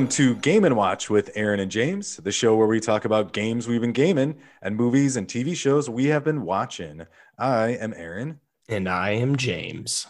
welcome 0.00 0.16
to 0.16 0.34
Game 0.36 0.64
and 0.64 0.76
Watch 0.76 1.10
with 1.10 1.30
Aaron 1.34 1.60
and 1.60 1.70
James, 1.70 2.16
the 2.16 2.32
show 2.32 2.56
where 2.56 2.66
we 2.66 2.80
talk 2.80 3.04
about 3.04 3.34
games 3.34 3.68
we've 3.68 3.82
been 3.82 3.92
gaming 3.92 4.34
and 4.62 4.74
movies 4.74 5.18
and 5.18 5.28
TV 5.28 5.54
shows 5.54 5.90
we 5.90 6.06
have 6.06 6.24
been 6.24 6.40
watching. 6.40 7.02
I 7.38 7.72
am 7.72 7.92
Aaron. 7.94 8.40
And 8.66 8.88
I 8.88 9.10
am 9.10 9.36
James. 9.36 10.06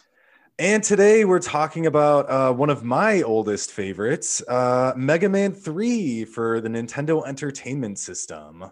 And 0.61 0.85
today 0.85 1.25
we're 1.25 1.41
talking 1.41 1.87
about 1.87 2.31
uh, 2.31 2.53
one 2.53 2.71
of 2.71 2.85
my 2.85 3.23
oldest 3.23 3.73
favorites, 3.73 4.41
uh, 4.47 4.93
Mega 4.97 5.29
Man 5.29 5.53
3 5.53 6.25
for 6.25 6.61
the 6.61 6.69
Nintendo 6.69 7.27
Entertainment 7.27 7.99
System. 7.99 8.67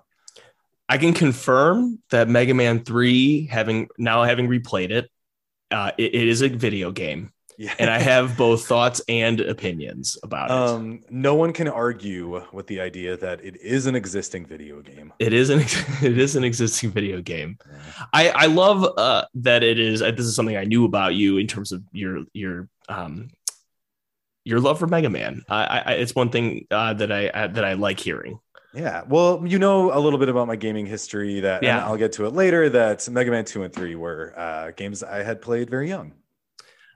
I 0.88 0.98
can 0.98 1.14
confirm 1.14 1.98
that 2.10 2.28
Mega 2.28 2.54
Man 2.54 2.84
3, 2.84 3.46
having 3.46 3.88
now 3.98 4.22
having 4.22 4.46
replayed 4.46 4.92
it, 4.92 5.10
uh, 5.72 5.90
it, 5.98 6.14
it 6.14 6.28
is 6.28 6.42
a 6.42 6.48
video 6.48 6.92
game. 6.92 7.32
Yeah. 7.58 7.74
and 7.80 7.90
I 7.90 7.98
have 7.98 8.36
both 8.36 8.66
thoughts 8.66 9.02
and 9.08 9.40
opinions 9.40 10.16
about 10.22 10.48
um, 10.48 11.00
it. 11.02 11.10
No 11.10 11.34
one 11.34 11.52
can 11.52 11.66
argue 11.66 12.46
with 12.52 12.68
the 12.68 12.80
idea 12.80 13.16
that 13.16 13.44
it 13.44 13.60
is 13.60 13.86
an 13.86 13.96
existing 13.96 14.46
video 14.46 14.80
game. 14.80 15.12
It 15.18 15.32
is 15.32 15.50
an 15.50 15.60
it 16.02 16.16
is 16.16 16.36
an 16.36 16.44
existing 16.44 16.92
video 16.92 17.20
game. 17.20 17.58
Yeah. 17.68 18.04
I 18.12 18.28
I 18.28 18.46
love 18.46 18.88
uh, 18.96 19.24
that 19.34 19.64
it 19.64 19.80
is. 19.80 19.98
This 19.98 20.20
is 20.20 20.36
something 20.36 20.56
I 20.56 20.64
knew 20.64 20.84
about 20.84 21.16
you 21.16 21.38
in 21.38 21.48
terms 21.48 21.72
of 21.72 21.82
your 21.90 22.22
your 22.32 22.68
um 22.88 23.30
your 24.44 24.60
love 24.60 24.78
for 24.78 24.86
Mega 24.86 25.10
Man. 25.10 25.42
I, 25.48 25.82
I 25.84 25.92
it's 25.94 26.14
one 26.14 26.30
thing 26.30 26.66
uh, 26.70 26.94
that 26.94 27.10
I 27.10 27.26
uh, 27.28 27.48
that 27.48 27.64
I 27.64 27.72
like 27.72 27.98
hearing. 27.98 28.38
Yeah. 28.72 29.02
Well, 29.08 29.42
you 29.44 29.58
know 29.58 29.92
a 29.92 29.98
little 29.98 30.20
bit 30.20 30.28
about 30.28 30.46
my 30.46 30.54
gaming 30.54 30.86
history 30.86 31.40
that 31.40 31.64
yeah. 31.64 31.84
I'll 31.84 31.96
get 31.96 32.12
to 32.12 32.26
it 32.26 32.34
later 32.34 32.68
that 32.70 33.08
Mega 33.08 33.32
Man 33.32 33.44
2 33.44 33.64
and 33.64 33.74
3 33.74 33.96
were 33.96 34.32
uh, 34.36 34.70
games 34.70 35.02
I 35.02 35.24
had 35.24 35.42
played 35.42 35.68
very 35.68 35.88
young. 35.88 36.12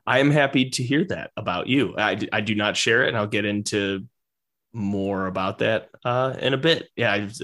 I 0.06 0.18
am 0.18 0.30
happy 0.30 0.70
to 0.70 0.82
hear 0.82 1.04
that 1.06 1.30
about 1.36 1.68
you. 1.68 1.94
I, 1.96 2.18
I 2.32 2.40
do 2.40 2.54
not 2.54 2.76
share 2.76 3.04
it, 3.04 3.08
and 3.08 3.16
I'll 3.16 3.26
get 3.26 3.44
into 3.44 4.06
more 4.72 5.26
about 5.26 5.58
that 5.58 5.90
uh, 6.04 6.34
in 6.38 6.54
a 6.54 6.58
bit. 6.58 6.88
Yeah, 6.96 7.12
I've 7.12 7.36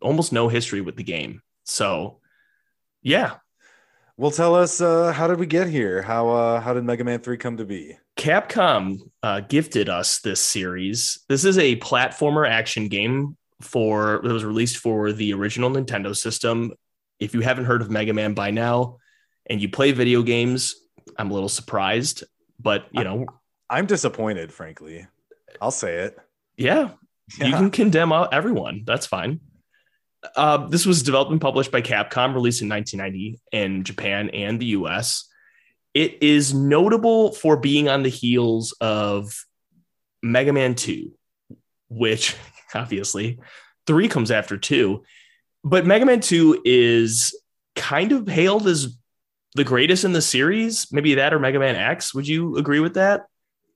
almost 0.00 0.32
no 0.32 0.48
history 0.48 0.80
with 0.80 0.96
the 0.96 1.02
game, 1.02 1.42
so 1.64 2.20
yeah. 3.02 3.36
Well, 4.16 4.30
tell 4.30 4.54
us 4.54 4.80
uh, 4.82 5.12
how 5.12 5.28
did 5.28 5.40
we 5.40 5.46
get 5.46 5.68
here? 5.68 6.02
How 6.02 6.28
uh, 6.28 6.60
how 6.60 6.74
did 6.74 6.84
Mega 6.84 7.04
Man 7.04 7.20
Three 7.20 7.38
come 7.38 7.56
to 7.56 7.64
be? 7.64 7.96
Capcom 8.16 8.98
uh, 9.22 9.40
gifted 9.40 9.88
us 9.88 10.20
this 10.20 10.40
series. 10.40 11.20
This 11.28 11.44
is 11.44 11.56
a 11.56 11.76
platformer 11.76 12.48
action 12.48 12.88
game 12.88 13.36
for 13.62 14.14
it 14.16 14.22
was 14.24 14.44
released 14.44 14.78
for 14.78 15.12
the 15.12 15.32
original 15.32 15.70
Nintendo 15.70 16.14
system. 16.16 16.72
If 17.18 17.34
you 17.34 17.40
haven't 17.40 17.64
heard 17.64 17.82
of 17.82 17.90
Mega 17.90 18.12
Man 18.12 18.34
by 18.34 18.50
now, 18.50 18.98
and 19.46 19.60
you 19.60 19.68
play 19.68 19.92
video 19.92 20.22
games, 20.22 20.74
I'm 21.20 21.30
a 21.30 21.34
little 21.34 21.48
surprised, 21.48 22.24
but 22.58 22.86
you 22.92 23.04
know, 23.04 23.26
I'm 23.68 23.86
disappointed, 23.86 24.52
frankly. 24.52 25.06
I'll 25.60 25.70
say 25.70 25.96
it. 25.96 26.18
Yeah, 26.56 26.90
yeah. 27.38 27.46
you 27.46 27.54
can 27.54 27.70
condemn 27.70 28.12
everyone. 28.32 28.84
That's 28.86 29.06
fine. 29.06 29.40
Uh, 30.36 30.66
this 30.68 30.84
was 30.84 31.02
developed 31.02 31.30
and 31.30 31.40
published 31.40 31.70
by 31.70 31.82
Capcom, 31.82 32.34
released 32.34 32.62
in 32.62 32.68
1990 32.68 33.40
in 33.52 33.84
Japan 33.84 34.30
and 34.30 34.60
the 34.60 34.66
US. 34.66 35.28
It 35.94 36.22
is 36.22 36.54
notable 36.54 37.32
for 37.32 37.56
being 37.56 37.88
on 37.88 38.02
the 38.02 38.10
heels 38.10 38.74
of 38.80 39.44
Mega 40.22 40.52
Man 40.52 40.74
2, 40.74 41.12
which 41.88 42.36
obviously 42.74 43.38
three 43.86 44.08
comes 44.08 44.30
after 44.30 44.56
two. 44.56 45.02
But 45.64 45.86
Mega 45.86 46.06
Man 46.06 46.20
2 46.20 46.62
is 46.64 47.34
kind 47.76 48.12
of 48.12 48.28
hailed 48.28 48.66
as 48.66 48.96
the 49.54 49.64
greatest 49.64 50.04
in 50.04 50.12
the 50.12 50.22
series, 50.22 50.86
maybe 50.92 51.14
that 51.14 51.34
or 51.34 51.38
Mega 51.38 51.58
Man 51.58 51.76
X. 51.76 52.14
Would 52.14 52.28
you 52.28 52.56
agree 52.56 52.80
with 52.80 52.94
that? 52.94 53.26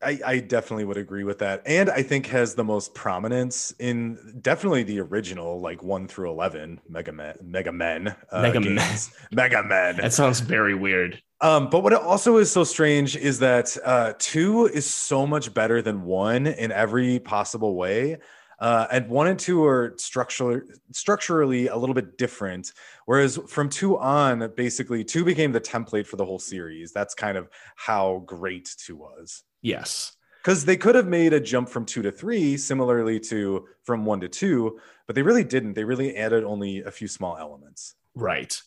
I, 0.02 0.20
I, 0.24 0.38
definitely 0.40 0.84
would 0.84 0.98
agree 0.98 1.24
with 1.24 1.38
that. 1.38 1.62
And 1.64 1.88
I 1.88 2.02
think 2.02 2.26
has 2.26 2.54
the 2.54 2.64
most 2.64 2.94
prominence 2.94 3.72
in 3.78 4.38
definitely 4.42 4.82
the 4.82 5.00
original, 5.00 5.60
like 5.60 5.82
one 5.82 6.06
through 6.06 6.30
11 6.30 6.80
Mega 6.88 7.12
Man, 7.12 7.36
Mega 7.42 7.72
Men, 7.72 8.14
uh, 8.30 8.42
Mega 8.42 8.60
Men, 8.60 8.98
Mega 9.32 9.62
Men. 9.62 9.96
That 9.96 10.12
sounds 10.12 10.40
very 10.40 10.74
weird. 10.74 11.22
Um, 11.40 11.70
but 11.70 11.82
what 11.82 11.92
also 11.94 12.36
is 12.36 12.50
so 12.50 12.64
strange 12.64 13.16
is 13.16 13.38
that 13.40 13.76
uh, 13.84 14.12
two 14.18 14.66
is 14.66 14.86
so 14.86 15.26
much 15.26 15.54
better 15.54 15.80
than 15.80 16.02
one 16.02 16.46
in 16.46 16.70
every 16.70 17.18
possible 17.18 17.74
way. 17.74 18.18
Uh, 18.58 18.86
and 18.90 19.08
one 19.08 19.26
and 19.26 19.38
two 19.38 19.64
are 19.64 19.94
structurally 19.98 20.60
structurally 20.92 21.68
a 21.68 21.76
little 21.76 21.94
bit 21.94 22.18
different. 22.18 22.72
Whereas 23.06 23.38
from 23.48 23.68
two 23.68 23.98
on, 23.98 24.52
basically 24.56 25.04
two 25.04 25.24
became 25.24 25.52
the 25.52 25.60
template 25.60 26.06
for 26.06 26.16
the 26.16 26.24
whole 26.24 26.38
series. 26.38 26.92
That's 26.92 27.14
kind 27.14 27.36
of 27.36 27.48
how 27.76 28.22
great 28.26 28.74
two 28.78 28.96
was. 28.96 29.42
Yes. 29.62 30.16
Because 30.42 30.64
they 30.64 30.76
could 30.76 30.94
have 30.94 31.08
made 31.08 31.32
a 31.32 31.40
jump 31.40 31.70
from 31.70 31.86
two 31.86 32.02
to 32.02 32.12
three, 32.12 32.56
similarly 32.56 33.18
to 33.20 33.66
from 33.82 34.04
one 34.04 34.20
to 34.20 34.28
two, 34.28 34.78
but 35.06 35.16
they 35.16 35.22
really 35.22 35.44
didn't. 35.44 35.72
They 35.72 35.84
really 35.84 36.16
added 36.16 36.44
only 36.44 36.82
a 36.82 36.90
few 36.90 37.08
small 37.08 37.36
elements. 37.38 37.94
Right. 38.14 38.60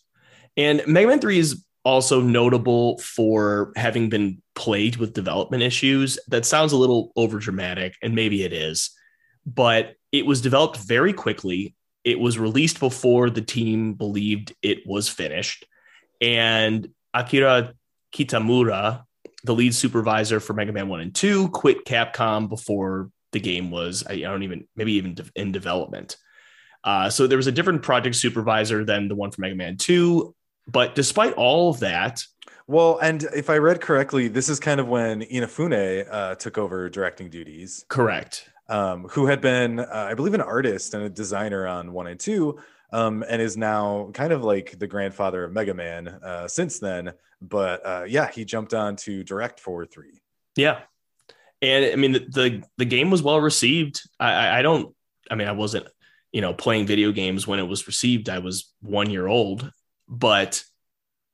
And 0.57 0.81
Mega 0.87 1.07
Man 1.07 1.19
3 1.19 1.37
is 1.37 1.63
also 1.85 2.19
notable 2.19 2.97
for 2.97 3.71
having 3.75 4.09
been 4.09 4.41
plagued 4.55 4.97
with 4.97 5.13
development 5.13 5.63
issues. 5.63 6.19
That 6.27 6.45
sounds 6.45 6.73
a 6.73 6.77
little 6.77 7.13
over 7.15 7.39
dramatic, 7.39 7.95
and 8.01 8.15
maybe 8.15 8.43
it 8.43 8.51
is 8.51 8.89
but 9.47 9.95
it 10.11 10.25
was 10.25 10.41
developed 10.41 10.77
very 10.77 11.13
quickly. 11.13 11.73
It 12.03 12.19
was 12.19 12.37
released 12.37 12.79
before 12.79 13.29
the 13.29 13.41
team 13.41 13.93
believed 13.93 14.53
it 14.61 14.79
was 14.85 15.07
finished. 15.07 15.65
And 16.21 16.89
Akira 17.13 17.73
Kitamura, 18.13 19.03
the 19.43 19.55
lead 19.55 19.73
supervisor 19.73 20.39
for 20.39 20.53
Mega 20.53 20.73
Man 20.73 20.89
1 20.89 20.99
and 20.99 21.15
2, 21.15 21.49
quit 21.49 21.85
Capcom 21.85 22.49
before 22.49 23.09
the 23.31 23.39
game 23.39 23.71
was, 23.71 24.03
I 24.07 24.19
don't 24.19 24.43
even, 24.43 24.67
maybe 24.75 24.93
even 24.93 25.15
in 25.35 25.51
development. 25.51 26.17
Uh, 26.83 27.09
so 27.09 27.25
there 27.25 27.37
was 27.37 27.47
a 27.47 27.51
different 27.51 27.83
project 27.83 28.15
supervisor 28.15 28.83
than 28.83 29.07
the 29.07 29.15
one 29.15 29.31
for 29.31 29.41
Mega 29.41 29.55
Man 29.55 29.77
2. 29.77 30.33
But 30.67 30.95
despite 30.95 31.33
all 31.33 31.69
of 31.69 31.79
that, 31.79 32.21
well, 32.67 32.99
and 32.99 33.23
if 33.35 33.49
I 33.49 33.57
read 33.57 33.79
correctly, 33.79 34.27
this 34.27 34.49
is 34.49 34.59
kind 34.59 34.81
of 34.81 34.89
when 34.89 35.21
Inafune 35.21 36.05
uh, 36.11 36.35
took 36.35 36.57
over 36.57 36.89
directing 36.89 37.29
duties. 37.29 37.85
Correct 37.87 38.49
um, 38.69 39.05
who 39.09 39.25
had 39.27 39.41
been, 39.41 39.79
uh, 39.79 40.07
I 40.09 40.13
believe, 40.13 40.33
an 40.33 40.41
artist 40.41 40.93
and 40.93 41.03
a 41.03 41.09
designer 41.09 41.67
on 41.67 41.93
one 41.93 42.07
and 42.07 42.19
two, 42.19 42.59
um, 42.91 43.23
and 43.27 43.41
is 43.41 43.57
now 43.57 44.09
kind 44.13 44.33
of 44.33 44.43
like 44.43 44.77
the 44.77 44.87
grandfather 44.87 45.43
of 45.43 45.53
Mega 45.53 45.73
Man 45.73 46.07
uh, 46.07 46.47
since 46.47 46.79
then. 46.79 47.13
But 47.41 47.85
uh, 47.85 48.05
yeah, 48.07 48.29
he 48.29 48.45
jumped 48.45 48.73
on 48.73 48.95
to 48.97 49.23
direct 49.23 49.59
for 49.59 49.85
three. 49.85 50.21
Yeah, 50.55 50.79
and 51.61 51.85
I 51.85 51.95
mean 51.95 52.13
the 52.13 52.19
the, 52.19 52.63
the 52.77 52.85
game 52.85 53.11
was 53.11 53.21
well 53.21 53.39
received. 53.39 54.01
I, 54.19 54.59
I 54.59 54.61
don't, 54.61 54.93
I 55.29 55.35
mean, 55.35 55.47
I 55.47 55.53
wasn't, 55.53 55.87
you 56.31 56.41
know, 56.41 56.53
playing 56.53 56.87
video 56.87 57.11
games 57.11 57.45
when 57.45 57.59
it 57.59 57.67
was 57.67 57.87
received. 57.87 58.29
I 58.29 58.39
was 58.39 58.73
one 58.81 59.09
year 59.09 59.27
old, 59.27 59.71
but 60.07 60.63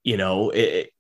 you 0.04 0.18
know, 0.18 0.50
it, 0.50 0.92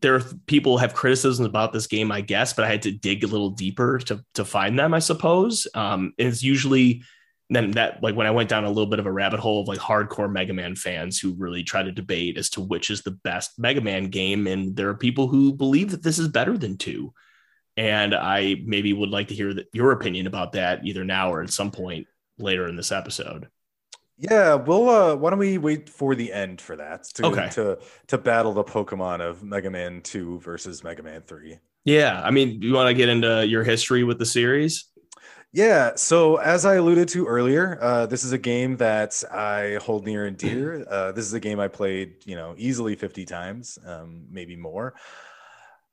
there 0.00 0.14
are 0.14 0.22
people 0.46 0.78
have 0.78 0.94
criticisms 0.94 1.46
about 1.46 1.72
this 1.72 1.86
game, 1.86 2.12
I 2.12 2.20
guess, 2.20 2.52
but 2.52 2.64
I 2.64 2.68
had 2.68 2.82
to 2.82 2.92
dig 2.92 3.24
a 3.24 3.28
little 3.28 3.50
deeper 3.50 3.98
to 4.00 4.24
to 4.34 4.44
find 4.44 4.78
them, 4.78 4.94
I 4.94 4.98
suppose. 5.00 5.66
Um, 5.74 6.12
it's 6.18 6.42
usually 6.42 7.02
then 7.50 7.70
that 7.72 8.02
like 8.02 8.14
when 8.14 8.26
I 8.26 8.30
went 8.30 8.48
down 8.48 8.64
a 8.64 8.68
little 8.68 8.90
bit 8.90 8.98
of 8.98 9.06
a 9.06 9.12
rabbit 9.12 9.40
hole 9.40 9.62
of 9.62 9.68
like 9.68 9.78
hardcore 9.78 10.30
Mega 10.30 10.52
Man 10.52 10.76
fans 10.76 11.18
who 11.18 11.34
really 11.34 11.62
try 11.62 11.82
to 11.82 11.90
debate 11.90 12.36
as 12.36 12.50
to 12.50 12.60
which 12.60 12.90
is 12.90 13.02
the 13.02 13.12
best 13.12 13.58
Mega 13.58 13.80
Man 13.80 14.04
game, 14.04 14.46
and 14.46 14.76
there 14.76 14.88
are 14.88 14.94
people 14.94 15.28
who 15.28 15.52
believe 15.52 15.90
that 15.90 16.02
this 16.02 16.18
is 16.18 16.28
better 16.28 16.56
than 16.56 16.76
two. 16.76 17.12
And 17.76 18.14
I 18.14 18.56
maybe 18.64 18.92
would 18.92 19.10
like 19.10 19.28
to 19.28 19.34
hear 19.34 19.54
that, 19.54 19.68
your 19.72 19.92
opinion 19.92 20.26
about 20.26 20.52
that 20.52 20.84
either 20.84 21.04
now 21.04 21.32
or 21.32 21.42
at 21.42 21.50
some 21.50 21.70
point 21.70 22.08
later 22.36 22.66
in 22.66 22.74
this 22.76 22.90
episode. 22.90 23.48
Yeah, 24.18 24.54
we'll 24.54 24.88
uh 24.88 25.14
why 25.14 25.30
don't 25.30 25.38
we 25.38 25.58
wait 25.58 25.88
for 25.88 26.14
the 26.14 26.32
end 26.32 26.60
for 26.60 26.76
that 26.76 27.04
to 27.14 27.26
okay. 27.26 27.48
to 27.50 27.78
to 28.08 28.18
battle 28.18 28.52
the 28.52 28.64
Pokemon 28.64 29.20
of 29.20 29.44
Mega 29.44 29.70
Man 29.70 30.00
2 30.02 30.40
versus 30.40 30.82
Mega 30.82 31.02
Man 31.02 31.22
3. 31.22 31.58
Yeah, 31.84 32.20
I 32.22 32.30
mean, 32.30 32.60
you 32.60 32.74
want 32.74 32.88
to 32.88 32.94
get 32.94 33.08
into 33.08 33.46
your 33.46 33.62
history 33.62 34.04
with 34.04 34.18
the 34.18 34.26
series? 34.26 34.86
Yeah, 35.52 35.92
so 35.94 36.36
as 36.36 36.66
I 36.66 36.74
alluded 36.74 37.08
to 37.10 37.26
earlier, 37.26 37.78
uh, 37.80 38.04
this 38.04 38.22
is 38.22 38.32
a 38.32 38.38
game 38.38 38.76
that 38.76 39.22
I 39.32 39.78
hold 39.80 40.04
near 40.04 40.26
and 40.26 40.36
dear. 40.36 40.84
Uh, 40.88 41.12
this 41.12 41.24
is 41.24 41.32
a 41.32 41.40
game 41.40 41.60
I 41.60 41.68
played, 41.68 42.26
you 42.26 42.34
know, 42.34 42.54
easily 42.58 42.96
50 42.96 43.24
times, 43.24 43.78
um, 43.86 44.26
maybe 44.30 44.56
more. 44.56 44.94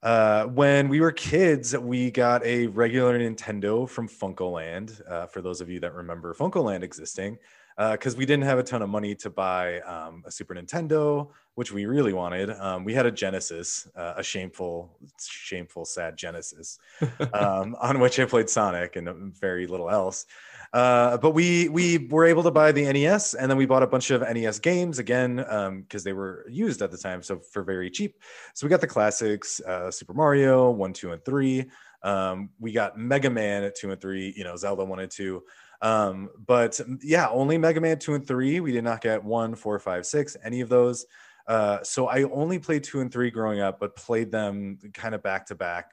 Uh, 0.03 0.45
when 0.45 0.89
we 0.89 0.99
were 0.99 1.11
kids, 1.11 1.75
we 1.77 2.11
got 2.11 2.43
a 2.45 2.67
regular 2.67 3.17
Nintendo 3.17 3.87
from 3.87 4.07
FuncoLand. 4.07 5.01
Uh, 5.09 5.25
for 5.27 5.41
those 5.41 5.61
of 5.61 5.69
you 5.69 5.79
that 5.79 5.93
remember 5.93 6.33
FuncoLand 6.33 6.83
existing, 6.83 7.37
because 7.77 8.15
uh, 8.15 8.17
we 8.17 8.25
didn't 8.25 8.45
have 8.45 8.57
a 8.57 8.63
ton 8.63 8.81
of 8.81 8.89
money 8.89 9.15
to 9.15 9.29
buy 9.29 9.81
um, 9.81 10.23
a 10.25 10.31
Super 10.31 10.55
Nintendo, 10.55 11.29
which 11.55 11.73
we 11.73 11.85
really 11.85 12.13
wanted. 12.13 12.49
Um, 12.51 12.85
we 12.85 12.93
had 12.93 13.05
a 13.05 13.11
Genesis, 13.11 13.87
uh, 13.95 14.13
a 14.17 14.23
shameful, 14.23 14.97
shameful, 15.21 15.83
sad 15.83 16.15
Genesis, 16.15 16.79
um, 17.33 17.75
on 17.81 17.99
which 17.99 18.19
I 18.19 18.25
played 18.25 18.49
Sonic 18.49 18.95
and 18.95 19.35
very 19.35 19.67
little 19.67 19.89
else. 19.89 20.25
Uh, 20.73 21.17
but 21.17 21.31
we 21.31 21.69
we 21.69 21.97
were 22.09 22.25
able 22.25 22.43
to 22.43 22.51
buy 22.51 22.71
the 22.71 22.91
NES, 22.91 23.33
and 23.33 23.49
then 23.49 23.57
we 23.57 23.65
bought 23.65 23.83
a 23.83 23.87
bunch 23.87 24.11
of 24.11 24.21
NES 24.21 24.59
games 24.59 24.99
again 24.99 25.37
because 25.37 26.01
um, 26.01 26.03
they 26.03 26.13
were 26.13 26.45
used 26.49 26.81
at 26.81 26.91
the 26.91 26.97
time, 26.97 27.23
so 27.23 27.39
for 27.39 27.63
very 27.63 27.89
cheap. 27.89 28.21
So 28.53 28.65
we 28.65 28.69
got 28.69 28.81
the 28.81 28.87
classics: 28.87 29.61
uh, 29.61 29.91
Super 29.91 30.13
Mario 30.13 30.71
one, 30.71 30.91
two, 30.91 31.11
and 31.11 31.23
three. 31.23 31.65
Um, 32.03 32.49
we 32.59 32.71
got 32.71 32.97
Mega 32.97 33.29
Man 33.29 33.63
at 33.63 33.75
two 33.75 33.91
and 33.91 33.99
three, 33.99 34.33
you 34.37 34.43
know, 34.43 34.55
Zelda 34.55 34.85
one 34.85 34.99
and 34.99 35.09
two. 35.09 35.43
Um, 35.85 36.31
but 36.47 36.81
yeah, 37.03 37.29
only 37.29 37.59
Mega 37.59 37.79
Man 37.79 37.99
two 37.99 38.15
and 38.15 38.27
three. 38.27 38.59
We 38.59 38.71
did 38.71 38.83
not 38.83 39.01
get 39.01 39.23
one, 39.23 39.53
four, 39.53 39.77
five, 39.77 40.07
six, 40.07 40.35
any 40.43 40.61
of 40.61 40.67
those. 40.67 41.05
Uh, 41.47 41.83
so 41.83 42.07
I 42.07 42.23
only 42.23 42.57
played 42.57 42.83
two 42.83 43.01
and 43.01 43.13
three 43.13 43.29
growing 43.29 43.59
up, 43.59 43.79
but 43.79 43.95
played 43.95 44.31
them 44.31 44.79
kind 44.95 45.13
of 45.13 45.21
back 45.21 45.45
to 45.47 45.55
back 45.55 45.91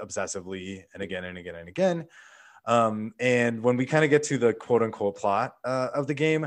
obsessively 0.00 0.84
and 0.94 1.02
again 1.02 1.24
and 1.24 1.36
again 1.36 1.56
and 1.56 1.68
again. 1.68 2.06
Um, 2.66 3.14
and 3.18 3.64
when 3.64 3.76
we 3.76 3.84
kind 3.84 4.04
of 4.04 4.10
get 4.10 4.22
to 4.24 4.38
the 4.38 4.54
quote 4.54 4.80
unquote 4.80 5.16
plot 5.16 5.56
uh, 5.64 5.88
of 5.92 6.06
the 6.06 6.14
game, 6.14 6.46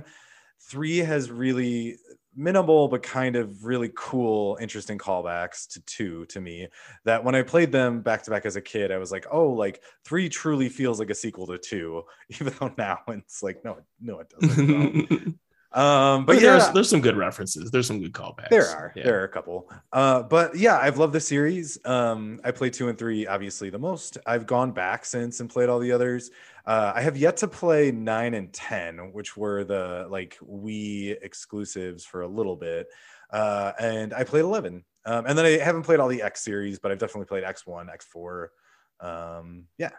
three 0.62 1.00
has 1.00 1.30
really 1.30 1.98
minimal 2.36 2.88
but 2.88 3.02
kind 3.02 3.36
of 3.36 3.64
really 3.66 3.92
cool 3.96 4.58
interesting 4.60 4.98
callbacks 4.98 5.68
to 5.68 5.80
two 5.86 6.26
to 6.26 6.42
me 6.42 6.68
that 7.04 7.24
when 7.24 7.36
i 7.36 7.42
played 7.42 7.72
them 7.72 8.02
back 8.02 8.24
to 8.24 8.32
back 8.32 8.46
as 8.46 8.56
a 8.56 8.62
kid 8.62 8.92
i 8.92 8.98
was 8.98 9.12
like 9.12 9.26
oh 9.32 9.50
like 9.50 9.82
three 10.04 10.28
truly 10.28 10.70
feels 10.70 11.00
like 11.00 11.10
a 11.10 11.16
sequel 11.16 11.48
to 11.48 11.58
two 11.58 12.04
even 12.30 12.54
though 12.60 12.74
now 12.78 13.00
it's 13.08 13.42
like 13.42 13.64
no 13.64 13.78
no 14.02 14.20
it 14.20 14.30
doesn't 14.30 15.40
Um, 15.76 16.24
but, 16.24 16.36
but 16.36 16.42
yeah, 16.42 16.52
there's, 16.52 16.72
there's 16.72 16.90
some 16.90 17.02
good 17.02 17.18
references. 17.18 17.70
There's 17.70 17.86
some 17.86 18.00
good 18.00 18.14
callbacks. 18.14 18.50
There 18.50 18.66
are. 18.66 18.94
Yeah. 18.96 19.04
There 19.04 19.20
are 19.20 19.26
a 19.26 19.30
couple. 19.30 19.70
Uh, 19.92 20.24
but 20.24 20.56
yeah, 20.56 20.78
I've 20.78 20.98
loved 20.98 21.12
the 21.12 21.20
series. 21.20 21.78
Um, 21.84 22.40
I 22.46 22.52
played 22.52 22.72
two 22.72 22.88
and 22.88 22.98
three, 22.98 23.28
obviously 23.28 23.70
the 23.70 23.78
most. 23.78 24.18
I've 24.26 24.48
gone 24.48 24.72
back 24.72 25.04
since 25.04 25.42
and 25.42 25.50
played 25.50 25.68
all 25.68 25.80
the 25.80 25.92
others. 25.92 26.32
Uh, 26.66 26.94
I 26.96 27.02
have 27.02 27.16
yet 27.18 27.38
to 27.38 27.48
play 27.48 27.92
nine 27.92 28.34
and 28.34 28.52
ten, 28.52 29.12
which 29.14 29.38
were 29.38 29.64
the 29.64 30.08
like 30.10 30.38
Wii 30.42 31.16
exclusives 31.22 32.06
for 32.06 32.22
a 32.22 32.28
little 32.28 32.56
bit. 32.56 32.88
Uh, 33.32 33.72
and 33.80 34.14
I 34.14 34.24
played 34.24 34.44
eleven. 34.44 34.84
Um, 35.06 35.26
and 35.28 35.38
then 35.38 35.46
I 35.46 35.58
haven't 35.58 35.84
played 35.84 36.00
all 36.00 36.08
the 36.08 36.24
X 36.24 36.44
series, 36.44 36.80
but 36.80 36.92
I've 36.92 36.98
definitely 36.98 37.28
played 37.28 37.44
X 37.44 37.68
one, 37.68 37.90
X 37.90 38.06
four. 38.06 38.52
Um, 39.00 39.66
yeah. 39.78 39.92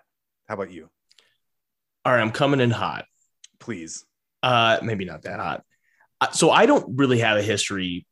How 0.49 0.55
about 0.55 0.73
you? 0.73 0.89
All 2.05 2.13
right, 2.13 2.21
I'm 2.21 2.33
coming 2.33 2.61
in 2.61 2.71
hot. 2.71 3.05
Please. 3.61 4.05
Uh, 4.43 4.79
maybe 4.83 5.05
not 5.05 5.23
that 5.23 5.39
hot. 5.39 5.65
Uh, 6.21 6.31
so 6.31 6.51
I 6.51 6.67
don't 6.67 6.97
really 6.97 7.19
have 7.21 7.37
a 7.37 7.43
history 7.43 8.07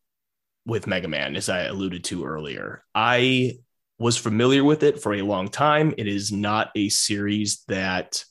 with 0.67 0.87
Mega 0.87 1.09
Man, 1.09 1.37
as 1.37 1.49
I 1.49 1.63
alluded 1.65 2.05
to 2.05 2.25
earlier. 2.25 2.83
I 2.95 3.59
was 3.99 4.17
familiar 4.17 4.65
with 4.65 4.83
it 4.83 5.01
for 5.01 5.15
a 5.15 5.23
long 5.23 5.49
time. 5.49 5.95
It 5.97 6.09
is 6.09 6.33
not 6.33 6.71
a 6.75 6.89
series 6.89 7.63
that 7.69 8.25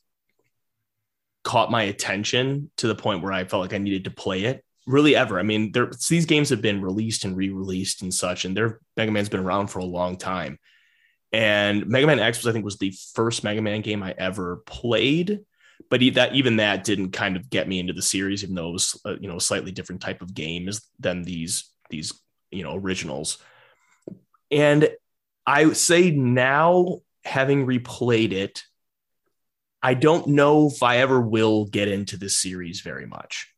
caught 1.44 1.72
my 1.72 1.84
attention 1.84 2.72
to 2.78 2.88
the 2.88 2.96
point 2.96 3.22
where 3.22 3.34
I 3.34 3.44
felt 3.46 3.62
like 3.62 3.74
I 3.74 3.78
needed 3.78 4.06
to 4.06 4.12
play 4.12 4.46
it 4.46 4.64
really 4.88 5.16
ever. 5.16 5.40
I 5.40 5.44
mean, 5.44 5.72
there 5.72 5.90
these 6.10 6.26
games 6.26 6.50
have 6.50 6.62
been 6.62 6.82
released 6.82 7.26
and 7.26 7.36
re-released 7.36 8.02
and 8.02 8.14
such, 8.14 8.46
and 8.46 8.56
their 8.56 8.80
Mega 8.98 9.12
Man's 9.12 9.30
been 9.30 9.40
around 9.40 9.68
for 9.68 9.80
a 9.80 9.86
long 9.86 10.18
time. 10.18 10.58
And 11.32 11.88
Mega 11.88 12.06
Man 12.06 12.20
X 12.20 12.40
was, 12.40 12.48
I 12.48 12.52
think, 12.52 12.64
was 12.64 12.78
the 12.78 12.94
first 13.14 13.44
Mega 13.44 13.62
Man 13.62 13.82
game 13.82 14.04
I 14.04 14.14
ever 14.18 14.58
played 14.66 15.42
but 15.90 16.02
that 16.16 16.34
even 16.34 16.58
that 16.58 16.84
didn't 16.84 17.12
kind 17.12 17.36
of 17.36 17.50
get 17.50 17.68
me 17.68 17.80
into 17.80 17.94
the 17.94 18.02
series, 18.02 18.44
even 18.44 18.56
though 18.56 18.70
it 18.70 18.74
was 18.74 19.02
uh, 19.06 19.16
you 19.20 19.28
know 19.28 19.38
a 19.38 19.42
slightly 19.42 19.72
different 19.72 20.02
type 20.02 20.22
of 20.22 20.34
game 20.34 20.70
than 21.00 21.24
these 21.24 21.70
these 21.90 22.14
you 22.52 22.64
know 22.64 22.76
originals. 22.76 23.38
And 24.52 24.90
I 25.46 25.74
say 25.74 26.12
now, 26.12 27.02
having 27.24 27.66
replayed 27.66 28.32
it, 28.32 28.64
I 29.84 29.94
don't 29.94 30.28
know 30.28 30.68
if 30.68 30.82
I 30.82 31.00
ever 31.00 31.22
will 31.22 31.66
get 31.66 31.90
into 31.90 32.16
this 32.16 32.38
series 32.38 32.80
very 32.82 33.06
much. 33.06 33.54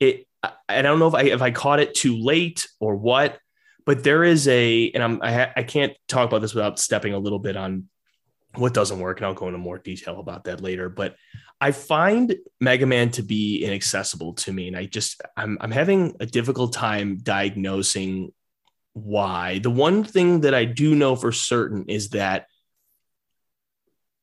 It 0.00 0.26
I 0.68 0.80
don't 0.80 0.98
know 0.98 1.08
if 1.08 1.14
I 1.14 1.22
if 1.24 1.42
I 1.42 1.50
caught 1.50 1.80
it 1.80 1.94
too 1.94 2.16
late 2.16 2.66
or 2.80 2.96
what, 2.96 3.38
but 3.84 4.02
there 4.02 4.24
is 4.24 4.48
a 4.48 4.90
and 4.92 5.04
I'm 5.04 5.22
I, 5.22 5.52
I 5.54 5.62
can't 5.62 5.92
talk 6.08 6.26
about 6.26 6.40
this 6.40 6.54
without 6.54 6.78
stepping 6.78 7.12
a 7.12 7.18
little 7.18 7.38
bit 7.38 7.56
on 7.56 7.88
what 8.56 8.74
doesn't 8.74 8.98
work, 8.98 9.18
and 9.18 9.26
I'll 9.26 9.34
go 9.34 9.46
into 9.46 9.58
more 9.58 9.78
detail 9.78 10.18
about 10.18 10.44
that 10.44 10.62
later. 10.62 10.88
But 10.88 11.14
I 11.60 11.72
find 11.72 12.34
Mega 12.58 12.86
Man 12.86 13.10
to 13.12 13.22
be 13.22 13.62
inaccessible 13.62 14.32
to 14.34 14.52
me, 14.52 14.66
and 14.68 14.76
I 14.76 14.86
just 14.86 15.20
I'm 15.36 15.58
I'm 15.60 15.70
having 15.70 16.16
a 16.20 16.26
difficult 16.26 16.72
time 16.72 17.18
diagnosing 17.18 18.32
why. 18.94 19.58
The 19.58 19.70
one 19.70 20.04
thing 20.04 20.40
that 20.40 20.54
I 20.54 20.64
do 20.64 20.94
know 20.94 21.16
for 21.16 21.32
certain 21.32 21.84
is 21.86 22.10
that 22.10 22.46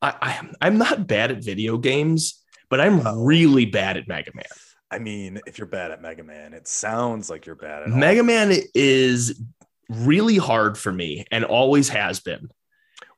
I, 0.01 0.39
I 0.61 0.67
am 0.67 0.77
not 0.77 1.07
bad 1.07 1.31
at 1.31 1.43
video 1.43 1.77
games, 1.77 2.43
but 2.69 2.79
I'm 2.79 3.05
oh. 3.05 3.23
really 3.23 3.65
bad 3.65 3.97
at 3.97 4.07
Mega 4.07 4.31
Man. 4.33 4.45
I 4.89 4.99
mean, 4.99 5.39
if 5.45 5.57
you're 5.57 5.67
bad 5.67 5.91
at 5.91 6.01
Mega 6.01 6.23
Man, 6.23 6.53
it 6.53 6.67
sounds 6.67 7.29
like 7.29 7.45
you're 7.45 7.55
bad 7.55 7.83
at 7.83 7.89
Mega 7.89 8.21
all. 8.21 8.25
Man 8.25 8.53
is 8.73 9.41
really 9.89 10.37
hard 10.37 10.77
for 10.77 10.91
me 10.91 11.25
and 11.31 11.43
always 11.43 11.89
has 11.89 12.19
been. 12.19 12.49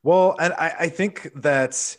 Well, 0.04 0.36
and 0.40 0.54
I, 0.54 0.74
I 0.80 0.90
think 0.90 1.30
that's 1.36 1.98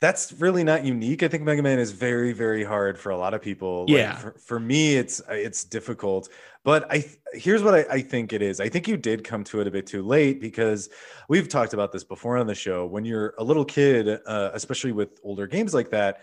that's 0.00 0.32
really 0.32 0.64
not 0.64 0.84
unique. 0.84 1.22
I 1.22 1.28
think 1.28 1.42
Mega 1.42 1.62
Man 1.62 1.78
is 1.78 1.92
very, 1.92 2.32
very 2.32 2.64
hard 2.64 2.98
for 2.98 3.10
a 3.10 3.18
lot 3.18 3.34
of 3.34 3.42
people. 3.42 3.84
Yeah. 3.86 4.12
Like 4.12 4.18
for, 4.18 4.30
for, 4.38 4.60
me, 4.60 4.96
it's 4.96 5.20
it's 5.28 5.62
difficult. 5.62 6.30
But 6.64 6.90
I 6.90 7.04
here's 7.34 7.62
what 7.62 7.74
I, 7.74 7.84
I 7.90 8.00
think 8.00 8.32
it 8.32 8.40
is. 8.40 8.60
I 8.60 8.68
think 8.70 8.88
you 8.88 8.96
did 8.96 9.24
come 9.24 9.44
to 9.44 9.60
it 9.60 9.66
a 9.66 9.70
bit 9.70 9.86
too 9.86 10.02
late 10.02 10.40
because 10.40 10.88
we've 11.28 11.48
talked 11.48 11.74
about 11.74 11.92
this 11.92 12.02
before 12.02 12.38
on 12.38 12.46
the 12.46 12.54
show. 12.54 12.86
When 12.86 13.04
you're 13.04 13.34
a 13.38 13.44
little 13.44 13.64
kid, 13.64 14.20
uh, 14.26 14.50
especially 14.54 14.92
with 14.92 15.20
older 15.22 15.46
games 15.46 15.74
like 15.74 15.90
that, 15.90 16.22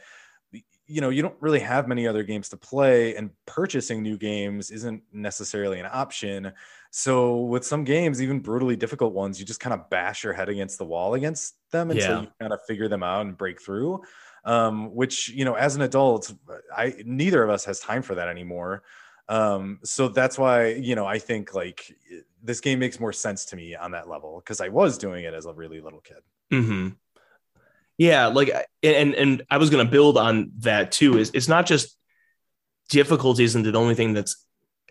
you 0.88 1.02
know 1.02 1.10
you 1.10 1.22
don't 1.22 1.36
really 1.40 1.60
have 1.60 1.88
many 1.88 2.08
other 2.08 2.24
games 2.24 2.50
to 2.50 2.58
play, 2.58 3.16
and 3.16 3.30
purchasing 3.46 4.02
new 4.02 4.18
games 4.18 4.72
isn't 4.72 5.04
necessarily 5.14 5.80
an 5.80 5.88
option. 5.92 6.52
So 6.92 7.42
with 7.42 7.66
some 7.66 7.84
games, 7.84 8.22
even 8.22 8.40
brutally 8.40 8.76
difficult 8.76 9.14
ones, 9.14 9.40
you 9.40 9.46
just 9.46 9.60
kind 9.60 9.74
of 9.74 9.90
bash 9.90 10.24
your 10.24 10.34
head 10.34 10.50
against 10.50 10.78
the 10.78 10.86
wall 10.86 11.14
against 11.14 11.56
them 11.72 11.92
until 11.92 12.10
yeah. 12.10 12.22
you 12.22 12.28
kind 12.40 12.54
of 12.54 12.60
figure 12.68 12.88
them 12.88 13.04
out 13.04 13.26
and 13.26 13.38
break 13.38 13.62
through. 13.62 14.02
Um, 14.46 14.96
which 14.96 15.30
you 15.30 15.44
know, 15.44 15.56
as 15.56 15.76
an 15.76 15.82
adult, 15.82 16.34
I 16.76 16.96
neither 17.06 17.44
of 17.44 17.50
us 17.50 17.66
has 17.66 17.80
time 17.80 18.02
for 18.02 18.16
that 18.16 18.30
anymore. 18.30 18.84
Um, 19.30 19.80
so 19.84 20.08
that's 20.08 20.38
why 20.38 20.68
you 20.68 20.96
know 20.96 21.06
I 21.06 21.20
think 21.20 21.54
like 21.54 21.94
this 22.42 22.62
game 22.62 22.80
makes 22.80 23.00
more 23.00 23.12
sense 23.12 23.46
to 23.46 23.56
me 23.56 23.76
on 23.76 23.92
that 23.92 24.08
level 24.08 24.40
because 24.40 24.62
I 24.62 24.70
was 24.70 24.98
doing 24.98 25.26
it 25.26 25.34
as 25.34 25.46
a 25.46 25.54
really 25.54 25.82
little 25.82 26.00
kid. 26.00 26.18
Mm-hmm. 26.52 26.90
Yeah, 27.98 28.28
like 28.28 28.52
and 28.84 29.16
and 29.16 29.44
I 29.50 29.58
was 29.58 29.70
gonna 29.70 29.86
build 29.86 30.18
on 30.18 30.52
that 30.60 30.94
too. 30.94 31.18
Is 31.18 31.32
it's 31.34 31.50
not 31.50 31.66
just 31.66 31.98
difficulty 32.90 33.44
isn't 33.44 33.64
the 33.64 33.78
only 33.78 33.96
thing 33.96 34.14
that's 34.14 34.46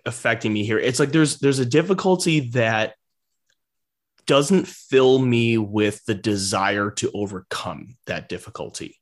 affecting 0.06 0.52
me 0.52 0.64
here. 0.64 0.78
It's 0.78 0.98
like 1.00 1.12
there's 1.12 1.38
there's 1.38 1.58
a 1.58 1.66
difficulty 1.66 2.50
that 2.50 2.94
doesn't 4.26 4.66
fill 4.66 5.18
me 5.18 5.58
with 5.58 6.04
the 6.04 6.14
desire 6.14 6.90
to 6.92 7.10
overcome 7.14 7.96
that 8.06 8.28
difficulty. 8.28 9.00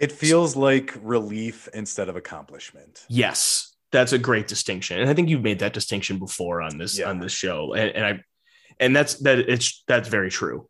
It 0.00 0.12
feels 0.12 0.56
like 0.56 0.98
relief 1.00 1.68
instead 1.72 2.08
of 2.08 2.16
accomplishment. 2.16 3.04
Yes, 3.08 3.74
that's 3.92 4.12
a 4.12 4.18
great 4.18 4.48
distinction, 4.48 4.98
and 5.00 5.08
I 5.08 5.14
think 5.14 5.28
you've 5.28 5.42
made 5.42 5.60
that 5.60 5.72
distinction 5.72 6.18
before 6.18 6.60
on 6.60 6.78
this 6.78 6.98
yeah. 6.98 7.08
on 7.08 7.20
this 7.20 7.32
show, 7.32 7.74
and, 7.74 7.90
and 7.90 8.04
I 8.04 8.20
and 8.80 8.94
that's 8.94 9.14
that 9.20 9.38
it's 9.38 9.84
that's 9.86 10.08
very 10.08 10.30
true. 10.30 10.68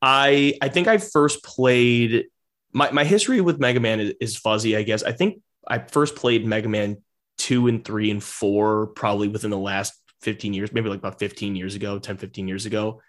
I 0.00 0.54
I 0.62 0.68
think 0.68 0.88
I 0.88 0.98
first 0.98 1.44
played 1.44 2.26
my 2.72 2.90
my 2.90 3.04
history 3.04 3.40
with 3.40 3.60
Mega 3.60 3.80
Man 3.80 4.00
is, 4.00 4.14
is 4.20 4.36
fuzzy. 4.36 4.76
I 4.76 4.82
guess 4.82 5.02
I 5.02 5.12
think 5.12 5.42
I 5.68 5.78
first 5.78 6.16
played 6.16 6.46
Mega 6.46 6.68
Man 6.68 7.02
two 7.42 7.66
and 7.66 7.84
three 7.84 8.08
and 8.12 8.22
four 8.22 8.86
probably 8.86 9.26
within 9.26 9.50
the 9.50 9.58
last 9.58 9.94
15 10.20 10.54
years, 10.54 10.72
maybe 10.72 10.88
like 10.88 11.00
about 11.00 11.18
15 11.18 11.56
years 11.56 11.74
ago, 11.74 11.98
10, 11.98 12.16
15 12.16 12.46
years 12.46 12.66
ago. 12.66 13.02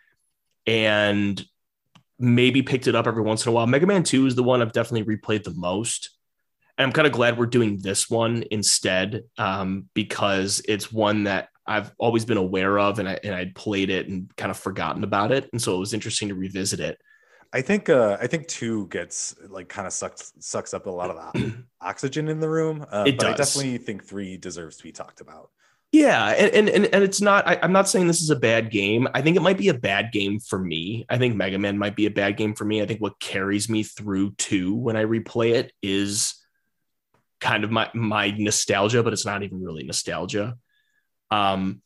And 0.66 1.44
maybe 2.18 2.64
picked 2.64 2.88
it 2.88 2.96
up 2.96 3.06
every 3.06 3.22
once 3.22 3.46
in 3.46 3.52
a 3.52 3.54
while. 3.54 3.68
Mega 3.68 3.86
Man 3.86 4.02
2 4.02 4.26
is 4.26 4.34
the 4.34 4.42
one 4.42 4.60
I've 4.60 4.72
definitely 4.72 5.16
replayed 5.16 5.44
the 5.44 5.54
most. 5.54 6.18
And 6.80 6.88
I'm 6.88 6.92
kind 6.92 7.06
of 7.06 7.14
glad 7.14 7.38
we're 7.38 7.46
doing 7.46 7.78
this 7.80 8.10
one 8.10 8.44
instead 8.50 9.26
um, 9.38 9.88
because 9.94 10.64
it's 10.68 10.92
one 10.92 11.26
that 11.26 11.50
I've 11.68 11.92
always 12.00 12.26
been 12.26 12.38
aware 12.38 12.80
of 12.80 12.98
and, 12.98 13.08
I, 13.08 13.20
and 13.24 13.36
I'd 13.36 13.54
played 13.54 13.92
it 13.92 14.08
and 14.08 14.36
kind 14.36 14.50
of 14.50 14.58
forgotten 14.58 15.04
about 15.04 15.32
it. 15.32 15.48
And 15.52 15.62
so 15.62 15.76
it 15.76 15.80
was 15.80 15.94
interesting 15.94 16.30
to 16.30 16.36
revisit 16.36 16.80
it. 16.80 17.00
I 17.54 17.62
think 17.62 17.88
uh, 17.88 18.18
I 18.20 18.26
think 18.26 18.48
two 18.48 18.88
gets 18.88 19.36
like 19.48 19.70
kind 19.70 19.86
of 19.86 19.94
sucks 19.94 20.34
sucks 20.40 20.74
up 20.74 20.88
a 20.88 20.90
lot 20.90 21.12
of 21.12 21.34
the 21.34 21.54
oxygen 21.82 22.28
in 22.28 22.40
the 22.40 22.50
room. 22.50 22.84
Uh, 22.92 23.06
it 23.08 23.18
but 23.18 23.24
does. 23.26 23.34
I 23.34 23.38
definitely 23.38 23.78
think 23.78 24.04
three 24.04 24.38
deserves 24.38 24.78
to 24.78 24.84
be 24.84 24.92
talked 24.92 25.22
about. 25.22 25.52
Yeah, 25.92 26.30
and 26.30 26.68
and 26.68 26.86
and 26.88 27.04
it's 27.04 27.22
not. 27.22 27.48
I, 27.48 27.60
am 27.62 27.72
not 27.72 27.88
saying 27.88 28.08
this 28.08 28.24
is 28.24 28.32
a 28.32 28.36
bad 28.36 28.72
game. 28.72 29.08
I 29.14 29.22
think 29.22 29.38
it 29.38 29.44
might 29.44 29.60
be 29.60 29.68
a 29.68 29.76
bad 29.76 30.12
game 30.12 30.40
for 30.40 30.58
me. 30.58 31.06
I 31.08 31.20
think 31.20 31.36
Mega 31.36 31.60
Man 31.60 31.78
might 31.78 31.96
be 31.96 32.08
a 32.08 32.12
bad 32.12 32.38
game 32.38 32.56
for 32.56 32.66
me. 32.66 32.82
I 32.82 32.88
think 32.88 33.00
what 33.00 33.20
carries 33.20 33.70
me 33.70 33.84
through 33.84 34.32
two 34.32 34.74
when 34.74 34.98
I 34.98 35.06
replay 35.06 35.52
it 35.54 35.72
is 35.84 36.44
kind 37.40 37.64
of 37.64 37.70
my 37.70 37.92
my 37.94 38.32
nostalgia, 38.32 39.04
but 39.04 39.14
it's 39.14 39.28
not 39.28 39.44
even 39.44 39.62
really 39.62 39.84
nostalgia. 39.84 40.58
Um, 41.30 41.84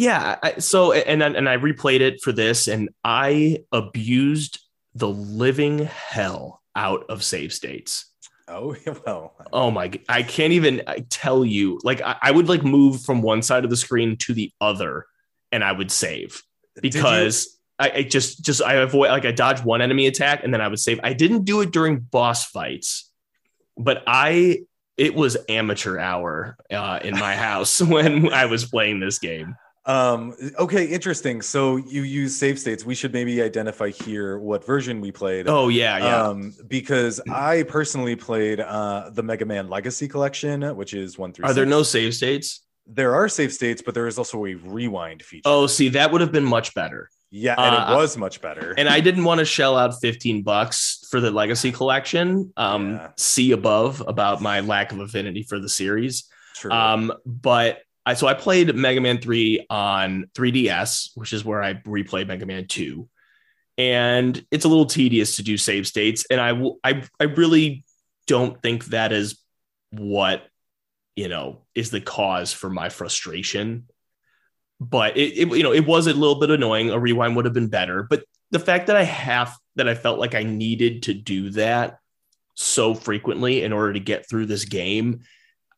yeah 0.00 0.38
I, 0.42 0.58
so 0.58 0.92
and 0.92 1.22
and 1.22 1.48
i 1.48 1.56
replayed 1.56 2.00
it 2.00 2.22
for 2.22 2.32
this 2.32 2.68
and 2.68 2.88
i 3.04 3.58
abused 3.70 4.58
the 4.94 5.08
living 5.08 5.78
hell 5.86 6.62
out 6.74 7.04
of 7.08 7.22
save 7.22 7.52
states 7.52 8.06
oh 8.48 8.74
well 9.06 9.34
oh 9.52 9.70
my 9.70 9.92
i 10.08 10.22
can't 10.22 10.52
even 10.52 10.82
tell 11.10 11.44
you 11.44 11.78
like 11.84 12.00
I, 12.00 12.16
I, 12.22 12.30
would 12.30 12.48
like 12.48 12.64
move 12.64 13.02
from 13.02 13.22
one 13.22 13.42
side 13.42 13.64
of 13.64 13.70
the 13.70 13.76
screen 13.76 14.16
to 14.18 14.34
the 14.34 14.52
other 14.60 15.06
and 15.52 15.62
i 15.62 15.70
would 15.70 15.90
save 15.90 16.42
because 16.80 17.58
I, 17.78 17.90
I 17.90 18.02
just 18.02 18.44
just 18.44 18.62
I 18.62 18.74
avoid 18.74 19.08
like 19.08 19.24
I 19.24 19.32
dodge 19.32 19.64
one 19.64 19.80
enemy 19.80 20.06
attack 20.06 20.44
and 20.44 20.52
then 20.52 20.60
I 20.60 20.68
would 20.68 20.78
save. 20.78 21.00
I 21.02 21.14
didn't 21.14 21.44
do 21.44 21.62
it 21.62 21.70
during 21.70 21.98
boss 21.98 22.44
fights, 22.44 23.10
but 23.76 24.02
I 24.06 24.60
it 24.98 25.14
was 25.14 25.38
amateur 25.48 25.98
hour 25.98 26.58
uh, 26.70 27.00
in 27.02 27.18
my 27.18 27.34
house 27.48 27.80
when 27.94 28.32
I 28.32 28.44
was 28.44 28.66
playing 28.66 29.00
this 29.00 29.18
game. 29.18 29.56
Um, 29.90 30.34
okay, 30.58 30.84
interesting. 30.84 31.42
So 31.42 31.76
you 31.76 32.02
use 32.02 32.36
save 32.36 32.58
states. 32.58 32.84
We 32.84 32.94
should 32.94 33.12
maybe 33.12 33.42
identify 33.42 33.90
here 33.90 34.38
what 34.38 34.64
version 34.64 35.00
we 35.00 35.10
played. 35.10 35.48
Oh 35.48 35.68
yeah, 35.68 35.98
yeah. 35.98 36.22
Um, 36.28 36.54
because 36.68 37.20
I 37.30 37.64
personally 37.64 38.16
played 38.16 38.60
uh 38.60 39.10
the 39.12 39.22
Mega 39.22 39.44
Man 39.44 39.68
Legacy 39.68 40.06
Collection, 40.08 40.62
which 40.76 40.94
is 40.94 41.18
one 41.18 41.32
through. 41.32 41.46
Are 41.46 41.54
there 41.54 41.66
no 41.66 41.82
save 41.82 42.14
states? 42.14 42.60
There 42.86 43.14
are 43.14 43.28
save 43.28 43.52
states, 43.52 43.82
but 43.84 43.94
there 43.94 44.06
is 44.06 44.18
also 44.18 44.44
a 44.46 44.54
rewind 44.54 45.22
feature. 45.22 45.42
Oh, 45.44 45.66
see, 45.66 45.88
that 45.90 46.10
would 46.10 46.20
have 46.20 46.32
been 46.32 46.44
much 46.44 46.74
better. 46.74 47.08
yeah, 47.30 47.54
and 47.56 47.74
uh, 47.76 47.86
it 47.92 47.94
was 47.96 48.16
much 48.16 48.40
better. 48.40 48.74
And 48.76 48.88
I 48.88 48.98
didn't 49.00 49.22
want 49.24 49.38
to 49.38 49.44
shell 49.44 49.76
out 49.78 49.92
15 50.00 50.42
bucks 50.42 51.06
for 51.10 51.20
the 51.20 51.30
legacy 51.30 51.70
collection. 51.70 52.52
Um, 52.56 52.94
Yeah. 52.94 53.08
see 53.16 53.52
above 53.52 54.02
about 54.08 54.40
my 54.42 54.58
lack 54.60 54.90
of 54.92 54.98
affinity 54.98 55.44
for 55.44 55.60
the 55.60 55.68
series. 55.68 56.24
True. 56.56 56.72
Um, 56.72 57.12
but 57.24 57.82
I 58.06 58.14
so 58.14 58.26
I 58.26 58.34
played 58.34 58.74
Mega 58.74 59.00
Man 59.00 59.20
3 59.20 59.66
on 59.68 60.30
3DS, 60.34 61.10
which 61.14 61.32
is 61.32 61.44
where 61.44 61.62
I 61.62 61.74
replayed 61.74 62.28
Mega 62.28 62.46
Man 62.46 62.66
2. 62.66 63.08
And 63.78 64.44
it's 64.50 64.64
a 64.64 64.68
little 64.68 64.86
tedious 64.86 65.36
to 65.36 65.42
do 65.42 65.56
save 65.56 65.86
states. 65.86 66.26
And 66.30 66.40
I 66.40 66.48
w- 66.50 66.78
I 66.84 67.04
I 67.18 67.24
really 67.24 67.84
don't 68.26 68.60
think 68.62 68.86
that 68.86 69.12
is 69.12 69.38
what 69.90 70.46
you 71.16 71.28
know 71.28 71.62
is 71.74 71.90
the 71.90 72.00
cause 72.00 72.52
for 72.52 72.70
my 72.70 72.88
frustration. 72.88 73.86
But 74.80 75.16
it, 75.16 75.36
it 75.36 75.56
you 75.56 75.62
know 75.62 75.72
it 75.72 75.86
was 75.86 76.06
a 76.06 76.14
little 76.14 76.40
bit 76.40 76.50
annoying. 76.50 76.90
A 76.90 76.98
rewind 76.98 77.36
would 77.36 77.44
have 77.44 77.54
been 77.54 77.68
better. 77.68 78.02
But 78.02 78.24
the 78.50 78.58
fact 78.58 78.88
that 78.88 78.96
I 78.96 79.04
have 79.04 79.56
that 79.76 79.88
I 79.88 79.94
felt 79.94 80.18
like 80.18 80.34
I 80.34 80.42
needed 80.42 81.04
to 81.04 81.14
do 81.14 81.50
that 81.50 81.98
so 82.54 82.94
frequently 82.94 83.62
in 83.62 83.72
order 83.72 83.92
to 83.94 84.00
get 84.00 84.28
through 84.28 84.46
this 84.46 84.64
game 84.64 85.20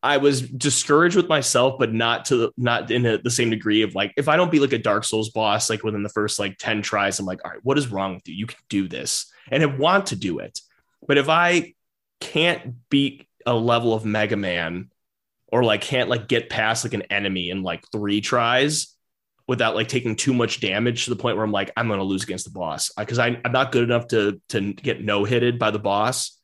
I 0.03 0.17
was 0.17 0.43
discouraged 0.43 1.15
with 1.15 1.29
myself, 1.29 1.79
but 1.79 1.93
not 1.93 2.25
to 2.27 2.53
not 2.57 2.91
in 2.91 3.07
a, 3.07 3.19
the 3.19 3.31
same 3.31 3.51
degree 3.51 3.83
of 3.83 3.95
like 3.95 4.13
if 4.17 4.29
I 4.29 4.37
don't 4.37 4.51
be 4.51 4.59
like 4.59 4.73
a 4.73 4.79
Dark 4.79 5.05
Souls 5.05 5.31
boss 5.31 5.71
like 5.71 5.85
within 5.85 6.03
the 6.03 6.09
first 6.09 6.39
like 6.39 6.59
ten 6.59 6.83
tries, 6.83 7.21
I'm 7.21 7.27
like, 7.27 7.45
all 7.45 7.53
right, 7.53 7.61
what 7.63 7.79
is 7.79 7.89
wrong 7.89 8.15
with 8.15 8.29
you? 8.29 8.35
You 8.35 8.47
can 8.47 8.59
do 8.69 8.89
this, 8.89 9.31
and 9.51 9.63
I 9.63 9.67
want 9.67 10.07
to 10.07 10.17
do 10.17 10.41
it. 10.41 10.61
But 11.07 11.19
if 11.19 11.29
I 11.29 11.75
can't 12.21 12.89
beat 12.89 13.29
a 13.47 13.55
level 13.55 13.95
of 13.95 14.05
Mega 14.05 14.37
Man, 14.37 14.91
or 15.49 15.63
like 15.63 15.83
can't 15.83 16.09
like 16.09 16.27
get 16.27 16.51
past 16.51 16.85
like 16.85 16.95
an 16.95 17.03
enemy 17.03 17.51
in 17.51 17.63
like 17.63 17.85
three 17.93 18.21
tries 18.21 18.97
without 19.47 19.75
like 19.75 19.89
taking 19.89 20.17
too 20.17 20.33
much 20.33 20.61
damage 20.61 21.05
to 21.05 21.11
the 21.11 21.17
point 21.17 21.37
where 21.37 21.45
I'm 21.45 21.53
like, 21.53 21.71
I'm 21.77 21.89
gonna 21.89 22.03
lose 22.03 22.25
against 22.25 22.47
the 22.47 22.51
boss 22.51 22.91
because 22.97 23.19
I'm 23.19 23.41
not 23.51 23.71
good 23.71 23.85
enough 23.85 24.09
to 24.09 24.41
to 24.49 24.73
get 24.73 25.05
no 25.05 25.25
hitted 25.25 25.61
by 25.61 25.71
the 25.71 25.79
boss. 25.79 26.39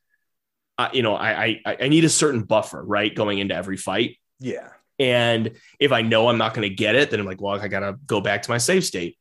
I, 0.79 0.89
you 0.93 1.03
know, 1.03 1.15
I, 1.15 1.61
I 1.65 1.77
I 1.81 1.87
need 1.89 2.05
a 2.05 2.09
certain 2.09 2.43
buffer, 2.43 2.81
right, 2.81 3.13
going 3.13 3.37
into 3.39 3.53
every 3.53 3.77
fight. 3.77 4.17
yeah. 4.39 4.69
And 4.97 5.51
if 5.79 5.93
I 5.93 6.01
know 6.01 6.27
I'm 6.27 6.37
not 6.37 6.53
going 6.53 6.67
to 6.69 6.75
get 6.75 6.95
it, 6.95 7.09
then 7.09 7.21
I'm 7.21 7.25
like, 7.25 7.39
well, 7.41 7.57
I 7.57 7.69
got 7.69 7.79
to 7.79 7.97
go 8.05 8.19
back 8.19 8.41
to 8.41 8.51
my 8.51 8.57
save 8.57 8.83
state. 8.83 9.17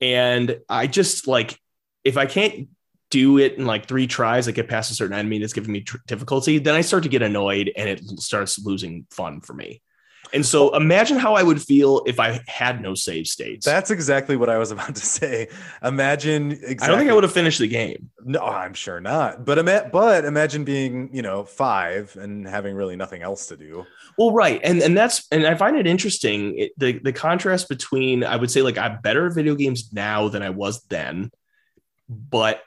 And 0.00 0.60
I 0.66 0.86
just 0.86 1.26
like, 1.26 1.58
if 2.04 2.16
I 2.16 2.24
can't 2.24 2.68
do 3.10 3.36
it 3.38 3.58
in 3.58 3.66
like 3.66 3.86
three 3.86 4.06
tries, 4.06 4.48
I 4.48 4.52
get 4.52 4.68
past 4.68 4.90
a 4.90 4.94
certain 4.94 5.14
enemy 5.14 5.38
that's 5.38 5.52
giving 5.52 5.72
me 5.72 5.82
tr- 5.82 5.98
difficulty, 6.06 6.58
then 6.58 6.74
I 6.74 6.80
start 6.80 7.02
to 7.02 7.10
get 7.10 7.20
annoyed 7.20 7.70
and 7.76 7.86
it 7.86 8.00
starts 8.20 8.58
losing 8.64 9.06
fun 9.10 9.42
for 9.42 9.52
me. 9.52 9.82
And 10.32 10.44
so 10.44 10.74
imagine 10.74 11.18
how 11.18 11.34
I 11.34 11.42
would 11.42 11.60
feel 11.60 12.02
if 12.06 12.20
I 12.20 12.40
had 12.46 12.80
no 12.80 12.94
save 12.94 13.26
states. 13.26 13.66
That's 13.66 13.90
exactly 13.90 14.36
what 14.36 14.48
I 14.48 14.58
was 14.58 14.70
about 14.72 14.94
to 14.94 15.04
say. 15.04 15.48
Imagine 15.82 16.52
exactly. 16.52 16.78
I 16.82 16.86
don't 16.88 16.98
think 16.98 17.10
I 17.10 17.14
would 17.14 17.24
have 17.24 17.32
finished 17.32 17.58
the 17.58 17.68
game. 17.68 18.10
No, 18.24 18.40
I'm 18.40 18.74
sure 18.74 19.00
not. 19.00 19.44
But 19.44 19.58
ima- 19.58 19.88
but 19.92 20.24
imagine 20.24 20.64
being, 20.64 21.10
you 21.12 21.22
know, 21.22 21.44
five 21.44 22.16
and 22.16 22.46
having 22.46 22.74
really 22.76 22.96
nothing 22.96 23.22
else 23.22 23.48
to 23.48 23.56
do. 23.56 23.86
Well, 24.16 24.32
right, 24.32 24.60
and 24.62 24.82
and 24.82 24.96
that's 24.96 25.26
and 25.32 25.46
I 25.46 25.54
find 25.54 25.76
it 25.76 25.86
interesting 25.86 26.58
it, 26.58 26.72
the 26.76 26.98
the 26.98 27.12
contrast 27.12 27.68
between 27.68 28.24
I 28.24 28.36
would 28.36 28.50
say 28.50 28.62
like 28.62 28.78
I'm 28.78 29.00
better 29.00 29.26
at 29.26 29.34
video 29.34 29.54
games 29.54 29.92
now 29.92 30.28
than 30.28 30.42
I 30.42 30.50
was 30.50 30.82
then, 30.84 31.30
but 32.08 32.62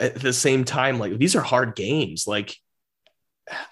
at 0.00 0.14
the 0.14 0.32
same 0.32 0.64
time, 0.64 0.98
like 0.98 1.18
these 1.18 1.36
are 1.36 1.42
hard 1.42 1.74
games. 1.74 2.26
Like 2.26 2.56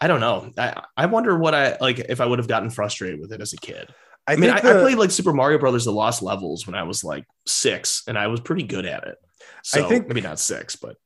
I 0.00 0.06
don't 0.06 0.20
know. 0.20 0.52
I 0.56 0.82
I 0.96 1.06
wonder 1.06 1.36
what 1.36 1.54
I 1.54 1.76
like 1.80 1.98
if 1.98 2.20
I 2.20 2.26
would 2.26 2.38
have 2.38 2.48
gotten 2.48 2.70
frustrated 2.70 3.20
with 3.20 3.32
it 3.32 3.40
as 3.40 3.52
a 3.52 3.56
kid. 3.56 3.92
I, 4.26 4.32
I, 4.32 4.36
mean, 4.36 4.50
I, 4.50 4.60
the- 4.60 4.78
I 4.78 4.80
played 4.80 4.98
like 4.98 5.10
Super 5.10 5.32
Mario 5.32 5.58
Brothers: 5.58 5.84
The 5.84 5.92
Lost 5.92 6.22
Levels 6.22 6.66
when 6.66 6.74
I 6.74 6.82
was 6.82 7.04
like 7.04 7.24
six, 7.46 8.02
and 8.08 8.18
I 8.18 8.26
was 8.26 8.40
pretty 8.40 8.64
good 8.64 8.86
at 8.86 9.04
it. 9.04 9.16
So 9.62 9.88
think- 9.88 10.08
maybe 10.08 10.20
not 10.20 10.38
six, 10.40 10.76
but 10.76 10.96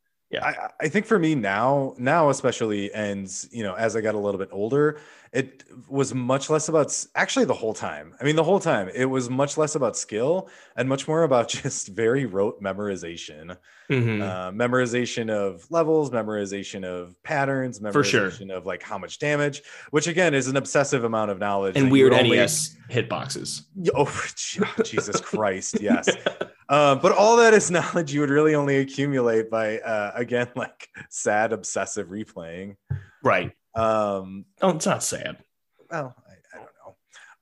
I, 0.45 0.69
I 0.87 0.89
think 0.89 1.07
for 1.07 1.19
me 1.19 1.35
now, 1.35 1.95
now 1.99 2.31
especially, 2.31 2.93
and 2.93 3.29
you 3.51 3.65
know, 3.65 3.75
as 3.75 3.97
I 3.97 4.01
got 4.01 4.15
a 4.15 4.19
little 4.19 4.39
bit 4.39 4.51
older, 4.53 5.01
it 5.33 5.63
was 5.89 6.13
much 6.13 6.51
less 6.51 6.69
about 6.69 6.93
actually 7.15 7.45
the 7.45 7.55
whole 7.55 7.73
time. 7.75 8.15
I 8.21 8.25
mean, 8.25 8.35
the 8.35 8.43
whole 8.43 8.59
time 8.59 8.91
it 8.93 9.05
was 9.05 9.31
much 9.31 9.57
less 9.57 9.77
about 9.77 9.97
skill 9.97 10.49
and 10.77 10.89
much 10.89 11.07
more 11.07 11.23
about 11.23 11.49
just 11.63 11.89
very 11.89 12.27
rote 12.27 12.61
memorization, 12.61 13.57
Mhm. 13.89 14.23
uh, 14.23 14.51
memorization 14.51 15.31
of 15.31 15.65
levels, 15.71 16.11
memorization 16.11 16.85
of 16.85 17.15
patterns, 17.23 17.79
memorization 17.81 17.93
For 17.93 18.03
sure. 18.05 18.57
of 18.57 18.67
like 18.67 18.83
how 18.83 18.99
much 18.99 19.19
damage, 19.21 19.63
which 19.91 20.09
again 20.09 20.35
is 20.35 20.49
an 20.49 20.57
obsessive 20.57 21.05
amount 21.05 21.31
of 21.31 21.39
knowledge 21.39 21.77
and 21.77 21.91
weird 21.93 22.13
only- 22.13 22.37
NES 22.37 22.77
hitboxes. 22.91 23.63
Oh, 23.95 24.83
Jesus 24.85 25.21
Christ! 25.21 25.81
Yes, 25.81 26.09
uh, 26.69 26.95
but 26.97 27.13
all 27.13 27.37
that 27.37 27.55
is 27.55 27.71
knowledge 27.71 28.13
you 28.13 28.21
would 28.21 28.31
really 28.31 28.55
only 28.57 28.79
accumulate 28.79 29.49
by 29.51 29.79
uh, 29.79 30.13
again 30.15 30.49
like 30.57 30.89
sad 31.09 31.53
obsessive 31.53 32.09
replaying. 32.09 32.77
Right. 33.23 33.53
Um, 33.75 34.45
Oh, 34.63 34.71
it's 34.71 34.87
not 34.87 35.03
sad. 35.03 35.39
well, 35.91 36.15
I, 36.29 36.57
I 36.57 36.63
don't 36.63 36.69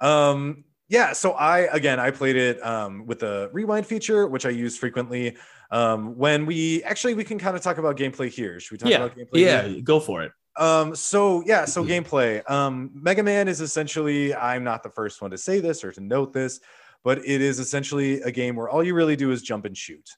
know. 0.02 0.06
Um, 0.08 0.64
yeah, 0.88 1.12
so 1.12 1.32
I 1.32 1.60
again 1.72 2.00
I 2.00 2.10
played 2.10 2.36
it 2.36 2.64
um, 2.64 3.06
with 3.06 3.20
the 3.20 3.50
rewind 3.52 3.86
feature, 3.86 4.26
which 4.26 4.46
I 4.46 4.50
use 4.50 4.76
frequently. 4.78 5.36
Um, 5.70 6.16
when 6.16 6.46
we 6.46 6.82
actually 6.84 7.12
we 7.14 7.24
can 7.24 7.38
kind 7.38 7.54
of 7.56 7.62
talk 7.62 7.76
about 7.78 7.96
gameplay 7.98 8.28
here. 8.30 8.58
Should 8.58 8.72
we 8.72 8.78
talk 8.78 8.90
Yeah. 8.90 9.04
about 9.04 9.16
gameplay? 9.16 9.40
Yeah, 9.40 9.66
here? 9.68 9.82
go 9.82 10.00
for 10.00 10.22
it. 10.22 10.32
Um, 10.56 10.94
so 10.94 11.42
yeah, 11.46 11.66
so 11.66 11.82
Mm-hmm. 11.84 11.90
gameplay. 11.92 12.50
Um, 12.50 12.90
Mega 12.94 13.22
Man 13.22 13.48
is 13.48 13.60
essentially, 13.60 14.34
I'm 14.34 14.64
not 14.64 14.82
the 14.82 14.90
first 14.90 15.20
one 15.22 15.30
to 15.30 15.38
say 15.38 15.60
this 15.60 15.84
or 15.84 15.92
to 15.92 16.00
note 16.00 16.32
this, 16.32 16.58
but 17.04 17.18
it 17.18 17.40
is 17.42 17.58
essentially 17.60 18.20
a 18.22 18.32
game 18.32 18.56
where 18.56 18.68
all 18.68 18.82
you 18.82 18.94
really 18.94 19.14
do 19.14 19.30
is 19.30 19.42
jump 19.42 19.66
and 19.66 19.76
shoot. 19.76 20.08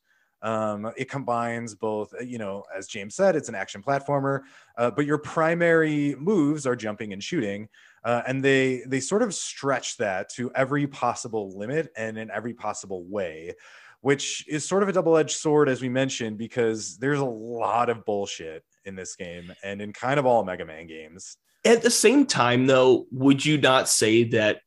Um, 0.43 0.91
it 0.97 1.11
combines 1.11 1.75
both, 1.75 2.15
uh, 2.19 2.23
you 2.23 2.39
know, 2.39 2.65
as 2.77 2.87
James 2.87 3.15
said, 3.15 3.37
it's 3.37 3.49
an 3.49 3.55
action 3.55 3.83
platformer, 3.83 4.41
uh, 4.79 4.91
but 4.91 5.05
your 5.05 5.19
primary 5.19 6.15
moves 6.19 6.67
are 6.67 6.77
jumping 6.77 7.13
and 7.13 7.23
shooting. 7.23 7.69
Uh, 8.05 8.23
and 8.27 8.43
they 8.43 8.83
they 8.87 9.01
sort 9.01 9.23
of 9.23 9.35
stretch 9.35 9.99
that 9.99 10.31
to 10.31 10.51
every 10.55 10.87
possible 10.87 11.57
limit 11.59 11.93
and 11.97 12.17
in 12.17 12.31
every 12.31 12.55
possible 12.55 13.05
way, 13.05 13.55
which 14.01 14.47
is 14.49 14.67
sort 14.67 14.83
of 14.83 14.89
a 14.89 14.93
double-edged 14.93 15.37
sword, 15.37 15.69
as 15.69 15.83
we 15.83 15.91
mentioned, 15.91 16.39
because 16.39 16.97
there's 16.97 17.21
a 17.21 17.25
lot 17.25 17.91
of 17.91 18.05
bullshit 18.07 18.65
in 18.87 18.97
this 18.97 19.17
game 19.17 19.53
and 19.63 19.83
in 19.83 19.93
kind 19.93 20.19
of 20.19 20.25
all 20.25 20.43
Mega 20.45 20.65
Man 20.65 20.87
games. 20.87 21.37
At 21.67 21.83
the 21.83 21.91
same 21.91 22.25
time, 22.25 22.67
though, 22.67 23.07
would 23.13 23.45
you 23.45 23.59
not 23.59 23.87
say 23.87 24.25
that 24.25 24.63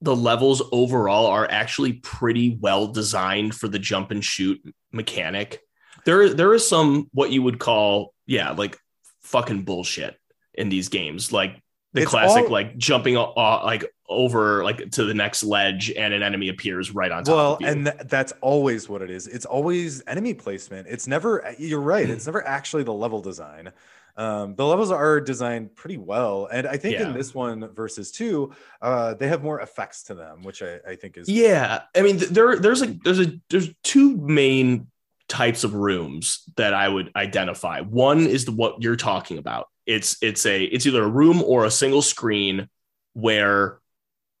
the 0.00 0.14
levels 0.14 0.62
overall 0.72 1.26
are 1.26 1.46
actually 1.50 1.94
pretty 1.94 2.56
well 2.60 2.86
designed 2.86 3.54
for 3.54 3.68
the 3.68 3.78
jump 3.78 4.10
and 4.10 4.24
shoot 4.24 4.60
mechanic? 4.92 5.60
There, 6.04 6.32
there 6.32 6.54
is 6.54 6.66
some 6.66 7.08
what 7.12 7.30
you 7.32 7.42
would 7.42 7.58
call, 7.58 8.14
yeah, 8.26 8.52
like 8.52 8.78
fucking 9.22 9.62
bullshit 9.62 10.16
in 10.54 10.68
these 10.68 10.88
games, 10.88 11.32
like 11.32 11.60
the 11.92 12.02
It's 12.02 12.10
classic, 12.10 12.44
all- 12.44 12.50
like 12.50 12.76
jumping 12.78 13.16
uh, 13.16 13.30
like 13.64 13.84
over 14.08 14.64
like 14.64 14.90
to 14.92 15.04
the 15.04 15.12
next 15.14 15.42
ledge 15.44 15.90
and 15.90 16.14
an 16.14 16.22
enemy 16.22 16.48
appears 16.48 16.94
right 16.94 17.10
on 17.10 17.24
top. 17.24 17.34
Well, 17.34 17.54
of 17.54 17.60
you. 17.60 17.66
and 17.66 17.84
th- 17.86 17.98
that's 18.06 18.32
always 18.40 18.88
what 18.88 19.02
it 19.02 19.10
is. 19.10 19.26
It's 19.26 19.44
always 19.44 20.02
enemy 20.06 20.32
placement. 20.34 20.86
It's 20.88 21.06
never. 21.06 21.54
You're 21.58 21.80
right. 21.80 22.08
It's 22.08 22.26
never 22.26 22.46
actually 22.46 22.84
the 22.84 22.92
level 22.94 23.20
design. 23.20 23.72
Um, 24.18 24.56
the 24.56 24.66
levels 24.66 24.90
are 24.90 25.20
designed 25.20 25.76
pretty 25.76 25.96
well, 25.96 26.48
and 26.52 26.66
I 26.66 26.76
think 26.76 26.98
Yeah. 26.98 27.06
in 27.08 27.14
this 27.14 27.32
one 27.32 27.68
versus 27.72 28.10
two, 28.10 28.52
uh, 28.82 29.14
they 29.14 29.28
have 29.28 29.44
more 29.44 29.60
effects 29.60 30.02
to 30.04 30.14
them, 30.14 30.42
which 30.42 30.60
I, 30.60 30.80
I 30.86 30.96
think 30.96 31.16
is 31.16 31.28
Yeah, 31.28 31.82
I 31.96 32.02
mean, 32.02 32.18
there 32.18 32.58
there's 32.58 32.82
a 32.82 32.86
there's 33.04 33.20
a 33.20 33.40
there's 33.48 33.70
two 33.84 34.16
main 34.16 34.88
types 35.28 35.62
of 35.62 35.74
rooms 35.74 36.42
that 36.56 36.74
I 36.74 36.88
would 36.88 37.12
identify. 37.14 37.80
One 37.82 38.26
is 38.26 38.44
the 38.44 38.50
what 38.52 38.82
you're 38.82 38.96
talking 38.96 39.38
about. 39.38 39.68
It's 39.86 40.16
it's 40.20 40.44
a 40.46 40.64
it's 40.64 40.84
either 40.84 41.04
a 41.04 41.08
room 41.08 41.40
or 41.42 41.64
a 41.64 41.70
single 41.70 42.02
screen 42.02 42.68
where 43.12 43.78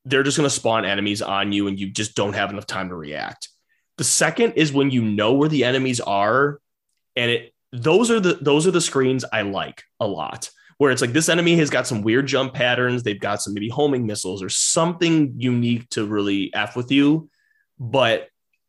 they're 0.06 0.24
just 0.24 0.36
going 0.36 0.48
to 0.48 0.54
spawn 0.54 0.84
enemies 0.86 1.22
on 1.22 1.52
you 1.52 1.68
and 1.68 1.78
you 1.78 1.90
just 1.90 2.16
don't 2.16 2.32
have 2.32 2.50
enough 2.50 2.66
time 2.66 2.88
to 2.88 2.94
react. 2.96 3.48
The 3.96 4.04
second 4.04 4.54
is 4.54 4.72
when 4.72 4.90
you 4.90 5.02
know 5.02 5.34
where 5.34 5.48
the 5.48 5.64
enemies 5.64 6.00
are 6.00 6.60
and 7.14 7.30
it 7.30 7.52
those 7.72 8.10
are 8.10 8.20
the 8.20 8.34
those 8.40 8.66
are 8.66 8.70
the 8.70 8.80
screens 8.80 9.24
I 9.32 9.42
like 9.42 9.82
a 10.00 10.06
lot. 10.06 10.50
Where 10.78 10.92
it's 10.92 11.02
like 11.02 11.12
this 11.12 11.28
enemy 11.28 11.56
has 11.56 11.70
got 11.70 11.88
some 11.88 12.02
weird 12.02 12.28
jump 12.28 12.54
patterns, 12.54 13.02
they've 13.02 13.20
got 13.20 13.42
some 13.42 13.52
maybe 13.52 13.68
homing 13.68 14.06
missiles 14.06 14.42
or 14.42 14.48
something 14.48 15.34
unique 15.36 15.88
to 15.90 16.06
really 16.06 16.52
f 16.54 16.76
with 16.76 16.92
you, 16.92 17.28
but 17.80 18.28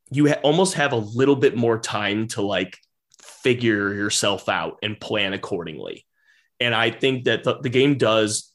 you 0.09 0.27
ha- 0.27 0.39
almost 0.41 0.73
have 0.73 0.91
a 0.91 0.97
little 0.97 1.35
bit 1.35 1.55
more 1.55 1.77
time 1.77 2.27
to 2.29 2.41
like 2.41 2.77
figure 3.21 3.93
yourself 3.93 4.49
out 4.49 4.79
and 4.81 4.99
plan 4.99 5.33
accordingly. 5.33 6.05
And 6.59 6.73
I 6.73 6.89
think 6.89 7.25
that 7.25 7.43
the, 7.43 7.59
the 7.61 7.69
game 7.69 7.97
does 7.97 8.51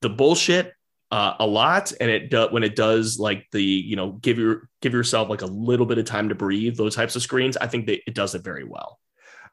the 0.00 0.08
bullshit 0.08 0.72
uh, 1.10 1.34
a 1.38 1.46
lot, 1.46 1.92
and 2.00 2.10
it 2.10 2.30
does 2.30 2.50
when 2.50 2.62
it 2.62 2.76
does 2.76 3.18
like 3.18 3.46
the 3.52 3.62
you 3.62 3.96
know 3.96 4.12
give 4.12 4.38
your 4.38 4.68
give 4.82 4.92
yourself 4.92 5.28
like 5.28 5.42
a 5.42 5.46
little 5.46 5.86
bit 5.86 5.98
of 5.98 6.04
time 6.04 6.28
to 6.28 6.34
breathe. 6.34 6.76
Those 6.76 6.96
types 6.96 7.16
of 7.16 7.22
screens, 7.22 7.56
I 7.56 7.66
think 7.66 7.86
that 7.86 8.00
it 8.06 8.14
does 8.14 8.34
it 8.34 8.44
very 8.44 8.64
well. 8.64 8.98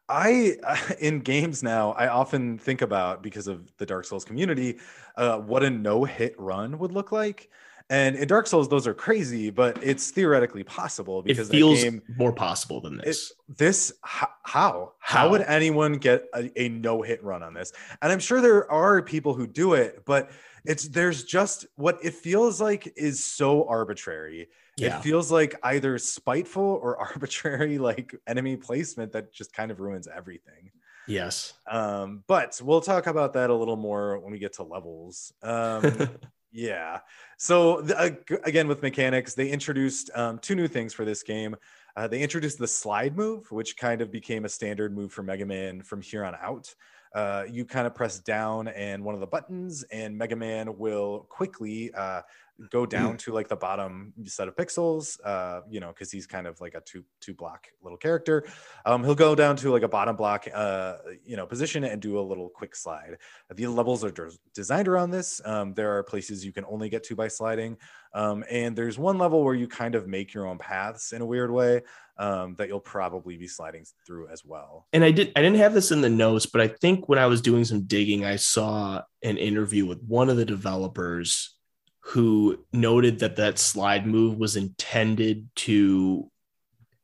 I 0.10 0.58
in 1.00 1.20
games 1.20 1.64
now, 1.64 1.92
I 1.94 2.08
often 2.08 2.58
think 2.58 2.82
about 2.82 3.22
because 3.24 3.48
of 3.48 3.76
the 3.78 3.86
Dark 3.86 4.06
Souls 4.06 4.26
community, 4.26 4.78
uh, 5.16 5.40
what 5.40 5.64
a 5.64 5.70
no 5.70 6.04
hit 6.04 6.36
run 6.40 6.78
would 6.80 6.92
look 6.92 7.12
like. 7.12 7.50
And 7.90 8.16
in 8.16 8.28
Dark 8.28 8.48
Souls, 8.48 8.68
those 8.68 8.88
are 8.88 8.96
crazy, 8.96 9.52
but 9.52 9.78
it's 9.84 10.10
theoretically 10.10 10.64
possible 10.64 11.22
because 11.22 11.50
it 11.50 11.52
feels 11.52 11.84
game, 11.84 12.02
more 12.18 12.34
possible 12.34 12.82
than 12.82 12.98
this. 12.98 13.30
It, 13.30 13.58
this 13.58 13.94
how, 14.02 14.30
how 14.42 14.94
how 15.00 15.30
would 15.30 15.42
anyone 15.42 15.94
get 15.94 16.26
a, 16.34 16.50
a 16.60 16.70
no 16.70 17.04
hit 17.04 17.24
run 17.24 17.44
on 17.44 17.54
this? 17.54 17.74
And 18.02 18.12
I'm 18.12 18.20
sure 18.20 18.42
there 18.42 18.70
are 18.72 19.04
people 19.04 19.36
who 19.36 19.46
do 19.46 19.76
it, 19.76 20.04
but 20.04 20.32
it's 20.66 20.88
there's 20.88 21.26
just 21.26 21.68
what 21.76 22.00
it 22.02 22.16
feels 22.16 22.60
like 22.60 22.92
is 22.96 23.24
so 23.24 23.68
arbitrary. 23.68 24.48
Yeah. 24.78 24.98
It 24.98 25.04
feels 25.04 25.32
like 25.32 25.56
either 25.64 25.98
spiteful 25.98 26.80
or 26.82 26.98
arbitrary, 27.14 27.78
like 27.78 28.16
enemy 28.28 28.58
placement 28.58 29.14
that 29.14 29.34
just 29.34 29.54
kind 29.54 29.72
of 29.72 29.80
ruins 29.80 30.08
everything. 30.08 30.72
Yes. 31.08 31.54
Um, 31.68 32.24
but 32.28 32.60
we'll 32.64 32.82
talk 32.82 33.08
about 33.08 33.34
that 33.34 33.50
a 33.50 33.56
little 33.56 33.76
more 33.76 34.20
when 34.20 34.32
we 34.32 34.40
get 34.40 34.54
to 34.54 34.64
levels. 34.64 35.32
Um, 35.44 36.10
yeah. 36.52 37.00
So 37.38 37.82
the, 37.82 37.98
uh, 37.98 38.38
again, 38.44 38.68
with 38.68 38.82
mechanics, 38.82 39.34
they 39.34 39.50
introduced 39.50 40.10
um, 40.16 40.40
two 40.40 40.56
new 40.56 40.68
things 40.68 40.94
for 40.94 41.06
this 41.06 41.24
game. 41.24 41.56
Uh, 41.96 42.08
they 42.08 42.22
introduced 42.22 42.58
the 42.58 42.68
slide 42.68 43.16
move, 43.16 43.50
which 43.52 43.78
kind 43.78 44.02
of 44.02 44.12
became 44.12 44.46
a 44.46 44.50
standard 44.50 44.94
move 44.94 45.14
for 45.14 45.24
Mega 45.24 45.46
Man 45.46 45.82
from 45.82 46.02
here 46.02 46.26
on 46.26 46.36
out. 46.42 46.74
Uh, 47.16 47.46
you 47.50 47.66
kind 47.66 47.88
of 47.88 47.96
press 47.96 48.20
down 48.20 48.68
and 48.68 49.04
one 49.04 49.16
of 49.16 49.22
the 49.22 49.28
buttons, 49.28 49.84
and 49.92 50.16
Mega 50.18 50.36
Man 50.36 50.78
will 50.78 51.26
quickly 51.30 51.92
uh, 51.94 52.22
go 52.70 52.86
down 52.86 53.18
to 53.18 53.34
like 53.34 53.48
the 53.48 53.56
bottom 53.56 54.14
set 54.24 54.48
of 54.48 54.56
pixels 54.56 55.18
uh 55.26 55.62
you 55.70 55.80
know 55.80 55.90
because 55.90 56.10
he's 56.10 56.26
kind 56.26 56.48
of 56.48 56.60
like 56.62 56.74
a 56.74 56.82
two 56.82 57.04
two 57.20 57.34
block 57.34 57.68
little 57.82 57.98
character. 57.98 58.46
Um 58.86 59.04
he'll 59.04 59.16
go 59.16 59.36
down 59.36 59.58
to 59.58 59.72
like 59.72 59.84
a 59.84 59.88
bottom 59.88 60.16
block 60.16 60.48
uh 60.54 60.98
you 61.26 61.36
know 61.36 61.46
position 61.46 61.84
and 61.84 62.02
do 62.02 62.18
a 62.18 62.22
little 62.22 62.50
quick 62.50 62.76
slide. 62.76 63.18
The 63.54 63.68
levels 63.68 64.04
are 64.04 64.14
designed 64.54 64.88
around 64.88 65.12
this. 65.12 65.42
Um 65.44 65.74
there 65.74 65.98
are 65.98 66.04
places 66.04 66.46
you 66.46 66.54
can 66.54 66.66
only 66.66 66.90
get 66.90 67.04
to 67.06 67.16
by 67.16 67.28
sliding. 67.28 67.78
Um 68.14 68.46
and 68.50 68.76
there's 68.76 68.98
one 68.98 69.18
level 69.18 69.44
where 69.44 69.56
you 69.56 69.68
kind 69.68 69.96
of 69.96 70.08
make 70.08 70.34
your 70.34 70.48
own 70.48 70.58
paths 70.58 71.12
in 71.12 71.22
a 71.22 71.26
weird 71.26 71.52
way 71.52 71.82
um, 72.18 72.56
that 72.56 72.68
you'll 72.68 72.80
probably 72.80 73.38
be 73.38 73.48
sliding 73.48 73.86
through 74.06 74.30
as 74.30 74.46
well. 74.46 74.88
And 74.94 75.04
I 75.04 75.12
did 75.12 75.32
I 75.36 75.42
didn't 75.42 75.58
have 75.58 75.74
this 75.74 75.92
in 75.92 76.02
the 76.02 76.10
notes, 76.10 76.46
but 76.46 76.62
I 76.62 76.68
think 76.68 77.10
when 77.10 77.20
I 77.20 77.26
was 77.26 77.42
doing 77.42 77.66
some 77.66 77.84
digging, 77.84 78.26
I 78.26 78.38
saw 78.38 79.02
an 79.24 79.38
interview 79.38 79.86
with 79.86 80.02
one 80.04 80.30
of 80.30 80.38
the 80.38 80.46
developers 80.46 81.56
who 82.02 82.64
noted 82.72 83.20
that 83.20 83.38
that 83.38 83.58
slide 83.58 84.06
move 84.06 84.38
was 84.38 84.56
intended 84.56 85.50
to 85.56 86.30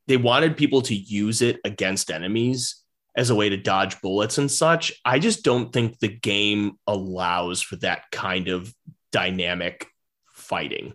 they 0.06 0.16
wanted 0.16 0.56
people 0.56 0.82
to 0.82 0.94
use 0.94 1.42
it 1.42 1.60
against 1.64 2.10
enemies 2.10 2.82
as 3.14 3.30
a 3.30 3.34
way 3.34 3.48
to 3.48 3.56
dodge 3.56 4.00
bullets 4.00 4.38
and 4.38 4.50
such. 4.50 4.92
I 5.04 5.18
just 5.18 5.44
don't 5.44 5.72
think 5.72 5.98
the 5.98 6.08
game 6.08 6.72
allows 6.86 7.60
for 7.60 7.76
that 7.76 8.10
kind 8.10 8.48
of 8.48 8.74
dynamic 9.12 9.86
fighting. 10.32 10.94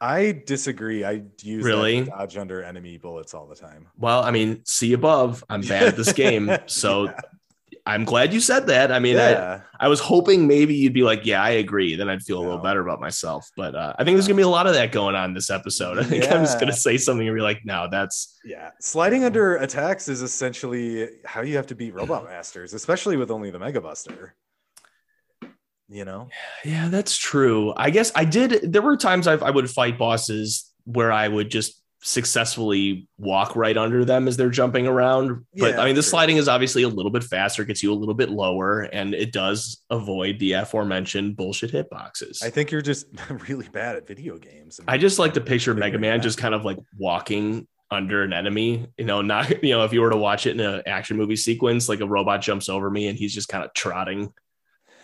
I 0.00 0.42
disagree. 0.46 1.04
I 1.04 1.22
use 1.42 1.64
really 1.64 2.04
dodge 2.04 2.36
under 2.36 2.62
enemy 2.62 2.98
bullets 2.98 3.34
all 3.34 3.46
the 3.46 3.56
time. 3.56 3.88
Well, 3.96 4.22
I 4.22 4.30
mean, 4.30 4.62
see 4.64 4.92
above. 4.92 5.42
I'm 5.48 5.62
bad 5.62 5.84
at 5.84 5.96
this 5.96 6.12
game, 6.12 6.50
so 6.66 7.04
yeah. 7.04 7.20
I'm 7.84 8.04
glad 8.04 8.32
you 8.32 8.40
said 8.40 8.66
that. 8.66 8.92
I 8.92 8.98
mean, 8.98 9.16
yeah. 9.16 9.62
I, 9.80 9.86
I 9.86 9.88
was 9.88 9.98
hoping 9.98 10.46
maybe 10.46 10.74
you'd 10.74 10.92
be 10.92 11.02
like, 11.02 11.24
yeah, 11.24 11.42
I 11.42 11.50
agree. 11.50 11.96
Then 11.96 12.08
I'd 12.08 12.22
feel 12.22 12.42
no. 12.42 12.42
a 12.42 12.46
little 12.48 12.62
better 12.62 12.80
about 12.80 13.00
myself. 13.00 13.48
But 13.56 13.74
uh, 13.74 13.94
I 13.98 14.04
think 14.04 14.16
there's 14.16 14.28
gonna 14.28 14.36
be 14.36 14.42
a 14.42 14.48
lot 14.48 14.66
of 14.66 14.74
that 14.74 14.92
going 14.92 15.16
on 15.16 15.34
this 15.34 15.50
episode. 15.50 15.98
I 15.98 16.04
think 16.04 16.24
yeah. 16.24 16.34
I'm 16.34 16.44
just 16.44 16.60
gonna 16.60 16.72
say 16.72 16.96
something 16.96 17.26
and 17.26 17.34
be 17.34 17.40
like, 17.40 17.64
no, 17.64 17.88
that's 17.90 18.38
yeah. 18.44 18.70
Sliding 18.80 19.24
under 19.24 19.56
attacks 19.56 20.08
is 20.08 20.22
essentially 20.22 21.08
how 21.24 21.40
you 21.40 21.56
have 21.56 21.66
to 21.68 21.74
beat 21.74 21.94
robot 21.94 22.24
masters, 22.24 22.74
especially 22.74 23.16
with 23.16 23.30
only 23.30 23.50
the 23.50 23.58
Mega 23.58 23.80
Buster. 23.80 24.36
You 25.88 26.04
know? 26.04 26.28
Yeah, 26.64 26.88
that's 26.88 27.16
true. 27.16 27.72
I 27.76 27.90
guess 27.90 28.12
I 28.14 28.24
did. 28.24 28.72
There 28.72 28.82
were 28.82 28.96
times 28.96 29.26
I've, 29.26 29.42
I 29.42 29.50
would 29.50 29.70
fight 29.70 29.98
bosses 29.98 30.70
where 30.84 31.10
I 31.10 31.28
would 31.28 31.50
just 31.50 31.82
successfully 32.00 33.08
walk 33.18 33.56
right 33.56 33.76
under 33.76 34.04
them 34.04 34.28
as 34.28 34.36
they're 34.36 34.50
jumping 34.50 34.86
around. 34.86 35.44
But 35.54 35.74
yeah, 35.74 35.80
I 35.80 35.86
mean, 35.86 35.94
the 35.94 36.02
sliding 36.02 36.36
is 36.36 36.48
obviously 36.48 36.82
a 36.82 36.88
little 36.88 37.10
bit 37.10 37.24
faster, 37.24 37.64
gets 37.64 37.82
you 37.82 37.92
a 37.92 37.94
little 37.94 38.14
bit 38.14 38.30
lower, 38.30 38.82
and 38.82 39.14
it 39.14 39.32
does 39.32 39.82
avoid 39.90 40.38
the 40.38 40.52
aforementioned 40.52 41.36
bullshit 41.36 41.72
hitboxes. 41.72 42.42
I 42.42 42.50
think 42.50 42.70
you're 42.70 42.82
just 42.82 43.06
really 43.48 43.68
bad 43.68 43.96
at 43.96 44.06
video 44.06 44.38
games. 44.38 44.80
I 44.86 44.98
just 44.98 45.18
like 45.18 45.34
to 45.34 45.40
picture 45.40 45.74
Mega 45.74 45.98
Man 45.98 46.22
just 46.22 46.38
kind 46.38 46.54
of 46.54 46.64
like 46.64 46.78
walking 46.98 47.66
under 47.90 48.22
an 48.22 48.32
enemy, 48.32 48.86
you 48.98 49.04
know, 49.04 49.22
not, 49.22 49.62
you 49.62 49.70
know, 49.70 49.84
if 49.84 49.92
you 49.92 50.00
were 50.00 50.10
to 50.10 50.16
watch 50.16 50.46
it 50.46 50.52
in 50.52 50.60
an 50.60 50.82
action 50.86 51.16
movie 51.16 51.36
sequence, 51.36 51.88
like 51.88 52.00
a 52.00 52.06
robot 52.06 52.42
jumps 52.42 52.68
over 52.68 52.90
me 52.90 53.08
and 53.08 53.18
he's 53.18 53.34
just 53.34 53.48
kind 53.48 53.64
of 53.64 53.72
trotting, 53.74 54.32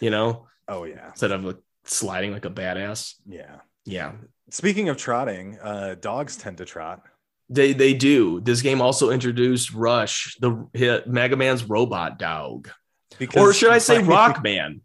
you 0.01 0.11
know? 0.11 0.47
Oh, 0.69 0.85
yeah. 0.85 1.09
Instead 1.09 1.33
of 1.33 1.45
like 1.45 1.59
sliding 1.85 2.33
like 2.33 2.45
a 2.45 2.51
badass. 2.51 3.15
Yeah. 3.27 3.57
Yeah. 3.85 4.13
Speaking 4.51 4.89
of 4.89 4.97
trotting, 4.97 5.59
uh, 5.63 5.97
dogs 6.01 6.37
tend 6.37 6.59
to 6.59 6.65
trot. 6.65 7.03
They 7.51 7.73
they 7.75 7.93
do. 7.93 8.41
This 8.41 8.63
game 8.63 8.81
also 8.81 9.11
introduced 9.11 9.73
Rush, 9.75 10.37
the 10.41 11.03
Mega 11.07 11.37
Man's 11.37 11.65
robot 11.65 12.19
dog, 12.19 12.71
because 13.19 13.43
or 13.43 13.53
should 13.53 13.71
I 13.71 13.79
say 13.79 14.03
Rock 14.03 14.43
Man? 14.43 14.81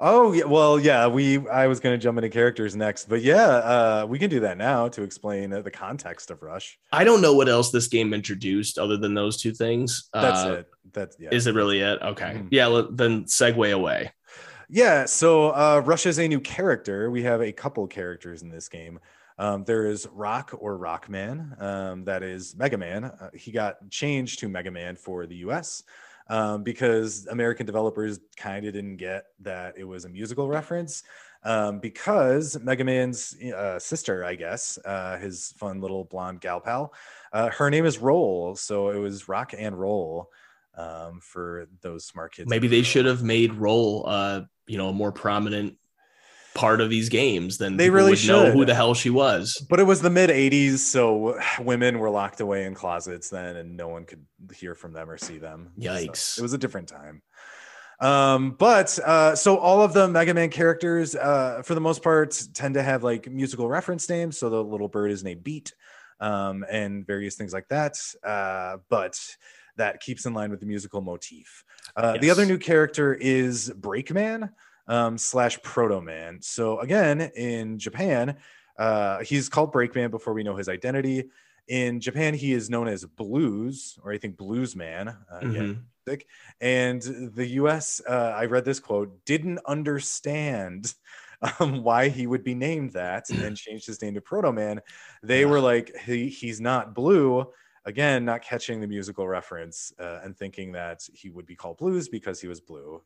Oh 0.00 0.32
yeah, 0.32 0.44
well 0.44 0.78
yeah. 0.78 1.06
We 1.06 1.46
I 1.48 1.66
was 1.68 1.78
going 1.78 1.98
to 1.98 2.02
jump 2.02 2.18
into 2.18 2.30
characters 2.30 2.74
next, 2.74 3.08
but 3.08 3.22
yeah, 3.22 3.46
uh, 3.46 4.06
we 4.08 4.18
can 4.18 4.28
do 4.28 4.40
that 4.40 4.58
now 4.58 4.88
to 4.88 5.02
explain 5.02 5.52
uh, 5.52 5.60
the 5.60 5.70
context 5.70 6.30
of 6.30 6.42
Rush. 6.42 6.78
I 6.92 7.04
don't 7.04 7.20
know 7.20 7.34
what 7.34 7.48
else 7.48 7.70
this 7.70 7.86
game 7.88 8.12
introduced 8.12 8.78
other 8.78 8.96
than 8.96 9.14
those 9.14 9.40
two 9.40 9.52
things. 9.52 10.08
That's 10.12 10.40
uh, 10.40 10.52
it. 10.52 10.66
That's 10.92 11.16
yeah. 11.18 11.30
Is 11.30 11.46
it 11.46 11.54
really 11.54 11.80
it? 11.80 12.00
Okay, 12.02 12.32
mm-hmm. 12.34 12.48
yeah. 12.50 12.82
Then 12.90 13.24
segue 13.24 13.72
away. 13.72 14.12
Yeah, 14.70 15.06
so 15.06 15.48
uh, 15.50 15.82
Rush 15.84 16.04
is 16.04 16.18
a 16.18 16.28
new 16.28 16.40
character. 16.40 17.10
We 17.10 17.22
have 17.22 17.40
a 17.40 17.52
couple 17.52 17.86
characters 17.86 18.42
in 18.42 18.50
this 18.50 18.68
game. 18.68 19.00
Um, 19.38 19.64
there 19.64 19.86
is 19.86 20.06
Rock 20.12 20.54
or 20.58 20.76
Rockman, 20.78 21.60
um, 21.62 22.04
that 22.04 22.22
is 22.22 22.56
Mega 22.56 22.76
Man. 22.76 23.04
Uh, 23.04 23.30
he 23.32 23.50
got 23.50 23.88
changed 23.88 24.40
to 24.40 24.48
Mega 24.48 24.70
Man 24.70 24.96
for 24.96 25.26
the 25.26 25.36
US 25.36 25.84
um, 26.28 26.64
because 26.64 27.26
American 27.28 27.64
developers 27.64 28.18
kind 28.36 28.66
of 28.66 28.74
didn't 28.74 28.96
get 28.96 29.26
that 29.40 29.78
it 29.78 29.84
was 29.84 30.04
a 30.04 30.08
musical 30.08 30.48
reference. 30.48 31.02
Um, 31.44 31.78
because 31.78 32.58
Mega 32.60 32.82
Man's 32.82 33.36
uh, 33.56 33.78
sister, 33.78 34.24
I 34.24 34.34
guess, 34.34 34.76
uh, 34.84 35.18
his 35.18 35.54
fun 35.56 35.80
little 35.80 36.04
blonde 36.04 36.40
gal 36.40 36.60
pal, 36.60 36.92
uh, 37.32 37.48
her 37.50 37.70
name 37.70 37.86
is 37.86 37.98
Roll. 37.98 38.56
So 38.56 38.90
it 38.90 38.98
was 38.98 39.28
Rock 39.28 39.54
and 39.56 39.78
Roll 39.78 40.30
um, 40.76 41.20
for 41.20 41.68
those 41.80 42.04
smart 42.04 42.34
kids. 42.34 42.50
Maybe 42.50 42.66
they 42.66 42.82
should 42.82 43.06
have 43.06 43.22
made 43.22 43.54
Roll 43.54 44.04
uh, 44.06 44.42
you 44.68 44.78
know 44.78 44.88
a 44.88 44.92
more 44.92 45.12
prominent 45.12 45.76
part 46.54 46.80
of 46.80 46.90
these 46.90 47.08
games 47.08 47.58
then 47.58 47.76
they 47.76 47.88
really 47.88 48.16
should 48.16 48.30
know 48.30 48.50
who 48.50 48.64
the 48.64 48.74
hell 48.74 48.92
she 48.92 49.10
was. 49.10 49.64
But 49.70 49.78
it 49.78 49.84
was 49.84 50.02
the 50.02 50.10
mid 50.10 50.28
80s 50.30 50.78
so 50.78 51.38
women 51.60 51.98
were 51.98 52.10
locked 52.10 52.40
away 52.40 52.64
in 52.64 52.74
closets 52.74 53.30
then 53.30 53.56
and 53.56 53.76
no 53.76 53.88
one 53.88 54.04
could 54.04 54.26
hear 54.54 54.74
from 54.74 54.92
them 54.92 55.08
or 55.08 55.16
see 55.16 55.38
them. 55.38 55.70
Yikes. 55.78 56.16
so 56.16 56.40
it 56.40 56.42
was 56.42 56.52
a 56.52 56.58
different 56.58 56.88
time. 56.88 57.22
Um 58.00 58.56
but 58.58 58.98
uh 58.98 59.36
so 59.36 59.56
all 59.58 59.82
of 59.82 59.92
the 59.92 60.08
mega 60.08 60.34
man 60.34 60.50
characters 60.50 61.14
uh 61.14 61.62
for 61.64 61.74
the 61.74 61.80
most 61.80 62.02
part 62.02 62.40
tend 62.54 62.74
to 62.74 62.82
have 62.82 63.04
like 63.04 63.30
musical 63.30 63.68
reference 63.68 64.08
names. 64.08 64.38
So 64.38 64.50
the 64.50 64.62
little 64.62 64.88
bird 64.88 65.12
is 65.12 65.22
named 65.22 65.44
beat 65.44 65.72
um 66.20 66.64
and 66.68 67.06
various 67.06 67.36
things 67.36 67.52
like 67.52 67.68
that. 67.68 67.98
Uh 68.24 68.78
but 68.88 69.16
that 69.76 70.00
keeps 70.00 70.26
in 70.26 70.34
line 70.34 70.50
with 70.50 70.58
the 70.58 70.66
musical 70.66 71.00
motif. 71.00 71.64
Uh, 71.96 72.12
yes. 72.14 72.22
The 72.22 72.30
other 72.30 72.46
new 72.46 72.58
character 72.58 73.14
is 73.14 73.72
Breakman 73.78 74.50
um, 74.86 75.18
slash 75.18 75.60
Proto 75.62 76.00
Man. 76.00 76.38
So 76.40 76.80
again, 76.80 77.20
in 77.20 77.78
Japan, 77.78 78.36
uh, 78.78 79.20
he's 79.20 79.48
called 79.48 79.72
Breakman 79.72 80.10
before 80.10 80.34
we 80.34 80.42
know 80.42 80.56
his 80.56 80.68
identity. 80.68 81.30
In 81.68 82.00
Japan, 82.00 82.32
he 82.32 82.52
is 82.52 82.70
known 82.70 82.88
as 82.88 83.04
Blues, 83.04 83.98
or 84.02 84.12
I 84.12 84.18
think 84.18 84.36
Blues 84.36 84.74
Man. 84.74 85.08
Uh, 85.08 85.40
mm-hmm. 85.40 85.72
And 86.62 87.02
the 87.02 87.46
US, 87.46 88.00
uh, 88.08 88.34
I 88.34 88.46
read 88.46 88.64
this 88.64 88.80
quote, 88.80 89.24
didn't 89.26 89.60
understand 89.66 90.94
um, 91.60 91.82
why 91.82 92.08
he 92.08 92.26
would 92.26 92.42
be 92.42 92.54
named 92.54 92.92
that 92.92 93.28
and 93.30 93.56
changed 93.56 93.86
his 93.86 94.00
name 94.00 94.14
to 94.14 94.20
Proto 94.20 94.52
Man. 94.52 94.80
They 95.22 95.44
were 95.44 95.60
like, 95.60 95.94
he, 96.06 96.28
he's 96.28 96.60
not 96.60 96.94
blue 96.94 97.46
again 97.88 98.24
not 98.24 98.42
catching 98.42 98.80
the 98.80 98.86
musical 98.86 99.26
reference 99.26 99.92
uh, 99.98 100.20
and 100.22 100.36
thinking 100.36 100.72
that 100.72 101.00
he 101.12 101.28
would 101.30 101.46
be 101.46 101.56
called 101.56 101.76
blues 101.78 102.08
because 102.08 102.40
he 102.40 102.46
was 102.46 102.60
blue 102.60 103.02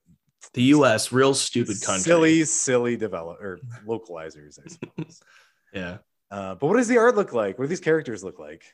the 0.54 0.62
us 0.64 1.10
real 1.12 1.34
stupid 1.34 1.80
country 1.82 2.02
silly 2.02 2.44
silly 2.44 2.96
develop 2.96 3.40
or 3.40 3.58
localizers 3.86 4.58
i 4.64 4.68
suppose 4.68 5.20
yeah 5.72 5.98
Uh, 6.32 6.54
but 6.54 6.66
what 6.66 6.78
does 6.78 6.88
the 6.88 6.96
art 6.96 7.14
look 7.14 7.34
like? 7.34 7.58
What 7.58 7.66
do 7.66 7.68
these 7.68 7.84
characters 7.90 8.24
look 8.24 8.38
like? 8.38 8.64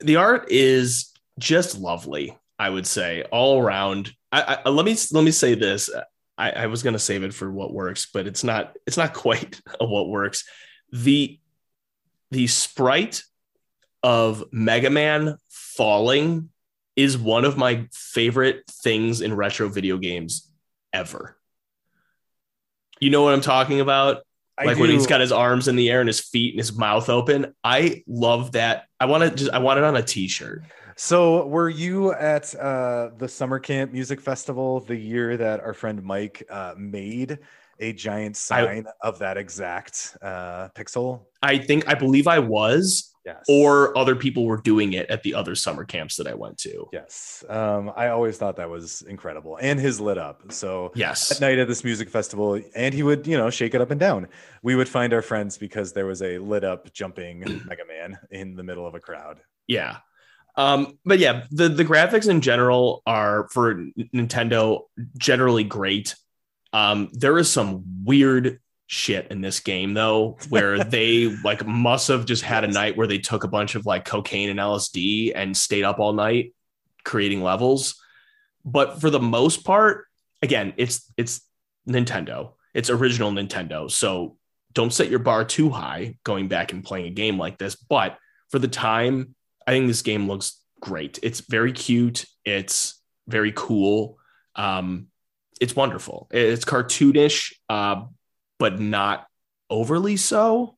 The 0.00 0.16
art 0.16 0.50
is 0.50 1.12
just 1.38 1.78
lovely. 1.78 2.36
I 2.58 2.68
would 2.68 2.88
say 2.88 3.22
all 3.30 3.62
around. 3.62 4.12
I, 4.32 4.58
I 4.64 4.68
let 4.68 4.84
me 4.84 4.96
let 5.12 5.22
me 5.22 5.30
say 5.30 5.54
this. 5.54 5.88
I, 6.36 6.50
I 6.50 6.66
was 6.66 6.82
going 6.82 6.94
to 6.98 7.06
save 7.10 7.22
it 7.22 7.32
for 7.32 7.48
what 7.52 7.72
works, 7.72 8.08
but 8.12 8.26
it's 8.26 8.42
not. 8.42 8.76
It's 8.84 8.96
not 8.96 9.14
quite 9.26 9.60
what 9.78 10.08
works. 10.08 10.42
The 10.90 11.38
the 12.32 12.48
sprite 12.48 13.22
of 14.04 14.44
Mega 14.52 14.90
Man 14.90 15.38
falling 15.48 16.50
is 16.94 17.16
one 17.16 17.46
of 17.46 17.56
my 17.56 17.88
favorite 17.90 18.62
things 18.70 19.22
in 19.22 19.34
retro 19.34 19.68
video 19.68 19.96
games 19.96 20.48
ever. 20.92 21.36
You 23.00 23.08
know 23.08 23.22
what 23.22 23.32
I'm 23.32 23.40
talking 23.40 23.80
about? 23.80 24.22
I 24.56 24.66
like 24.66 24.78
when 24.78 24.90
he's 24.90 25.06
got 25.06 25.20
his 25.20 25.32
arms 25.32 25.68
in 25.68 25.74
the 25.74 25.90
air 25.90 26.00
and 26.00 26.08
his 26.08 26.20
feet 26.20 26.52
and 26.52 26.60
his 26.60 26.76
mouth 26.76 27.08
open. 27.08 27.54
I 27.64 28.04
love 28.06 28.52
that. 28.52 28.84
I 29.00 29.06
want 29.06 29.24
to 29.24 29.30
just 29.34 29.50
I 29.50 29.58
want 29.58 29.78
it 29.78 29.84
on 29.84 29.96
a 29.96 30.02
t-shirt. 30.02 30.62
So, 30.96 31.46
were 31.46 31.68
you 31.68 32.12
at 32.12 32.54
uh, 32.54 33.10
the 33.18 33.26
summer 33.26 33.58
camp 33.58 33.90
music 33.90 34.20
festival 34.20 34.80
the 34.80 34.94
year 34.94 35.36
that 35.38 35.60
our 35.60 35.72
friend 35.72 36.00
Mike 36.04 36.44
uh, 36.48 36.74
made 36.76 37.38
a 37.80 37.92
giant 37.94 38.36
sign 38.36 38.86
of 39.00 39.18
that 39.18 39.36
exact 39.38 40.16
uh, 40.22 40.68
pixel? 40.76 41.24
I 41.42 41.58
think 41.58 41.88
I 41.88 41.94
believe 41.94 42.28
I 42.28 42.38
was 42.38 43.13
Yes. 43.24 43.44
or 43.48 43.96
other 43.96 44.14
people 44.14 44.44
were 44.44 44.58
doing 44.58 44.92
it 44.92 45.08
at 45.08 45.22
the 45.22 45.34
other 45.34 45.54
summer 45.54 45.84
camps 45.84 46.16
that 46.16 46.26
I 46.26 46.34
went 46.34 46.58
to. 46.58 46.88
yes, 46.92 47.42
um, 47.48 47.90
I 47.96 48.08
always 48.08 48.36
thought 48.36 48.56
that 48.56 48.68
was 48.68 49.02
incredible, 49.02 49.58
and 49.60 49.80
his 49.80 50.00
lit 50.00 50.18
up. 50.18 50.52
So 50.52 50.92
yes. 50.94 51.30
at 51.30 51.40
night 51.40 51.58
at 51.58 51.68
this 51.68 51.84
music 51.84 52.10
festival, 52.10 52.60
and 52.74 52.94
he 52.94 53.02
would, 53.02 53.26
you 53.26 53.38
know, 53.38 53.50
shake 53.50 53.74
it 53.74 53.80
up 53.80 53.90
and 53.90 53.98
down. 54.00 54.28
We 54.62 54.74
would 54.74 54.88
find 54.88 55.12
our 55.12 55.22
friends 55.22 55.56
because 55.56 55.92
there 55.92 56.06
was 56.06 56.22
a 56.22 56.38
lit 56.38 56.64
up 56.64 56.92
jumping 56.92 57.40
Mega 57.66 57.84
Man 57.86 58.18
in 58.30 58.56
the 58.56 58.62
middle 58.62 58.86
of 58.86 58.94
a 58.94 59.00
crowd. 59.00 59.40
Yeah. 59.66 59.98
Um, 60.56 60.98
but 61.04 61.18
yeah, 61.18 61.44
the, 61.50 61.68
the 61.68 61.84
graphics 61.84 62.28
in 62.28 62.40
general 62.40 63.02
are 63.06 63.48
for 63.50 63.86
Nintendo 64.14 64.82
generally 65.18 65.64
great. 65.64 66.14
Um, 66.72 67.08
there 67.12 67.38
is 67.38 67.50
some 67.50 68.04
weird 68.04 68.60
shit 68.86 69.28
in 69.30 69.40
this 69.40 69.60
game 69.60 69.94
though, 69.94 70.36
where 70.48 70.82
they 70.84 71.36
like 71.44 71.66
must 71.66 72.08
have 72.08 72.26
just 72.26 72.42
had 72.42 72.64
a 72.64 72.68
night 72.68 72.96
where 72.96 73.06
they 73.06 73.18
took 73.18 73.44
a 73.44 73.48
bunch 73.48 73.74
of 73.74 73.86
like 73.86 74.04
cocaine 74.04 74.50
and 74.50 74.58
LSD 74.58 75.32
and 75.34 75.56
stayed 75.56 75.84
up 75.84 75.98
all 75.98 76.12
night 76.12 76.54
creating 77.04 77.42
levels. 77.42 78.00
But 78.64 79.00
for 79.00 79.10
the 79.10 79.20
most 79.20 79.64
part, 79.64 80.06
again, 80.42 80.72
it's 80.76 81.12
it's 81.16 81.42
Nintendo. 81.88 82.52
It's 82.72 82.90
original 82.90 83.30
Nintendo. 83.30 83.90
So 83.90 84.36
don't 84.72 84.92
set 84.92 85.10
your 85.10 85.20
bar 85.20 85.44
too 85.44 85.70
high 85.70 86.16
going 86.24 86.48
back 86.48 86.72
and 86.72 86.82
playing 86.82 87.06
a 87.06 87.10
game 87.10 87.38
like 87.38 87.58
this. 87.58 87.76
But 87.76 88.18
for 88.50 88.58
the 88.58 88.68
time, 88.68 89.34
I 89.66 89.70
think 89.70 89.86
this 89.86 90.02
game 90.02 90.28
looks 90.28 90.60
great. 90.80 91.18
It's 91.22 91.40
very 91.40 91.72
cute. 91.72 92.26
It's 92.44 93.00
very 93.28 93.52
cool. 93.54 94.18
Um, 94.56 95.08
it's 95.60 95.76
wonderful. 95.76 96.28
It's 96.30 96.64
cartoonish, 96.64 97.54
uh, 97.68 98.04
but 98.58 98.80
not 98.80 99.26
overly 99.70 100.16
so. 100.16 100.76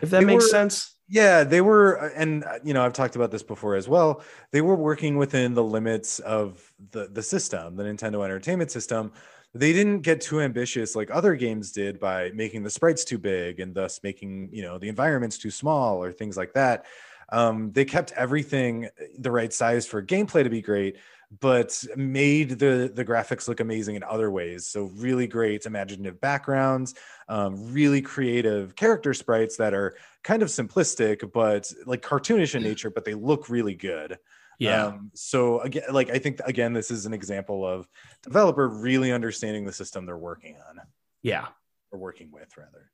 If 0.00 0.10
that 0.10 0.20
They 0.20 0.24
makes 0.24 0.44
were- 0.44 0.48
sense. 0.50 0.94
Yeah, 1.10 1.42
they 1.42 1.62
were, 1.62 1.98
uh, 2.02 2.10
and 2.14 2.44
uh, 2.44 2.58
you 2.62 2.74
know, 2.74 2.84
I've 2.84 2.92
talked 2.92 3.16
about 3.16 3.30
this 3.30 3.42
before 3.42 3.76
as 3.76 3.88
well. 3.88 4.22
They 4.52 4.60
were 4.60 4.74
working 4.74 5.16
within 5.16 5.54
the 5.54 5.64
limits 5.64 6.18
of 6.18 6.62
the 6.90 7.08
the 7.08 7.22
system, 7.22 7.76
the 7.76 7.84
Nintendo 7.84 8.22
Entertainment 8.22 8.70
System. 8.70 9.12
They 9.54 9.72
didn't 9.72 10.02
get 10.02 10.20
too 10.20 10.42
ambitious 10.42 10.94
like 10.94 11.10
other 11.10 11.34
games 11.34 11.72
did 11.72 11.98
by 11.98 12.30
making 12.34 12.62
the 12.62 12.68
sprites 12.68 13.04
too 13.04 13.16
big 13.16 13.58
and 13.60 13.74
thus 13.74 14.00
making 14.02 14.50
you 14.52 14.60
know 14.60 14.76
the 14.76 14.90
environments 14.90 15.38
too 15.38 15.50
small 15.50 16.02
or 16.04 16.12
things 16.12 16.36
like 16.36 16.52
that. 16.52 16.84
Um, 17.30 17.72
they 17.72 17.86
kept 17.86 18.12
everything 18.12 18.90
the 19.18 19.30
right 19.30 19.52
size 19.52 19.86
for 19.86 20.02
gameplay 20.02 20.44
to 20.44 20.50
be 20.50 20.60
great, 20.60 20.98
but 21.40 21.84
made 21.94 22.50
the 22.50 22.90
the 22.92 23.04
graphics 23.04 23.48
look 23.48 23.60
amazing 23.60 23.96
in 23.96 24.02
other 24.02 24.30
ways. 24.30 24.66
So 24.66 24.90
really 24.94 25.26
great 25.26 25.66
imaginative 25.66 26.20
backgrounds, 26.20 26.94
um, 27.28 27.72
really 27.72 28.00
creative 28.00 28.74
character 28.74 29.12
sprites 29.12 29.56
that 29.58 29.74
are 29.74 29.96
kind 30.24 30.42
of 30.42 30.48
simplistic, 30.48 31.30
but 31.32 31.70
like 31.86 32.02
cartoonish 32.02 32.54
in 32.54 32.62
nature, 32.62 32.90
but 32.90 33.04
they 33.04 33.14
look 33.14 33.50
really 33.50 33.74
good. 33.74 34.18
Yeah. 34.58 34.86
Um, 34.86 35.10
so 35.14 35.60
again, 35.60 35.84
like 35.92 36.10
I 36.10 36.18
think 36.18 36.40
again, 36.44 36.72
this 36.72 36.90
is 36.90 37.06
an 37.06 37.12
example 37.12 37.66
of 37.66 37.88
developer 38.22 38.68
really 38.68 39.12
understanding 39.12 39.64
the 39.64 39.72
system 39.72 40.06
they're 40.06 40.16
working 40.16 40.56
on 40.68 40.80
yeah. 41.22 41.46
or 41.92 41.98
working 41.98 42.30
with 42.32 42.56
rather. 42.56 42.90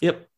Yep. 0.00 0.28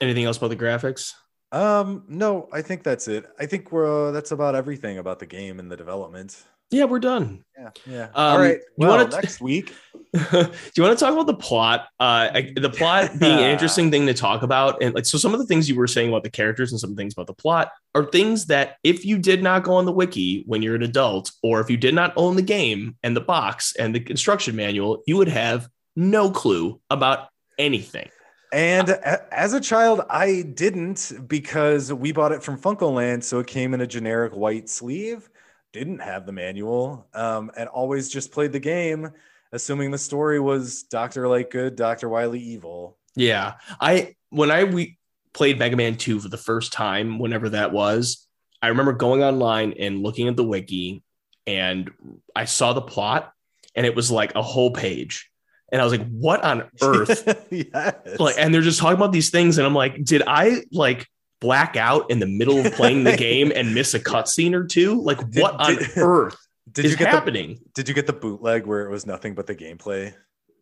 Anything 0.00 0.24
else 0.24 0.36
about 0.36 0.50
the 0.50 0.56
graphics? 0.56 1.14
Um, 1.52 2.04
no, 2.08 2.48
I 2.52 2.60
think 2.60 2.82
that's 2.82 3.08
it. 3.08 3.24
I 3.38 3.46
think 3.46 3.72
we're 3.72 4.08
uh, 4.08 4.10
that's 4.10 4.32
about 4.32 4.54
everything 4.54 4.98
about 4.98 5.20
the 5.20 5.26
game 5.26 5.58
and 5.58 5.70
the 5.70 5.76
development. 5.76 6.36
Yeah, 6.70 6.84
we're 6.84 6.98
done. 6.98 7.44
Yeah, 7.56 7.70
yeah. 7.86 8.02
Um, 8.04 8.10
All 8.14 8.38
right. 8.38 8.58
you 8.76 8.86
wanna 8.86 9.08
t- 9.08 9.16
next 9.16 9.40
week. 9.40 9.74
Do 10.12 10.50
you 10.76 10.82
want 10.82 10.98
to 10.98 11.04
talk 11.04 11.12
about 11.12 11.26
the 11.26 11.34
plot? 11.34 11.88
Uh, 12.00 12.28
I- 12.34 12.52
the 12.56 12.70
plot 12.70 13.12
being 13.20 13.38
an 13.38 13.50
interesting 13.50 13.90
thing 13.90 14.06
to 14.06 14.14
talk 14.14 14.42
about, 14.42 14.82
and 14.82 14.94
like 14.94 15.06
so, 15.06 15.18
some 15.18 15.32
of 15.32 15.40
the 15.40 15.46
things 15.46 15.68
you 15.68 15.76
were 15.76 15.86
saying 15.86 16.08
about 16.08 16.22
the 16.22 16.30
characters 16.30 16.72
and 16.72 16.80
some 16.80 16.96
things 16.96 17.12
about 17.12 17.26
the 17.26 17.34
plot 17.34 17.70
are 17.94 18.04
things 18.04 18.46
that 18.46 18.76
if 18.82 19.04
you 19.04 19.18
did 19.18 19.42
not 19.42 19.62
go 19.62 19.74
on 19.74 19.84
the 19.84 19.92
wiki 19.92 20.42
when 20.46 20.62
you're 20.62 20.74
an 20.74 20.82
adult, 20.82 21.30
or 21.42 21.60
if 21.60 21.70
you 21.70 21.76
did 21.76 21.94
not 21.94 22.12
own 22.16 22.36
the 22.36 22.42
game 22.42 22.96
and 23.02 23.16
the 23.16 23.20
box 23.20 23.74
and 23.76 23.94
the 23.94 24.10
instruction 24.10 24.56
manual, 24.56 25.02
you 25.06 25.16
would 25.16 25.28
have 25.28 25.68
no 25.94 26.30
clue 26.30 26.80
about 26.90 27.28
anything. 27.58 28.08
And 28.52 28.90
as 28.90 29.52
a 29.52 29.60
child, 29.60 30.02
I 30.08 30.42
didn't 30.54 31.12
because 31.26 31.92
we 31.92 32.12
bought 32.12 32.32
it 32.32 32.42
from 32.42 32.58
FuncoLand, 32.58 33.22
so 33.22 33.38
it 33.40 33.46
came 33.46 33.74
in 33.74 33.80
a 33.80 33.86
generic 33.86 34.34
white 34.34 34.68
sleeve. 34.68 35.28
Didn't 35.76 35.98
have 35.98 36.24
the 36.24 36.32
manual, 36.32 37.06
um, 37.12 37.50
and 37.54 37.68
always 37.68 38.08
just 38.08 38.32
played 38.32 38.50
the 38.50 38.58
game, 38.58 39.10
assuming 39.52 39.90
the 39.90 39.98
story 39.98 40.40
was 40.40 40.84
Doctor 40.84 41.28
Light 41.28 41.50
good, 41.50 41.76
Doctor 41.76 42.08
Wily 42.08 42.40
evil. 42.40 42.96
Yeah, 43.14 43.56
I 43.78 44.14
when 44.30 44.50
I 44.50 44.64
we 44.64 44.96
played 45.34 45.58
Mega 45.58 45.76
Man 45.76 45.96
Two 45.96 46.18
for 46.18 46.30
the 46.30 46.38
first 46.38 46.72
time, 46.72 47.18
whenever 47.18 47.50
that 47.50 47.72
was, 47.72 48.26
I 48.62 48.68
remember 48.68 48.94
going 48.94 49.22
online 49.22 49.74
and 49.78 50.02
looking 50.02 50.28
at 50.28 50.36
the 50.36 50.44
wiki, 50.44 51.02
and 51.46 51.90
I 52.34 52.46
saw 52.46 52.72
the 52.72 52.80
plot, 52.80 53.30
and 53.74 53.84
it 53.84 53.94
was 53.94 54.10
like 54.10 54.34
a 54.34 54.40
whole 54.40 54.70
page, 54.70 55.30
and 55.70 55.78
I 55.78 55.84
was 55.84 55.92
like, 55.92 56.08
"What 56.08 56.42
on 56.42 56.70
earth?" 56.80 57.46
yes. 57.50 58.18
like, 58.18 58.36
and 58.38 58.54
they're 58.54 58.62
just 58.62 58.80
talking 58.80 58.96
about 58.96 59.12
these 59.12 59.28
things, 59.28 59.58
and 59.58 59.66
I'm 59.66 59.74
like, 59.74 60.02
"Did 60.02 60.22
I 60.26 60.62
like?" 60.72 61.06
Black 61.40 61.76
out 61.76 62.10
in 62.10 62.18
the 62.18 62.26
middle 62.26 62.58
of 62.64 62.72
playing 62.72 63.04
the 63.04 63.16
game 63.16 63.52
and 63.54 63.74
miss 63.74 63.94
a 63.94 64.00
cutscene 64.00 64.54
or 64.54 64.64
two? 64.64 65.00
Like 65.00 65.18
Did- 65.30 65.42
what 65.42 65.54
on 65.60 65.76
did- 65.76 65.88
earth 65.96 66.36
did 66.72 66.84
is 66.86 66.90
you 66.92 66.96
get 66.96 67.08
happening? 67.08 67.54
The 67.54 67.70
Did 67.74 67.88
you 67.88 67.94
get 67.94 68.06
the 68.06 68.12
bootleg 68.12 68.66
where 68.66 68.86
it 68.86 68.90
was 68.90 69.06
nothing 69.06 69.34
but 69.34 69.46
the 69.46 69.54
gameplay? 69.54 70.14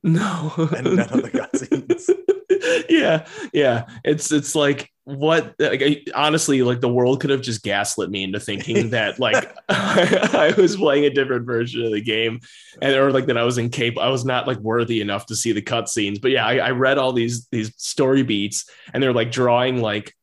No. 0.03 0.53
And 0.77 0.97
none 0.97 1.01
of 1.01 1.23
the 1.23 1.31
cutscenes? 1.31 2.11
yeah 2.89 3.27
yeah. 3.53 3.87
It's 4.05 4.31
it's 4.33 4.55
like 4.55 4.91
what 5.05 5.55
like, 5.59 5.83
I- 5.83 6.03
honestly 6.15 6.63
like 6.63 6.81
the 6.81 6.93
world 6.93 7.21
could 7.21 7.31
have 7.31 7.43
just 7.43 7.63
gaslit 7.63 8.11
me 8.11 8.23
into 8.23 8.41
thinking 8.41 8.91
that 8.91 9.19
like 9.19 9.55
I 9.69 10.55
was 10.57 10.77
playing 10.77 11.05
a 11.05 11.11
different 11.11 11.45
version 11.47 11.85
of 11.85 11.93
the 11.93 12.01
game 12.01 12.41
and 12.81 12.95
or 12.95 13.13
like 13.13 13.27
that 13.27 13.37
I 13.39 13.45
was 13.45 13.59
incapable 13.59 14.03
I 14.03 14.09
was 14.09 14.25
not 14.25 14.47
like 14.47 14.59
worthy 14.59 15.01
enough 15.01 15.27
to 15.27 15.37
see 15.37 15.53
the 15.53 15.63
cutscenes. 15.63 16.21
But 16.21 16.31
yeah 16.33 16.47
I, 16.47 16.57
I 16.57 16.71
read 16.71 16.99
all 16.99 17.13
these 17.13 17.47
these 17.49 17.73
story 17.77 18.23
beats 18.23 18.69
and 18.93 19.03
they're 19.03 19.13
like 19.13 19.31
drawing 19.33 19.81
like 19.81 20.15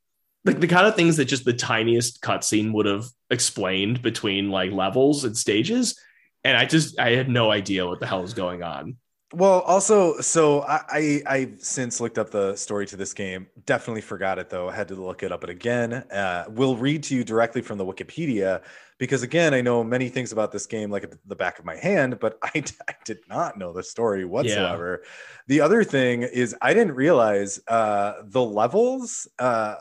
like 0.46 0.60
the 0.60 0.68
kind 0.68 0.88
of 0.88 0.96
things 0.96 1.18
that 1.18 1.26
just 1.26 1.46
the 1.46 1.54
tiniest 1.54 2.22
cutscene 2.22 2.74
would 2.74 2.86
have 2.86 3.06
explained 3.30 4.02
between 4.02 4.50
like 4.50 4.72
levels 4.72 5.24
and 5.24 5.38
stages 5.38 6.00
and 6.44 6.58
I 6.58 6.66
just 6.66 7.00
I 7.00 7.12
had 7.12 7.30
no 7.30 7.52
idea 7.52 7.88
what 7.88 8.00
the 8.00 8.08
hell 8.08 8.22
was 8.22 8.34
going 8.34 8.64
on 8.64 8.98
Well, 9.34 9.62
also, 9.62 10.20
so 10.20 10.64
I, 10.64 10.82
I 10.90 11.22
I've 11.26 11.62
since 11.62 12.02
looked 12.02 12.18
up 12.18 12.32
the 12.32 12.56
story 12.58 12.86
to 12.88 12.98
this 12.98 13.14
game. 13.14 13.48
Definitely 13.66 14.02
forgot 14.02 14.40
it 14.40 14.50
though. 14.50 14.68
I 14.68 14.76
had 14.76 14.90
to 14.90 14.96
look 14.96 15.24
it 15.24 15.32
up 15.32 15.46
again. 15.46 15.94
Uh, 15.94 16.46
we'll 16.50 16.76
read 16.76 17.04
to 17.04 17.16
you 17.16 17.24
directly 17.24 17.62
from 17.62 17.78
the 17.78 17.86
Wikipedia 17.86 18.62
because 18.98 19.24
again, 19.24 19.54
I 19.54 19.62
know 19.62 19.84
many 19.84 20.10
things 20.10 20.34
about 20.34 20.52
this 20.52 20.66
game 20.66 20.92
like 20.92 21.04
at 21.04 21.14
the 21.26 21.36
back 21.36 21.60
of 21.60 21.66
my 21.66 21.78
hand, 21.78 22.20
but 22.20 22.38
I, 22.44 22.64
I 22.90 22.94
did 23.06 23.20
not 23.30 23.58
know 23.58 23.72
the 23.72 23.84
story 23.84 24.26
whatsoever. 24.26 25.04
The 25.48 25.62
other 25.62 25.84
thing 25.86 26.24
is 26.24 26.54
I 26.62 26.74
didn't 26.74 26.96
realize 26.96 27.60
uh, 27.68 28.24
the 28.26 28.44
levels. 28.44 29.30
Uh, 29.40 29.76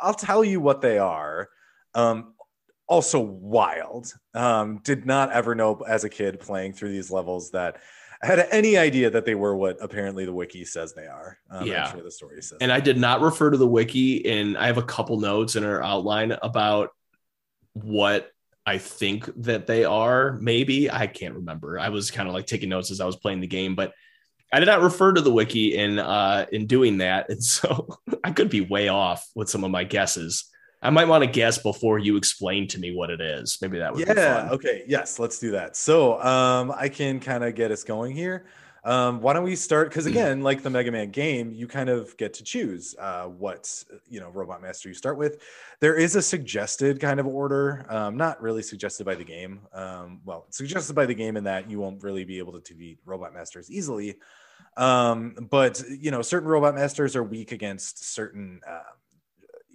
I'll 0.00 0.14
tell 0.14 0.44
you 0.44 0.60
what 0.60 0.80
they 0.80 0.98
are. 0.98 1.48
Um, 1.94 2.34
also 2.88 3.20
wild. 3.20 4.12
Um, 4.34 4.80
did 4.82 5.04
not 5.04 5.30
ever 5.32 5.54
know 5.54 5.74
as 5.86 6.04
a 6.04 6.08
kid 6.08 6.40
playing 6.40 6.72
through 6.72 6.90
these 6.90 7.10
levels 7.10 7.50
that 7.50 7.76
I 8.22 8.26
had 8.26 8.48
any 8.50 8.76
idea 8.76 9.10
that 9.10 9.24
they 9.24 9.34
were 9.34 9.56
what 9.56 9.76
apparently 9.80 10.24
the 10.24 10.32
wiki 10.32 10.64
says 10.64 10.94
they 10.94 11.06
are. 11.06 11.38
Um, 11.50 11.66
Yeah. 11.66 11.84
I'm 11.86 11.92
sure 11.92 12.02
the 12.02 12.10
story 12.10 12.42
says. 12.42 12.58
and 12.60 12.72
I 12.72 12.80
did 12.80 12.98
not 12.98 13.20
refer 13.20 13.50
to 13.50 13.56
the 13.56 13.66
wiki 13.68 14.26
and 14.28 14.56
I 14.56 14.66
have 14.66 14.78
a 14.78 14.82
couple 14.82 15.20
notes 15.20 15.54
in 15.54 15.64
our 15.64 15.82
outline 15.82 16.32
about 16.42 16.90
what 17.74 18.30
I 18.66 18.78
think 18.78 19.30
that 19.44 19.66
they 19.66 19.84
are 19.84 20.32
maybe 20.40 20.90
I 20.90 21.06
can't 21.06 21.34
remember 21.34 21.78
I 21.78 21.90
was 21.90 22.10
kind 22.10 22.28
of 22.28 22.34
like 22.34 22.46
taking 22.46 22.68
notes 22.70 22.90
as 22.90 23.00
I 23.00 23.06
was 23.06 23.16
playing 23.16 23.40
the 23.40 23.46
game 23.46 23.74
but 23.74 23.92
I 24.52 24.60
did 24.60 24.66
not 24.66 24.80
refer 24.80 25.12
to 25.12 25.20
the 25.20 25.32
wiki 25.32 25.76
in 25.76 25.98
uh, 25.98 26.46
in 26.50 26.66
doing 26.66 26.98
that, 26.98 27.28
and 27.28 27.42
so 27.42 27.98
I 28.24 28.30
could 28.30 28.50
be 28.50 28.60
way 28.62 28.88
off 28.88 29.26
with 29.34 29.48
some 29.48 29.64
of 29.64 29.70
my 29.70 29.84
guesses. 29.84 30.44
I 30.80 30.90
might 30.90 31.08
want 31.08 31.24
to 31.24 31.30
guess 31.30 31.58
before 31.58 31.98
you 31.98 32.16
explain 32.16 32.68
to 32.68 32.78
me 32.78 32.94
what 32.94 33.10
it 33.10 33.20
is. 33.20 33.58
Maybe 33.60 33.78
that 33.78 33.92
would 33.92 34.06
yeah. 34.06 34.48
Okay. 34.52 34.84
Yes. 34.86 35.18
Let's 35.18 35.38
do 35.40 35.50
that. 35.50 35.76
So 35.76 36.22
um, 36.22 36.72
I 36.74 36.88
can 36.88 37.18
kind 37.18 37.42
of 37.42 37.54
get 37.56 37.72
us 37.72 37.82
going 37.82 38.14
here. 38.14 38.46
Um, 38.84 39.20
why 39.20 39.32
don't 39.32 39.44
we 39.44 39.56
start? 39.56 39.88
Because 39.88 40.06
again, 40.06 40.42
like 40.42 40.62
the 40.62 40.70
Mega 40.70 40.90
Man 40.90 41.10
game, 41.10 41.52
you 41.52 41.66
kind 41.66 41.88
of 41.88 42.16
get 42.16 42.34
to 42.34 42.44
choose 42.44 42.94
uh, 42.98 43.24
what 43.24 43.84
you 44.08 44.20
know 44.20 44.30
Robot 44.30 44.62
Master 44.62 44.88
you 44.88 44.94
start 44.94 45.18
with. 45.18 45.42
There 45.80 45.94
is 45.94 46.16
a 46.16 46.22
suggested 46.22 47.00
kind 47.00 47.20
of 47.20 47.26
order, 47.26 47.84
um, 47.88 48.16
not 48.16 48.40
really 48.40 48.62
suggested 48.62 49.04
by 49.04 49.14
the 49.14 49.24
game. 49.24 49.60
Um, 49.72 50.20
well, 50.24 50.46
suggested 50.50 50.94
by 50.94 51.06
the 51.06 51.14
game 51.14 51.36
in 51.36 51.44
that 51.44 51.70
you 51.70 51.78
won't 51.80 52.02
really 52.02 52.24
be 52.24 52.38
able 52.38 52.52
to 52.52 52.60
defeat 52.60 52.98
Robot 53.04 53.34
Masters 53.34 53.70
easily. 53.70 54.16
Um, 54.76 55.48
but 55.50 55.82
you 55.88 56.10
know, 56.10 56.22
certain 56.22 56.48
Robot 56.48 56.74
Masters 56.74 57.16
are 57.16 57.24
weak 57.24 57.52
against 57.52 58.04
certain. 58.14 58.60
Uh, 58.66 58.80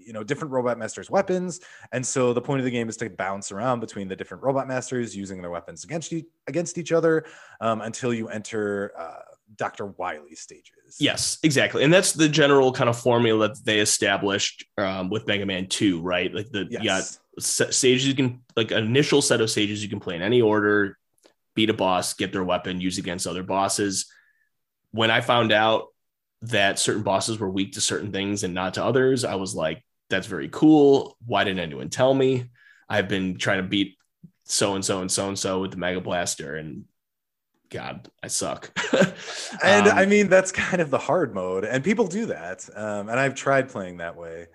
you 0.05 0.13
know 0.13 0.23
different 0.23 0.51
robot 0.51 0.77
masters 0.77 1.09
weapons. 1.09 1.59
And 1.91 2.05
so 2.05 2.33
the 2.33 2.41
point 2.41 2.59
of 2.59 2.65
the 2.65 2.71
game 2.71 2.89
is 2.89 2.97
to 2.97 3.09
bounce 3.09 3.51
around 3.51 3.79
between 3.79 4.07
the 4.07 4.15
different 4.15 4.43
robot 4.43 4.67
masters 4.67 5.15
using 5.15 5.41
their 5.41 5.51
weapons 5.51 5.83
against 5.83 6.13
each, 6.13 6.25
against 6.47 6.77
each 6.77 6.91
other 6.91 7.25
um, 7.61 7.81
until 7.81 8.13
you 8.13 8.29
enter 8.29 8.91
uh, 8.97 9.33
dr 9.55 9.85
wily 9.97 10.35
stages. 10.35 10.97
Yes 10.99 11.37
exactly. 11.43 11.83
And 11.83 11.93
that's 11.93 12.13
the 12.13 12.29
general 12.29 12.71
kind 12.71 12.89
of 12.89 12.97
formula 12.97 13.49
that 13.49 13.65
they 13.65 13.79
established 13.79 14.65
um, 14.77 15.09
with 15.09 15.27
mega 15.27 15.45
man 15.45 15.67
2 15.67 16.01
right? 16.01 16.33
Like 16.33 16.49
the 16.51 16.67
yes. 16.69 16.83
yeah 16.83 17.01
stages 17.39 18.07
you 18.07 18.13
can 18.13 18.41
like 18.55 18.71
an 18.71 18.83
initial 18.83 19.21
set 19.21 19.41
of 19.41 19.49
stages 19.49 19.81
you 19.81 19.89
can 19.89 19.99
play 19.99 20.15
in 20.15 20.21
any 20.21 20.41
order 20.41 20.97
beat 21.55 21.69
a 21.69 21.73
boss 21.73 22.13
get 22.13 22.31
their 22.31 22.43
weapon 22.43 22.79
use 22.79 22.97
against 22.97 23.27
other 23.27 23.43
bosses. 23.43 24.11
When 24.91 25.09
i 25.11 25.21
found 25.21 25.51
out 25.51 25.87
that 26.43 26.77
certain 26.77 27.03
bosses 27.03 27.39
were 27.39 27.49
weak 27.49 27.73
to 27.73 27.81
certain 27.81 28.11
things 28.11 28.43
and 28.43 28.53
not 28.53 28.75
to 28.75 28.83
others 28.83 29.23
i 29.23 29.35
was 29.35 29.55
like 29.55 29.83
that's 30.13 30.27
very 30.27 30.49
cool. 30.49 31.17
Why 31.25 31.43
didn't 31.43 31.59
anyone 31.59 31.89
tell 31.89 32.13
me? 32.13 32.45
I've 32.87 33.07
been 33.07 33.37
trying 33.37 33.57
to 33.57 33.67
beat 33.67 33.97
so 34.45 34.75
and 34.75 34.83
so 34.83 35.01
and 35.01 35.11
so 35.11 35.27
and 35.27 35.39
so 35.39 35.61
with 35.61 35.71
the 35.71 35.77
Mega 35.77 36.01
Blaster, 36.01 36.55
and 36.55 36.85
God, 37.69 38.07
I 38.21 38.27
suck. 38.27 38.71
and 39.63 39.87
um, 39.87 39.97
I 39.97 40.05
mean, 40.05 40.29
that's 40.29 40.51
kind 40.51 40.81
of 40.81 40.89
the 40.89 40.97
hard 40.97 41.33
mode, 41.33 41.65
and 41.65 41.83
people 41.83 42.07
do 42.07 42.27
that. 42.27 42.67
Um, 42.75 43.09
and 43.09 43.19
I've 43.19 43.35
tried 43.35 43.69
playing 43.69 43.97
that 43.97 44.15
way. 44.15 44.47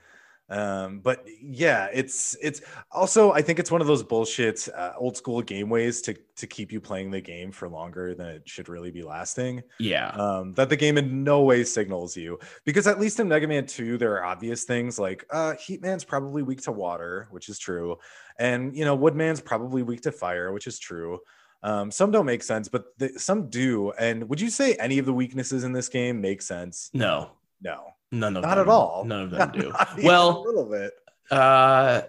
Um, 0.51 1.01
but 1.01 1.25
yeah, 1.43 1.89
it's 1.93 2.37
it's 2.41 2.63
also 2.91 3.33
I 3.33 3.43
think 3.43 3.59
it's 3.59 3.71
one 3.71 3.81
of 3.81 3.87
those 3.87 4.03
bullshit 4.03 4.67
uh, 4.75 4.93
old 4.97 5.17
school 5.17 5.43
game 5.43 5.69
ways 5.69 6.01
to 6.03 6.17
to 6.37 6.47
keep 6.47 6.73
you 6.73 6.81
playing 6.81 7.11
the 7.11 7.21
game 7.21 7.53
for 7.53 7.69
longer 7.69 8.15
than 8.15 8.29
it 8.29 8.49
should 8.49 8.69
really 8.69 8.91
be 8.91 9.03
lasting. 9.03 9.63
Yeah. 9.79 10.09
Um, 10.09 10.55
that 10.55 10.71
the 10.71 10.77
game 10.77 10.97
in 10.97 11.23
no 11.23 11.43
way 11.43 11.65
signals 11.65 12.17
you 12.17 12.39
because 12.65 12.87
at 12.87 12.99
least 12.99 13.21
in 13.21 13.29
Mega 13.29 13.47
Man 13.47 13.67
2 13.67 13.99
there 13.99 14.15
are 14.15 14.25
obvious 14.25 14.65
things 14.65 14.99
like 14.99 15.27
uh 15.31 15.55
Heat 15.55 15.83
Man's 15.83 16.05
probably 16.05 16.43
weak 16.43 16.63
to 16.63 16.73
water, 16.73 17.29
which 17.31 17.49
is 17.51 17.59
true, 17.59 17.97
and 18.39 18.75
you 18.75 18.87
know 18.87 18.95
Woodman's 18.95 19.41
probably 19.43 19.83
weak 19.83 20.01
to 20.03 20.13
fire, 20.13 20.53
which 20.53 20.67
is 20.67 20.79
true. 20.79 21.21
Um, 21.63 21.91
some 21.91 22.11
don't 22.11 22.27
make 22.27 22.43
sense, 22.43 22.69
but 22.69 22.97
the, 22.99 23.19
some 23.19 23.51
do. 23.51 23.91
And 23.93 24.29
would 24.29 24.41
you 24.41 24.49
say 24.49 24.75
any 24.75 24.99
of 24.99 25.07
the 25.07 25.13
weaknesses 25.13 25.65
in 25.65 25.73
this 25.73 25.89
game 25.89 26.21
make 26.21 26.41
sense? 26.41 26.89
No. 26.95 27.33
No. 27.61 27.89
None 28.11 28.37
of 28.37 28.43
not 28.43 28.57
them, 28.57 28.61
at 28.61 28.69
all. 28.69 29.05
None 29.05 29.23
of 29.23 29.31
them 29.31 29.53
do. 29.61 29.73
well, 30.03 30.39
a 30.39 30.45
little 30.45 30.71
bit. 30.71 30.93
Uh, 31.31 32.03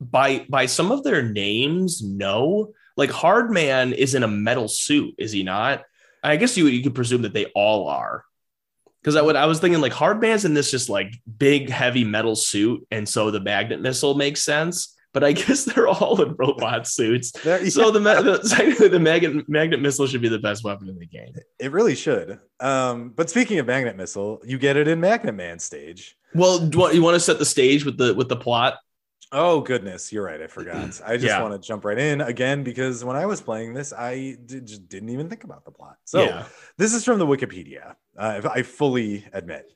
by 0.00 0.46
by 0.48 0.66
some 0.66 0.90
of 0.92 1.04
their 1.04 1.22
names, 1.22 2.02
no. 2.02 2.72
Like 2.96 3.10
Hardman 3.10 3.92
is 3.92 4.14
in 4.14 4.22
a 4.22 4.28
metal 4.28 4.68
suit, 4.68 5.14
is 5.18 5.32
he 5.32 5.42
not? 5.42 5.82
I 6.22 6.36
guess 6.36 6.56
you 6.56 6.66
you 6.66 6.82
could 6.82 6.94
presume 6.94 7.22
that 7.22 7.34
they 7.34 7.46
all 7.54 7.88
are. 7.88 8.24
Because 9.02 9.16
I 9.16 9.22
would 9.22 9.36
I 9.36 9.46
was 9.46 9.60
thinking 9.60 9.80
like 9.82 9.92
Hardman's 9.92 10.44
in 10.46 10.54
this 10.54 10.70
just 10.70 10.88
like 10.88 11.14
big 11.38 11.68
heavy 11.68 12.04
metal 12.04 12.36
suit, 12.36 12.86
and 12.90 13.06
so 13.08 13.30
the 13.30 13.40
magnet 13.40 13.80
missile 13.80 14.14
makes 14.14 14.42
sense 14.42 14.94
but 15.14 15.24
I 15.24 15.32
guess 15.32 15.64
they're 15.64 15.88
all 15.88 16.20
in 16.20 16.34
robot 16.34 16.86
suits. 16.86 17.32
Yeah. 17.44 17.62
So 17.68 17.90
the, 17.90 18.00
the 18.00 18.88
the 18.88 18.98
magnet 18.98 19.48
magnet 19.48 19.80
missile 19.80 20.06
should 20.06 20.22
be 20.22 20.28
the 20.28 20.38
best 20.38 20.64
weapon 20.64 20.88
in 20.88 20.98
the 20.98 21.06
game. 21.06 21.34
It 21.58 21.72
really 21.72 21.94
should. 21.94 22.40
Um, 22.58 23.10
but 23.10 23.28
speaking 23.28 23.58
of 23.58 23.66
magnet 23.66 23.96
missile, 23.96 24.40
you 24.44 24.58
get 24.58 24.76
it 24.76 24.88
in 24.88 24.98
Magnet 24.98 25.34
Man 25.34 25.58
stage. 25.58 26.16
Well, 26.34 26.58
do 26.58 26.76
you 26.76 26.80
want, 26.80 26.94
you 26.94 27.02
want 27.02 27.14
to 27.14 27.20
set 27.20 27.38
the 27.38 27.44
stage 27.44 27.84
with 27.84 27.98
the 27.98 28.14
with 28.14 28.28
the 28.28 28.36
plot? 28.36 28.78
Oh 29.30 29.60
goodness, 29.60 30.12
you're 30.12 30.24
right. 30.24 30.40
I 30.40 30.46
forgot. 30.46 31.00
I 31.06 31.16
just 31.16 31.26
yeah. 31.26 31.42
want 31.42 31.60
to 31.60 31.66
jump 31.66 31.84
right 31.84 31.98
in 31.98 32.22
again 32.22 32.64
because 32.64 33.04
when 33.04 33.16
I 33.16 33.26
was 33.26 33.40
playing 33.40 33.74
this, 33.74 33.92
I 33.92 34.36
did, 34.46 34.66
just 34.66 34.88
didn't 34.88 35.10
even 35.10 35.28
think 35.28 35.44
about 35.44 35.64
the 35.64 35.70
plot. 35.70 35.96
So 36.04 36.24
yeah. 36.24 36.44
this 36.78 36.94
is 36.94 37.04
from 37.04 37.18
the 37.18 37.26
Wikipedia. 37.26 37.94
Uh, 38.16 38.40
I 38.50 38.62
fully 38.62 39.26
admit. 39.32 39.70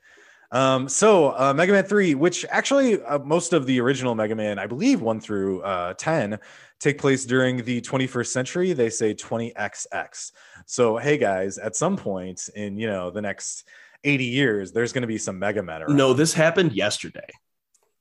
Um, 0.51 0.89
so 0.89 1.31
uh, 1.39 1.53
Mega 1.55 1.73
Man 1.73 1.85
3, 1.85 2.15
which 2.15 2.45
actually 2.49 3.03
uh, 3.03 3.19
most 3.19 3.53
of 3.53 3.67
the 3.67 3.81
original 3.81 4.15
Mega 4.15 4.35
Man, 4.35 4.59
I 4.59 4.67
believe 4.67 5.01
1 5.01 5.21
through 5.21 5.63
uh, 5.63 5.95
10, 5.95 6.39
take 6.81 6.99
place 6.99 7.25
during 7.25 7.65
the 7.65 7.81
21st 7.81 8.27
century. 8.29 8.73
They 8.73 8.91
say 8.91 9.15
20XX. 9.15 10.33
So, 10.67 10.97
hey 10.97 11.19
guys, 11.19 11.59
at 11.59 11.77
some 11.77 11.97
point 11.97 12.49
in, 12.55 12.79
you 12.79 12.87
know, 12.87 13.11
the 13.11 13.23
next 13.23 13.69
80 14.05 14.25
years, 14.25 14.73
there's 14.73 14.93
going 14.93 15.03
to 15.03 15.09
be 15.09 15.19
some 15.19 15.39
Mega 15.39 15.63
Man 15.63 15.83
around. 15.83 15.97
No, 15.97 16.13
this 16.13 16.33
happened 16.33 16.73
yesterday. 16.73 17.29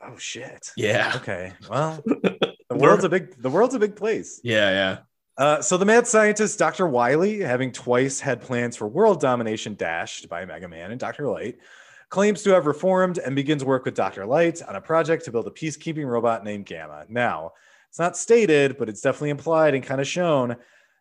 Oh 0.01 0.17
shit. 0.17 0.71
Yeah. 0.77 1.13
Okay. 1.15 1.53
Well, 1.69 2.01
the 2.05 2.55
world's 2.69 3.03
a 3.03 3.09
big 3.09 3.41
the 3.41 3.49
world's 3.49 3.73
a 3.73 3.79
big 3.79 3.95
place. 3.95 4.39
Yeah, 4.43 4.69
yeah. 4.69 4.97
Uh, 5.37 5.61
so 5.61 5.77
the 5.77 5.85
mad 5.85 6.07
scientist 6.07 6.57
Dr. 6.57 6.87
Wily, 6.87 7.39
having 7.39 7.71
twice 7.71 8.19
had 8.19 8.41
plans 8.41 8.75
for 8.75 8.87
world 8.87 9.19
domination 9.19 9.75
dashed 9.75 10.29
by 10.29 10.45
Mega 10.45 10.67
Man 10.67 10.91
and 10.91 10.99
Dr. 10.99 11.27
Light, 11.27 11.57
claims 12.09 12.41
to 12.43 12.51
have 12.51 12.65
reformed 12.65 13.17
and 13.17 13.35
begins 13.35 13.63
work 13.63 13.85
with 13.85 13.95
Dr. 13.95 14.25
Light 14.25 14.61
on 14.61 14.75
a 14.75 14.81
project 14.81 15.25
to 15.25 15.31
build 15.31 15.47
a 15.47 15.51
peacekeeping 15.51 16.05
robot 16.05 16.43
named 16.43 16.65
Gamma. 16.65 17.05
Now, 17.09 17.51
it's 17.89 17.99
not 17.99 18.17
stated, 18.17 18.77
but 18.77 18.89
it's 18.89 19.01
definitely 19.01 19.31
implied 19.31 19.73
and 19.73 19.83
kind 19.83 20.01
of 20.01 20.07
shown. 20.07 20.55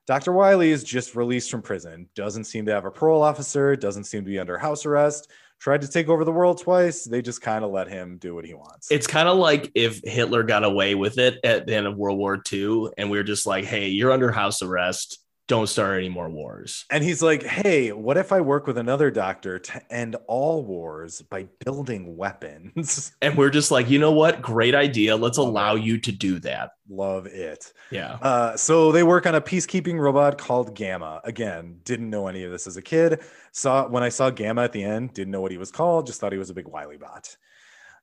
Dr. 0.06 0.32
Wily 0.32 0.70
is 0.70 0.84
just 0.84 1.16
released 1.16 1.50
from 1.50 1.62
prison, 1.62 2.08
doesn't 2.14 2.44
seem 2.44 2.66
to 2.66 2.72
have 2.72 2.84
a 2.84 2.90
parole 2.90 3.22
officer, 3.22 3.74
doesn't 3.74 4.04
seem 4.04 4.24
to 4.24 4.30
be 4.30 4.38
under 4.38 4.56
house 4.56 4.86
arrest, 4.86 5.30
tried 5.58 5.80
to 5.80 5.88
take 5.88 6.08
over 6.08 6.24
the 6.24 6.32
world 6.32 6.60
twice. 6.60 7.04
They 7.04 7.22
just 7.22 7.42
kind 7.42 7.64
of 7.64 7.72
let 7.72 7.88
him 7.88 8.18
do 8.18 8.34
what 8.34 8.44
he 8.44 8.54
wants. 8.54 8.90
It's 8.90 9.06
kind 9.06 9.28
of 9.28 9.36
like 9.36 9.72
if 9.74 10.00
Hitler 10.04 10.44
got 10.44 10.64
away 10.64 10.94
with 10.94 11.18
it 11.18 11.38
at 11.42 11.66
the 11.66 11.74
end 11.74 11.86
of 11.86 11.96
World 11.96 12.18
War 12.18 12.40
II 12.52 12.88
and 12.96 13.10
we 13.10 13.18
are 13.18 13.24
just 13.24 13.46
like, 13.46 13.64
hey, 13.64 13.88
you're 13.88 14.12
under 14.12 14.30
house 14.30 14.62
arrest 14.62 15.18
don't 15.48 15.68
start 15.68 15.98
any 15.98 16.08
more 16.08 16.28
wars. 16.28 16.86
And 16.90 17.04
he's 17.04 17.22
like, 17.22 17.42
hey, 17.44 17.92
what 17.92 18.16
if 18.16 18.32
I 18.32 18.40
work 18.40 18.66
with 18.66 18.78
another 18.78 19.10
doctor 19.10 19.58
to 19.58 19.92
end 19.92 20.16
all 20.26 20.64
wars 20.64 21.22
by 21.22 21.46
building 21.64 22.16
weapons? 22.16 23.12
And 23.22 23.36
we're 23.36 23.50
just 23.50 23.70
like, 23.70 23.88
you 23.88 23.98
know 23.98 24.12
what? 24.12 24.42
Great 24.42 24.74
idea. 24.74 25.16
Let's 25.16 25.38
allow 25.38 25.74
you 25.74 25.98
to 25.98 26.12
do 26.12 26.38
that. 26.40 26.72
Love 26.88 27.26
it. 27.26 27.72
Yeah. 27.90 28.14
Uh, 28.22 28.56
so 28.56 28.92
they 28.92 29.02
work 29.02 29.26
on 29.26 29.34
a 29.34 29.40
peacekeeping 29.40 29.98
robot 29.98 30.38
called 30.38 30.74
Gamma. 30.74 31.20
Again, 31.24 31.80
didn't 31.84 32.10
know 32.10 32.28
any 32.28 32.44
of 32.44 32.52
this 32.52 32.66
as 32.66 32.76
a 32.76 32.82
kid. 32.82 33.20
Saw 33.52 33.88
when 33.88 34.02
I 34.02 34.10
saw 34.10 34.30
Gamma 34.30 34.62
at 34.62 34.72
the 34.72 34.84
end, 34.84 35.14
didn't 35.14 35.32
know 35.32 35.40
what 35.40 35.50
he 35.50 35.58
was 35.58 35.70
called, 35.70 36.06
just 36.06 36.20
thought 36.20 36.32
he 36.32 36.38
was 36.38 36.50
a 36.50 36.54
big 36.54 36.68
wily 36.68 36.98
bot. 36.98 37.36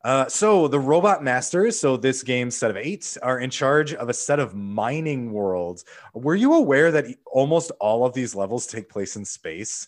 Uh, 0.03 0.27
so 0.27 0.67
the 0.67 0.79
robot 0.79 1.23
masters, 1.23 1.79
so 1.79 1.95
this 1.95 2.23
game's 2.23 2.57
set 2.57 2.69
of 2.69 2.77
eight, 2.77 3.17
are 3.23 3.39
in 3.39 3.49
charge 3.49 3.93
of 3.93 4.09
a 4.09 4.13
set 4.13 4.39
of 4.39 4.53
mining 4.53 5.31
worlds. 5.31 5.85
Were 6.13 6.35
you 6.35 6.53
aware 6.53 6.91
that 6.91 7.05
almost 7.25 7.71
all 7.79 8.05
of 8.05 8.13
these 8.13 8.35
levels 8.35 8.67
take 8.67 8.89
place 8.89 9.15
in 9.15 9.23
space? 9.23 9.87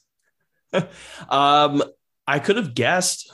um, 1.30 1.84
I 2.28 2.40
could 2.40 2.56
have 2.56 2.74
guessed. 2.74 3.32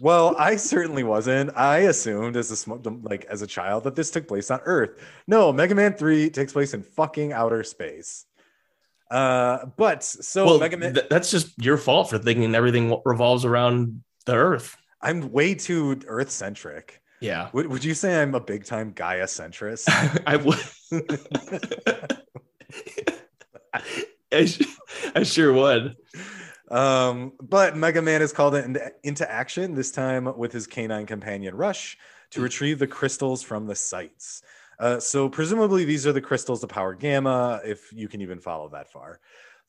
Well, 0.00 0.34
I 0.38 0.56
certainly 0.56 1.02
wasn't. 1.02 1.56
I 1.56 1.78
assumed 1.78 2.36
as 2.36 2.66
a 2.66 2.70
like 3.02 3.26
as 3.26 3.42
a 3.42 3.46
child 3.46 3.84
that 3.84 3.96
this 3.96 4.10
took 4.10 4.26
place 4.26 4.50
on 4.50 4.60
Earth. 4.64 4.98
No, 5.26 5.52
Mega 5.52 5.74
Man 5.74 5.92
Three 5.92 6.30
takes 6.30 6.52
place 6.52 6.72
in 6.72 6.82
fucking 6.82 7.32
outer 7.32 7.62
space. 7.64 8.24
Uh, 9.10 9.66
but 9.76 10.02
so 10.04 10.46
well, 10.46 10.58
Mega 10.58 10.76
Man, 10.76 10.94
th- 10.94 11.08
that's 11.10 11.30
just 11.30 11.52
your 11.62 11.76
fault 11.76 12.08
for 12.08 12.18
thinking 12.18 12.54
everything 12.54 12.98
revolves 13.04 13.44
around 13.44 14.02
the 14.24 14.36
Earth. 14.36 14.76
I'm 15.02 15.32
way 15.32 15.54
too 15.54 16.00
Earth 16.06 16.30
centric. 16.30 17.00
Yeah. 17.20 17.50
Would, 17.52 17.66
would 17.66 17.84
you 17.84 17.94
say 17.94 18.20
I'm 18.20 18.34
a 18.34 18.40
big 18.40 18.64
time 18.64 18.92
Gaia 18.92 19.24
centrist? 19.24 19.84
I 20.26 20.36
would. 20.36 20.58
I, 24.32 24.54
I 25.14 25.22
sure 25.22 25.52
would. 25.52 25.96
Um, 26.70 27.32
but 27.40 27.76
Mega 27.76 28.00
Man 28.00 28.22
is 28.22 28.32
called 28.32 28.54
into, 28.54 28.92
into 29.02 29.30
action, 29.30 29.74
this 29.74 29.90
time 29.90 30.36
with 30.36 30.52
his 30.52 30.66
canine 30.66 31.06
companion 31.06 31.54
Rush, 31.54 31.98
to 32.30 32.40
retrieve 32.40 32.78
the 32.78 32.86
crystals 32.86 33.42
from 33.42 33.66
the 33.66 33.74
sites. 33.74 34.42
Uh, 34.78 34.98
so, 34.98 35.28
presumably, 35.28 35.84
these 35.84 36.06
are 36.06 36.12
the 36.12 36.20
crystals 36.20 36.60
to 36.60 36.66
power 36.66 36.94
Gamma, 36.94 37.60
if 37.64 37.92
you 37.92 38.08
can 38.08 38.22
even 38.22 38.40
follow 38.40 38.68
that 38.70 38.90
far. 38.90 39.20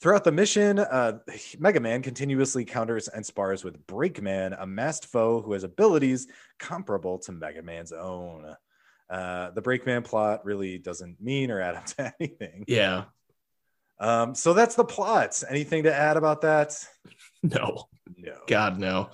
Throughout 0.01 0.23
the 0.23 0.31
mission, 0.31 0.79
uh, 0.79 1.19
Mega 1.59 1.79
Man 1.79 2.01
continuously 2.01 2.65
counters 2.65 3.07
and 3.07 3.23
spars 3.23 3.63
with 3.63 3.85
Breakman, 3.85 4.59
a 4.59 4.65
masked 4.65 5.05
foe 5.05 5.41
who 5.41 5.53
has 5.53 5.63
abilities 5.63 6.25
comparable 6.57 7.19
to 7.19 7.31
Mega 7.31 7.61
Man's 7.61 7.91
own. 7.91 8.55
Uh, 9.11 9.51
the 9.51 9.61
Breakman 9.61 10.03
plot 10.03 10.43
really 10.43 10.79
doesn't 10.79 11.21
mean 11.21 11.51
or 11.51 11.61
add 11.61 11.75
up 11.75 11.85
to 11.85 12.13
anything. 12.19 12.65
Yeah. 12.67 13.05
Um, 13.99 14.33
so 14.33 14.53
that's 14.55 14.73
the 14.73 14.83
plot. 14.83 15.43
Anything 15.47 15.83
to 15.83 15.93
add 15.93 16.17
about 16.17 16.41
that? 16.41 16.83
No, 17.43 17.87
No. 18.17 18.37
God, 18.45 18.77
no. 18.77 19.09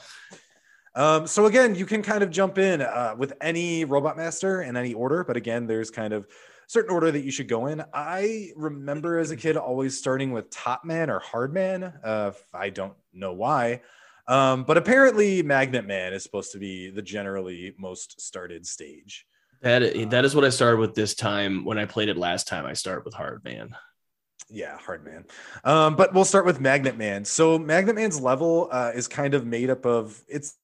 Um, 0.96 1.28
so 1.28 1.46
again, 1.46 1.76
you 1.76 1.86
can 1.86 2.02
kind 2.02 2.24
of 2.24 2.30
jump 2.30 2.58
in 2.58 2.82
uh, 2.82 3.16
with 3.18 3.32
any 3.40 3.86
robot 3.86 4.18
master 4.18 4.62
in 4.62 4.76
any 4.76 4.94
order, 4.94 5.24
but 5.24 5.38
again, 5.38 5.66
there's 5.66 5.92
kind 5.92 6.12
of 6.12 6.28
certain 6.68 6.92
order 6.92 7.12
that 7.12 7.24
you 7.24 7.32
should 7.32 7.48
go 7.48 7.66
in. 7.68 7.84
I 7.94 8.52
remember 8.56 9.18
as 9.18 9.32
a 9.32 9.38
kid 9.38 9.58
always 9.58 9.98
starting 9.98 10.32
with 10.32 10.50
Top 10.50 10.86
Man 10.86 11.10
or 11.10 11.20
Hard 11.20 11.54
Man. 11.54 11.84
Uh, 12.04 12.32
I 12.54 12.70
don't 12.70 12.94
know 13.14 13.34
why, 13.34 13.82
um, 14.28 14.64
but 14.64 14.78
apparently 14.78 15.42
Magnet 15.42 15.88
Man 15.88 16.14
is 16.14 16.24
supposed 16.24 16.52
to 16.52 16.60
be 16.60 16.92
the 16.92 17.02
generally 17.02 17.74
most 17.78 18.22
started 18.22 18.68
stage. 18.68 19.26
That 19.62 20.12
that 20.12 20.24
is 20.24 20.36
what 20.36 20.46
I 20.46 20.50
started 20.50 20.78
with 20.78 20.94
this 20.94 21.16
time. 21.16 21.66
When 21.66 21.80
I 21.80 21.86
played 21.86 22.10
it 22.10 22.18
last 22.18 22.48
time, 22.48 22.66
I 22.66 22.74
started 22.74 23.06
with 23.06 23.16
Hard 23.16 23.44
Man. 23.44 23.76
Yeah, 24.50 24.78
hard 24.78 25.04
man. 25.04 25.26
Um, 25.64 25.96
but 25.96 26.14
we'll 26.14 26.24
start 26.24 26.46
with 26.46 26.62
Magnet 26.62 26.98
Man. 26.98 27.26
So 27.26 27.60
Magnet 27.60 27.96
Man's 27.96 28.22
level 28.22 28.70
uh, 28.72 28.92
is 28.96 29.08
kind 29.08 29.34
of 29.34 29.46
made 29.46 29.70
up 29.70 29.86
of 29.86 30.22
it's 30.28 30.56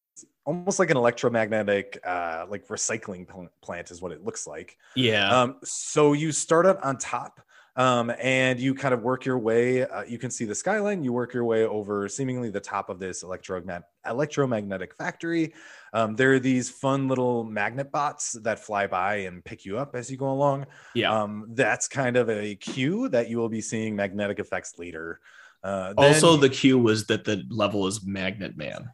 almost 0.46 0.80
like 0.80 0.90
an 0.90 0.98
electromagnetic 0.98 2.00
uh, 2.06 2.46
like 2.50 2.68
recycling 2.68 3.28
pl- 3.28 3.50
plant 3.62 3.92
is 3.92 4.02
what 4.02 4.12
it 4.12 4.24
looks 4.24 4.46
like. 4.48 4.78
Yeah, 4.96 5.42
Um, 5.42 5.58
so 5.64 6.14
you 6.14 6.32
start 6.32 6.66
out 6.66 6.84
on 6.84 6.98
top 6.98 7.42
um, 7.76 8.12
and 8.20 8.60
you 8.60 8.76
kind 8.76 8.94
of 8.94 9.02
work 9.02 9.26
your 9.26 9.40
way. 9.40 9.84
Uh, 9.84 10.04
you 10.04 10.20
can 10.20 10.30
see 10.30 10.46
the 10.46 10.54
skyline. 10.54 11.04
You 11.04 11.12
work 11.12 11.34
your 11.34 11.44
way 11.46 11.64
over 11.66 12.08
seemingly 12.08 12.50
the 12.50 12.60
top 12.60 12.90
of 12.90 13.00
this 13.00 13.24
electromag- 13.24 13.84
electromagnetic 14.06 14.96
factory. 14.96 15.54
Um, 15.92 16.16
there 16.16 16.34
are 16.34 16.40
these 16.40 16.70
fun 16.70 17.08
little 17.08 17.44
magnet 17.44 17.92
bots 17.92 18.34
that 18.44 18.60
fly 18.60 18.88
by 18.88 19.16
and 19.16 19.44
pick 19.44 19.66
you 19.66 19.78
up 19.80 19.96
as 19.96 20.12
you 20.12 20.18
go 20.18 20.32
along. 20.32 20.68
yeah. 20.94 21.12
Um, 21.22 21.48
that's 21.50 21.88
kind 21.88 22.18
of 22.18 22.30
a 22.30 22.56
cue 22.56 23.10
that 23.10 23.30
you 23.30 23.38
will 23.38 23.50
be 23.50 23.62
seeing 23.62 23.96
magnetic 23.96 24.40
effects 24.40 24.78
later. 24.78 25.20
Uh, 25.64 25.94
then 25.94 26.14
also, 26.14 26.36
the 26.36 26.50
cue 26.50 26.78
was 26.78 27.08
that 27.08 27.24
the 27.24 27.44
level 27.50 27.88
is 27.88 28.06
Magnet 28.06 28.58
Man. 28.58 28.90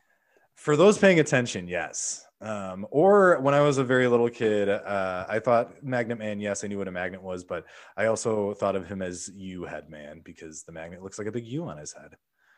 For 0.59 0.75
those 0.75 0.97
paying 0.97 1.19
attention, 1.19 1.67
yes. 1.67 2.25
Um, 2.41 2.85
or 2.91 3.39
when 3.39 3.53
I 3.53 3.61
was 3.61 3.77
a 3.77 3.83
very 3.83 4.07
little 4.07 4.29
kid, 4.29 4.69
uh, 4.69 5.25
I 5.27 5.39
thought 5.39 5.83
Magnet 5.83 6.19
Man. 6.19 6.39
Yes, 6.39 6.63
I 6.63 6.67
knew 6.67 6.77
what 6.77 6.87
a 6.87 6.91
magnet 6.91 7.21
was, 7.21 7.43
but 7.43 7.65
I 7.97 8.05
also 8.05 8.53
thought 8.53 8.75
of 8.75 8.87
him 8.87 9.01
as 9.01 9.29
U 9.35 9.63
Head 9.63 9.89
Man 9.89 10.21
because 10.23 10.63
the 10.63 10.71
magnet 10.71 11.01
looks 11.01 11.17
like 11.17 11.27
a 11.27 11.31
big 11.31 11.45
U 11.45 11.65
on 11.65 11.77
his 11.77 11.93
head. 11.93 12.15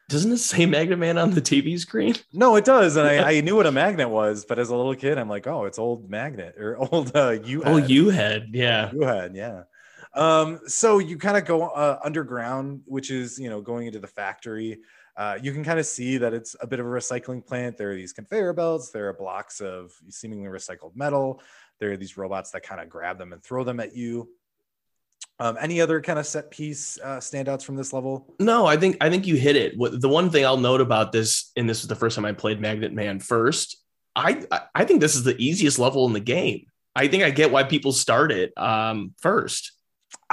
Doesn't 0.10 0.32
it 0.32 0.38
say 0.40 0.66
Magnet 0.66 1.00
Man 1.00 1.18
on 1.18 1.32
the 1.32 1.42
TV 1.42 1.80
screen? 1.80 2.16
No, 2.34 2.56
it 2.56 2.66
does, 2.66 2.96
and 2.96 3.08
I, 3.08 3.32
I 3.38 3.42
knew 3.42 3.56
what 3.56 3.66
a 3.66 3.72
magnet 3.72 4.10
was, 4.10 4.46
but 4.46 4.60
as 4.60 4.70
a 4.70 4.76
little 4.76 4.96
kid, 4.96 5.18
I'm 5.18 5.30
like, 5.30 5.48
oh, 5.48 5.66
it's 5.66 5.80
old 5.80 6.10
magnet 6.10 6.56
or 6.58 6.78
old 6.92 7.16
uh, 7.16 7.38
U. 7.44 7.64
Oh, 7.64 7.78
U 7.78 8.10
head. 8.10 8.50
Yeah. 8.54 8.92
U 8.94 9.02
Head, 9.02 9.36
yeah. 9.36 9.64
Um, 10.14 10.60
so 10.68 11.00
you 11.00 11.18
kind 11.18 11.38
of 11.38 11.46
go 11.46 11.70
uh, 11.70 12.00
underground, 12.04 12.82
which 12.86 13.10
is 13.10 13.40
you 13.40 13.50
know 13.50 13.62
going 13.62 13.88
into 13.88 14.00
the 14.00 14.08
factory. 14.08 14.80
Uh, 15.22 15.38
you 15.40 15.52
can 15.54 15.64
kind 15.64 15.80
of 15.80 15.86
see 15.86 16.18
that 16.18 16.34
it's 16.34 16.56
a 16.62 16.66
bit 16.66 16.80
of 16.80 16.86
a 16.88 16.90
recycling 16.90 17.46
plant. 17.46 17.78
There 17.78 17.92
are 17.92 17.96
these 17.96 18.12
conveyor 18.12 18.54
belts. 18.54 18.90
There 18.90 19.08
are 19.08 19.14
blocks 19.14 19.62
of 19.62 19.94
seemingly 20.10 20.48
recycled 20.50 20.96
metal. 20.96 21.44
There 21.80 21.92
are 21.92 21.98
these 21.98 22.18
robots 22.18 22.50
that 22.52 22.64
kind 22.64 22.82
of 22.82 22.90
grab 22.90 23.20
them 23.20 23.32
and 23.32 23.44
throw 23.44 23.64
them 23.64 23.80
at 23.80 23.96
you. 23.96 24.32
Um, 25.40 25.58
any 25.62 25.80
other 25.80 26.02
kind 26.02 26.18
of 26.18 26.26
set 26.26 26.50
piece 26.50 26.98
uh, 27.04 27.18
standouts 27.18 27.64
from 27.64 27.76
this 27.76 27.94
level? 27.94 28.34
No, 28.40 28.66
I 28.66 28.78
think 28.78 28.98
I 29.00 29.12
think 29.12 29.28
you 29.28 29.36
hit 29.36 29.56
it. 29.56 29.76
The 29.78 30.10
one 30.10 30.32
thing 30.32 30.44
I'll 30.44 30.58
note 30.58 30.82
about 30.82 31.12
this, 31.12 31.52
and 31.56 31.70
this 31.70 31.84
is 31.84 31.88
the 31.88 31.96
first 31.96 32.16
time 32.16 32.26
I 32.26 32.32
played 32.32 32.60
Magnet 32.60 32.92
Man 32.92 33.20
first. 33.20 33.78
I- 34.16 34.48
I 34.74 34.86
think 34.86 35.02
this 35.02 35.16
is 35.16 35.24
the 35.24 35.38
easiest 35.38 35.78
level 35.78 36.08
in 36.08 36.14
the 36.14 36.20
game. 36.20 36.66
I 36.96 37.08
think 37.08 37.22
I 37.22 37.30
get 37.30 37.52
why 37.52 37.62
people 37.64 37.92
start 37.92 38.32
it 38.32 38.58
um, 38.58 39.14
first. 39.20 39.72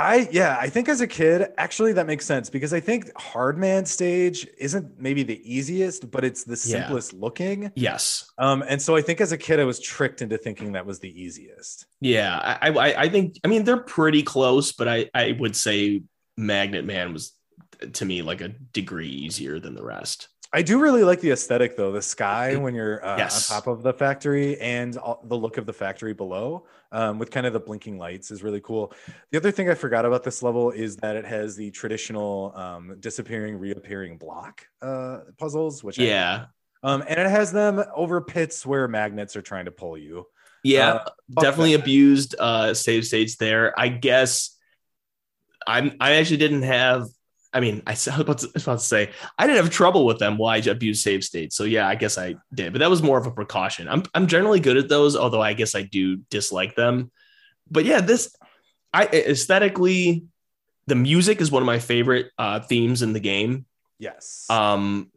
I 0.00 0.28
yeah, 0.30 0.56
I 0.60 0.68
think 0.68 0.88
as 0.88 1.00
a 1.00 1.06
kid, 1.08 1.48
actually 1.58 1.92
that 1.94 2.06
makes 2.06 2.24
sense 2.24 2.48
because 2.48 2.72
I 2.72 2.78
think 2.78 3.10
Hardman 3.18 3.84
stage 3.84 4.46
isn't 4.56 5.00
maybe 5.00 5.24
the 5.24 5.40
easiest, 5.44 6.08
but 6.10 6.24
it's 6.24 6.44
the 6.44 6.52
Yeah. 6.52 6.78
simplest 6.82 7.12
looking. 7.14 7.72
Yes. 7.74 8.30
Um, 8.38 8.62
and 8.68 8.80
so 8.80 8.94
I 8.94 9.02
think 9.02 9.20
as 9.20 9.32
a 9.32 9.36
kid, 9.38 9.58
I 9.58 9.64
was 9.64 9.80
tricked 9.80 10.22
into 10.22 10.38
thinking 10.38 10.72
that 10.72 10.86
was 10.86 11.00
the 11.00 11.10
easiest. 11.20 11.86
Yeah. 12.00 12.38
I, 12.38 12.68
I 12.70 13.02
I 13.02 13.08
think 13.08 13.38
I 13.44 13.48
mean 13.48 13.64
they're 13.64 13.76
pretty 13.76 14.22
close, 14.22 14.70
but 14.70 14.86
I 14.86 15.10
I 15.14 15.36
would 15.40 15.56
say 15.56 16.02
Magnet 16.36 16.84
Man 16.84 17.12
was 17.12 17.32
to 17.94 18.04
me 18.04 18.22
like 18.22 18.40
a 18.40 18.48
degree 18.48 19.08
easier 19.08 19.58
than 19.58 19.74
the 19.74 19.84
rest. 19.84 20.28
I 20.52 20.62
do 20.62 20.80
really 20.80 21.04
like 21.04 21.20
the 21.20 21.30
aesthetic 21.30 21.76
though, 21.76 21.92
the 21.92 22.00
sky 22.00 22.56
when 22.56 22.74
you're 22.74 23.04
uh, 23.04 23.18
Yes. 23.18 23.50
on 23.50 23.56
top 23.56 23.66
of 23.66 23.82
the 23.82 23.92
factory 23.92 24.58
and 24.58 24.96
all, 24.96 25.20
the 25.24 25.36
look 25.36 25.58
of 25.58 25.66
the 25.66 25.74
factory 25.74 26.14
below 26.14 26.64
um, 26.90 27.18
with 27.18 27.30
kind 27.30 27.46
of 27.46 27.52
the 27.52 27.60
blinking 27.60 27.98
lights 27.98 28.30
is 28.30 28.42
really 28.42 28.60
cool. 28.62 28.94
The 29.30 29.36
other 29.36 29.50
thing 29.50 29.68
I 29.68 29.74
forgot 29.74 30.06
about 30.06 30.24
this 30.24 30.42
level 30.42 30.70
is 30.70 30.96
that 30.96 31.16
it 31.16 31.26
has 31.26 31.54
the 31.54 31.70
traditional 31.70 32.52
um, 32.56 32.96
disappearing, 32.98 33.58
reappearing 33.58 34.16
block 34.16 34.66
uh, 34.80 35.20
puzzles, 35.36 35.84
which 35.84 36.00
I 36.00 36.04
Yeah. 36.04 36.46
Um, 36.82 37.02
and 37.06 37.20
it 37.20 37.28
has 37.28 37.52
them 37.52 37.82
over 37.94 38.20
pits 38.22 38.64
where 38.64 38.88
magnets 38.88 39.36
are 39.36 39.42
trying 39.42 39.66
to 39.66 39.70
pull 39.72 39.98
you. 39.98 40.26
Yeah. 40.62 40.94
Uh, 40.94 41.10
definitely 41.40 41.74
that. 41.76 41.82
abused 41.82 42.36
uh 42.38 42.72
save 42.72 43.04
states 43.04 43.36
there. 43.36 43.78
I 43.78 43.88
guess 43.88 44.56
I'm 45.66 45.92
I 46.00 46.12
actually 46.14 46.38
didn't 46.38 46.62
have 46.62 47.04
I 47.52 47.60
mean, 47.60 47.82
I 47.86 47.92
was 47.92 48.06
about 48.08 48.38
to, 48.38 48.46
I 48.46 48.50
was 48.54 48.62
about 48.64 48.78
to 48.78 48.84
say 48.84 49.10
I 49.38 49.46
didn't 49.46 49.62
have 49.62 49.72
trouble 49.72 50.06
with 50.06 50.18
them 50.18 50.36
while 50.36 50.54
I 50.54 50.58
abused 50.70 51.02
save 51.02 51.24
states. 51.24 51.56
So 51.56 51.64
yeah, 51.64 51.88
I 51.88 51.94
guess 51.94 52.18
I 52.18 52.36
did, 52.54 52.72
but 52.72 52.80
that 52.80 52.90
was 52.90 53.02
more 53.02 53.18
of 53.18 53.26
a 53.26 53.30
precaution. 53.30 53.88
I'm 53.88 54.02
I'm 54.14 54.26
generally 54.26 54.60
good 54.60 54.76
at 54.76 54.88
those, 54.88 55.16
although 55.16 55.42
I 55.42 55.54
guess 55.54 55.74
I 55.74 55.82
do 55.82 56.18
dislike 56.30 56.74
them. 56.74 57.10
But 57.70 57.84
yeah, 57.84 58.00
this 58.00 58.34
I 58.92 59.06
aesthetically 59.06 60.24
the 60.86 60.94
music 60.94 61.40
is 61.40 61.50
one 61.50 61.62
of 61.62 61.66
my 61.66 61.78
favorite 61.78 62.30
uh 62.38 62.60
themes 62.60 63.02
in 63.02 63.12
the 63.12 63.20
game 63.20 63.66
Yes. 63.98 64.46
um 64.48 65.10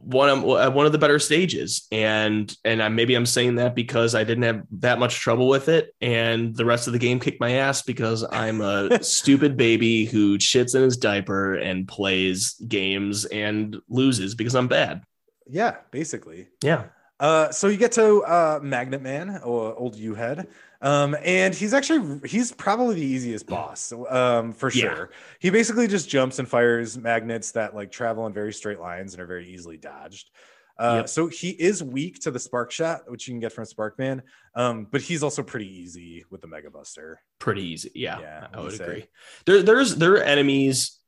one 0.00 0.28
of 0.28 0.38
uh, 0.44 0.70
one 0.70 0.86
of 0.86 0.92
the 0.92 0.98
better 0.98 1.18
stages. 1.18 1.86
And 1.92 2.54
and 2.64 2.82
I, 2.82 2.88
maybe 2.88 3.14
i'm 3.14 3.26
saying 3.26 3.56
that 3.56 3.74
because 3.74 4.14
i 4.14 4.24
didn't 4.24 4.44
have 4.44 4.62
that 4.72 4.98
much 4.98 5.20
trouble 5.20 5.48
with 5.48 5.68
it. 5.68 5.94
And 6.00 6.56
the 6.56 6.64
rest 6.64 6.86
of 6.86 6.92
the 6.92 6.98
game 6.98 7.20
kicked 7.20 7.40
my 7.40 7.52
ass 7.52 7.82
because 7.82 8.24
i'm 8.32 8.60
a 8.60 9.02
stupid 9.04 9.56
baby 9.56 10.06
who 10.06 10.38
shits 10.38 10.74
in 10.74 10.82
his 10.82 10.96
diaper 10.96 11.54
and 11.54 11.86
plays 11.86 12.54
games 12.66 13.24
and 13.26 13.76
loses 13.88 14.34
because 14.34 14.54
i'm 14.54 14.68
bad. 14.68 15.02
Yeah, 15.46 15.76
basically. 15.90 16.48
yeah. 16.62 16.84
Uh, 17.18 17.50
so 17.50 17.68
you 17.68 17.76
get 17.76 17.92
to 17.92 18.24
uh, 18.24 18.60
Magnet 18.62 19.02
Man 19.02 19.40
or 19.44 19.74
Old 19.74 19.94
U 19.96 20.14
Head, 20.14 20.48
um, 20.82 21.16
and 21.22 21.54
he's 21.54 21.74
actually 21.74 22.26
he's 22.28 22.52
probably 22.52 22.94
the 22.96 23.04
easiest 23.06 23.46
boss 23.46 23.92
um, 24.08 24.52
for 24.52 24.70
Yeah. 24.70 24.94
sure. 24.94 25.10
He 25.38 25.50
basically 25.50 25.86
just 25.88 26.08
jumps 26.08 26.38
and 26.38 26.48
fires 26.48 26.96
magnets 26.96 27.52
that 27.52 27.74
like 27.74 27.90
travel 27.90 28.26
in 28.26 28.32
very 28.32 28.52
straight 28.52 28.80
lines 28.80 29.12
and 29.14 29.22
are 29.22 29.26
very 29.26 29.48
easily 29.48 29.76
dodged. 29.76 30.30
Uh, 30.78 30.94
Yep. 31.00 31.08
So 31.10 31.26
he 31.26 31.50
is 31.50 31.82
weak 31.82 32.20
to 32.20 32.30
the 32.30 32.38
Spark 32.38 32.70
Shot, 32.70 33.02
which 33.10 33.28
you 33.28 33.32
can 33.34 33.40
get 33.40 33.52
from 33.52 33.64
Sparkman, 33.64 34.22
um, 34.54 34.86
but 34.90 35.02
he's 35.02 35.22
also 35.22 35.42
pretty 35.42 35.68
easy 35.68 36.24
with 36.30 36.40
the 36.40 36.46
Mega 36.46 36.70
Buster. 36.70 37.20
pretty 37.38 37.62
easy 37.68 37.90
yeah, 37.94 38.18
Yeah, 38.18 38.46
i 38.54 38.60
would 38.60 38.72
say. 38.72 38.84
agree 38.84 39.04
there 39.44 39.62
there's 39.62 39.96
there 39.96 40.14
are 40.14 40.22
enemies 40.22 40.98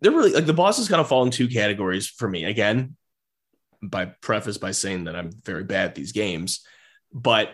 they're 0.00 0.12
really 0.12 0.32
like 0.32 0.46
the 0.46 0.52
bosses 0.52 0.88
kind 0.88 1.00
of 1.00 1.08
fall 1.08 1.24
in 1.24 1.32
two 1.32 1.48
categories 1.48 2.06
for 2.06 2.28
me 2.28 2.44
again 2.44 2.94
by 3.82 4.04
preface 4.06 4.58
by 4.58 4.70
saying 4.70 5.04
that 5.04 5.14
i'm 5.16 5.30
very 5.44 5.64
bad 5.64 5.86
at 5.86 5.94
these 5.96 6.12
games 6.12 6.64
but 7.12 7.50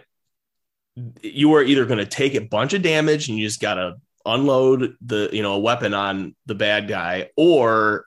you 1.23 1.55
are 1.55 1.63
either 1.63 1.85
going 1.87 1.99
to 1.99 2.07
take 2.07 2.35
a 2.35 2.41
bunch 2.41 2.73
of 2.73 2.83
damage 2.83 3.29
and 3.29 3.39
you 3.39 3.47
just 3.47 3.61
got 3.61 3.75
to 3.75 3.95
unload 4.27 4.97
the 5.03 5.29
you 5.33 5.43
know 5.43 5.55
a 5.55 5.59
weapon 5.59 5.93
on 5.93 6.35
the 6.47 6.55
bad 6.55 6.89
guy 6.89 7.29
or 7.37 8.07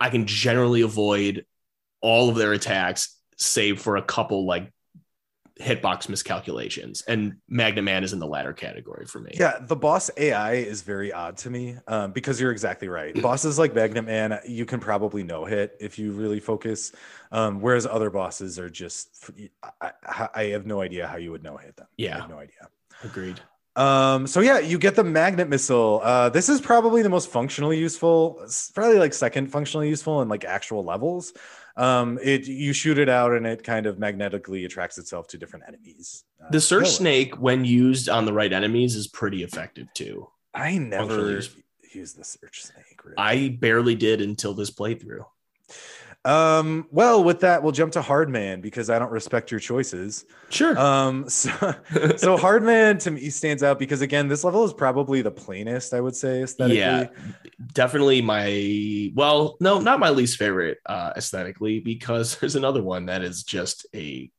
i 0.00 0.08
can 0.08 0.26
generally 0.26 0.80
avoid 0.80 1.44
all 2.00 2.30
of 2.30 2.36
their 2.36 2.52
attacks 2.52 3.18
save 3.36 3.80
for 3.80 3.96
a 3.96 4.02
couple 4.02 4.46
like 4.46 4.72
hitbox 5.60 6.08
miscalculations 6.08 7.02
and 7.02 7.36
Magnet 7.48 7.84
Man 7.84 8.02
is 8.02 8.12
in 8.12 8.18
the 8.18 8.26
latter 8.26 8.52
category 8.52 9.06
for 9.06 9.20
me 9.20 9.30
Yeah, 9.38 9.58
the 9.60 9.76
boss 9.76 10.10
AI 10.16 10.54
is 10.54 10.82
very 10.82 11.12
odd 11.12 11.36
to 11.38 11.50
me 11.50 11.76
um, 11.86 12.10
because 12.10 12.40
you're 12.40 12.50
exactly 12.50 12.88
right. 12.88 13.14
Bosses 13.22 13.56
like 13.58 13.72
Magnet 13.72 14.04
Man, 14.04 14.40
you 14.48 14.66
can 14.66 14.80
probably 14.80 15.22
no 15.22 15.44
hit 15.44 15.76
if 15.78 15.96
you 15.98 16.10
really 16.12 16.40
focus, 16.40 16.90
um, 17.30 17.60
whereas 17.60 17.86
other 17.86 18.10
bosses 18.10 18.58
are 18.58 18.68
just. 18.68 19.30
I, 19.80 19.92
I, 20.34 20.44
have 20.46 20.66
no 20.66 20.80
idea 20.80 21.06
how 21.06 21.16
you 21.16 21.30
would 21.30 21.44
no 21.44 21.56
hit 21.56 21.76
them. 21.76 21.86
I 21.90 22.02
Yeah. 22.02 22.20
have 22.22 22.30
no 22.30 22.38
idea. 22.38 22.68
agreed 23.04 23.40
Um, 23.76 24.26
so 24.26 24.40
yeah, 24.40 24.58
you 24.58 24.78
get 24.78 24.94
the 24.96 25.04
magnet 25.04 25.48
missile. 25.48 26.00
Uh, 26.02 26.28
this 26.30 26.48
is 26.48 26.60
probably 26.60 27.02
the 27.02 27.08
most 27.08 27.28
functionally 27.30 27.78
useful. 27.78 28.44
Probably 28.74 28.98
like 28.98 29.14
second 29.14 29.52
functionally 29.52 29.88
useful 29.88 30.22
in 30.22 30.28
like 30.28 30.44
actual 30.44 30.84
levels. 30.84 31.32
Um, 31.76 32.18
it 32.22 32.46
you 32.46 32.72
shoot 32.72 32.98
it 32.98 33.08
out 33.08 33.32
and 33.32 33.46
it 33.46 33.64
kind 33.64 33.86
of 33.86 33.98
magnetically 33.98 34.64
attracts 34.64 34.96
itself 34.98 35.26
to 35.28 35.38
different 35.38 35.64
enemies. 35.66 36.24
Uh, 36.40 36.50
The 36.50 36.60
search 36.60 36.88
snake, 36.88 37.34
when 37.40 37.64
used 37.64 38.08
on 38.08 38.24
the 38.26 38.32
right 38.32 38.52
enemies, 38.52 38.94
is 38.94 39.08
pretty 39.08 39.42
effective 39.42 39.88
too. 39.94 40.28
I 40.54 40.78
never 40.78 41.32
use- 41.32 41.56
use 41.92 42.12
the 42.12 42.24
search 42.24 42.62
snake. 42.62 43.04
Really. 43.04 43.16
I 43.18 43.48
barely 43.60 43.94
did 43.96 44.20
until 44.20 44.54
this 44.54 44.70
playthrough. 44.70 45.24
Um, 46.24 46.86
well, 46.90 47.22
with 47.22 47.40
that, 47.40 47.62
we'll 47.62 47.72
jump 47.72 47.92
to 47.92 48.02
Hardman 48.02 48.60
because 48.60 48.88
I 48.88 48.98
don't 48.98 49.10
respect 49.10 49.50
your 49.50 49.60
choices. 49.60 50.24
Sure. 50.48 50.78
Um, 50.78 51.28
so, 51.28 51.74
so 52.16 52.36
Hardman 52.36 52.98
to 52.98 53.10
me 53.10 53.28
stands 53.30 53.62
out 53.62 53.78
because 53.78 54.00
again, 54.00 54.28
this 54.28 54.44
level 54.44 54.64
is 54.64 54.72
probably 54.72 55.20
the 55.22 55.30
plainest, 55.30 55.92
I 55.92 56.00
would 56.00 56.16
say, 56.16 56.42
aesthetically. 56.42 56.78
Yeah, 56.78 57.08
definitely 57.72 58.22
my 58.22 59.12
well, 59.14 59.56
no, 59.60 59.80
not 59.80 60.00
my 60.00 60.10
least 60.10 60.38
favorite 60.38 60.78
uh 60.86 61.12
aesthetically, 61.16 61.80
because 61.80 62.36
there's 62.40 62.56
another 62.56 62.82
one 62.82 63.06
that 63.06 63.22
is 63.22 63.42
just 63.42 63.86
a 63.94 64.30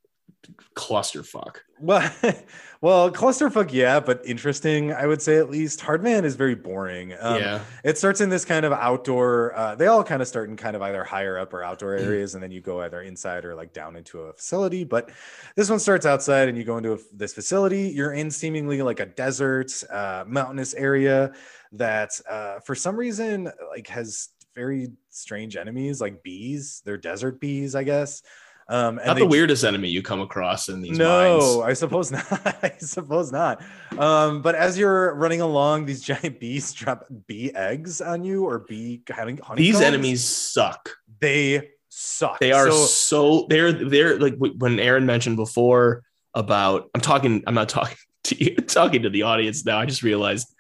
clusterfuck. 0.76 1.58
Well, 1.80 2.10
well, 2.82 3.12
clusterfuck, 3.12 3.72
yeah, 3.74 4.00
but 4.00 4.22
interesting. 4.26 4.94
I 4.94 5.08
would 5.08 5.22
say 5.22 5.38
at 5.38 5.50
least. 5.50 5.82
Hardman 5.82 6.24
is 6.26 6.36
very 6.36 6.56
boring. 6.56 7.14
Um, 7.20 7.42
yeah, 7.42 7.60
It 7.84 7.98
starts 7.98 8.22
in 8.22 8.30
this 8.30 8.46
kind 8.46 8.66
of 8.66 8.72
outdoor. 8.72 9.54
Uh, 9.56 9.76
they 9.76 9.88
all 9.88 10.04
kind 10.04 10.22
of 10.22 10.28
start 10.28 10.50
in 10.50 10.56
kind 10.56 10.76
of 10.76 10.82
either 10.82 11.04
higher 11.04 11.38
up 11.38 11.54
or 11.54 11.64
outdoor 11.64 11.96
Mm-hmm. 11.98 12.06
areas, 12.08 12.34
and 12.36 12.44
then 12.44 12.52
you 12.52 12.62
go 12.62 12.82
either 12.82 13.02
inside 13.02 13.46
or 13.46 13.56
like 13.56 13.74
down 13.74 13.96
into 13.96 14.22
a 14.22 14.34
facility. 14.34 14.84
But 14.84 15.12
this 15.56 15.70
one 15.70 15.80
starts 15.80 16.06
outside, 16.06 16.48
and 16.48 16.58
you 16.58 16.64
go 16.64 16.78
into 16.78 16.94
a, 16.94 16.98
this 17.14 17.34
facility. 17.34 17.90
You're 17.90 18.14
in 18.14 18.32
seemingly 18.32 18.82
like 18.82 19.00
a 19.00 19.06
desert, 19.06 19.72
uh, 19.92 20.24
mountainous 20.28 20.74
area 20.74 21.34
that, 21.74 22.20
uh, 22.30 22.60
for 22.60 22.76
some 22.76 22.96
reason, 22.96 23.52
like 23.70 23.88
has 23.88 24.30
very 24.54 24.88
strange 25.10 25.58
enemies, 25.58 26.00
like 26.00 26.24
bees. 26.24 26.82
They're 26.86 26.98
desert 26.98 27.42
bees, 27.42 27.76
I 27.76 27.84
guess. 27.84 28.22
Um, 28.68 28.98
and 28.98 29.08
not 29.08 29.14
they 29.14 29.20
the 29.20 29.28
weirdest 29.28 29.64
enemy 29.64 29.90
you 29.90 30.02
come 30.02 30.22
across 30.22 30.70
in 30.70 30.82
these 30.82 30.98
no, 30.98 31.38
mines. 31.40 31.70
I 31.70 31.74
suppose 31.74 32.12
not. 32.12 32.26
I 32.64 32.74
suppose 32.80 33.32
not. 33.32 33.64
Um, 33.98 34.42
but 34.42 34.56
as 34.56 34.78
you're 34.78 35.14
running 35.16 35.42
along, 35.42 35.86
these 35.86 36.02
giant 36.02 36.40
bees 36.40 36.74
drop 36.74 37.06
bee 37.28 37.54
eggs 37.54 38.02
on 38.02 38.24
you 38.24 38.46
or 38.46 38.60
bee 38.60 39.04
honey. 39.10 39.40
These 39.56 39.82
enemies 39.82 40.24
suck. 40.24 40.90
they 41.20 41.70
suck. 41.90 42.40
They 42.40 42.52
are 42.52 42.72
So- 42.72 42.86
so, 42.86 43.48
they're 43.50 43.72
they're 43.72 44.20
like 44.20 44.36
when 44.38 44.80
Aaron 44.80 45.06
mentioned 45.06 45.38
before 45.38 46.02
about 46.34 46.90
I'm 46.96 47.02
talking 47.02 47.44
I'm 47.46 47.54
not 47.54 47.70
talking 47.78 47.98
to 48.26 48.44
you 48.44 48.56
talking 48.56 49.04
to 49.04 49.10
the 49.10 49.24
audience 49.24 49.64
now. 49.64 49.78
I 49.80 49.86
just 49.86 50.02
realized 50.04 50.54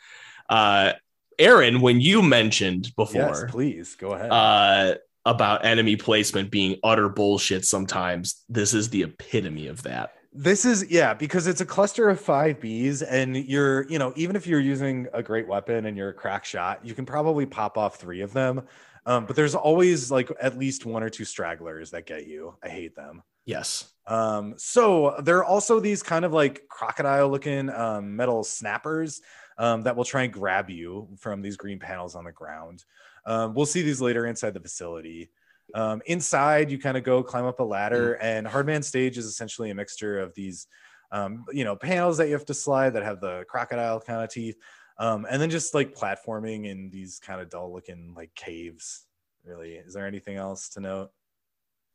uh 0.47 0.93
Aaron, 1.39 1.81
when 1.81 1.99
you 1.99 2.21
mentioned 2.21 2.85
yes, 2.85 2.93
before 2.95 3.47
please 3.49 3.95
go 3.95 4.11
ahead. 4.11 4.31
uh 4.31 4.95
about 5.25 5.65
enemy 5.65 5.95
placement 5.95 6.51
being 6.51 6.77
utter 6.83 7.09
bullshit 7.09 7.65
sometimes, 7.65 8.43
this 8.47 8.73
is 8.73 8.89
the 8.89 9.03
epitome 9.03 9.67
of 9.67 9.83
that. 9.83 10.13
This 10.37 10.65
is 10.65 10.89
yeah, 10.89 11.13
because 11.13 11.47
it's 11.47 11.61
a 11.61 11.65
cluster 11.65 12.09
of 12.09 12.19
five 12.19 12.59
bees, 12.59 13.01
and 13.01 13.37
you're, 13.37 13.89
you 13.89 13.97
know, 13.97 14.11
even 14.17 14.35
if 14.35 14.45
you're 14.45 14.59
using 14.59 15.07
a 15.13 15.23
great 15.23 15.47
weapon 15.47 15.85
and 15.85 15.95
you're 15.95 16.09
a 16.09 16.13
crack 16.13 16.43
shot, 16.43 16.85
you 16.85 16.93
can 16.93 17.05
probably 17.05 17.45
pop 17.45 17.77
off 17.77 17.95
three 17.95 18.21
of 18.21 18.33
them. 18.33 18.63
Um, 19.05 19.25
but 19.25 19.35
there's 19.35 19.55
always 19.55 20.11
like 20.11 20.29
at 20.41 20.57
least 20.57 20.85
one 20.85 21.03
or 21.03 21.09
two 21.09 21.25
stragglers 21.25 21.91
that 21.91 22.05
get 22.05 22.27
you. 22.27 22.55
I 22.61 22.69
hate 22.69 22.95
them. 22.95 23.23
Yes. 23.45 23.91
Um, 24.07 24.55
so 24.57 25.15
there 25.23 25.37
are 25.37 25.45
also 25.45 25.79
these 25.79 26.03
kind 26.03 26.25
of 26.25 26.33
like 26.33 26.67
crocodile 26.67 27.29
looking 27.29 27.69
um, 27.69 28.15
metal 28.15 28.43
snappers 28.43 29.21
um, 29.57 29.83
that 29.83 29.95
will 29.95 30.03
try 30.03 30.23
and 30.23 30.33
grab 30.33 30.69
you 30.69 31.07
from 31.17 31.41
these 31.41 31.55
green 31.55 31.79
panels 31.79 32.15
on 32.15 32.25
the 32.25 32.31
ground. 32.31 32.83
Um, 33.25 33.53
we'll 33.53 33.65
see 33.65 33.81
these 33.81 34.01
later 34.01 34.25
inside 34.25 34.53
the 34.53 34.59
facility. 34.59 35.31
Um, 35.73 36.01
inside, 36.05 36.69
you 36.69 36.77
kind 36.77 36.95
of 36.95 37.03
go 37.03 37.23
climb 37.23 37.45
up 37.45 37.59
a 37.59 37.63
ladder, 37.63 38.13
and 38.21 38.47
Hardman 38.47 38.83
stage 38.83 39.17
is 39.17 39.25
essentially 39.25 39.71
a 39.71 39.75
mixture 39.75 40.19
of 40.19 40.33
these, 40.35 40.67
um, 41.11 41.43
you 41.51 41.63
know, 41.63 41.75
panels 41.75 42.17
that 42.17 42.27
you 42.27 42.33
have 42.33 42.45
to 42.45 42.53
slide 42.53 42.91
that 42.91 43.03
have 43.03 43.19
the 43.19 43.45
crocodile 43.49 43.99
kind 43.99 44.23
of 44.23 44.29
teeth, 44.29 44.57
um, 44.99 45.25
and 45.29 45.41
then 45.41 45.49
just 45.49 45.73
like 45.73 45.95
platforming 45.95 46.67
in 46.67 46.89
these 46.91 47.19
kind 47.19 47.41
of 47.41 47.49
dull 47.49 47.73
looking 47.73 48.13
like 48.15 48.33
caves. 48.35 49.05
Really, 49.43 49.73
is 49.73 49.93
there 49.93 50.07
anything 50.07 50.37
else 50.37 50.69
to 50.69 50.79
note? 50.79 51.11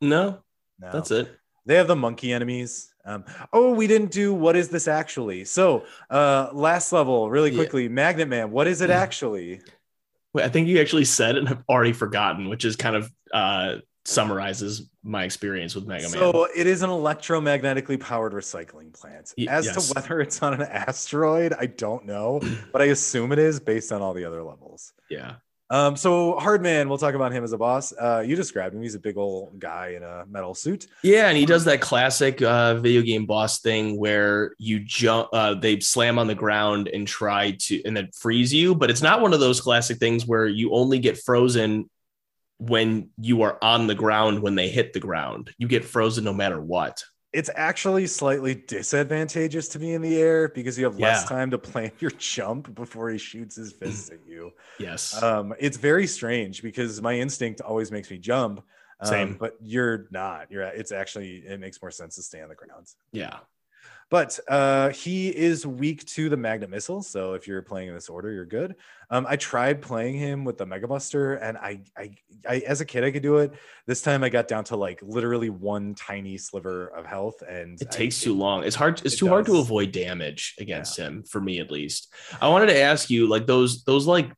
No, 0.00 0.42
No. 0.80 0.92
that's 0.92 1.10
it. 1.10 1.28
They 1.66 1.76
have 1.76 1.88
the 1.88 1.96
monkey 1.96 2.32
enemies. 2.32 2.92
Um, 3.04 3.24
oh, 3.52 3.72
we 3.72 3.86
didn't 3.86 4.10
do 4.10 4.32
what 4.34 4.56
is 4.56 4.68
this 4.68 4.88
actually? 4.88 5.44
So, 5.44 5.84
uh, 6.10 6.50
last 6.52 6.92
level, 6.92 7.30
really 7.30 7.50
Yeah. 7.50 7.56
quickly, 7.56 7.88
Magnet 7.88 8.28
Man. 8.28 8.50
What 8.50 8.66
is 8.66 8.80
it 8.80 8.90
Mhm. 8.90 8.94
actually? 8.94 9.62
Wait, 10.32 10.44
I 10.44 10.48
think 10.48 10.68
you 10.68 10.80
actually 10.80 11.04
said 11.04 11.36
it 11.36 11.40
and 11.40 11.48
I've 11.48 11.64
already 11.68 11.92
forgotten, 11.92 12.48
which 12.48 12.64
is 12.64 12.76
kind 12.76 12.96
of 12.96 13.12
uh 13.32 13.76
summarizes 14.06 14.88
my 15.02 15.24
experience 15.24 15.74
with 15.74 15.86
Mega 15.86 16.04
Man. 16.04 16.12
So, 16.12 16.48
it 16.56 16.66
is 16.66 16.82
an 16.82 16.90
electromagnetically 16.90 18.00
powered 18.00 18.32
recycling 18.32 18.92
plant. 18.92 19.32
Y- 19.36 19.46
As 19.48 19.66
yes. 19.66 19.88
to 19.88 19.94
whether 19.94 20.20
it's 20.20 20.42
on 20.42 20.54
an 20.54 20.62
asteroid, 20.62 21.52
I 21.52 21.66
don't 21.66 22.06
know, 22.06 22.40
but 22.72 22.82
I 22.82 22.86
assume 22.86 23.30
it 23.32 23.38
is 23.38 23.60
based 23.60 23.92
on 23.92 24.00
all 24.02 24.14
the 24.14 24.24
other 24.24 24.42
levels. 24.42 24.92
Yeah. 25.10 25.34
Um, 25.70 25.96
so 25.96 26.36
Hardman, 26.36 26.88
we'll 26.88 26.98
talk 26.98 27.14
about 27.14 27.32
him 27.32 27.44
as 27.44 27.52
a 27.52 27.58
boss. 27.58 27.92
Uh, 27.92 28.24
you 28.26 28.34
described 28.34 28.74
him. 28.74 28.82
He's 28.82 28.96
a 28.96 28.98
big 28.98 29.16
old 29.16 29.58
guy 29.58 29.94
in 29.96 30.02
a 30.02 30.26
metal 30.28 30.52
suit. 30.52 30.88
Yeah, 31.02 31.28
and 31.28 31.38
he 31.38 31.46
does 31.46 31.64
that 31.66 31.80
classic 31.80 32.42
uh, 32.42 32.74
video 32.74 33.02
game 33.02 33.24
boss 33.24 33.60
thing 33.60 33.96
where 33.96 34.52
you 34.58 34.80
jump, 34.80 35.28
uh, 35.32 35.54
they 35.54 35.78
slam 35.78 36.18
on 36.18 36.26
the 36.26 36.34
ground 36.34 36.88
and 36.88 37.06
try 37.06 37.52
to, 37.52 37.82
and 37.84 37.96
then 37.96 38.10
freeze 38.12 38.52
you. 38.52 38.74
But 38.74 38.90
it's 38.90 39.02
not 39.02 39.20
one 39.20 39.32
of 39.32 39.38
those 39.38 39.60
classic 39.60 39.98
things 39.98 40.26
where 40.26 40.46
you 40.46 40.72
only 40.72 40.98
get 40.98 41.18
frozen 41.18 41.88
when 42.58 43.10
you 43.18 43.42
are 43.42 43.56
on 43.62 43.86
the 43.86 43.94
ground 43.94 44.42
when 44.42 44.56
they 44.56 44.68
hit 44.68 44.92
the 44.92 45.00
ground. 45.00 45.50
You 45.56 45.68
get 45.68 45.84
frozen 45.84 46.24
no 46.24 46.32
matter 46.32 46.60
what. 46.60 47.04
It's 47.32 47.50
actually 47.54 48.06
slightly 48.08 48.54
disadvantageous 48.56 49.68
to 49.68 49.78
be 49.78 49.92
in 49.94 50.02
the 50.02 50.20
air 50.20 50.48
because 50.48 50.76
you 50.78 50.84
have 50.84 50.98
less 50.98 51.22
Yeah. 51.22 51.28
time 51.28 51.50
to 51.52 51.58
plan 51.58 51.92
your 52.00 52.10
jump 52.12 52.74
before 52.74 53.08
he 53.10 53.18
shoots 53.18 53.54
his 53.56 53.72
fists 53.72 54.10
at 54.10 54.18
you. 54.26 54.52
Yes. 54.78 55.22
Um, 55.22 55.54
it's 55.60 55.76
very 55.76 56.06
strange 56.08 56.60
because 56.62 57.00
my 57.00 57.14
instinct 57.14 57.60
always 57.60 57.92
makes 57.92 58.10
me 58.10 58.18
jump. 58.18 58.64
Um, 59.02 59.06
Same. 59.08 59.36
but 59.38 59.56
you're 59.62 60.08
not. 60.10 60.50
You're. 60.50 60.62
It's 60.64 60.92
actually 60.92 61.38
it 61.46 61.58
makes 61.60 61.80
more 61.80 61.90
sense 61.90 62.16
to 62.16 62.22
stay 62.22 62.42
on 62.42 62.48
the 62.48 62.54
ground. 62.54 62.86
yeah. 63.12 63.38
But 64.10 64.40
uh, 64.48 64.90
he 64.90 65.28
is 65.28 65.64
weak 65.64 66.04
to 66.06 66.28
the 66.28 66.36
magnet 66.36 66.68
missile. 66.68 67.00
So 67.00 67.34
if 67.34 67.46
you're 67.46 67.62
playing 67.62 67.88
in 67.88 67.94
this 67.94 68.08
order, 68.08 68.32
you're 68.32 68.44
good. 68.44 68.74
Um, 69.08 69.24
I 69.28 69.36
tried 69.36 69.80
playing 69.80 70.16
him 70.16 70.44
with 70.44 70.58
the 70.58 70.66
Mega 70.66 70.88
Buster, 70.88 71.34
and 71.34 71.56
I, 71.56 71.80
I, 71.96 72.10
I, 72.48 72.58
as 72.66 72.80
a 72.80 72.84
kid, 72.84 73.04
I 73.04 73.12
could 73.12 73.22
do 73.22 73.38
it. 73.38 73.52
This 73.86 74.02
time, 74.02 74.24
I 74.24 74.28
got 74.28 74.48
down 74.48 74.64
to 74.64 74.76
like 74.76 74.98
literally 75.02 75.48
one 75.48 75.94
tiny 75.94 76.38
sliver 76.38 76.88
of 76.88 77.06
health, 77.06 77.40
and 77.48 77.80
It 77.80 77.88
I- 77.88 77.90
takes 77.96 78.20
too 78.20 78.34
long. 78.36 78.64
It's 78.64 78.74
hard. 78.76 79.00
It's 79.04 79.14
It 79.14 79.18
too 79.18 79.28
hard 79.28 79.46
to 79.46 79.58
avoid 79.58 79.92
damage 79.92 80.56
against 80.58 80.96
him 80.96 81.22
for 81.22 81.40
me, 81.40 81.60
at 81.60 81.70
least. 81.70 82.12
I 82.40 82.48
wanted 82.48 82.66
to 82.66 82.78
ask 82.80 83.10
you, 83.10 83.28
like 83.28 83.46
those 83.46 83.84
those 83.84 84.06
like 84.08 84.30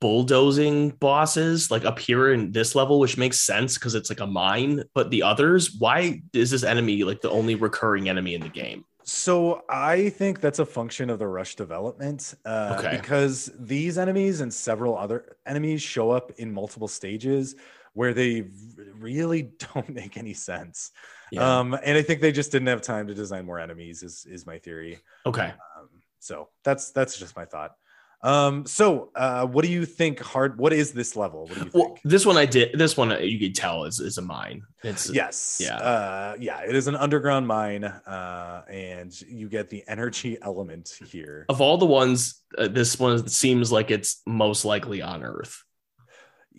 bulldozing 0.00 0.90
bosses, 0.90 1.70
like 1.70 1.84
up 1.84 1.98
here 1.98 2.32
in 2.32 2.52
this 2.52 2.74
level, 2.74 2.98
which 2.98 3.18
makes 3.18 3.40
sense 3.40 3.74
because 3.74 3.94
it's 3.94 4.08
like 4.10 4.20
a 4.20 4.26
mine. 4.26 4.84
But 4.94 5.10
the 5.10 5.22
others, 5.24 5.74
why 5.78 6.22
is 6.32 6.50
this 6.50 6.64
enemy 6.64 7.04
like 7.04 7.20
the 7.20 7.30
only 7.30 7.56
recurring 7.56 8.08
enemy 8.08 8.34
in 8.34 8.40
the 8.40 8.48
game? 8.48 8.84
So 9.08 9.62
I 9.70 10.10
think 10.10 10.40
that's 10.42 10.58
a 10.58 10.66
function 10.66 11.08
of 11.08 11.18
the 11.18 11.26
rush 11.26 11.54
development, 11.56 12.34
uh, 12.44 12.76
Okay. 12.78 12.98
because 12.98 13.50
these 13.58 13.96
enemies 13.96 14.42
and 14.42 14.52
several 14.52 14.98
other 14.98 15.38
enemies 15.46 15.80
show 15.80 16.10
up 16.10 16.30
in 16.36 16.52
multiple 16.52 16.88
stages 16.88 17.56
where 17.94 18.12
they 18.12 18.50
really 18.98 19.42
don't 19.74 19.88
make 19.88 20.18
any 20.18 20.34
sense. 20.34 20.90
Yeah. 21.32 21.58
Um, 21.58 21.72
and 21.82 21.96
I 21.96 22.02
think 22.02 22.20
they 22.20 22.32
just 22.32 22.52
didn't 22.52 22.68
have 22.68 22.82
time 22.82 23.06
to 23.06 23.14
design 23.14 23.46
more 23.46 23.58
enemies. 23.58 24.02
Is 24.02 24.26
is 24.28 24.44
my 24.44 24.58
theory. 24.58 24.98
okay. 25.24 25.54
Um, 25.78 25.88
so 26.18 26.50
that's 26.62 26.90
that's 26.90 27.18
just 27.18 27.34
my 27.34 27.46
thought. 27.46 27.72
Um, 28.20 28.66
so 28.66 29.10
uh, 29.14 29.46
what 29.46 29.64
do 29.64 29.70
you 29.70 29.86
think? 29.86 30.18
Hard. 30.20 30.58
What 30.58 30.72
is 30.72 30.92
this 30.92 31.14
level? 31.14 31.42
What 31.46 31.54
do 31.54 31.60
you 31.64 31.70
Well, 31.72 31.84
think? 31.86 32.00
this 32.04 32.26
one 32.26 32.36
I 32.36 32.46
did. 32.46 32.76
This 32.76 32.96
one 32.96 33.12
uh, 33.12 33.18
you 33.18 33.38
could 33.38 33.54
tell 33.54 33.84
is 33.84 34.00
is 34.00 34.18
a 34.18 34.22
mine. 34.22 34.62
It's 34.82 35.08
Yes. 35.10 35.60
yeah. 35.62 35.76
Uh, 35.76 36.36
yeah. 36.40 36.60
It 36.62 36.74
is 36.74 36.88
an 36.88 36.96
underground 36.96 37.46
mine, 37.46 37.84
uh, 37.84 38.62
and 38.68 39.12
you 39.22 39.48
get 39.48 39.70
the 39.70 39.84
energy 39.86 40.36
element 40.42 40.92
here. 41.10 41.46
Of 41.48 41.60
all 41.60 41.78
the 41.78 41.86
ones, 41.86 42.42
uh, 42.56 42.66
this 42.68 42.98
one 42.98 43.28
seems 43.28 43.70
like 43.70 43.90
it's 43.92 44.20
most 44.26 44.64
likely 44.64 45.00
on 45.00 45.22
Earth. 45.22 45.62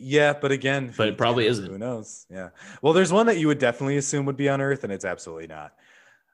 Yeah, 0.01 0.32
but 0.32 0.53
again, 0.53 0.93
But 0.95 1.10
it 1.10 1.18
probably 1.18 1.45
isn't. 1.47 1.66
Who 1.70 1.78
knows? 1.78 2.26
Yeah. 2.30 2.49
Well, 2.82 2.93
there's 2.93 3.12
one 3.12 3.26
that 3.26 3.38
you 3.38 3.47
would 3.47 3.60
definitely 3.60 3.97
assume 3.97 4.26
would 4.28 4.38
be 4.38 4.47
on 4.47 4.62
Earth, 4.62 4.86
and 4.86 4.93
it's 4.93 5.03
absolutely 5.03 5.47
not. 5.47 5.74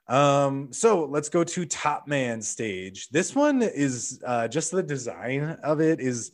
Um, 0.08 0.72
so 0.72 1.04
let's 1.06 1.28
go 1.28 1.42
to 1.44 1.64
Top 1.66 2.06
Man 2.06 2.40
stage. 2.40 3.08
This 3.08 3.34
one 3.34 3.62
is 3.62 4.22
uh, 4.24 4.48
just 4.48 4.70
the 4.70 4.82
design 4.82 5.58
of 5.62 5.80
it 5.80 6.00
is 6.00 6.30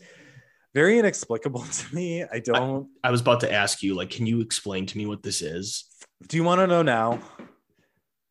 very 0.75 0.99
inexplicable 0.99 1.61
to 1.73 1.95
me. 1.95 2.25
I 2.25 2.39
don't. 2.39 2.89
I 3.03 3.11
was 3.11 3.21
about 3.21 3.41
to 3.41 3.53
ask 3.53 3.83
you, 3.83 3.95
like, 3.95 4.11
can 4.11 4.27
you 4.27 4.41
explain 4.41 4.87
to 4.87 4.99
me 4.99 5.07
what 5.07 5.23
this 5.23 5.43
is? 5.43 5.85
do 6.29 6.37
you 6.37 6.45
want 6.45 6.61
to 6.61 6.69
know 6.69 6.83
now? 6.83 7.19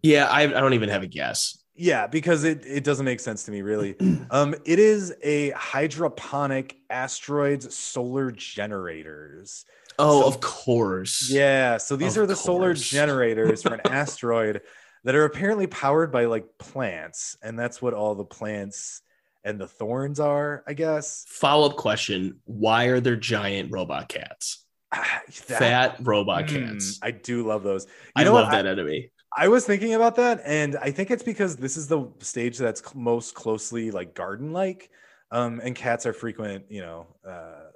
Yeah, 0.01 0.25
I, 0.25 0.43
I 0.43 0.47
don't 0.47 0.73
even 0.73 0.87
have 0.89 1.03
a 1.03 1.07
guess. 1.07 1.57
Yeah, 1.75 2.07
because 2.07 2.43
it, 2.45 2.63
it 2.65 2.83
doesn't 2.85 3.05
make 3.05 3.19
sense 3.19 3.43
to 3.45 3.51
me 3.51 3.61
really. 3.61 3.95
Um, 4.31 4.55
it 4.63 4.79
is 4.79 5.13
a 5.23 5.49
hydroponic 5.49 6.77
asteroids 6.89 7.75
solar 7.75 8.31
generators. 8.31 9.65
Oh, 9.99 10.21
So- 10.21 10.27
of 10.27 10.39
course. 10.39 11.29
Yeah, 11.29 11.75
so 11.77 11.97
these 11.97 12.15
Of 12.15 12.23
are 12.23 12.27
the 12.27 12.35
solar 12.37 12.73
generators 12.75 13.61
for 13.63 13.73
an 13.73 13.81
asteroid 13.85 14.61
that 15.03 15.15
are 15.15 15.25
apparently 15.25 15.67
powered 15.67 16.11
by 16.11 16.25
like 16.25 16.45
plants, 16.59 17.37
and 17.41 17.57
that's 17.57 17.81
what 17.81 17.93
all 17.93 18.15
the 18.15 18.25
plants 18.25 19.01
and 19.43 19.59
the 19.59 19.67
thorns 19.67 20.19
are, 20.19 20.63
I 20.67 20.73
guess. 20.73 21.25
Follow 21.27 21.69
up 21.69 21.75
question: 21.77 22.39
Why 22.45 22.85
are 22.85 22.99
there 22.99 23.15
giant 23.15 23.71
robot 23.71 24.07
cats? 24.09 24.65
Ah, 24.93 25.21
that- 25.47 25.59
Fat 25.59 25.95
robot 26.01 26.45
Mm, 26.45 26.69
cats. 26.69 26.99
I 27.01 27.11
do 27.11 27.45
love 27.47 27.63
those. 27.63 27.85
You 27.85 27.91
I 28.17 28.23
know 28.25 28.33
love 28.33 28.47
what? 28.47 28.51
that 28.51 28.65
enemy. 28.65 29.11
I 29.35 29.47
was 29.47 29.65
thinking 29.65 29.93
about 29.93 30.15
that, 30.17 30.41
and 30.45 30.75
I 30.75 30.91
think 30.91 31.09
it's 31.09 31.23
because 31.23 31.55
this 31.55 31.77
is 31.77 31.87
the 31.87 32.05
stage 32.19 32.57
that's 32.57 32.81
cl- 32.81 33.01
most 33.01 33.33
closely 33.33 33.89
like 33.89 34.13
garden-like, 34.13 34.89
um, 35.31 35.61
and 35.63 35.73
cats 35.73 36.05
are 36.05 36.11
frequent, 36.11 36.65
you 36.69 36.81
know, 36.81 37.07
uh, 37.25 37.69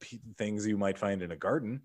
p- 0.00 0.20
things 0.36 0.66
you 0.66 0.76
might 0.76 0.98
find 0.98 1.22
in 1.22 1.30
a 1.32 1.36
garden. 1.36 1.80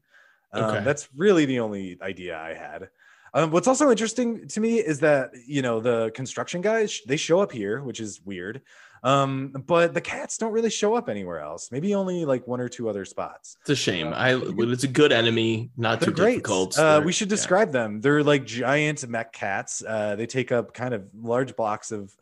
Um, 0.51 0.63
Okay. 0.65 0.83
That's 0.83 1.07
really 1.15 1.45
the 1.45 1.61
only 1.61 1.97
idea 2.01 2.37
I 2.37 2.53
had. 2.53 2.89
Um, 3.35 3.49
what's 3.51 3.67
also 3.67 3.89
interesting 3.89 4.47
to 4.49 4.59
me 4.59 4.77
is 4.79 4.99
that 4.99 5.31
you 5.47 5.61
know 5.61 5.79
the 5.79 6.11
construction 6.13 6.61
guys 6.61 7.01
they 7.07 7.17
show 7.17 7.39
up 7.39 7.51
here, 7.51 7.81
which 7.81 7.99
is 7.99 8.21
weird, 8.23 8.61
um, 9.03 9.49
but 9.65 9.93
the 9.93 10.01
cats 10.01 10.37
don't 10.37 10.51
really 10.51 10.69
show 10.69 10.93
up 10.95 11.09
anywhere 11.09 11.39
else. 11.39 11.71
Maybe 11.71 11.95
only 11.95 12.25
like 12.25 12.47
one 12.47 12.61
or 12.61 12.69
two 12.69 12.89
other 12.89 13.05
spots. 13.05 13.57
It's 13.61 13.71
a 13.71 13.75
shame. 13.75 14.13
Uh, 14.13 14.17
I 14.17 14.35
it's 14.39 14.83
a 14.83 14.87
good 14.87 15.11
enemy, 15.11 15.71
not 15.77 16.01
too 16.01 16.11
great. 16.11 16.33
difficult. 16.35 16.77
Uh, 16.77 17.01
we 17.03 17.11
should 17.11 17.27
yeah. 17.27 17.35
describe 17.35 17.71
them. 17.71 18.01
They're 18.01 18.23
like 18.23 18.45
giant 18.45 19.07
mech 19.09 19.33
cats. 19.33 19.83
Uh, 19.85 20.15
they 20.15 20.27
take 20.27 20.51
up 20.51 20.73
kind 20.73 20.93
of 20.93 21.03
large 21.19 21.55
blocks 21.55 21.91
of, 21.91 22.13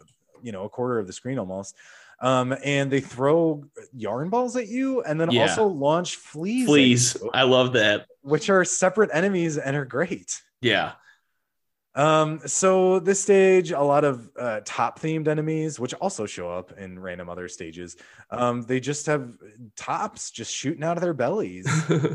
you 0.41 0.51
know, 0.53 0.63
a 0.63 0.69
quarter 0.69 0.97
of 0.97 1.07
the 1.07 1.13
screen 1.13 1.37
almost. 1.39 1.75
Um, 2.21 2.55
and 2.63 2.91
they 2.91 3.01
throw 3.01 3.63
yarn 3.93 4.29
balls 4.29 4.55
at 4.55 4.67
you, 4.67 5.01
and 5.01 5.19
then 5.19 5.31
Yeah. 5.31 5.41
also 5.41 5.65
launch 5.65 6.15
fleas. 6.17 6.67
Fleas. 6.67 7.17
You, 7.21 7.31
I 7.33 7.43
love 7.43 7.73
that. 7.73 8.05
which 8.21 8.49
are 8.49 8.63
separate 8.63 9.09
enemies 9.11 9.57
and 9.57 9.75
are 9.75 9.85
great. 9.85 10.39
Yeah, 10.61 10.93
Um, 11.93 12.39
so 12.45 12.99
this 12.99 13.21
stage, 13.21 13.71
a 13.71 13.81
lot 13.81 14.05
of 14.05 14.29
uh, 14.39 14.61
top 14.63 14.97
themed 14.99 15.27
enemies, 15.27 15.77
which 15.77 15.93
also 15.95 16.25
show 16.25 16.49
up 16.49 16.71
in 16.77 16.97
random 16.97 17.27
other 17.27 17.49
stages. 17.49 17.97
Um, 18.29 18.61
they 18.61 18.79
just 18.79 19.07
have 19.07 19.33
tops 19.75 20.31
just 20.31 20.53
shooting 20.55 20.85
out 20.85 20.95
of 20.95 21.03
their 21.03 21.13
bellies. 21.13 21.67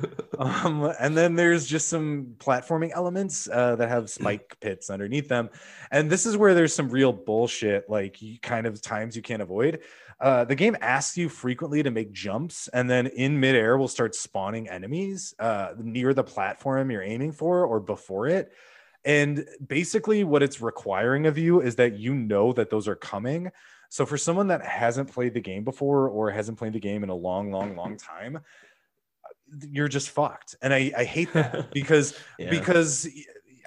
um, 0.39 0.91
and 0.99 1.15
then 1.15 1.35
there's 1.35 1.67
just 1.67 1.89
some 1.89 2.37
platforming 2.39 2.91
elements 2.95 3.51
uh, 3.53 3.77
that 3.77 3.91
have 3.91 4.09
spike 4.09 4.57
pits 4.63 4.89
underneath 4.89 5.29
them. 5.29 5.51
And 5.91 6.09
this 6.09 6.25
is 6.25 6.39
where 6.39 6.55
there's 6.55 6.75
some 6.75 6.89
real 6.89 7.13
bullshit, 7.13 7.91
like 7.91 8.17
kind 8.41 8.67
of 8.67 8.81
times 8.81 9.15
you 9.15 9.21
can't 9.21 9.43
avoid. 9.43 9.81
Uh, 10.19 10.45
the 10.45 10.55
game 10.55 10.77
asks 10.81 11.19
you 11.19 11.29
frequently 11.29 11.83
to 11.83 11.91
make 11.91 12.11
jumps, 12.13 12.69
and 12.69 12.89
then 12.89 13.07
in 13.07 13.39
midair 13.39 13.77
will 13.77 13.89
start 13.89 14.15
spawning 14.15 14.69
enemies 14.69 15.35
uh, 15.39 15.73
near 15.79 16.15
the 16.15 16.25
platform 16.25 16.91
you're 16.91 17.03
aiming 17.03 17.33
for 17.33 17.65
or 17.67 17.81
before 17.81 18.27
it. 18.27 18.51
And 19.05 19.47
basically, 19.65 20.25
what 20.25 20.43
it's 20.43 20.61
requiring 20.61 21.27
of 21.27 21.37
you 21.39 21.61
is 21.61 21.77
that 21.77 21.99
you 21.99 22.15
know 22.15 22.53
that 22.55 22.71
those 22.71 22.89
are 22.89 22.97
coming. 22.97 23.53
So, 23.91 24.07
for 24.07 24.17
someone 24.17 24.49
that 24.49 24.65
hasn't 24.65 25.13
played 25.13 25.35
the 25.35 25.41
game 25.41 25.65
before 25.65 26.09
or 26.09 26.31
hasn't 26.31 26.59
played 26.59 26.73
the 26.73 26.81
game 26.81 27.05
in 27.05 27.11
a 27.11 27.15
long, 27.15 27.53
long, 27.53 27.77
long 27.77 27.97
time, 27.99 28.41
you're 29.69 29.89
just 29.89 30.11
fucked. 30.11 30.57
And 30.63 30.73
I, 30.75 30.93
I 30.97 31.05
hate 31.05 31.33
that 31.35 31.71
because 31.73 32.19
Yeah. 32.39 32.51
because 32.51 33.09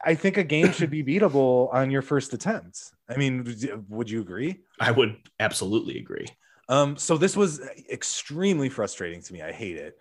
I 0.04 0.16
think 0.16 0.38
a 0.38 0.44
game 0.44 0.72
should 0.72 0.90
be 0.90 1.04
beatable 1.04 1.74
on 1.74 1.92
your 1.92 2.02
first 2.02 2.34
attempt. 2.34 2.92
I 3.10 3.18
mean, 3.18 3.56
would 3.90 4.10
you 4.10 4.22
agree? 4.22 4.60
I 4.80 4.92
would 4.92 5.18
absolutely 5.40 5.98
agree. 6.00 6.28
Um, 6.68 6.98
so 6.98 7.18
this 7.18 7.36
was 7.36 7.62
extremely 7.92 8.70
frustrating 8.70 9.22
to 9.24 9.34
me. 9.34 9.42
I 9.42 9.52
hate 9.52 9.78
it. 9.78 9.98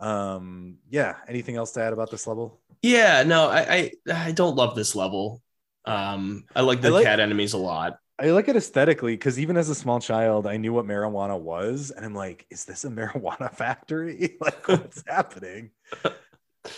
Um, 0.00 0.78
yeah. 0.90 1.16
Anything 1.28 1.56
else 1.56 1.72
to 1.72 1.82
add 1.82 1.92
about 1.92 2.10
this 2.10 2.26
level? 2.26 2.60
Yeah, 2.82 3.22
no, 3.24 3.48
I 3.48 3.92
I, 4.08 4.12
I 4.28 4.32
don't 4.32 4.56
love 4.56 4.74
this 4.74 4.94
level. 4.94 5.42
Um, 5.84 6.44
I 6.54 6.60
like 6.60 6.80
the 6.80 6.88
I 6.88 6.90
like- 6.92 7.04
cat 7.04 7.20
enemies 7.20 7.52
a 7.54 7.58
lot. 7.58 7.98
I 8.20 8.30
like 8.30 8.48
it 8.48 8.56
aesthetically 8.56 9.12
because 9.12 9.38
even 9.38 9.56
as 9.56 9.68
a 9.68 9.76
small 9.76 10.00
child, 10.00 10.44
I 10.48 10.56
knew 10.56 10.72
what 10.72 10.84
marijuana 10.86 11.38
was, 11.38 11.92
and 11.92 12.04
I'm 12.04 12.14
like, 12.14 12.46
is 12.50 12.64
this 12.64 12.84
a 12.84 12.88
marijuana 12.88 13.52
factory? 13.54 14.36
like, 14.40 14.66
what's 14.66 15.04
happening? 15.06 15.70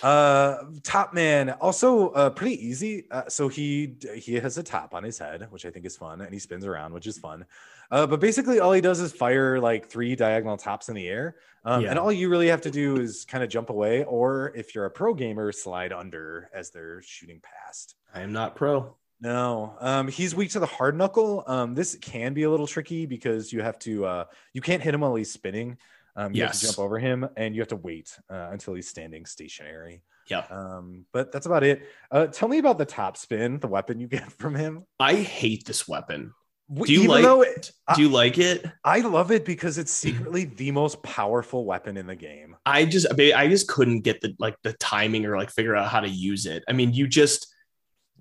Uh, 0.03 0.65
top 0.83 1.13
man, 1.13 1.51
also 1.61 2.11
uh, 2.11 2.31
pretty 2.31 2.65
easy. 2.67 3.05
Uh, 3.11 3.29
so 3.29 3.49
he 3.49 3.97
he 4.15 4.35
has 4.35 4.57
a 4.59 4.63
top 4.63 4.95
on 4.95 5.03
his 5.03 5.19
head, 5.19 5.47
which 5.51 5.67
I 5.67 5.71
think 5.71 5.85
is 5.85 5.97
fun, 5.97 6.21
and 6.23 6.33
he 6.33 6.39
spins 6.39 6.65
around, 6.65 6.93
which 6.95 7.07
is 7.07 7.19
fun. 7.19 7.45
Uh, 7.91 8.07
but 8.07 8.21
basically, 8.21 8.61
all 8.61 8.73
he 8.73 8.81
does 8.81 9.01
is 9.01 9.13
fire 9.13 9.61
like 9.61 9.89
three 9.89 10.15
diagonal 10.17 10.57
tops 10.57 10.89
in 10.89 10.95
the 10.95 11.09
air, 11.09 11.37
um, 11.65 11.83
Yeah. 11.83 11.91
and 11.91 11.99
all 11.99 12.13
you 12.13 12.29
really 12.31 12.49
have 12.49 12.63
to 12.63 12.71
do 12.71 12.97
is 12.99 13.25
kind 13.25 13.45
of 13.45 13.51
jump 13.51 13.69
away, 13.69 14.05
or 14.05 14.53
if 14.55 14.75
you're 14.75 14.87
a 14.87 14.91
pro 14.91 15.13
gamer, 15.13 15.53
slide 15.53 15.93
under 15.93 16.49
as 16.55 16.71
they're 16.71 17.03
shooting 17.03 17.41
past. 17.43 17.97
I 18.15 18.21
am 18.23 18.33
not 18.33 18.55
pro. 18.57 18.97
No, 19.23 19.77
um, 19.81 20.09
he's 20.09 20.35
weak 20.35 20.51
to 20.53 20.61
the 20.61 20.67
hard 20.67 20.97
knuckle. 20.97 21.45
Um, 21.47 21.75
this 21.75 21.95
can 21.97 22.33
be 22.33 22.45
a 22.45 22.51
little 22.51 22.67
tricky 22.67 23.05
because 23.05 23.53
you 23.53 23.61
have 23.61 23.79
to 23.81 24.07
uh, 24.07 24.25
you 24.55 24.63
can't 24.63 24.83
hit 24.83 24.95
him 24.95 25.03
while 25.03 25.15
he's 25.15 25.31
spinning. 25.31 25.77
Um, 26.17 26.35
you 26.35 26.43
have 26.43 26.53
to 26.53 26.57
Yes. 26.67 26.75
jump 26.75 26.79
over 26.85 26.99
him, 26.99 27.29
and 27.37 27.55
you 27.55 27.61
have 27.61 27.69
to 27.69 27.77
wait 27.77 28.17
uh, 28.31 28.49
until 28.53 28.75
he's 28.75 28.89
standing 28.89 29.27
stationary. 29.27 30.03
Yeah, 30.29 30.45
Um, 30.51 31.07
but 31.13 31.33
that's 31.33 31.47
about 31.47 31.65
it. 31.65 31.83
Uh, 32.11 32.27
tell 32.29 32.49
me 32.49 32.59
about 32.59 32.79
the 32.79 32.85
top 32.85 33.17
spin, 33.17 33.59
the 33.59 33.67
weapon 33.69 33.99
you 33.99 34.07
get 34.19 34.31
from 34.33 34.55
him. 34.55 34.85
I 35.01 35.15
hate 35.17 35.65
this 35.67 35.89
weapon. 35.89 36.33
Do 36.73 36.93
you 36.93 37.03
Even 37.03 37.25
like? 37.25 37.49
it- 37.49 37.73
do 37.97 38.03
you 38.03 38.09
like 38.09 38.39
it? 38.39 38.65
I 38.85 39.01
love 39.01 39.33
it 39.33 39.45
because 39.45 39.77
it's 39.77 39.91
secretly 39.91 40.45
the 40.45 40.71
most 40.71 41.03
powerful 41.03 41.65
weapon 41.65 41.97
in 41.97 42.07
the 42.07 42.15
game. 42.15 42.55
I 42.65 42.85
just 42.85 43.09
I 43.19 43.49
just 43.49 43.67
couldn't 43.67 44.03
get 44.03 44.21
the 44.21 44.37
like 44.39 44.55
the 44.63 44.75
timing 44.75 45.27
or 45.27 45.37
like 45.37 45.51
figure 45.51 45.75
out 45.75 45.89
how 45.89 45.99
to 45.99 46.09
use 46.09 46.47
it. 46.47 46.63
I 46.69 46.73
mean, 46.73 46.93
you 46.95 47.09
just 47.09 47.50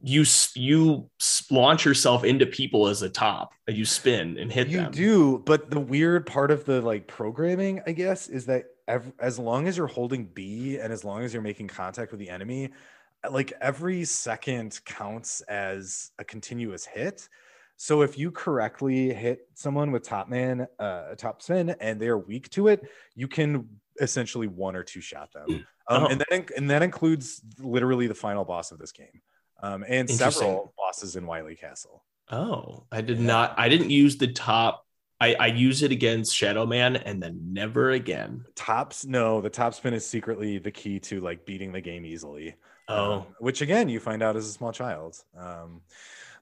you 0.02 0.24
you 0.56 1.10
launch 1.52 1.86
yourself 1.86 2.24
into 2.24 2.46
people 2.46 2.88
as 2.88 3.02
a 3.02 3.10
top 3.10 3.52
and 3.68 3.76
you 3.76 3.86
spin 3.86 4.38
and 4.38 4.52
hit 4.52 4.66
them. 4.66 4.72
you 4.72 4.82
them. 4.84 4.92
do 4.92 5.40
but 5.46 5.70
the 5.70 5.80
weird 5.80 6.26
part 6.26 6.52
of 6.52 6.64
the 6.66 6.82
like 6.82 7.08
programming 7.08 7.82
i 7.86 7.92
guess 7.92 8.28
is 8.30 8.46
that 8.46 8.66
ev- 8.88 9.12
as 9.20 9.38
long 9.38 9.68
as 9.68 9.76
you're 9.76 9.88
holding 9.88 10.26
b 10.26 10.78
and 10.78 10.94
as 10.94 11.04
long 11.04 11.24
as 11.24 11.34
you're 11.34 11.42
making 11.44 11.68
contact 11.68 12.12
with 12.12 12.20
the 12.20 12.30
enemy 12.30 12.70
like 13.30 13.52
every 13.60 14.06
second 14.06 14.80
counts 14.86 15.42
as 15.42 16.12
a 16.20 16.24
continuous 16.24 16.86
hit 16.86 17.28
so 17.76 18.02
if 18.02 18.18
you 18.18 18.32
correctly 18.32 19.14
hit 19.14 19.48
someone 19.54 19.92
with 19.92 20.04
top 20.04 20.30
man 20.30 20.66
uh 20.80 21.14
top 21.16 21.42
spin 21.42 21.72
and 21.82 22.00
they're 22.00 22.18
weak 22.18 22.50
to 22.50 22.68
it 22.70 22.88
you 23.16 23.28
can 23.28 23.68
essentially 24.00 24.48
one 24.48 24.76
or 24.78 24.84
two 24.84 25.02
shot 25.02 25.32
them 25.34 25.46
um, 25.90 26.04
Oh. 26.04 26.06
and 26.08 26.22
that 26.22 26.52
and 26.56 26.70
that 26.70 26.84
includes 26.84 27.42
literally 27.60 28.08
the 28.08 28.14
final 28.16 28.46
boss 28.46 28.72
of 28.72 28.78
this 28.80 28.92
game 28.94 29.22
um, 29.62 29.84
and 29.88 30.10
several 30.10 30.74
bosses 30.78 31.16
in 31.16 31.26
Wily 31.26 31.56
Castle. 31.56 32.04
Oh, 32.32 32.86
I 32.92 33.02
did 33.02 33.20
Yeah. 33.20 33.26
not. 33.28 33.56
I 33.58 33.70
didn't 33.70 33.90
use 33.90 34.18
the 34.18 34.28
top. 34.28 34.86
I, 35.22 35.36
I 35.36 35.48
use 35.48 35.84
it 35.84 35.92
against 35.92 36.34
Shadow 36.36 36.66
Man 36.66 36.96
and 36.96 37.22
then 37.22 37.54
never 37.54 37.92
again. 37.92 38.46
tops 38.56 39.06
no 39.06 39.42
the 39.42 39.50
top 39.50 39.74
spin 39.74 39.94
is 39.94 40.06
secretly 40.06 40.58
the 40.60 40.72
key 40.72 41.00
to 41.00 41.20
like 41.22 41.46
beating 41.46 41.72
the 41.72 41.82
game 41.82 42.06
easily 42.06 42.56
Oh, 42.88 43.14
um, 43.14 43.36
which 43.40 43.62
again 43.62 43.90
you 43.90 44.00
find 44.00 44.24
out 44.24 44.36
as 44.36 44.48
a 44.48 44.52
small 44.52 44.72
child 44.72 45.22
um 45.38 45.82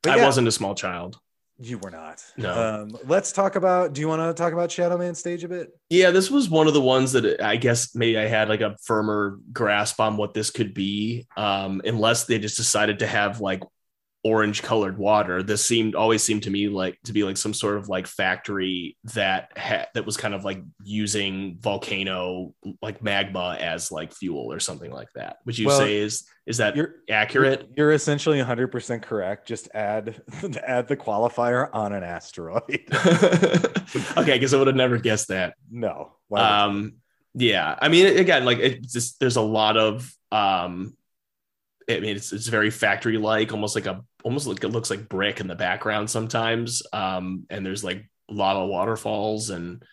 but 0.01 0.13
I 0.13 0.17
yeah, 0.17 0.25
wasn't 0.25 0.47
a 0.47 0.51
small 0.51 0.75
child. 0.75 1.19
You 1.59 1.77
were 1.79 1.89
not 1.89 2.23
No. 2.37 2.53
um 2.83 2.97
let's 3.05 3.31
talk 3.31 3.55
about 3.55 3.93
do 3.93 4.01
you 4.01 4.07
want 4.07 4.21
to 4.21 4.39
talk 4.39 4.53
about 4.53 4.71
shadow 4.71 4.97
man 4.97 5.15
stage 5.15 5.43
a 5.43 5.47
bit 5.47 5.69
Yeah, 5.89 6.11
this 6.11 6.29
was 6.29 6.49
one 6.49 6.67
of 6.67 6.73
the 6.73 6.81
ones 6.81 7.13
that 7.13 7.41
I 7.41 7.55
guess 7.55 7.95
maybe 7.95 8.17
I 8.17 8.27
had 8.27 8.47
like 8.49 8.61
a 8.61 8.75
firmer 8.83 9.39
grasp 9.51 9.99
on 9.99 10.17
what 10.17 10.33
this 10.33 10.51
could 10.51 10.73
be. 10.73 11.25
Um, 11.35 11.81
unless 11.83 12.25
they 12.25 12.37
just 12.39 12.57
decided 12.57 12.99
to 12.99 13.07
have 13.07 13.41
like 13.41 13.63
orange 14.27 14.61
colored 14.61 14.97
water. 14.97 15.41
This 15.43 15.63
seemed 15.65 15.95
always 15.95 16.21
seemed 16.23 16.43
to 16.43 16.49
me 16.49 16.67
like 16.67 16.97
to 17.05 17.13
be 17.13 17.23
like 17.23 17.37
some 17.37 17.53
sort 17.53 17.77
of 17.77 17.87
like 17.87 18.07
factory 18.07 18.97
that 19.15 19.57
had 19.57 19.87
that 19.93 20.05
was 20.05 20.17
kind 20.17 20.33
of 20.33 20.43
like 20.43 20.61
using 20.83 21.57
volcano 21.61 22.53
like 22.81 23.01
magma 23.01 23.57
as 23.59 23.91
like 23.91 24.11
fuel 24.13 24.51
or 24.51 24.59
something 24.59 24.91
like 24.91 25.07
that. 25.15 25.37
Would 25.45 25.57
you 25.57 25.67
Well, 25.67 25.79
say 25.79 25.97
is 25.97 26.25
is 26.45 26.57
that 26.57 26.75
you're 26.75 26.95
accurate? 27.09 27.69
you're 27.77 27.91
essentially 27.91 28.39
100% 28.39 29.01
correct 29.01 29.47
just 29.47 29.69
add 29.73 30.21
add 30.65 30.87
the 30.87 30.97
qualifier 30.97 31.69
on 31.73 31.93
an 31.93 32.03
asteroid 32.03 32.81
okay, 34.17 34.33
because 34.35 34.53
I 34.53 34.57
would 34.57 34.67
have 34.67 34.75
never 34.75 34.97
guessed 34.97 35.29
that. 35.29 35.55
no 35.71 36.13
Why 36.27 36.41
would 36.41 36.47
you? 36.73 36.79
um 36.79 36.93
yeah 37.39 37.77
i 37.79 37.87
mean 37.87 38.17
again 38.17 38.45
like 38.45 38.57
it's 38.57 38.91
just 38.91 39.19
there's 39.19 39.35
a 39.35 39.41
lot 39.41 39.77
of 39.77 40.11
um 40.31 40.95
i 41.89 41.99
mean 41.99 42.15
it's, 42.15 42.31
it's 42.33 42.47
very 42.47 42.69
factory 42.69 43.17
like 43.17 43.51
almost 43.53 43.75
like 43.75 43.85
a 43.85 44.01
almost 44.23 44.47
like 44.47 44.63
it 44.63 44.69
looks 44.69 44.89
like 44.89 45.07
brick 45.09 45.39
in 45.39 45.47
the 45.47 45.55
background 45.55 46.09
sometimes 46.09 46.81
um 46.93 47.45
and 47.49 47.65
there's 47.65 47.83
like 47.83 48.09
a 48.29 48.33
lot 48.33 48.55
of 48.57 48.67
waterfalls 48.69 49.49
and 49.49 49.83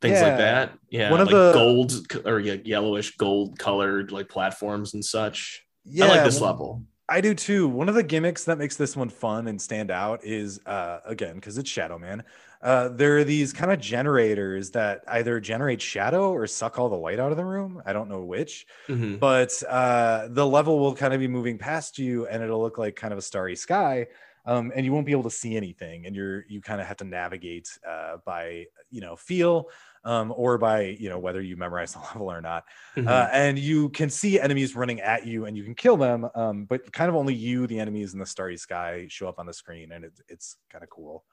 things 0.00 0.18
Yeah. 0.18 0.28
like 0.28 0.38
that 0.38 0.72
yeah 0.90 1.10
One 1.10 1.20
of 1.20 1.26
like 1.28 1.34
the- 1.34 1.52
gold 1.52 1.92
or 2.26 2.40
yellowish 2.40 3.16
gold 3.16 3.58
colored 3.58 4.12
like 4.12 4.28
platforms 4.28 4.94
and 4.94 5.04
such 5.04 5.62
yeah 5.84 6.06
i 6.06 6.08
like 6.08 6.24
this 6.24 6.40
level 6.40 6.82
I 7.08 7.20
do 7.20 7.34
too. 7.36 7.68
One 7.68 7.88
of 7.88 7.94
the 7.94 8.02
gimmicks 8.02 8.46
that 8.46 8.58
makes 8.58 8.74
this 8.74 8.96
one 8.96 9.10
fun 9.10 9.46
and 9.46 9.62
stand 9.62 9.92
out 9.92 10.24
is 10.24 10.58
uh, 10.66 10.98
again 11.06 11.36
because 11.36 11.56
it's 11.56 11.70
Shadow 11.70 12.00
Man. 12.00 12.24
Uh, 12.66 12.88
there 12.88 13.16
are 13.18 13.24
these 13.24 13.52
kind 13.52 13.70
of 13.72 13.78
generators 13.80 14.72
that 14.72 15.04
either 15.08 15.40
generate 15.40 15.80
shadow 15.80 16.32
or 16.32 16.46
suck 16.48 16.78
all 16.80 16.88
the 16.90 16.96
light 16.96 17.20
out 17.20 17.30
of 17.30 17.36
the 17.38 17.44
room. 17.44 17.80
I 17.86 17.92
don't 17.94 18.08
know 18.10 18.24
which, 18.24 18.66
Mhm. 18.88 19.20
but 19.20 19.52
uh, 19.68 20.28
the 20.30 20.46
level 20.46 20.80
will 20.80 20.94
kind 20.94 21.14
of 21.14 21.20
be 21.20 21.28
moving 21.28 21.58
past 21.58 21.98
you, 21.98 22.26
and 22.26 22.42
it'll 22.42 22.60
look 22.60 22.78
like 22.78 22.96
kind 22.96 23.12
of 23.12 23.18
a 23.18 23.22
starry 23.22 23.56
sky, 23.56 24.08
um, 24.46 24.72
and 24.74 24.84
you 24.84 24.92
won't 24.92 25.06
be 25.06 25.12
able 25.12 25.22
to 25.24 25.30
see 25.30 25.56
anything, 25.56 26.06
and 26.06 26.16
you're 26.16 26.44
you 26.48 26.60
kind 26.60 26.80
of 26.80 26.86
have 26.88 26.96
to 26.98 27.04
navigate 27.04 27.78
uh, 27.86 28.18
by 28.26 28.66
you 28.90 29.00
know 29.00 29.16
feel. 29.16 29.70
um, 30.04 30.32
or 30.36 30.56
by 30.56 30.82
you 31.00 31.08
know 31.08 31.18
whether 31.18 31.40
you 31.42 31.56
memorize 31.56 31.92
the 31.94 31.98
level 32.14 32.30
or 32.30 32.40
not. 32.40 32.64
Uh, 33.04 33.28
and 33.32 33.58
you 33.58 33.88
can 33.90 34.08
see 34.10 34.38
enemies 34.40 34.76
running 34.76 35.00
at 35.00 35.26
you, 35.26 35.46
and 35.46 35.56
you 35.56 35.64
can 35.64 35.74
kill 35.74 35.96
them. 35.96 36.28
Um, 36.34 36.64
but 36.64 36.92
kind 36.92 37.08
of 37.08 37.16
only 37.16 37.34
you, 37.34 37.66
the 37.66 37.80
enemies 37.80 38.12
in 38.14 38.20
the 38.20 38.26
starry 38.26 38.56
sky, 38.56 39.06
show 39.08 39.28
up 39.28 39.38
on 39.40 39.46
the 39.46 39.52
screen, 39.52 39.92
and 39.92 40.04
it, 40.04 40.20
it's 40.28 40.56
kind 40.70 40.84
of 40.84 40.90
cool. 40.90 41.24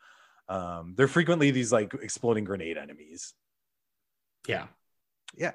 Um, 0.49 0.93
they're 0.95 1.07
frequently 1.07 1.51
these 1.51 1.71
like 1.71 1.93
exploding 1.93 2.43
grenade 2.43 2.77
enemies. 2.77 3.33
yeah. 4.47 4.67
Yeah. 5.35 5.53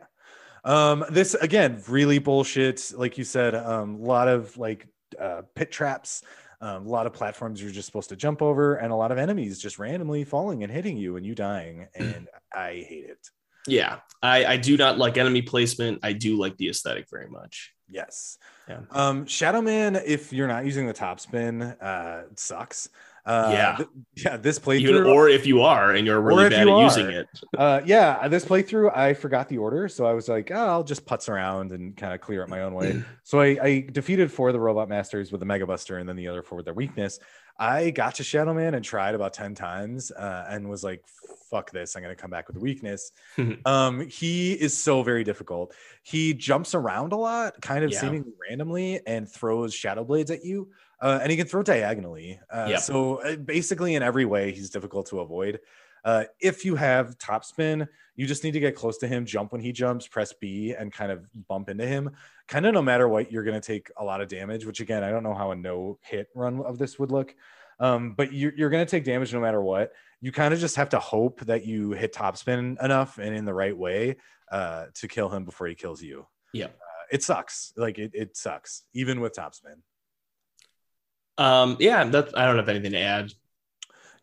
Um, 0.64 1.04
this 1.10 1.34
again, 1.34 1.82
really 1.88 2.18
bullshit. 2.18 2.92
Like 2.96 3.16
you 3.16 3.24
said, 3.24 3.54
um, 3.54 3.96
a 3.96 4.04
lot 4.04 4.28
of 4.28 4.56
like 4.58 4.88
uh, 5.18 5.42
pit 5.54 5.70
traps, 5.70 6.22
um, 6.60 6.86
a 6.86 6.88
lot 6.88 7.06
of 7.06 7.12
platforms 7.12 7.62
you're 7.62 7.70
just 7.70 7.86
supposed 7.86 8.08
to 8.08 8.16
jump 8.16 8.42
over, 8.42 8.74
and 8.74 8.92
a 8.92 8.96
lot 8.96 9.12
of 9.12 9.18
enemies 9.18 9.60
just 9.60 9.78
randomly 9.78 10.24
falling 10.24 10.64
and 10.64 10.72
hitting 10.72 10.96
you 10.96 11.16
and 11.16 11.24
you 11.24 11.34
dying. 11.34 11.86
And 11.94 12.28
I 12.52 12.84
hate 12.88 13.06
it. 13.08 13.28
Yeah. 13.66 13.98
I, 14.22 14.44
I 14.44 14.56
do 14.56 14.76
not 14.76 14.98
like 14.98 15.16
enemy 15.16 15.42
placement. 15.42 16.00
I 16.02 16.12
do 16.12 16.36
like 16.36 16.56
the 16.56 16.68
aesthetic 16.70 17.06
very 17.10 17.28
much. 17.28 17.72
Yes. 17.88 18.38
Yeah. 18.68 18.80
Um, 18.90 19.26
Shadow 19.26 19.62
Man, 19.62 19.96
if 19.96 20.32
you're 20.32 20.48
not 20.48 20.64
using 20.64 20.86
the 20.86 20.92
top 20.92 21.20
spin, 21.20 21.62
uh, 21.62 22.24
sucks. 22.34 22.88
Uh, 23.28 23.50
Yeah. 23.52 23.76
th- 23.76 23.88
yeah. 24.16 24.36
This 24.38 24.58
playthrough, 24.58 25.12
or 25.14 25.28
if 25.28 25.46
you 25.46 25.60
are 25.60 25.92
and 25.92 26.06
you're 26.06 26.20
really 26.20 26.48
bad 26.48 26.62
at 26.62 26.68
are. 26.68 26.82
using 26.82 27.10
it. 27.10 27.26
uh, 27.58 27.80
yeah, 27.84 28.26
this 28.28 28.44
playthrough, 28.44 28.96
I 28.96 29.12
forgot 29.14 29.48
the 29.48 29.58
order, 29.58 29.86
so 29.88 30.06
I 30.06 30.12
was 30.14 30.28
like, 30.28 30.50
oh, 30.50 30.54
I'll 30.66 30.82
just 30.84 31.04
putz 31.06 31.28
around 31.28 31.72
and 31.72 31.94
kind 31.96 32.14
of 32.14 32.20
clear 32.22 32.42
it 32.42 32.48
my 32.48 32.62
own 32.62 32.72
way. 32.74 33.02
so 33.24 33.38
I, 33.40 33.58
I 33.62 33.86
defeated 33.92 34.32
four 34.32 34.48
of 34.48 34.54
the 34.54 34.60
robot 34.60 34.88
masters 34.88 35.30
with 35.30 35.40
the 35.40 35.46
Mega 35.46 35.66
Buster, 35.66 35.98
and 35.98 36.08
then 36.08 36.16
the 36.16 36.26
other 36.28 36.42
four 36.42 36.56
with 36.56 36.64
their 36.64 36.74
weakness. 36.74 37.18
I 37.60 37.90
got 37.90 38.14
to 38.16 38.24
Shadow 38.24 38.54
Man 38.54 38.74
and 38.74 38.84
tried 38.84 39.14
about 39.14 39.34
ten 39.34 39.54
times, 39.54 40.10
uh, 40.12 40.46
and 40.48 40.68
was 40.70 40.82
like, 40.84 41.02
"Fuck 41.50 41.72
this! 41.72 41.96
I'm 41.96 42.02
gonna 42.02 42.14
come 42.14 42.30
back 42.30 42.46
with 42.46 42.54
the 42.54 42.60
weakness." 42.62 43.10
um, 43.66 44.06
he 44.08 44.52
is 44.52 44.76
so 44.76 45.02
very 45.02 45.24
difficult. 45.24 45.74
He 46.04 46.34
jumps 46.34 46.74
around 46.76 47.12
a 47.12 47.16
lot, 47.16 47.60
kind 47.60 47.84
of 47.84 47.90
Yeah. 47.90 48.00
seemingly 48.00 48.32
randomly, 48.48 49.00
and 49.06 49.28
throws 49.28 49.74
shadow 49.74 50.04
blades 50.04 50.30
at 50.30 50.44
you. 50.44 50.70
Uh, 51.00 51.20
and 51.22 51.30
he 51.30 51.36
can 51.36 51.46
throw 51.46 51.62
diagonally. 51.62 52.40
Uh, 52.50 52.66
Yep. 52.70 52.80
So 52.80 53.16
uh, 53.22 53.36
basically, 53.36 53.94
in 53.94 54.02
every 54.02 54.24
way, 54.24 54.52
he's 54.52 54.70
difficult 54.70 55.06
to 55.06 55.20
avoid. 55.20 55.60
Uh, 56.04 56.24
if 56.40 56.64
you 56.64 56.76
have 56.76 57.18
top 57.18 57.44
spin, 57.44 57.86
you 58.16 58.26
just 58.26 58.44
need 58.44 58.52
to 58.52 58.60
get 58.60 58.74
close 58.74 58.98
to 58.98 59.08
him, 59.08 59.24
jump 59.26 59.52
when 59.52 59.60
he 59.60 59.72
jumps, 59.72 60.06
press 60.06 60.32
B, 60.32 60.74
and 60.76 60.92
kind 60.92 61.12
of 61.12 61.26
bump 61.48 61.68
into 61.68 61.86
him. 61.86 62.10
Kind 62.46 62.66
of 62.66 62.74
no 62.74 62.82
matter 62.82 63.08
what, 63.08 63.30
you're 63.30 63.44
going 63.44 63.60
to 63.60 63.66
take 63.66 63.90
a 63.96 64.04
lot 64.04 64.20
of 64.20 64.28
damage. 64.28 64.64
Which 64.64 64.80
again, 64.80 65.04
I 65.04 65.10
don't 65.10 65.22
know 65.22 65.34
how 65.34 65.50
a 65.50 65.56
no 65.56 65.98
hit 66.02 66.28
run 66.34 66.60
of 66.60 66.78
this 66.78 66.98
would 66.98 67.12
look, 67.12 67.34
um, 67.80 68.14
but 68.14 68.32
you're, 68.32 68.52
you're 68.56 68.70
going 68.70 68.84
to 68.84 68.90
take 68.90 69.04
damage 69.04 69.32
no 69.32 69.40
matter 69.40 69.60
what. 69.60 69.92
You 70.20 70.32
kind 70.32 70.52
of 70.52 70.60
just 70.60 70.76
have 70.76 70.88
to 70.90 70.98
hope 70.98 71.40
that 71.42 71.64
you 71.64 71.92
hit 71.92 72.12
top 72.12 72.36
spin 72.36 72.76
enough 72.82 73.18
and 73.18 73.34
in 73.34 73.44
the 73.44 73.54
right 73.54 73.76
way 73.76 74.16
uh, 74.50 74.86
to 74.94 75.08
kill 75.08 75.28
him 75.28 75.44
before 75.44 75.66
he 75.66 75.74
kills 75.74 76.02
you. 76.02 76.26
Yeah. 76.52 76.66
Uh, 76.66 77.06
it 77.12 77.22
sucks. 77.22 77.72
Like 77.76 77.98
it, 77.98 78.12
it 78.14 78.36
sucks, 78.36 78.84
even 78.94 79.20
with 79.20 79.34
top 79.34 79.54
spin. 79.54 79.82
Um, 81.38 81.76
yeah, 81.78 82.04
that 82.04 82.36
I 82.36 82.46
don't 82.46 82.56
have 82.56 82.68
anything 82.68 82.92
to 82.92 83.00
add. 83.00 83.32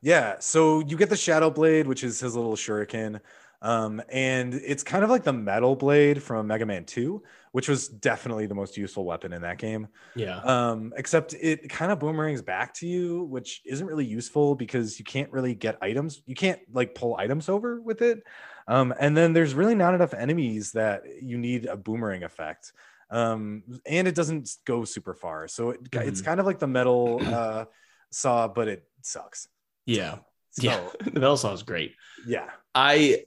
Yeah, 0.02 0.36
so 0.40 0.82
you 0.82 0.98
get 0.98 1.10
the 1.10 1.18
Shadow 1.18 1.50
Blade, 1.50 1.88
which 1.88 2.04
is 2.04 2.20
his 2.20 2.36
little 2.36 2.56
shuriken. 2.56 3.20
Um, 3.62 4.02
and 4.10 4.54
it's 4.54 4.84
kind 4.84 5.04
of 5.04 5.10
like 5.10 5.24
the 5.24 5.34
metal 5.34 5.76
blade 5.76 6.22
from 6.22 6.46
Mega 6.46 6.68
Man 6.68 6.86
2, 6.86 7.24
which 7.52 7.68
was 7.68 7.88
definitely 7.88 8.46
the 8.46 8.54
most 8.54 8.78
useful 8.78 9.06
weapon 9.06 9.34
in 9.34 9.42
that 9.42 9.58
game. 9.58 9.88
Yeah. 10.16 10.38
Um, 10.42 10.94
except 10.98 11.34
it 11.34 11.68
kind 11.70 11.92
of 11.92 12.00
boomerangs 12.00 12.44
back 12.44 12.76
to 12.76 12.88
you, 12.88 13.24
which 13.24 13.64
isn't 13.66 13.88
really 13.88 14.06
useful 14.06 14.54
because 14.54 15.00
you 15.00 15.06
can't 15.06 15.32
really 15.32 15.56
get 15.56 15.80
items. 15.82 16.22
You 16.28 16.36
can't 16.36 16.60
like 16.72 16.94
pull 16.94 17.16
items 17.18 17.50
over 17.50 17.82
with 17.82 18.04
it. 18.04 18.22
Um, 18.68 18.94
and 19.00 19.18
then 19.18 19.34
there's 19.34 19.56
really 19.56 19.76
not 19.76 19.96
enough 19.96 20.14
enemies 20.14 20.74
that 20.74 21.04
you 21.22 21.40
need 21.40 21.66
a 21.66 21.76
boomerang 21.76 22.24
effect. 22.24 22.74
Um, 23.16 23.64
and 23.86 24.08
it 24.08 24.16
doesn't 24.16 24.50
go 24.66 24.84
super 24.84 25.14
far. 25.14 25.48
So 25.48 25.70
it, 25.72 25.80
it's 25.94 26.22
Mhm. 26.22 26.26
kind 26.26 26.40
of 26.40 26.46
like 26.46 26.60
the 26.60 26.68
metal 26.68 27.20
uh, 27.24 27.66
saw, 28.12 28.48
but 28.48 28.68
it 28.68 28.84
sucks. 29.02 29.48
Yeah. 29.86 30.18
So, 30.52 30.64
yeah. 30.64 30.90
the 31.14 31.20
metal 31.20 31.38
Saw 31.38 31.54
is 31.54 31.64
great. 31.64 31.94
yeah. 32.28 32.50
I 32.74 33.24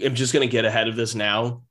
am 0.00 0.14
just 0.14 0.32
going 0.32 0.46
to 0.46 0.50
get 0.52 0.64
ahead 0.64 0.88
of 0.88 0.96
this 0.96 1.14
now. 1.14 1.62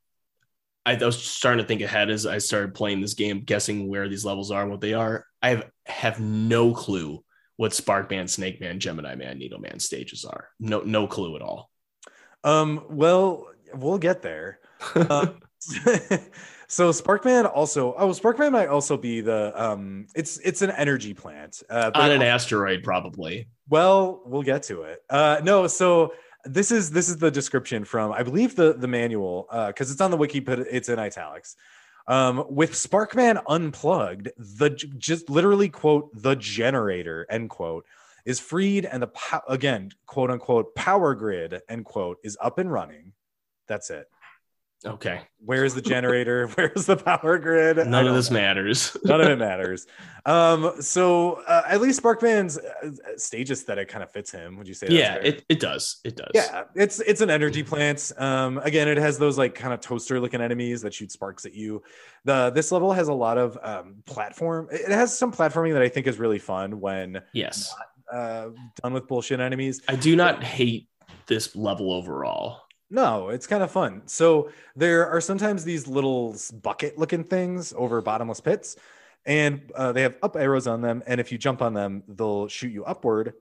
I, 0.85 0.93
I 0.95 1.05
was 1.05 1.21
starting 1.21 1.63
to 1.63 1.67
think 1.67 1.81
ahead 1.81 2.09
as 2.09 2.25
I 2.25 2.39
started 2.39 2.73
playing 2.73 3.01
this 3.01 3.13
game, 3.13 3.41
guessing 3.41 3.87
where 3.87 4.09
these 4.09 4.25
levels 4.25 4.49
are 4.51 4.61
and 4.63 4.71
what 4.71 4.81
they 4.81 4.93
are. 4.93 5.25
I 5.41 5.49
have, 5.49 5.69
have 5.85 6.19
no 6.19 6.73
clue 6.73 7.23
what 7.57 7.73
Spark 7.73 8.09
Man, 8.09 8.27
Snake 8.27 8.59
Man, 8.61 8.79
Gemini 8.79 9.15
Man, 9.15 9.37
Needle 9.37 9.59
Man 9.59 9.79
stages 9.79 10.25
are. 10.25 10.49
No, 10.59 10.81
no 10.81 11.05
clue 11.07 11.35
at 11.35 11.41
all. 11.43 11.69
Um, 12.43 12.83
well, 12.89 13.47
we'll 13.75 13.99
get 13.99 14.21
there. 14.23 14.59
Um, 14.95 15.39
so 16.73 16.89
Sparkman 16.89 17.49
also 17.53 17.93
oh 17.97 18.09
Sparkman 18.09 18.51
might 18.51 18.67
also 18.67 18.97
be 18.97 19.21
the 19.21 19.53
um 19.55 20.07
it's 20.15 20.39
it's 20.39 20.61
an 20.61 20.71
energy 20.71 21.13
plant. 21.13 21.61
Uh 21.69 21.91
On 21.93 22.11
an 22.11 22.23
asteroid, 22.23 22.83
probably. 22.83 23.47
Well, 23.69 24.21
we'll 24.25 24.41
get 24.41 24.63
to 24.63 24.81
it. 24.83 25.03
Uh, 25.09 25.39
no, 25.43 25.67
so 25.67 26.13
this 26.45 26.71
is 26.71 26.91
this 26.91 27.09
is 27.09 27.17
the 27.17 27.31
description 27.31 27.85
from 27.85 28.11
I 28.11 28.23
believe 28.23 28.55
the 28.55 28.73
the 28.73 28.87
manual 28.87 29.47
because 29.67 29.91
it's 29.91 30.01
on 30.01 30.11
the 30.11 30.17
wiki, 30.17 30.39
but 30.39 30.59
it's 30.59 30.89
in 30.89 30.99
italics. 30.99 31.55
Um, 32.07 32.43
with 32.49 32.73
Sparkman 32.73 33.41
unplugged, 33.47 34.29
the 34.37 34.71
just 34.71 35.29
literally 35.29 35.69
quote 35.69 36.09
the 36.13 36.35
generator 36.35 37.25
end 37.29 37.49
quote 37.49 37.85
is 38.25 38.39
freed, 38.39 38.85
and 38.85 39.03
the 39.03 39.07
pow- 39.07 39.43
again 39.47 39.91
quote 40.07 40.31
unquote 40.31 40.73
power 40.75 41.13
grid 41.13 41.61
end 41.69 41.85
quote 41.85 42.17
is 42.23 42.35
up 42.41 42.57
and 42.57 42.71
running. 42.71 43.13
That's 43.67 43.89
it. 43.89 44.07
Okay. 44.85 45.21
Where's 45.39 45.73
the 45.73 45.81
generator? 45.81 46.47
Where's 46.55 46.85
the 46.85 46.95
power 46.97 47.37
grid? 47.37 47.77
None 47.77 48.07
of 48.07 48.15
this 48.15 48.29
know. 48.29 48.39
matters. 48.39 48.95
None 49.03 49.21
of 49.21 49.27
it 49.27 49.37
matters. 49.39 49.87
Um, 50.25 50.73
so 50.81 51.41
uh, 51.47 51.63
at 51.67 51.81
least 51.81 52.01
Sparkman's 52.01 52.57
uh, 52.57 52.91
stage 53.17 53.51
aesthetic 53.51 53.87
kind 53.89 54.03
of 54.03 54.11
fits 54.11 54.31
him. 54.31 54.57
Would 54.57 54.67
you 54.67 54.73
say? 54.73 54.87
yeah, 54.89 55.15
it, 55.15 55.45
it 55.49 55.59
does. 55.59 55.99
It 56.03 56.15
does. 56.15 56.31
yeah, 56.33 56.63
it's 56.75 56.99
it's 57.01 57.21
an 57.21 57.29
energy 57.29 57.63
plant. 57.63 58.11
Um, 58.17 58.57
again, 58.59 58.87
it 58.87 58.97
has 58.97 59.17
those 59.17 59.37
like 59.37 59.55
kind 59.55 59.73
of 59.73 59.81
toaster 59.81 60.19
looking 60.19 60.41
enemies 60.41 60.81
that 60.81 60.93
shoot 60.93 61.11
sparks 61.11 61.45
at 61.45 61.53
you. 61.53 61.81
The 62.25 62.51
this 62.51 62.71
level 62.71 62.91
has 62.93 63.07
a 63.09 63.13
lot 63.13 63.37
of 63.37 63.57
um, 63.61 63.95
platform. 64.05 64.67
It 64.71 64.89
has 64.89 65.17
some 65.17 65.31
platforming 65.31 65.73
that 65.73 65.81
I 65.81 65.89
think 65.89 66.07
is 66.07 66.19
really 66.19 66.39
fun 66.39 66.79
when 66.79 67.21
Yes. 67.33 67.73
uh, 68.11 68.49
done 68.81 68.93
with 68.93 69.07
bullshit 69.07 69.39
enemies. 69.39 69.81
I 69.87 69.95
do 69.95 70.15
not 70.15 70.43
hate 70.43 70.87
this 71.27 71.55
level 71.55 71.91
overall. 71.93 72.62
No, 72.93 73.29
it's 73.29 73.47
kind 73.47 73.63
of 73.63 73.71
fun. 73.71 74.03
So 74.05 74.51
there 74.75 75.09
are 75.09 75.19
sometimes 75.19 75.63
these 75.63 75.87
little 75.87 76.35
bucket 76.61 76.95
looking 76.95 77.23
things 77.23 77.73
over 77.75 77.99
bottomless 78.01 78.39
pits, 78.39 78.75
and 79.25 79.71
uh, 79.73 79.93
they 79.93 80.03
have 80.03 80.15
up 80.21 80.35
arrows 80.35 80.67
on 80.67 80.81
them. 80.81 81.01
And 81.07 81.19
if 81.19 81.31
you 81.31 81.39
jump 81.39 81.63
on 81.63 81.73
them, 81.73 82.03
they'll 82.07 82.47
shoot 82.47 82.71
you 82.71 82.85
upward. 82.85 83.33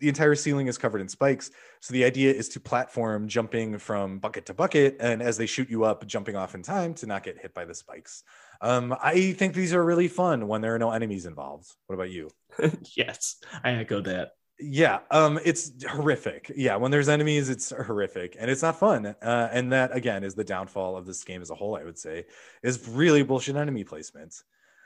The 0.00 0.08
entire 0.08 0.34
ceiling 0.34 0.66
is 0.66 0.78
covered 0.78 1.00
in 1.00 1.08
spikes. 1.08 1.52
So 1.78 1.92
the 1.92 2.04
idea 2.04 2.32
is 2.32 2.48
to 2.50 2.60
platform 2.60 3.28
jumping 3.28 3.78
from 3.78 4.18
bucket 4.18 4.46
to 4.46 4.54
bucket, 4.54 4.96
and 4.98 5.22
as 5.22 5.36
they 5.36 5.46
shoot 5.46 5.70
you 5.70 5.84
up, 5.84 6.04
jumping 6.08 6.34
off 6.34 6.56
in 6.56 6.64
time 6.64 6.92
to 6.94 7.06
not 7.06 7.22
get 7.22 7.38
hit 7.38 7.54
by 7.54 7.64
the 7.64 7.76
spikes. 7.76 8.24
Um, 8.60 8.96
I 9.00 9.30
think 9.34 9.54
these 9.54 9.74
are 9.74 9.84
really 9.84 10.08
fun 10.08 10.48
when 10.48 10.60
there 10.60 10.74
are 10.74 10.80
no 10.80 10.90
enemies 10.90 11.24
involved. 11.24 11.72
What 11.86 11.94
about 11.94 12.10
you? 12.10 12.30
yes, 12.96 13.36
I 13.62 13.74
echo 13.74 14.00
that. 14.00 14.32
Yeah, 14.62 15.00
um, 15.10 15.40
it's 15.44 15.72
horrific. 15.84 16.52
Yeah, 16.54 16.76
when 16.76 16.90
there's 16.90 17.08
enemies, 17.08 17.48
it's 17.48 17.70
horrific, 17.70 18.36
and 18.38 18.50
it's 18.50 18.62
not 18.62 18.78
fun. 18.78 19.06
Uh, 19.06 19.48
and 19.52 19.72
that 19.72 19.94
again 19.94 20.22
is 20.22 20.34
the 20.34 20.44
downfall 20.44 20.96
of 20.96 21.04
this 21.04 21.24
game 21.24 21.42
as 21.42 21.50
a 21.50 21.54
whole. 21.54 21.76
I 21.76 21.82
would 21.82 21.98
say 21.98 22.26
is 22.62 22.88
really 22.88 23.22
bullshit 23.22 23.56
enemy 23.56 23.84
placement. 23.84 24.34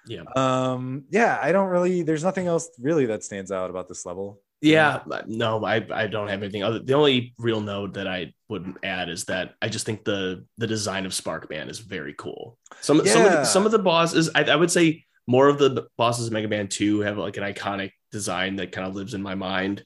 Yeah. 0.07 0.23
Um, 0.35 1.05
yeah, 1.11 1.39
I 1.41 1.53
don't 1.53 1.69
really. 1.69 2.03
There's 2.03 2.25
nothing 2.25 2.47
else 2.47 2.71
really 2.81 3.07
that 3.07 3.23
stands 3.23 3.53
out 3.53 3.71
about 3.71 3.89
this 3.89 4.07
level. 4.07 4.41
Yeah, 4.63 5.01
no, 5.27 5.65
I, 5.65 5.87
I 5.93 6.07
don't 6.07 6.29
have 6.29 6.43
anything 6.43 6.63
other. 6.63 6.79
The 6.79 6.95
only 6.95 7.35
real 7.39 7.61
note 7.61 7.95
that 7.95 8.09
I 8.09 8.33
would 8.49 8.79
add 8.83 9.11
is 9.11 9.25
that 9.25 9.55
I 9.61 9.69
just 9.69 9.85
think 9.85 10.05
the 10.05 10.47
the 10.57 10.67
design 10.67 11.05
of 11.05 11.13
Sparkman 11.13 11.69
is 11.69 11.79
very 11.79 12.15
cool. 12.17 12.57
Some 12.81 13.07
some 13.07 13.27
of 13.27 13.33
the, 13.33 13.45
some 13.45 13.67
of 13.67 13.73
the 13.73 13.79
bosses, 13.79 14.31
I, 14.35 14.45
I 14.45 14.57
would 14.57 14.71
say 14.71 15.05
more 15.27 15.49
of 15.49 15.59
the 15.59 15.87
bosses 15.99 16.29
in 16.29 16.33
Mega 16.33 16.49
Man 16.49 16.69
Two 16.69 17.01
have 17.01 17.19
like 17.19 17.37
an 17.37 17.43
iconic 17.43 17.91
design 18.13 18.57
that 18.57 18.73
kind 18.73 18.87
of 18.87 18.95
lives 18.95 19.15
in 19.15 19.23
my 19.23 19.35
mind. 19.35 19.85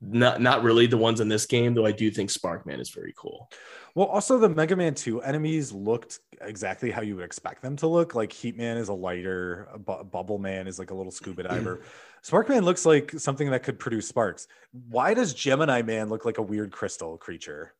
Not 0.00 0.40
not 0.40 0.62
really 0.62 0.86
the 0.86 0.98
ones 0.98 1.20
in 1.20 1.28
this 1.28 1.46
game, 1.46 1.72
though. 1.72 1.86
I 1.86 1.92
do 1.92 2.10
think 2.10 2.30
Sparkman 2.30 2.80
is 2.80 2.90
very 2.90 3.14
cool. 3.16 3.48
Well, 3.94 4.06
also 4.06 4.38
the 4.38 4.48
Mega 4.48 4.76
Man 4.76 4.94
2 4.94 5.22
enemies 5.22 5.72
looked 5.72 6.18
exactly 6.40 6.90
how 6.90 7.00
you 7.00 7.16
would 7.16 7.24
expect 7.24 7.62
them 7.62 7.76
to 7.76 7.86
look. 7.86 8.14
Like 8.14 8.32
Heat 8.32 8.56
Man 8.56 8.76
is 8.76 8.88
a 8.88 8.92
lighter, 8.92 9.68
Bu- 9.78 10.04
Bubble 10.04 10.38
Man 10.38 10.66
is 10.66 10.78
like 10.78 10.90
a 10.90 10.94
little 10.94 11.12
scuba 11.12 11.44
diver. 11.44 11.76
Mm. 11.76 11.82
Sparkman 12.22 12.64
looks 12.64 12.84
like 12.84 13.12
something 13.18 13.50
that 13.50 13.62
could 13.62 13.78
produce 13.78 14.08
sparks. 14.08 14.46
Why 14.72 15.14
does 15.14 15.32
Gemini 15.32 15.82
Man 15.82 16.08
look 16.08 16.24
like 16.24 16.38
a 16.38 16.42
weird 16.42 16.72
crystal 16.72 17.16
creature? 17.16 17.74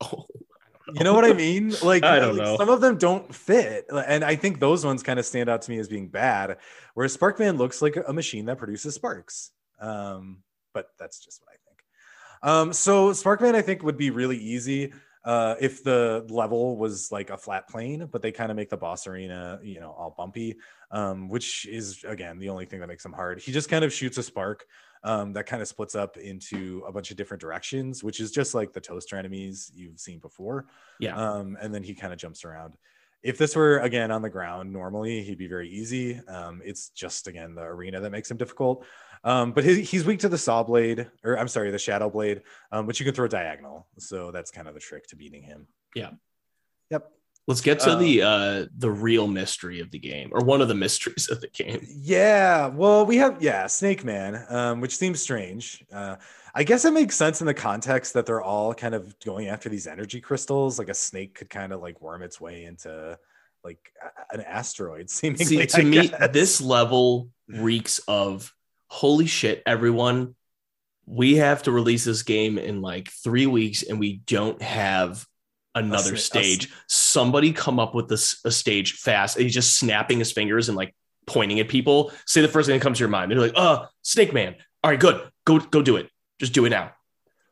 Oh, 0.00 0.26
You 0.94 1.04
know 1.04 1.14
what 1.14 1.24
I 1.24 1.32
mean? 1.32 1.72
Like, 1.82 2.04
I 2.04 2.18
don't 2.18 2.36
like, 2.36 2.44
know. 2.46 2.56
some 2.56 2.68
of 2.68 2.80
them 2.80 2.98
don't 2.98 3.34
fit. 3.34 3.86
And 3.90 4.24
I 4.24 4.36
think 4.36 4.60
those 4.60 4.84
ones 4.84 5.02
kind 5.02 5.18
of 5.18 5.26
stand 5.26 5.48
out 5.48 5.62
to 5.62 5.70
me 5.70 5.78
as 5.78 5.88
being 5.88 6.08
bad. 6.08 6.58
Whereas 6.94 7.16
Sparkman 7.16 7.56
looks 7.58 7.82
like 7.82 7.96
a 8.06 8.12
machine 8.12 8.46
that 8.46 8.58
produces 8.58 8.94
sparks. 8.94 9.50
Um, 9.80 10.38
but 10.74 10.88
that's 10.98 11.24
just 11.24 11.40
what 11.42 11.50
I 11.50 11.58
think. 11.66 11.78
Um, 12.42 12.72
so 12.72 13.10
Sparkman, 13.10 13.54
I 13.54 13.62
think, 13.62 13.82
would 13.82 13.96
be 13.96 14.10
really 14.10 14.38
easy. 14.38 14.92
uh, 15.24 15.54
if 15.60 15.84
the 15.84 16.26
level 16.28 16.76
was 16.76 17.12
like 17.12 17.30
a 17.30 17.36
flat 17.36 17.68
plane, 17.68 18.08
but 18.10 18.22
they 18.22 18.32
kind 18.32 18.50
of 18.50 18.56
make 18.56 18.70
the 18.70 18.76
boss 18.76 19.06
arena, 19.06 19.60
you 19.62 19.78
know, 19.78 19.90
all 19.90 20.14
bumpy, 20.16 20.56
um, 20.90 21.28
which 21.28 21.66
is 21.66 22.04
again 22.06 22.38
the 22.38 22.48
only 22.48 22.66
thing 22.66 22.80
that 22.80 22.88
makes 22.88 23.04
him 23.04 23.12
hard. 23.12 23.40
He 23.40 23.52
just 23.52 23.68
kind 23.68 23.84
of 23.84 23.92
shoots 23.92 24.18
a 24.18 24.22
spark 24.22 24.66
um, 25.04 25.32
that 25.32 25.46
kind 25.46 25.62
of 25.62 25.68
splits 25.68 25.94
up 25.94 26.16
into 26.16 26.82
a 26.86 26.92
bunch 26.92 27.10
of 27.10 27.16
different 27.16 27.40
directions, 27.40 28.04
which 28.04 28.20
is 28.20 28.30
just 28.30 28.54
like 28.54 28.72
the 28.72 28.80
toaster 28.80 29.16
enemies 29.16 29.70
you've 29.74 29.98
seen 29.98 30.18
before. 30.18 30.66
Yeah. 31.00 31.16
Um, 31.16 31.56
and 31.60 31.74
then 31.74 31.82
he 31.82 31.94
kind 31.94 32.12
of 32.12 32.18
jumps 32.18 32.44
around. 32.44 32.76
If 33.22 33.38
this 33.38 33.54
were 33.54 33.78
again 33.78 34.10
on 34.10 34.22
the 34.22 34.30
ground 34.30 34.72
normally, 34.72 35.22
he'd 35.22 35.38
be 35.38 35.46
very 35.46 35.68
easy. 35.68 36.20
Um, 36.26 36.60
it's 36.64 36.88
just 36.90 37.28
again 37.28 37.54
the 37.54 37.62
arena 37.62 38.00
that 38.00 38.10
makes 38.10 38.30
him 38.30 38.36
difficult. 38.36 38.84
Um, 39.24 39.52
but 39.52 39.64
he, 39.64 39.82
he's 39.82 40.04
weak 40.04 40.18
to 40.20 40.28
the 40.28 40.38
saw 40.38 40.64
blade, 40.64 41.08
or 41.22 41.38
I'm 41.38 41.46
sorry, 41.46 41.70
the 41.70 41.78
shadow 41.78 42.10
blade, 42.10 42.42
um, 42.72 42.86
which 42.86 42.98
you 42.98 43.06
can 43.06 43.14
throw 43.14 43.28
diagonal. 43.28 43.86
So 43.98 44.32
that's 44.32 44.50
kind 44.50 44.66
of 44.66 44.74
the 44.74 44.80
trick 44.80 45.06
to 45.08 45.16
beating 45.16 45.42
him. 45.42 45.68
Yeah. 45.94 46.10
Yep. 46.90 47.10
Let's 47.48 47.60
get 47.60 47.80
to 47.80 47.92
Um, 47.92 48.00
the 48.00 48.22
uh 48.22 48.66
the 48.76 48.90
real 48.90 49.26
mystery 49.26 49.80
of 49.80 49.90
the 49.90 49.98
game, 49.98 50.30
or 50.32 50.44
one 50.44 50.60
of 50.60 50.68
the 50.68 50.74
mysteries 50.74 51.28
of 51.28 51.40
the 51.40 51.48
game. 51.48 51.84
Yeah, 51.88 52.68
well, 52.68 53.04
we 53.04 53.16
have 53.16 53.42
yeah, 53.42 53.66
Snake 53.66 54.04
Man, 54.04 54.44
um, 54.48 54.80
which 54.80 54.96
seems 54.96 55.20
strange. 55.20 55.84
Uh, 55.92 56.16
I 56.54 56.62
guess 56.64 56.84
it 56.84 56.92
makes 56.92 57.16
sense 57.16 57.40
in 57.40 57.46
the 57.46 57.54
context 57.54 58.12
that 58.14 58.26
they're 58.26 58.42
all 58.42 58.74
kind 58.74 58.94
of 58.94 59.18
going 59.20 59.48
after 59.48 59.68
these 59.68 59.86
energy 59.86 60.20
crystals. 60.20 60.78
Like 60.78 60.88
a 60.88 60.94
snake 60.94 61.34
could 61.34 61.50
kind 61.50 61.72
of 61.72 61.80
like 61.80 62.00
worm 62.00 62.22
its 62.22 62.40
way 62.40 62.64
into 62.64 63.18
like 63.64 63.92
an 64.32 64.40
asteroid. 64.42 65.10
Seemingly, 65.18 65.44
See, 65.44 65.66
to 65.66 65.80
I 65.80 65.84
me, 65.84 66.08
guess. 66.08 66.28
this 66.32 66.60
level 66.60 67.30
reeks 67.48 67.98
of 68.06 68.54
holy 68.88 69.26
shit, 69.26 69.62
everyone. 69.66 70.36
We 71.06 71.36
have 71.38 71.64
to 71.64 71.72
release 71.72 72.04
this 72.04 72.22
game 72.22 72.56
in 72.58 72.80
like 72.80 73.10
three 73.10 73.46
weeks, 73.48 73.82
and 73.82 73.98
we 73.98 74.18
don't 74.26 74.62
have 74.62 75.26
another 75.74 76.14
a 76.14 76.18
stage. 76.18 76.72
Somebody 76.86 77.52
come 77.52 77.78
up 77.78 77.94
with 77.94 78.08
this 78.08 78.40
a 78.44 78.50
stage 78.50 78.94
fast. 78.94 79.36
And 79.36 79.44
he's 79.44 79.54
just 79.54 79.78
snapping 79.78 80.18
his 80.18 80.32
fingers 80.32 80.68
and 80.68 80.76
like 80.76 80.94
pointing 81.26 81.60
at 81.60 81.68
people. 81.68 82.12
Say 82.26 82.42
the 82.42 82.48
first 82.48 82.66
thing 82.66 82.78
that 82.78 82.82
comes 82.82 82.98
to 82.98 83.02
your 83.02 83.08
mind. 83.08 83.30
They're 83.30 83.38
like, 83.38 83.52
"Uh, 83.56 83.86
Snake 84.02 84.32
Man. 84.32 84.56
All 84.82 84.90
right, 84.90 85.00
good. 85.00 85.22
Go 85.44 85.58
go 85.58 85.82
do 85.82 85.96
it. 85.96 86.10
Just 86.38 86.52
do 86.52 86.64
it 86.64 86.70
now." 86.70 86.92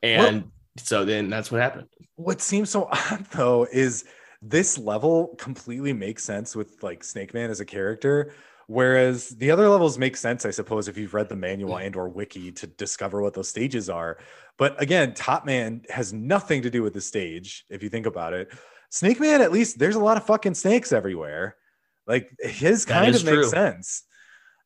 And 0.03 0.51
so 0.79 1.05
then 1.05 1.29
that's 1.31 1.51
what 1.51 1.61
happened. 1.61 1.89
What 2.17 2.41
seems 2.41 2.71
so 2.71 2.85
odd 2.91 3.27
though 3.33 3.67
is 3.71 4.05
this 4.43 4.79
level 4.79 5.35
completely 5.39 5.93
makes 5.93 6.25
sense 6.25 6.57
with 6.57 6.83
like 6.83 7.05
Snake 7.05 7.35
Man 7.35 7.51
as 7.51 7.61
a 7.61 7.65
character, 7.65 8.33
whereas 8.71 9.31
the 9.31 9.51
other 9.51 9.69
levels 9.69 9.99
make 9.99 10.17
sense, 10.17 10.47
I 10.47 10.53
suppose, 10.53 10.87
if 10.87 10.97
you've 10.97 11.13
read 11.13 11.29
the 11.29 11.35
manual 11.35 11.79
and 11.79 11.97
or 11.97 12.09
wiki 12.09 12.53
to 12.53 12.69
discover 12.69 13.21
what 13.21 13.35
those 13.35 13.49
stages 13.49 13.91
are. 13.91 14.19
But 14.59 14.81
again, 14.81 15.13
Top 15.13 15.45
Man 15.45 15.83
has 15.91 16.13
nothing 16.13 16.63
to 16.63 16.71
do 16.71 16.81
with 16.81 16.95
the 16.95 17.01
stage, 17.01 17.65
if 17.69 17.83
you 17.83 17.89
think 17.89 18.07
about 18.07 18.33
it. 18.33 18.53
Snake 18.89 19.19
Man, 19.19 19.43
at 19.43 19.51
least 19.51 19.81
there's 19.81 19.97
a 19.97 20.01
lot 20.01 20.17
of 20.17 20.25
fucking 20.25 20.55
snakes 20.55 20.93
everywhere. 20.93 21.57
Like 22.07 22.31
his 22.39 22.85
kind 22.85 23.13
of 23.13 23.25
makes 23.25 23.35
true. 23.35 23.49
sense. 23.49 24.05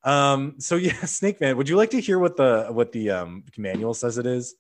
Um, 0.03 0.57
so 0.59 0.77
yeah, 0.77 0.93
Snake 1.07 1.41
Man, 1.41 1.57
would 1.57 1.71
you 1.71 1.77
like 1.77 1.91
to 1.91 2.01
hear 2.01 2.19
what 2.19 2.37
the 2.37 2.67
what 2.71 2.93
the 2.93 3.11
um 3.11 3.45
manual 3.57 3.95
says 3.95 4.19
it 4.19 4.27
is? 4.27 4.55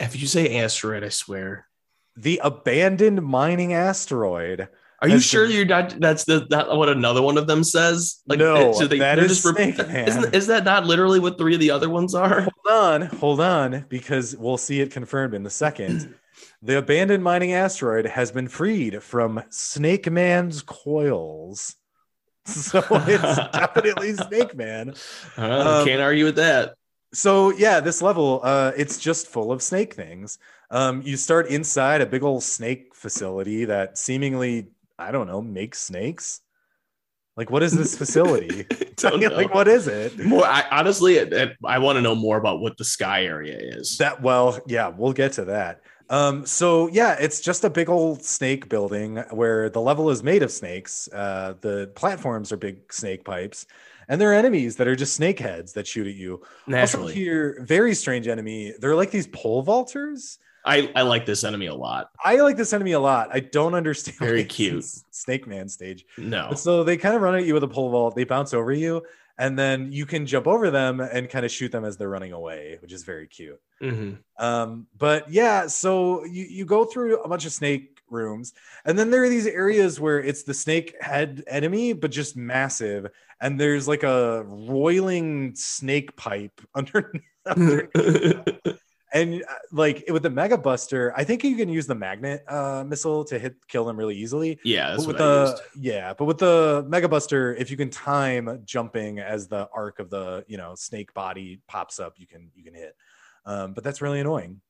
If 0.00 0.20
you 0.20 0.26
say 0.26 0.58
asteroid, 0.58 1.04
I 1.04 1.10
swear. 1.10 1.68
The 2.16 2.40
abandoned 2.42 3.22
mining 3.22 3.72
asteroid. 3.72 4.68
Are 5.02 5.08
you 5.08 5.18
sure 5.18 5.46
you're 5.46 5.64
not? 5.64 5.98
That's 5.98 6.24
the 6.24 6.46
that 6.50 6.76
what 6.76 6.90
another 6.90 7.22
one 7.22 7.38
of 7.38 7.46
them 7.46 7.64
says. 7.64 8.22
Like 8.26 8.38
No, 8.38 8.72
so 8.72 8.86
they're 8.86 9.18
is 9.24 9.42
Snake 9.42 9.78
Man. 9.78 10.08
Isn't, 10.08 10.34
is 10.34 10.46
that 10.48 10.64
not 10.64 10.86
literally 10.86 11.18
what 11.18 11.38
three 11.38 11.54
of 11.54 11.60
the 11.60 11.70
other 11.70 11.88
ones 11.88 12.14
are? 12.14 12.42
hold 12.42 12.52
on, 12.70 13.02
hold 13.02 13.40
on, 13.40 13.86
because 13.88 14.36
we'll 14.36 14.58
see 14.58 14.80
it 14.80 14.90
confirmed 14.90 15.32
in 15.34 15.42
the 15.42 15.50
second. 15.50 16.14
the 16.62 16.76
abandoned 16.78 17.24
mining 17.24 17.54
asteroid 17.54 18.04
has 18.06 18.30
been 18.30 18.48
freed 18.48 19.02
from 19.02 19.42
Snake 19.48 20.10
Man's 20.10 20.62
coils. 20.62 21.76
So 22.46 22.82
it's 22.90 23.22
definitely 23.52 24.14
Snake 24.14 24.56
Man. 24.56 24.94
Uh, 25.36 25.80
Um, 25.80 25.86
can't 25.86 26.00
argue 26.00 26.24
with 26.24 26.36
that. 26.36 26.74
So 27.12 27.50
yeah, 27.52 27.80
this 27.80 28.00
level, 28.02 28.40
uh, 28.42 28.72
it's 28.76 28.98
just 28.98 29.26
full 29.28 29.52
of 29.52 29.62
snake 29.62 29.94
things. 29.94 30.38
Um, 30.70 31.02
you 31.04 31.16
start 31.16 31.48
inside 31.48 32.00
a 32.00 32.06
big 32.06 32.22
old 32.22 32.42
snake 32.42 32.94
facility 32.94 33.66
that 33.66 33.98
seemingly, 33.98 34.68
I 35.00 35.10
don't 35.12 35.26
know, 35.26 35.40
make 35.42 35.74
snakes. 35.74 36.40
Like, 37.36 37.50
what 37.50 37.62
is 37.62 37.72
this 37.76 37.96
facility? 37.96 38.66
Like, 39.02 39.54
what 39.54 39.66
is 39.66 39.88
it? 39.88 40.18
More, 40.18 40.44
I, 40.44 40.62
honestly, 40.70 41.14
it- 41.16 41.32
it- 41.32 41.56
I 41.64 41.78
want 41.78 41.96
to 41.96 42.02
know 42.02 42.14
more 42.14 42.36
about 42.36 42.60
what 42.60 42.76
the 42.76 42.84
sky 42.84 43.24
area 43.24 43.56
is. 43.58 43.96
That 43.98 44.20
well, 44.20 44.60
yeah, 44.66 44.88
we'll 44.88 45.14
get 45.14 45.32
to 45.32 45.46
that. 45.46 45.80
Um, 46.10 46.44
so 46.44 46.88
yeah, 46.88 47.16
it's 47.18 47.40
just 47.40 47.64
a 47.64 47.70
big 47.70 47.88
old 47.88 48.22
snake 48.24 48.68
building 48.68 49.16
where 49.30 49.70
the 49.70 49.80
level 49.80 50.10
is 50.10 50.22
made 50.22 50.42
of 50.42 50.50
snakes. 50.50 51.08
Uh, 51.12 51.54
the 51.62 51.90
platforms 51.94 52.52
are 52.52 52.56
big 52.58 52.92
snake 52.92 53.24
pipes, 53.24 53.64
and 54.08 54.20
there 54.20 54.30
are 54.32 54.34
enemies 54.34 54.76
that 54.76 54.86
are 54.88 54.96
just 54.96 55.14
snake 55.14 55.38
heads 55.38 55.72
that 55.74 55.86
shoot 55.86 56.06
at 56.08 56.14
you. 56.16 56.42
Naturally, 56.66 57.04
Also 57.12 57.14
here, 57.14 57.62
very 57.66 57.94
strange 57.94 58.28
enemy. 58.28 58.74
They're 58.80 58.96
like 58.96 59.12
these 59.12 59.28
pole 59.28 59.64
vaulters. 59.64 60.36
I, 60.64 60.90
I 60.94 61.02
like 61.02 61.26
this 61.26 61.44
enemy 61.44 61.66
a 61.66 61.74
lot. 61.74 62.10
I 62.24 62.36
like 62.36 62.56
this 62.56 62.72
enemy 62.72 62.92
a 62.92 63.00
lot. 63.00 63.30
I 63.32 63.40
don't 63.40 63.74
understand. 63.74 64.18
Very 64.18 64.44
cute. 64.44 64.84
Snake 65.10 65.46
Man 65.46 65.68
stage. 65.68 66.04
No, 66.18 66.48
But 66.50 66.58
so 66.58 66.84
they 66.84 66.96
kind 66.96 67.14
of 67.14 67.22
run 67.22 67.34
at 67.34 67.44
you 67.44 67.54
with 67.54 67.64
a 67.64 67.68
pole 67.68 67.90
vault. 67.90 68.14
They 68.14 68.24
bounce 68.24 68.52
over 68.52 68.72
you, 68.72 69.02
and 69.38 69.58
then 69.58 69.90
you 69.90 70.04
can 70.04 70.26
jump 70.26 70.46
over 70.46 70.70
them 70.70 71.00
and 71.00 71.30
kind 71.30 71.44
of 71.46 71.50
shoot 71.50 71.72
them 71.72 71.84
as 71.84 71.96
they're 71.96 72.10
running 72.10 72.32
away, 72.32 72.78
which 72.82 72.92
is 72.92 73.04
very 73.04 73.26
cute. 73.26 73.60
Mhm. 73.82 74.18
Um, 74.38 74.86
but 74.98 75.30
yeah, 75.30 75.66
so 75.66 76.24
you, 76.24 76.44
you 76.44 76.64
go 76.66 76.84
through 76.84 77.22
a 77.22 77.28
bunch 77.28 77.46
of 77.46 77.52
snake 77.52 77.98
rooms, 78.10 78.52
and 78.84 78.98
then 78.98 79.10
there 79.10 79.22
are 79.24 79.28
these 79.30 79.46
areas 79.46 79.98
where 79.98 80.18
it's 80.20 80.42
the 80.42 80.52
snake 80.54 80.94
head 81.00 81.42
enemy, 81.46 81.94
but 81.94 82.10
just 82.10 82.36
massive, 82.36 83.06
and 83.40 83.58
there's 83.58 83.88
like 83.88 84.02
a 84.02 84.42
roiling 84.46 85.54
snake 85.54 86.14
pipe 86.16 86.60
under. 86.74 87.12
underneath. 87.46 88.44
and 89.12 89.42
uh, 89.42 89.54
like 89.72 90.04
with 90.08 90.22
the 90.22 90.30
mega 90.30 90.56
buster, 90.56 91.12
I 91.16 91.24
think 91.24 91.42
you 91.44 91.56
can 91.56 91.68
use 91.68 91.86
the 91.86 91.94
magnet 91.94 92.44
uh, 92.48 92.84
missile 92.86 93.24
to 93.24 93.38
hit 93.38 93.56
kill 93.68 93.84
them 93.84 93.96
really 93.96 94.16
easily. 94.16 94.58
yeah, 94.64 94.94
But 94.96 95.06
with 95.06 95.18
the 95.18 95.60
yeah, 95.76 96.14
but 96.14 96.26
with 96.26 96.38
the 96.38 96.84
Mega 96.88 97.08
Buster, 97.08 97.54
if 97.54 97.70
you 97.70 97.76
can 97.76 97.90
time 97.90 98.62
jumping 98.64 99.18
as 99.18 99.48
the 99.48 99.68
arc 99.74 99.98
of 99.98 100.10
the 100.10 100.44
you 100.46 100.56
know 100.56 100.74
snake 100.74 101.12
body 101.14 101.60
pops 101.66 101.98
up, 101.98 102.14
you 102.18 102.26
can 102.26 102.50
you 102.54 102.62
can 102.62 102.74
hit. 102.74 102.94
Um, 103.44 103.72
but 103.72 103.82
that's 103.84 104.00
really 104.00 104.20
annoying. 104.20 104.60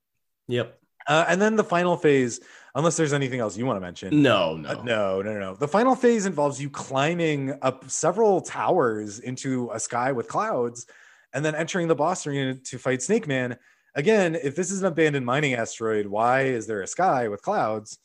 Yep. 0.49 0.79
Uh, 1.07 1.25
and 1.29 1.41
then 1.41 1.57
the 1.57 1.65
final 1.65 1.97
phase, 1.97 2.41
unless 2.75 2.97
there's 2.97 3.13
anything 3.13 3.41
else 3.41 3.57
you 3.57 3.67
want 3.67 3.77
to 3.77 3.81
mention. 3.81 4.23
No, 4.23 4.57
no, 4.57 4.69
Uh, 4.69 4.83
no, 4.85 5.23
no, 5.23 5.33
no, 5.33 5.41
no. 5.41 5.55
The 5.55 5.67
final 5.67 5.95
phase 5.95 6.27
involves 6.27 6.61
you 6.61 6.71
climbing 6.71 7.59
up 7.63 7.91
several 7.91 8.43
towers 8.43 9.19
into 9.19 9.71
a 9.73 9.81
sky 9.81 10.13
with 10.13 10.29
clouds, 10.29 10.87
and 11.33 11.45
then 11.45 11.55
entering 11.55 11.89
the 11.89 11.95
boss 11.95 12.27
arena 12.27 12.55
to 12.55 12.79
fight 12.79 13.03
Snake 13.03 13.27
Man. 13.27 13.57
Again, 13.95 14.35
if 14.37 14.55
this 14.55 14.71
is 14.71 14.81
an 14.81 14.87
abandoned 14.87 15.27
mining 15.27 15.55
asteroid, 15.55 16.07
why 16.07 16.43
is 16.43 16.67
there 16.67 16.83
a 16.83 16.87
sky 16.87 17.29
with 17.29 17.43
clouds? 17.43 17.99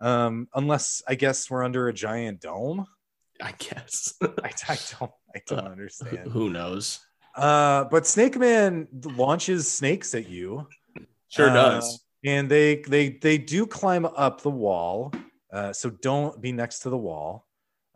Um, 0.00 0.48
unless 0.54 1.02
I 1.08 1.14
guess 1.14 1.50
we're 1.50 1.64
under 1.64 1.88
a 1.88 1.92
giant 1.92 2.40
dome. 2.40 2.86
I 3.40 3.52
guess. 3.58 4.14
I, 4.22 4.50
I 4.68 4.78
don't, 4.98 5.12
I 5.34 5.40
don't 5.46 5.58
Uh, 5.60 5.70
understand. 5.70 6.30
Who 6.32 6.50
knows? 6.50 7.00
Uh, 7.36 7.84
but 7.84 8.06
Snake 8.06 8.36
Man 8.36 8.88
launches 9.16 9.70
snakes 9.70 10.14
at 10.14 10.28
you. 10.28 10.66
Sure 11.28 11.50
Uh, 11.50 11.54
does. 11.54 12.00
and 12.24 12.50
they 12.50 12.76
they 12.88 13.10
they 13.10 13.38
do 13.38 13.66
climb 13.66 14.04
up 14.06 14.40
the 14.40 14.50
wall 14.50 15.12
uh, 15.52 15.72
so 15.72 15.90
don't 15.90 16.40
be 16.40 16.50
next 16.52 16.80
to 16.80 16.90
the 16.90 16.96
wall 16.98 17.46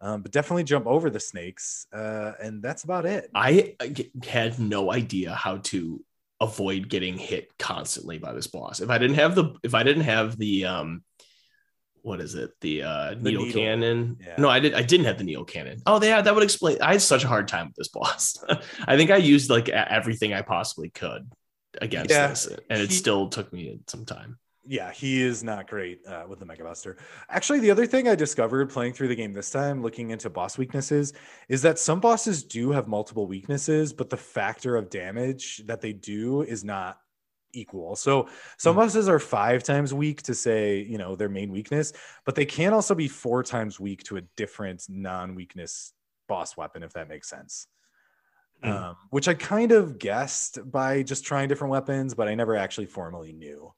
um, 0.01 0.23
but 0.23 0.31
definitely 0.33 0.63
jump 0.65 0.87
over 0.87 1.09
the 1.11 1.19
snakes 1.19 1.87
uh, 1.93 2.33
and 2.41 2.63
that's 2.63 2.85
about 2.85 3.05
it 3.07 3.31
I 3.35 3.75
had 4.23 4.59
no 4.61 4.93
idea 4.93 5.33
how 5.35 5.57
to 5.73 6.05
avoid 6.43 6.89
getting 6.89 7.17
hit 7.17 7.57
constantly 7.59 8.19
by 8.19 8.33
this 8.33 8.49
boss. 8.49 8.81
If 8.81 8.91
I 8.91 8.99
didn't 8.99 9.17
have 9.17 9.35
the 9.35 9.55
if 9.63 9.75
I 9.75 9.83
didn't 9.83 10.05
have 10.05 10.37
the 10.37 10.67
um 10.67 11.03
what 12.03 12.21
is 12.21 12.35
it? 12.35 12.51
The 12.61 12.83
uh 12.83 13.15
needle, 13.15 13.45
needle. 13.45 13.63
cannon. 13.63 14.17
Yeah. 14.21 14.35
No, 14.37 14.49
I 14.51 14.59
did 14.61 14.75
I 14.75 14.83
didn't 14.83 15.07
have 15.07 15.19
the 15.19 15.25
needle 15.25 15.45
cannon. 15.45 15.81
Oh, 15.87 16.03
yeah, 16.03 16.21
that 16.21 16.35
would 16.35 16.43
explain. 16.43 16.79
I 16.83 16.93
had 16.93 17.03
such 17.03 17.23
a 17.25 17.29
hard 17.29 17.47
time 17.47 17.67
with 17.69 17.77
this 17.77 17.89
boss. 17.89 18.43
I 18.89 18.97
think 18.97 19.11
I 19.11 19.17
used 19.17 19.49
like 19.51 19.69
everything 19.69 20.35
I 20.35 20.43
possibly 20.43 20.91
could 20.91 21.31
against 21.81 22.11
Yeah, 22.11 22.27
this 22.29 22.49
and 22.69 22.83
it 22.83 22.91
he- 22.91 22.97
still 22.97 23.29
took 23.29 23.53
me 23.53 23.79
some 23.87 24.05
time. 24.05 24.39
Yeah 24.65 24.93
he 24.93 25.21
is 25.21 25.43
not 25.43 25.69
great 25.69 26.07
uh, 26.07 26.25
with 26.29 26.39
the 26.39 26.45
mega 26.47 26.63
buster 26.63 26.97
actually 27.29 27.59
the 27.59 27.71
other 27.71 27.87
thing 27.87 28.09
i 28.09 28.15
discovered 28.15 28.71
playing 28.71 28.93
through 28.93 29.09
the 29.09 29.15
game 29.15 29.33
this 29.33 29.51
time 29.51 29.83
looking 29.83 30.11
into 30.11 30.31
boss 30.31 30.57
weaknesses 30.57 31.13
is 31.49 31.63
that 31.63 31.79
some 31.79 31.99
bosses 32.01 32.45
do 32.45 32.71
have 32.71 32.87
multiple 32.87 33.27
weaknesses 33.27 33.93
but 33.93 34.09
the 34.09 34.17
factor 34.17 34.77
of 34.77 34.89
damage 34.89 35.63
that 35.67 35.81
they 35.81 35.93
do 35.93 36.43
is 36.43 36.63
not 36.63 36.99
equal 37.55 37.97
so 37.97 38.29
some 38.57 38.75
Hmm. 38.75 38.81
bosses 38.81 39.09
are 39.09 39.19
five 39.19 39.63
times 39.63 39.93
weak 39.93 40.23
to 40.23 40.35
say 40.35 40.81
you 40.81 40.97
know 40.97 41.17
their 41.17 41.29
main 41.29 41.51
weakness 41.51 41.93
but 42.25 42.35
they 42.35 42.47
can 42.47 42.73
also 42.73 42.95
be 42.95 43.09
four 43.09 43.43
times 43.43 43.81
weak 43.81 44.05
to 44.05 44.17
a 44.17 44.23
different 44.37 44.85
non-weakness 44.89 45.93
boss 46.29 46.57
weapon 46.57 46.83
if 46.83 46.93
that 46.93 47.09
makes 47.09 47.29
sense 47.29 47.67
Hmm. 48.63 48.71
um, 48.71 48.97
which 49.11 49.27
i 49.27 49.35
kind 49.35 49.73
of 49.73 49.99
guessed 49.99 50.59
by 50.71 51.03
just 51.03 51.25
trying 51.25 51.49
different 51.49 51.73
weapons 51.73 52.15
but 52.15 52.29
i 52.29 52.35
never 52.35 52.55
actually 52.57 52.87
formally 52.87 53.33
knew 53.33 53.73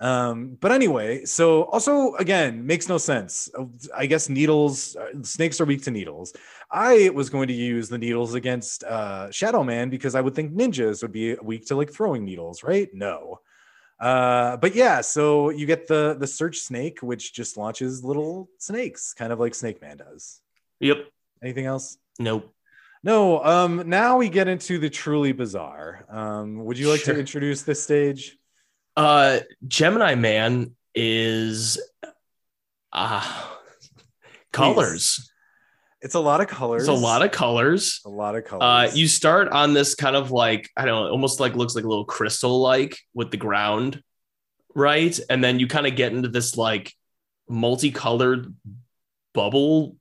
Um, 0.00 0.56
but 0.60 0.70
anyway, 0.70 1.24
so 1.24 1.64
also 1.64 2.14
again 2.16 2.64
makes 2.64 2.88
no 2.88 2.98
sense. 2.98 3.50
I 3.96 4.06
guess 4.06 4.28
needles, 4.28 4.94
uh, 4.94 5.22
snakes 5.22 5.60
are 5.60 5.64
weak 5.64 5.82
to 5.84 5.90
needles. 5.90 6.34
I 6.70 7.10
was 7.10 7.30
going 7.30 7.48
to 7.48 7.54
use 7.54 7.88
the 7.88 7.98
needles 7.98 8.34
against 8.34 8.84
uh, 8.84 9.30
Shadow 9.32 9.64
Man 9.64 9.90
because 9.90 10.14
I 10.14 10.20
would 10.20 10.34
think 10.36 10.54
ninjas 10.54 11.02
would 11.02 11.10
be 11.12 11.34
weak 11.42 11.66
to 11.66 11.74
like 11.74 11.92
throwing 11.92 12.24
needles, 12.24 12.62
right? 12.62 12.88
No. 12.94 13.40
Uh, 13.98 14.56
but 14.58 14.76
yeah, 14.76 15.00
so 15.00 15.50
you 15.50 15.66
get 15.66 15.88
the 15.88 16.16
the 16.16 16.26
search 16.28 16.58
snake, 16.58 17.00
which 17.02 17.32
just 17.34 17.56
launches 17.56 18.04
little 18.04 18.48
snakes, 18.58 19.12
kind 19.14 19.32
of 19.32 19.40
like 19.40 19.54
Snake 19.56 19.82
Man 19.82 19.96
does. 19.96 20.40
Yep. 20.78 20.98
Anything 21.42 21.66
else? 21.66 21.98
Nope. 22.20 22.54
No. 23.02 23.42
Um. 23.42 23.88
Now 23.88 24.18
we 24.18 24.28
get 24.28 24.46
into 24.46 24.78
the 24.78 24.88
truly 24.90 25.32
bizarre. 25.32 26.04
Um. 26.08 26.64
Would 26.66 26.78
you 26.78 26.88
like 26.88 27.00
Sure. 27.00 27.14
to 27.14 27.20
introduce 27.20 27.62
this 27.62 27.82
stage? 27.82 28.37
Uh, 28.98 29.38
Gemini 29.68 30.16
Man 30.16 30.72
is 30.92 31.80
uh 32.92 33.46
colors. 34.52 35.30
It's 36.00 36.14
a 36.16 36.20
lot 36.20 36.40
of 36.40 36.48
colors. 36.48 36.82
It's 36.82 36.88
a 36.88 36.92
lot 36.92 37.22
of 37.22 37.30
colors. 37.30 38.00
a 38.04 38.08
lot 38.08 38.34
of 38.34 38.44
Uh, 38.44 38.48
colors. 38.48 38.98
you 38.98 39.06
start 39.06 39.48
on 39.48 39.72
this 39.72 39.94
kind 39.94 40.16
of 40.16 40.32
like 40.32 40.68
I 40.76 40.84
don't 40.84 41.04
know, 41.04 41.10
almost 41.10 41.38
like 41.38 41.54
looks 41.54 41.76
like 41.76 41.84
a 41.84 41.88
little 41.88 42.06
crystal 42.06 42.60
like 42.60 42.98
with 43.14 43.30
the 43.30 43.36
ground, 43.36 44.02
right? 44.74 45.16
And 45.30 45.44
then 45.44 45.60
you 45.60 45.68
kind 45.68 45.86
of 45.86 45.94
get 45.94 46.12
into 46.12 46.28
this 46.28 46.56
like 46.56 46.92
multicolored 47.48 48.52
bubble 49.32 49.94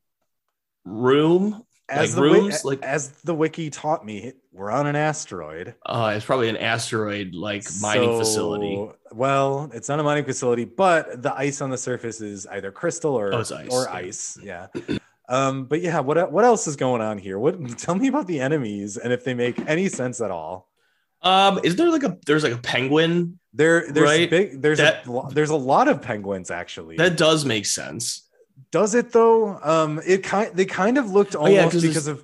room. 0.86 1.64
As 1.90 2.10
like 2.12 2.16
the 2.16 2.22
rooms, 2.22 2.66
like- 2.66 2.84
as 2.84 3.10
the 3.24 3.34
wiki 3.34 3.70
taught 3.70 4.06
me, 4.06 4.34
we're 4.52 4.72
on 4.72 4.88
an 4.88 4.96
asteroid. 4.96 5.76
Uh, 5.86 6.14
it's 6.16 6.26
probably 6.26 6.50
an 6.50 6.58
asteroid 6.58 7.34
like 7.34 7.64
mining 7.82 8.10
So- 8.14 8.20
facility. 8.20 8.90
Well, 9.14 9.70
it's 9.74 9.88
not 9.88 10.00
a 10.00 10.04
mining 10.04 10.26
facility, 10.26 10.66
but 10.66 11.22
the 11.22 11.34
ice 11.34 11.62
on 11.62 11.70
the 11.70 11.78
surface 11.78 12.20
is 12.22 12.46
either 12.48 12.72
crystal 12.72 13.14
or 13.16 13.34
Oh, 13.34 13.40
ice, 13.40 13.52
or 13.52 13.84
yeah. 13.84 13.92
ice. 13.94 14.38
Yeah. 14.44 14.68
Um, 15.30 15.66
but 15.66 15.82
yeah, 15.82 16.00
what 16.00 16.32
what 16.32 16.44
else 16.46 16.68
is 16.68 16.76
going 16.76 17.02
on 17.02 17.18
here? 17.18 17.38
What 17.40 17.56
tell 17.78 17.96
me 17.96 18.08
about 18.08 18.28
the 18.28 18.40
enemies 18.40 18.98
and 18.98 19.12
if 19.14 19.24
they 19.24 19.34
make 19.34 19.60
any 19.68 19.88
sense 19.90 20.22
at 20.22 20.32
all. 20.32 20.70
Um, 21.24 21.60
is 21.64 21.76
there 21.76 21.90
like 21.90 22.04
a 22.04 22.18
there's 22.26 22.44
like 22.44 22.54
a 22.54 22.58
penguin 22.60 23.40
There, 23.54 23.92
there's 23.92 24.06
Right. 24.08 24.30
big. 24.30 24.62
There's 24.62 24.78
That- 24.78 25.06
a 25.08 25.30
there's 25.34 25.50
a 25.50 25.56
lot 25.56 25.88
of 25.88 26.02
penguins 26.02 26.52
actually. 26.52 26.96
that 26.98 27.18
does 27.18 27.44
make 27.44 27.66
sense. 27.66 28.27
Does 28.72 28.96
it 28.96 29.12
though? 29.12 29.60
Um, 29.64 30.02
it 30.06 30.24
kind 30.24 30.52
they 30.54 30.66
kind 30.66 30.98
of 30.98 31.10
looked 31.12 31.36
almost 31.36 31.76
Oh, 31.76 31.80
yeah, 31.80 31.88
because 31.88 32.08
of 32.08 32.24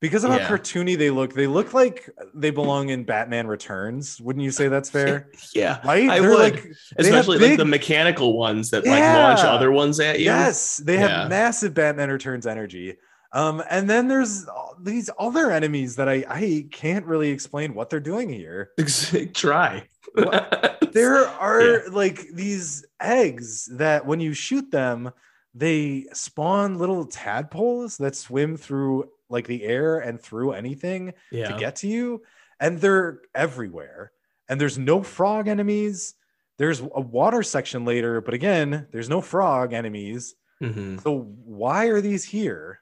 because 0.00 0.24
of 0.24 0.32
Yeah. 0.32 0.38
how 0.46 0.56
cartoony 0.56 0.98
they 0.98 1.10
look. 1.10 1.32
They 1.34 1.46
look 1.46 1.72
like 1.72 2.08
they 2.34 2.50
belong 2.50 2.88
in 2.90 3.04
Batman 3.04 3.46
Returns. 3.46 4.20
Wouldn't 4.20 4.44
you 4.44 4.50
say 4.50 4.68
that's 4.68 4.90
fair? 4.90 5.30
Yeah, 5.54 5.80
Right? 5.84 6.08
I 6.10 6.20
They're 6.20 6.30
would. 6.30 6.38
like 6.38 6.72
especially 6.98 7.38
like 7.38 7.58
the 7.58 7.64
mechanical 7.64 8.36
ones 8.36 8.70
that 8.70 8.84
like 8.86 9.02
launch 9.02 9.40
other 9.40 9.70
ones 9.70 10.00
at 10.00 10.18
you. 10.18 10.26
Yes, 10.26 10.78
they 10.78 10.96
have 10.98 11.10
Yeah. 11.10 11.28
massive 11.28 11.74
Batman 11.74 12.10
Returns 12.10 12.46
energy. 12.46 12.96
Um, 13.32 13.62
and 13.68 13.90
then 13.90 14.06
there's 14.08 14.46
these 14.80 15.10
other 15.18 15.50
enemies 15.50 15.96
that 15.96 16.08
I 16.08 16.24
I 16.28 16.66
can't 16.70 17.04
really 17.04 17.30
explain 17.30 17.74
what 17.74 17.90
they're 17.90 17.98
doing 18.00 18.28
here. 18.30 18.70
Try. 19.34 19.88
There 20.92 21.26
are 21.26 21.88
like 21.90 22.20
these 22.32 22.84
eggs 23.00 23.68
that 23.72 24.06
when 24.06 24.20
you 24.20 24.32
shoot 24.32 24.70
them, 24.70 25.10
they 25.54 26.06
spawn 26.12 26.78
little 26.78 27.06
tadpoles 27.06 27.96
that 27.98 28.16
swim 28.16 28.56
through 28.56 29.10
like 29.28 29.46
the 29.46 29.62
air 29.62 29.98
and 29.98 30.20
through 30.20 30.52
anything 30.52 31.14
yeah. 31.30 31.48
to 31.48 31.58
get 31.58 31.76
to 31.76 31.88
you, 31.88 32.22
and 32.60 32.80
they're 32.80 33.20
everywhere. 33.34 34.12
And 34.48 34.60
there's 34.60 34.78
no 34.78 35.02
frog 35.02 35.48
enemies. 35.48 36.14
There's 36.58 36.80
a 36.80 37.00
water 37.00 37.42
section 37.42 37.84
later, 37.84 38.20
but 38.20 38.34
again, 38.34 38.86
there's 38.92 39.08
no 39.08 39.20
frog 39.20 39.72
enemies. 39.72 40.34
Mhm. 40.62 41.02
So 41.02 41.20
why 41.44 41.86
are 41.86 42.00
these 42.00 42.24
here? 42.24 42.80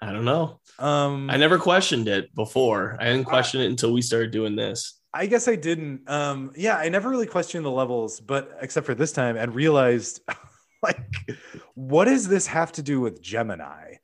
I 0.00 0.12
don't 0.12 0.24
know. 0.24 0.60
Um, 0.78 1.30
I 1.30 1.36
never 1.36 1.58
questioned 1.58 2.08
it 2.08 2.34
before. 2.34 2.96
I 3.00 3.04
didn't 3.04 3.24
question 3.24 3.60
it 3.60 3.66
until 3.66 3.92
we 3.92 4.02
started 4.02 4.30
doing 4.30 4.56
this. 4.56 5.00
I 5.12 5.26
guess 5.26 5.46
I 5.46 5.54
didn't. 5.54 6.08
Um, 6.10 6.52
yeah, 6.56 6.76
I 6.76 6.88
never 6.88 7.08
really 7.08 7.26
questioned 7.26 7.64
the 7.64 7.70
levels, 7.70 8.20
but 8.20 8.58
except 8.60 8.84
for 8.84 8.94
this 8.94 9.12
time, 9.12 9.36
and 9.36 9.54
realized 9.54 10.20
like, 10.84 11.38
what 11.74 12.04
does 12.04 12.28
this 12.28 12.46
have 12.46 12.72
to 12.72 12.82
do 12.82 13.00
with 13.00 13.22
Gemini? 13.22 13.94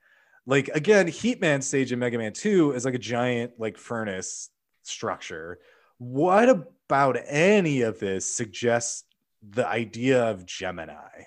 Like 0.46 0.68
again, 0.68 1.06
Heatman 1.06 1.62
stage 1.62 1.92
in 1.92 1.98
Mega 1.98 2.18
Man 2.18 2.32
2 2.32 2.72
is 2.72 2.84
like 2.84 2.94
a 2.94 2.98
giant 2.98 3.52
like 3.58 3.78
furnace 3.78 4.50
structure. 4.82 5.58
What 5.98 6.48
about 6.48 7.18
any 7.26 7.82
of 7.82 8.00
this 8.00 8.26
suggests 8.26 9.04
the 9.48 9.66
idea 9.66 10.24
of 10.24 10.46
Gemini? 10.46 11.24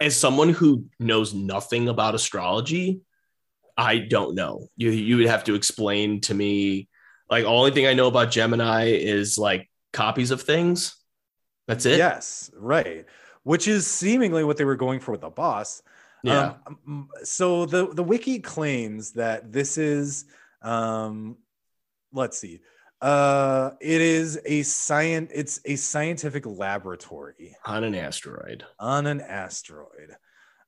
As 0.00 0.16
someone 0.16 0.48
who 0.48 0.86
knows 0.98 1.32
nothing 1.32 1.88
about 1.88 2.14
astrology, 2.14 3.02
I 3.76 3.98
don't 3.98 4.34
know. 4.34 4.66
You 4.76 4.90
you 4.90 5.18
would 5.18 5.28
have 5.28 5.44
to 5.44 5.54
explain 5.54 6.20
to 6.22 6.34
me. 6.34 6.88
Like 7.30 7.44
only 7.44 7.70
thing 7.70 7.86
I 7.86 7.94
know 7.94 8.08
about 8.08 8.30
Gemini 8.30 8.86
is 8.86 9.38
like 9.38 9.70
copies 9.92 10.30
of 10.30 10.42
things. 10.42 10.96
That's 11.68 11.86
it. 11.86 11.98
Yes, 11.98 12.50
right. 12.56 13.06
Which 13.44 13.66
is 13.66 13.86
seemingly 13.86 14.44
what 14.44 14.56
they 14.56 14.64
were 14.64 14.76
going 14.76 15.00
for 15.00 15.12
with 15.12 15.22
the 15.22 15.30
boss. 15.30 15.82
Yeah. 16.22 16.54
Um, 16.66 17.08
so 17.24 17.66
the 17.66 17.92
the 17.92 18.04
wiki 18.04 18.38
claims 18.38 19.12
that 19.12 19.52
this 19.52 19.76
is, 19.76 20.26
um, 20.62 21.36
let's 22.12 22.38
see, 22.38 22.60
uh, 23.00 23.72
it 23.80 24.00
is 24.00 24.40
a 24.46 24.62
science. 24.62 25.32
It's 25.34 25.60
a 25.64 25.74
scientific 25.74 26.46
laboratory 26.46 27.56
on 27.66 27.82
an 27.82 27.96
asteroid. 27.96 28.64
on 28.78 29.06
an 29.06 29.20
asteroid, 29.20 30.14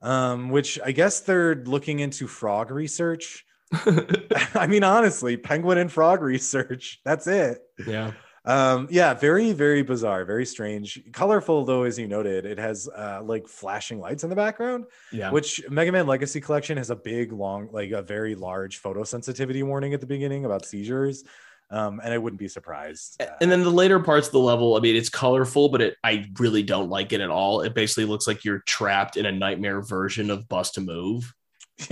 um, 0.03 0.51
which 0.51 0.81
I 0.85 0.91
guess 0.91 1.21
they're 1.21 1.55
looking 1.55 2.01
into 2.01 2.27
frog 2.27 2.73
research. 2.73 3.45
I 4.55 4.67
mean, 4.67 4.83
honestly, 4.83 5.37
penguin 5.37 5.79
and 5.79 5.93
frog 5.93 6.23
research. 6.23 7.01
That's 7.05 7.29
it. 7.29 7.59
yeah. 7.87 8.13
Um, 8.47 8.89
yeah, 8.91 9.15
very, 9.15 9.53
very 9.53 9.83
bizarre, 9.83 10.25
very 10.27 10.45
strange. 10.45 11.01
Colorful 11.13 11.65
though, 11.65 11.85
as 11.85 11.99
you 11.99 12.07
noted, 12.07 12.45
it 12.45 12.59
has 12.59 12.89
uh 12.89 13.21
like 13.23 13.49
flashing 13.49 14.01
lights 14.01 14.23
in 14.23 14.31
the 14.31 14.37
background, 14.37 14.85
Yeah. 15.13 15.31
which 15.31 15.63
Mega 15.71 15.91
Man 15.93 16.07
Legacy 16.07 16.41
Collection 16.41 16.77
has 16.77 16.91
a 16.91 16.97
big, 16.97 17.33
long, 17.33 17.69
like 17.73 17.91
a 17.93 18.03
very 18.03 18.35
large 18.35 18.83
photosensitivity 18.83 19.63
warning 19.65 19.95
at 19.95 20.01
the 20.01 20.07
beginning 20.07 20.45
about 20.45 20.67
seizures. 20.67 21.25
Um, 21.71 21.99
and 22.05 22.13
I 22.13 22.19
wouldn't 22.19 22.39
be 22.39 22.47
surprised. 22.47 23.21
uh, 23.23 23.27
and 23.41 23.51
then 23.51 23.63
the 23.63 23.71
later 23.71 23.99
parts 23.99 24.27
of 24.27 24.33
the 24.33 24.39
level, 24.39 24.77
I 24.77 24.81
mean, 24.81 24.95
it's 24.95 25.09
colorful, 25.09 25.71
but 25.71 25.81
it 25.81 25.97
I 26.05 26.27
really 26.39 26.63
don't 26.63 26.91
like 26.91 27.15
it 27.15 27.23
at 27.23 27.31
all. 27.31 27.63
It 27.63 27.75
basically 27.75 28.05
looks 28.05 28.27
like 28.27 28.45
you're 28.45 28.61
trapped 28.61 29.17
in 29.17 29.25
a 29.25 29.33
nightmare 29.33 29.81
version 29.81 30.31
of 30.31 30.47
Bust 30.49 30.77
a 30.77 30.83
Move. 30.83 31.33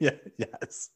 yeah, 0.00 0.10
yes. 0.36 0.90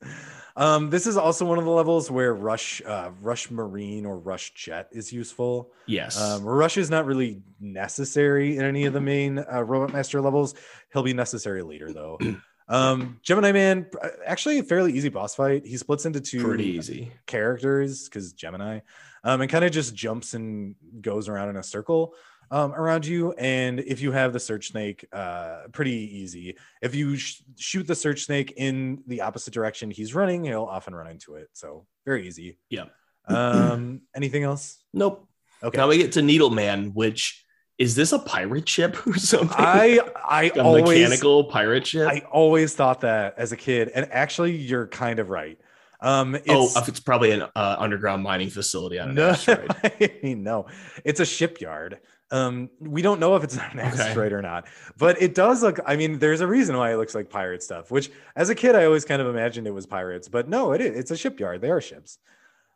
Um, 0.56 0.90
this 0.90 1.06
is 1.06 1.16
also 1.16 1.44
one 1.44 1.58
of 1.58 1.64
the 1.64 1.70
levels 1.70 2.10
where 2.10 2.34
Rush, 2.34 2.82
uh, 2.84 3.10
Rush 3.20 3.50
Marine 3.50 4.04
or 4.04 4.18
Rush 4.18 4.52
Jet 4.54 4.88
is 4.92 5.12
useful. 5.12 5.72
Yes. 5.86 6.20
Um, 6.20 6.44
Rush 6.44 6.76
is 6.76 6.90
not 6.90 7.06
really 7.06 7.42
necessary 7.60 8.56
in 8.56 8.64
any 8.64 8.84
of 8.86 8.92
the 8.92 9.00
main 9.00 9.38
uh, 9.38 9.62
Robot 9.62 9.92
Master 9.92 10.20
levels. 10.20 10.54
He'll 10.92 11.02
be 11.02 11.14
necessary 11.14 11.62
later, 11.62 11.92
though. 11.92 12.18
Um, 12.68 13.20
Gemini 13.22 13.52
Man, 13.52 13.86
uh, 14.02 14.08
actually 14.24 14.58
a 14.58 14.64
fairly 14.64 14.92
easy 14.92 15.08
boss 15.08 15.36
fight. 15.36 15.64
He 15.64 15.76
splits 15.76 16.04
into 16.04 16.20
two 16.20 16.42
Pretty 16.42 16.64
easy. 16.64 17.12
characters 17.24 18.08
because 18.08 18.32
Gemini, 18.32 18.80
um, 19.22 19.40
and 19.40 19.48
kind 19.48 19.64
of 19.64 19.70
just 19.70 19.94
jumps 19.94 20.34
and 20.34 20.74
goes 21.00 21.28
around 21.28 21.50
in 21.50 21.56
a 21.56 21.62
circle 21.62 22.14
um, 22.50 22.72
around 22.72 23.06
you. 23.06 23.32
And 23.32 23.80
if 23.80 24.00
you 24.00 24.12
have 24.12 24.32
the 24.32 24.40
Search 24.40 24.68
Snake, 24.68 25.06
uh, 25.12 25.62
pretty 25.72 26.18
easy. 26.18 26.56
If 26.82 26.94
you 26.94 27.16
sh- 27.16 27.42
shoot 27.56 27.86
the 27.86 27.94
Search 27.94 28.24
Snake 28.24 28.54
in 28.56 29.02
the 29.06 29.22
opposite 29.22 29.54
direction 29.54 29.90
he's 29.90 30.14
running, 30.14 30.44
he'll 30.44 30.64
often 30.64 30.94
run 30.94 31.06
into 31.06 31.34
it. 31.34 31.48
So 31.52 31.86
very 32.04 32.26
easy. 32.26 32.58
Yeah. 32.70 32.84
Um, 33.26 34.02
anything 34.14 34.42
else? 34.42 34.82
Nope. 34.92 35.28
Okay. 35.62 35.76
Now 35.76 35.88
we 35.88 35.98
get 35.98 36.12
to 36.12 36.22
Needle 36.22 36.50
Man, 36.50 36.92
which 36.94 37.44
is 37.78 37.94
this 37.94 38.12
a 38.12 38.18
pirate 38.18 38.68
ship 38.68 39.06
or 39.06 39.14
something? 39.18 39.56
I 39.56 40.00
I 40.24 40.44
a 40.54 40.62
always 40.62 40.84
mechanical 40.84 41.44
pirate 41.44 41.86
ship. 41.86 42.08
I 42.08 42.22
always 42.30 42.74
thought 42.74 43.00
that 43.00 43.34
as 43.36 43.52
a 43.52 43.56
kid, 43.56 43.90
and 43.94 44.10
actually, 44.12 44.56
you're 44.56 44.86
kind 44.86 45.18
of 45.18 45.30
right. 45.30 45.58
Um, 46.00 46.34
it's, 46.34 46.44
oh, 46.48 46.70
it's 46.86 47.00
probably 47.00 47.30
an 47.30 47.42
uh, 47.56 47.76
underground 47.78 48.22
mining 48.22 48.50
facility 48.50 48.98
on 48.98 49.10
an 49.10 49.14
no, 49.14 49.30
asteroid. 49.30 49.74
no, 50.22 50.66
it's 51.04 51.20
a 51.20 51.24
shipyard. 51.24 52.00
Um, 52.30 52.70
we 52.80 53.02
don't 53.02 53.20
know 53.20 53.36
if 53.36 53.44
it's 53.44 53.56
an 53.56 53.62
Okay. 53.78 53.80
asteroid 53.82 54.32
or 54.32 54.42
not, 54.42 54.66
but 54.98 55.20
it 55.22 55.34
does 55.34 55.62
look. 55.62 55.78
I 55.86 55.96
mean, 55.96 56.18
there's 56.18 56.40
a 56.40 56.46
reason 56.46 56.76
why 56.76 56.92
it 56.92 56.96
looks 56.96 57.14
like 57.14 57.30
pirate 57.30 57.62
stuff. 57.62 57.90
Which, 57.90 58.10
as 58.34 58.50
a 58.50 58.54
kid, 58.54 58.74
I 58.74 58.84
always 58.84 59.04
kind 59.04 59.22
of 59.22 59.28
imagined 59.28 59.66
it 59.66 59.70
was 59.74 59.86
pirates, 59.86 60.28
but 60.28 60.48
no, 60.48 60.72
it 60.72 60.80
is. 60.80 60.98
It's 60.98 61.10
a 61.12 61.16
shipyard. 61.16 61.60
They 61.60 61.70
are 61.70 61.80
ships. 61.80 62.18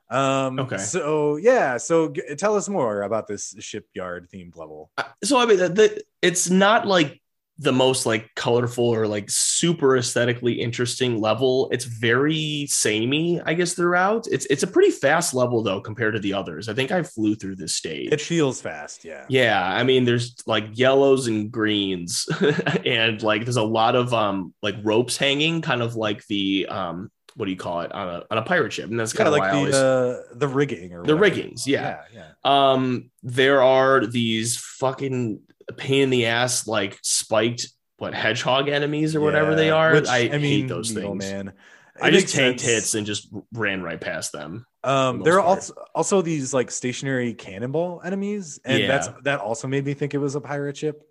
Um, 0.08 0.58
Okay. 0.58 0.78
So 0.78 1.36
yeah. 1.36 1.76
So 1.76 2.08
g- 2.10 2.22
tell 2.36 2.56
us 2.56 2.68
more 2.68 3.02
about 3.02 3.26
this 3.26 3.54
shipyard 3.60 4.28
themed 4.32 4.56
level. 4.56 4.90
Uh, 4.98 5.04
so 5.24 5.38
I 5.38 5.46
mean, 5.46 5.58
the, 5.58 6.02
it's 6.22 6.50
not 6.50 6.86
like 6.86 7.20
the 7.62 7.72
most 7.72 8.06
like 8.06 8.30
colorful 8.36 8.86
or 8.86 9.06
like 9.06 9.28
super 9.28 9.98
aesthetically 9.98 10.54
interesting 10.54 11.20
level. 11.20 11.68
It's 11.70 11.84
very 11.84 12.66
samey, 12.66 13.38
I 13.44 13.52
guess, 13.52 13.74
throughout. 13.74 14.26
It's 14.28 14.46
it's 14.46 14.62
a 14.62 14.66
pretty 14.66 14.90
fast 14.90 15.34
level 15.34 15.62
though 15.62 15.80
compared 15.82 16.14
to 16.14 16.20
the 16.20 16.32
others. 16.32 16.70
I 16.70 16.74
think 16.74 16.90
I 16.90 17.02
flew 17.02 17.34
through 17.34 17.56
this 17.56 17.74
stage. 17.74 18.12
It 18.12 18.22
feels 18.22 18.62
fast, 18.62 19.04
yeah. 19.04 19.26
Yeah, 19.28 19.62
I 19.62 19.84
mean, 19.84 20.04
there's 20.06 20.36
like 20.46 20.66
yellows 20.72 21.26
and 21.26 21.52
greens, 21.52 22.26
and 22.86 23.22
like 23.22 23.44
there's 23.44 23.56
a 23.56 23.62
lot 23.62 23.94
of 23.94 24.14
um 24.14 24.54
like 24.62 24.76
ropes 24.82 25.18
hanging, 25.18 25.60
kind 25.60 25.82
of 25.82 25.96
like 25.96 26.26
the 26.28 26.66
um 26.68 27.10
what 27.36 27.44
do 27.44 27.50
you 27.52 27.56
call 27.58 27.82
it 27.82 27.92
on 27.92 28.08
a 28.08 28.24
on 28.30 28.38
a 28.38 28.42
pirate 28.42 28.72
ship, 28.72 28.88
and 28.90 28.98
that's 28.98 29.12
kind 29.12 29.26
Yeah, 29.26 29.28
of 29.28 29.32
like 29.32 29.50
the 29.52 29.56
always 29.58 29.74
uh, 29.74 30.22
the 30.34 30.48
rigging 30.48 30.94
or 30.94 31.04
the 31.04 31.14
whatever. 31.14 31.20
riggings, 31.20 31.66
yeah. 31.66 31.98
yeah, 32.12 32.32
yeah. 32.44 32.72
Um, 32.72 33.10
there 33.22 33.62
are 33.62 34.06
these 34.06 34.56
fucking 34.56 35.40
pain 35.72 36.02
in 36.04 36.10
the 36.10 36.26
ass, 36.26 36.66
like 36.66 36.98
spiked 37.02 37.68
what 37.98 38.14
hedgehog 38.14 38.68
enemies 38.68 39.14
or 39.14 39.20
whatever 39.20 39.54
they 39.54 39.70
are. 39.70 39.92
which, 39.92 40.08
I, 40.08 40.28
hate 40.28 40.68
those 40.68 40.90
things. 40.92 41.18
Man. 41.18 41.52
I 42.00 42.10
just 42.10 42.34
tanked 42.34 42.60
sense. 42.60 42.72
hits 42.72 42.94
and 42.94 43.06
just 43.06 43.28
ran 43.52 43.82
right 43.82 44.00
past 44.00 44.32
them. 44.32 44.64
Um, 44.82 45.18
the 45.18 45.24
there 45.24 45.34
are 45.34 45.42
part. 45.42 45.58
also 45.58 45.74
also 45.94 46.22
these 46.22 46.54
like 46.54 46.70
stationary 46.70 47.34
cannonball 47.34 48.00
enemies, 48.02 48.58
and 48.64 48.80
Yeah. 48.80 48.86
that's 48.86 49.08
that 49.24 49.40
also 49.40 49.68
made 49.68 49.84
me 49.84 49.92
think 49.94 50.14
it 50.14 50.18
was 50.18 50.34
a 50.34 50.40
pirate 50.40 50.78
ship 50.78 51.02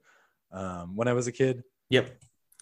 um, 0.51 0.95
when 0.95 1.07
I 1.07 1.13
was 1.13 1.27
a 1.27 1.31
kid. 1.31 1.63
Yep. 1.89 2.09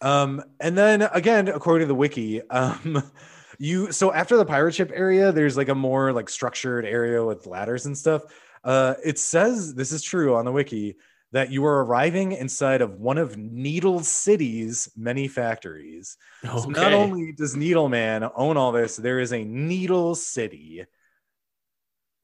Um, 0.01 0.43
and 0.59 0.77
then 0.77 1.03
again, 1.03 1.47
according 1.47 1.85
to 1.85 1.87
the 1.87 1.95
wiki, 1.95 2.41
um, 2.49 3.01
you 3.59 3.91
so 3.93 4.11
after 4.11 4.35
the 4.35 4.45
pirate 4.45 4.75
ship 4.75 4.91
area, 4.93 5.31
there's 5.31 5.55
like 5.55 5.69
a 5.69 5.75
more 5.75 6.11
like 6.11 6.29
structured 6.29 6.85
area 6.85 7.23
with 7.23 7.47
ladders 7.47 7.85
and 7.85 7.97
stuff. 7.97 8.23
Uh, 8.63 8.95
it 9.05 9.17
says 9.19 9.73
this 9.73 9.93
is 9.93 10.01
true 10.01 10.35
on 10.35 10.43
the 10.43 10.51
wiki 10.51 10.97
that 11.31 11.51
you 11.51 11.65
are 11.65 11.83
arriving 11.83 12.31
inside 12.31 12.81
of 12.81 12.99
one 12.99 13.17
of 13.17 13.37
Needle 13.37 13.99
City's 14.01 14.89
many 14.95 15.27
factories. 15.27 16.17
Okay. 16.45 16.57
So 16.57 16.69
not 16.69 16.93
only 16.93 17.33
does 17.33 17.55
Needle 17.55 17.89
Man 17.89 18.29
own 18.35 18.55
all 18.57 18.71
this, 18.71 18.95
there 18.95 19.19
is 19.19 19.33
a 19.33 19.43
Needle 19.43 20.15
City. 20.15 20.85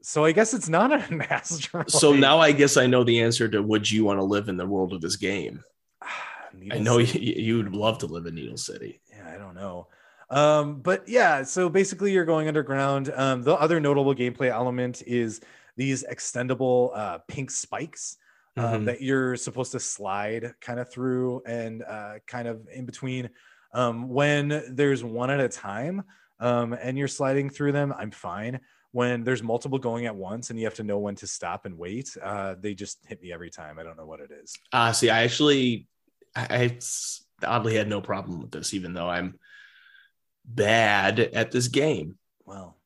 So 0.02 0.26
I 0.26 0.32
guess 0.32 0.54
it's 0.54 0.70
not 0.70 0.92
an 0.92 1.22
asteroid. 1.30 1.92
so 1.92 2.14
now 2.14 2.40
I 2.40 2.52
guess 2.52 2.78
I 2.78 2.88
know 2.88 3.04
the 3.04 3.22
answer 3.22 3.48
to 3.50 3.62
would 3.62 3.90
you 3.90 4.06
want 4.06 4.20
to 4.20 4.24
live 4.24 4.50
in 4.50 4.58
the 4.58 4.66
world 4.66 4.94
of 4.94 5.02
this 5.02 5.16
game? 5.18 5.64
I 6.72 6.80
know 6.80 7.00
you, 7.00 7.08
City. 7.08 7.42
you 7.42 7.58
would 7.58 7.76
love 7.76 7.98
to 8.00 8.06
live 8.06 8.26
in 8.26 8.36
Needle 8.36 8.58
City. 8.58 9.02
yeah, 9.10 9.30
I 9.34 9.38
don't 9.38 9.56
know. 9.56 9.88
Um, 10.30 10.82
but 10.82 11.08
yeah, 11.08 11.44
so 11.44 11.68
basically 11.70 12.12
you're 12.12 12.26
going 12.26 12.48
underground. 12.48 13.12
Um, 13.14 13.44
the 13.44 13.54
other 13.54 13.80
notable 13.80 14.16
gameplay 14.16 14.50
element 14.50 15.04
is 15.06 15.42
these 15.76 16.06
extendable 16.10 16.96
uh, 16.98 17.20
pink 17.28 17.52
spikes 17.52 18.18
um, 18.58 18.82
Mhm. 18.82 18.86
that 18.86 19.02
you're 19.02 19.36
supposed 19.36 19.72
to 19.72 19.80
slide 19.80 20.54
kind 20.62 20.80
of 20.80 20.92
through 20.92 21.42
and 21.46 21.84
uh, 21.84 22.16
kind 22.28 22.48
of 22.48 22.68
in 22.74 22.86
between. 22.86 23.30
Um, 23.74 24.10
when 24.10 24.64
there's 24.70 25.04
one 25.04 25.32
at 25.32 25.40
a 25.40 25.50
time 25.50 26.04
um, 26.40 26.74
and 26.74 26.98
you're 26.98 27.08
sliding 27.08 27.50
through 27.50 27.72
them, 27.72 27.94
I'm 27.98 28.12
fine. 28.12 28.60
When 28.92 29.24
there's 29.24 29.42
multiple 29.42 29.80
going 29.80 30.06
at 30.06 30.16
once 30.16 30.52
and 30.52 30.60
you 30.60 30.66
have 30.66 30.76
to 30.76 30.84
know 30.84 31.00
when 31.00 31.16
to 31.16 31.26
stop 31.26 31.66
and 31.66 31.80
wait, 31.80 32.16
uh, 32.22 32.56
they 32.60 32.76
just 32.76 33.00
hit 33.08 33.20
me 33.22 33.34
every 33.34 33.50
time. 33.50 33.80
I 33.80 33.84
don't 33.84 33.98
know 33.98 34.06
what 34.06 34.20
it 34.20 34.30
is. 34.32 34.54
Ah, 34.72 34.92
see, 34.92 35.10
I 35.10 35.24
actually, 35.24 35.88
I 36.36 36.78
oddly 37.44 37.76
had 37.76 37.88
no 37.88 38.02
problem 38.02 38.42
with 38.42 38.52
this, 38.52 38.76
even 38.76 38.94
though 38.94 39.10
I'm 39.10 39.40
bad 40.46 41.20
at 41.20 41.52
this 41.52 41.70
game. 41.70 42.20
Well, 42.46 42.78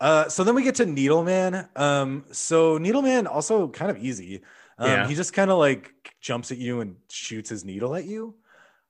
uh, 0.00 0.28
so 0.28 0.44
then 0.44 0.54
we 0.54 0.62
get 0.62 0.76
to 0.76 0.84
Needleman. 0.86 1.68
Um, 1.76 2.24
so 2.30 2.78
Needleman 2.78 3.26
also 3.26 3.68
kind 3.68 3.90
of 3.90 3.98
easy. 3.98 4.42
Um, 4.82 4.90
Yeah. 4.90 5.08
He 5.08 5.14
just 5.14 5.32
kind 5.32 5.50
of 5.50 5.58
like 5.58 5.92
jumps 6.20 6.50
at 6.50 6.58
you 6.58 6.80
and 6.80 6.96
shoots 7.10 7.48
his 7.50 7.64
needle 7.64 7.94
at 7.94 8.04
you. 8.04 8.34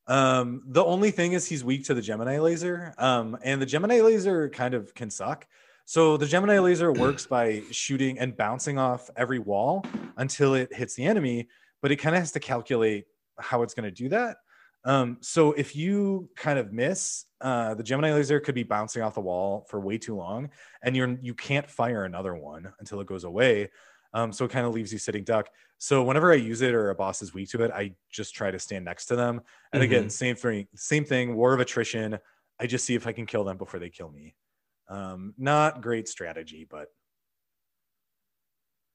Um, 0.07 0.63
the 0.67 0.85
only 0.85 1.11
thing 1.11 1.33
is 1.33 1.47
he's 1.47 1.63
weak 1.63 1.85
to 1.85 1.95
the 1.95 2.03
Gemini 2.03 2.39
laser. 2.39 2.95
Um, 2.99 3.37
and 3.43 3.61
the 3.61 3.67
Gemini 3.67 4.01
laser 4.01 4.49
kind 4.49 4.75
of 4.75 4.95
can 4.95 5.11
suck. 5.11 5.47
So 5.85 6.17
the 6.17 6.27
Gemini 6.27 6.59
laser 6.59 6.93
works 7.05 7.27
by 7.27 7.63
shooting 7.71 8.19
and 8.19 8.37
bouncing 8.37 8.79
off 8.79 9.11
every 9.17 9.39
wall 9.39 9.85
until 10.17 10.55
it 10.55 10.75
hits 10.75 10.95
the 10.95 11.05
enemy, 11.05 11.49
but 11.81 11.93
it 11.93 11.97
kind 11.97 12.17
of 12.17 12.21
has 12.23 12.33
to 12.33 12.41
calculate 12.41 13.05
how 13.39 13.63
it's 13.63 13.75
going 13.75 13.85
to 13.85 13.91
do 13.91 14.09
that. 14.09 14.39
Um, 14.85 15.19
so 15.21 15.53
if 15.53 15.77
you 15.77 16.29
kind 16.35 16.59
of 16.59 16.73
miss, 16.73 17.27
uh, 17.41 17.75
the 17.75 17.85
Gemini 17.85 18.13
laser 18.13 18.41
could 18.41 18.55
be 18.57 18.65
bouncing 18.65 19.03
off 19.03 19.15
the 19.15 19.21
wall 19.21 19.65
for 19.69 19.79
way 19.79 19.99
too 19.99 20.17
long, 20.17 20.51
and 20.83 20.97
you're 20.97 21.17
you 21.23 21.35
can't 21.35 21.71
fire 21.71 22.05
another 22.05 22.35
one 22.35 22.73
until 22.81 23.01
it 23.01 23.07
goes 23.07 23.23
away. 23.23 23.71
Um, 24.15 24.33
so 24.33 24.45
it 24.45 24.51
kind 24.51 24.67
of 24.67 24.75
leaves 24.75 24.93
you 24.93 24.99
sitting 24.99 25.25
duck. 25.25 25.49
So 25.79 26.03
whenever 26.05 26.33
I 26.33 26.37
use 26.37 26.61
it 26.61 26.75
or 26.75 26.91
a 26.91 26.95
boss 26.95 27.23
is 27.23 27.35
weak 27.35 27.49
to 27.51 27.63
it, 27.65 27.71
I 27.71 27.95
just 28.11 28.35
try 28.35 28.51
to 28.51 28.59
stand 28.59 28.85
next 28.85 29.07
to 29.07 29.17
them. 29.17 29.41
And 29.73 29.83
again, 29.83 30.11
same 30.11 30.37
thing, 30.37 30.69
same 30.75 31.05
thing. 31.05 31.35
War 31.35 31.55
of 31.55 31.61
attrition. 31.61 32.19
I 32.61 32.67
just 32.67 32.85
see 32.85 32.95
if 32.95 33.07
I 33.07 33.13
can 33.13 33.27
kill 33.27 33.43
them 33.45 33.57
before 33.57 33.81
they 33.81 33.91
kill 33.91 34.11
me. 34.11 34.35
Um, 34.89 35.35
not 35.39 35.81
great 35.81 36.09
strategy, 36.09 36.67
but 36.69 36.89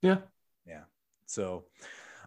Yeah. 0.02 0.20
yeah. 0.66 0.84
So, 1.26 1.66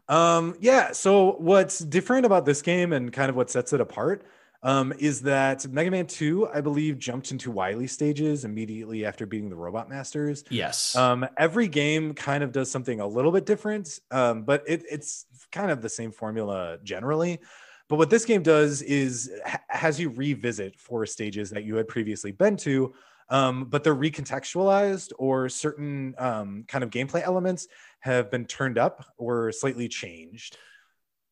um, 0.08 0.56
yeah. 0.60 0.92
So 0.92 1.36
what's 1.38 1.78
different 1.78 2.26
about 2.26 2.44
this 2.44 2.60
game 2.60 2.92
and 2.92 3.12
kind 3.12 3.30
of 3.30 3.36
what 3.36 3.50
sets 3.50 3.72
it 3.72 3.80
apart 3.80 4.24
um, 4.62 4.92
is 4.98 5.22
that 5.22 5.66
Mega 5.68 5.90
Man 5.90 6.06
2, 6.06 6.48
I 6.52 6.60
believe, 6.60 6.98
jumped 6.98 7.30
into 7.30 7.50
Wily 7.50 7.86
stages 7.86 8.44
immediately 8.44 9.04
after 9.04 9.26
beating 9.26 9.48
the 9.48 9.56
Robot 9.56 9.88
Masters. 9.88 10.44
Yes. 10.50 10.94
Um, 10.94 11.26
every 11.36 11.68
game 11.68 12.14
kind 12.14 12.44
of 12.44 12.52
does 12.52 12.70
something 12.70 13.00
a 13.00 13.06
little 13.06 13.32
bit 13.32 13.46
different, 13.46 14.00
um, 14.10 14.42
but 14.42 14.62
it, 14.66 14.82
it's 14.90 15.26
kind 15.50 15.70
of 15.70 15.80
the 15.80 15.88
same 15.88 16.12
formula 16.12 16.78
generally. 16.82 17.40
But 17.88 17.96
what 17.96 18.10
this 18.10 18.24
game 18.24 18.42
does 18.42 18.82
is 18.82 19.30
ha- 19.44 19.62
has 19.68 19.98
you 19.98 20.10
revisit 20.10 20.78
four 20.78 21.06
stages 21.06 21.50
that 21.50 21.64
you 21.64 21.76
had 21.76 21.88
previously 21.88 22.30
been 22.30 22.56
to, 22.58 22.94
um, 23.30 23.64
but 23.64 23.82
they're 23.82 23.96
recontextualized 23.96 25.12
or 25.18 25.48
certain 25.48 26.14
um, 26.18 26.64
kind 26.68 26.84
of 26.84 26.90
gameplay 26.90 27.22
elements 27.22 27.66
have 28.00 28.30
been 28.30 28.44
turned 28.44 28.78
up 28.78 29.06
or 29.16 29.50
slightly 29.52 29.88
changed. 29.88 30.56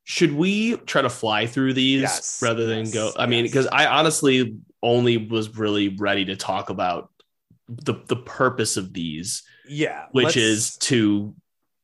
Should 0.08 0.32
we 0.32 0.74
try 0.78 1.02
to 1.02 1.10
fly 1.10 1.46
through 1.46 1.74
these 1.74 2.00
Yes, 2.00 2.40
rather 2.42 2.64
than 2.64 2.86
yes, 2.86 2.94
go? 2.94 3.12
I 3.18 3.26
mean, 3.26 3.44
because 3.44 3.66
I 3.66 3.84
honestly 3.84 4.56
only 4.82 5.18
was 5.18 5.54
really 5.58 5.90
ready 5.90 6.24
to 6.24 6.34
talk 6.34 6.70
about 6.70 7.10
the 7.68 7.92
the 8.06 8.16
purpose 8.16 8.78
of 8.78 8.94
these, 8.94 9.42
Yeah, 9.68 10.06
which 10.12 10.38
is 10.38 10.78
to 10.78 11.34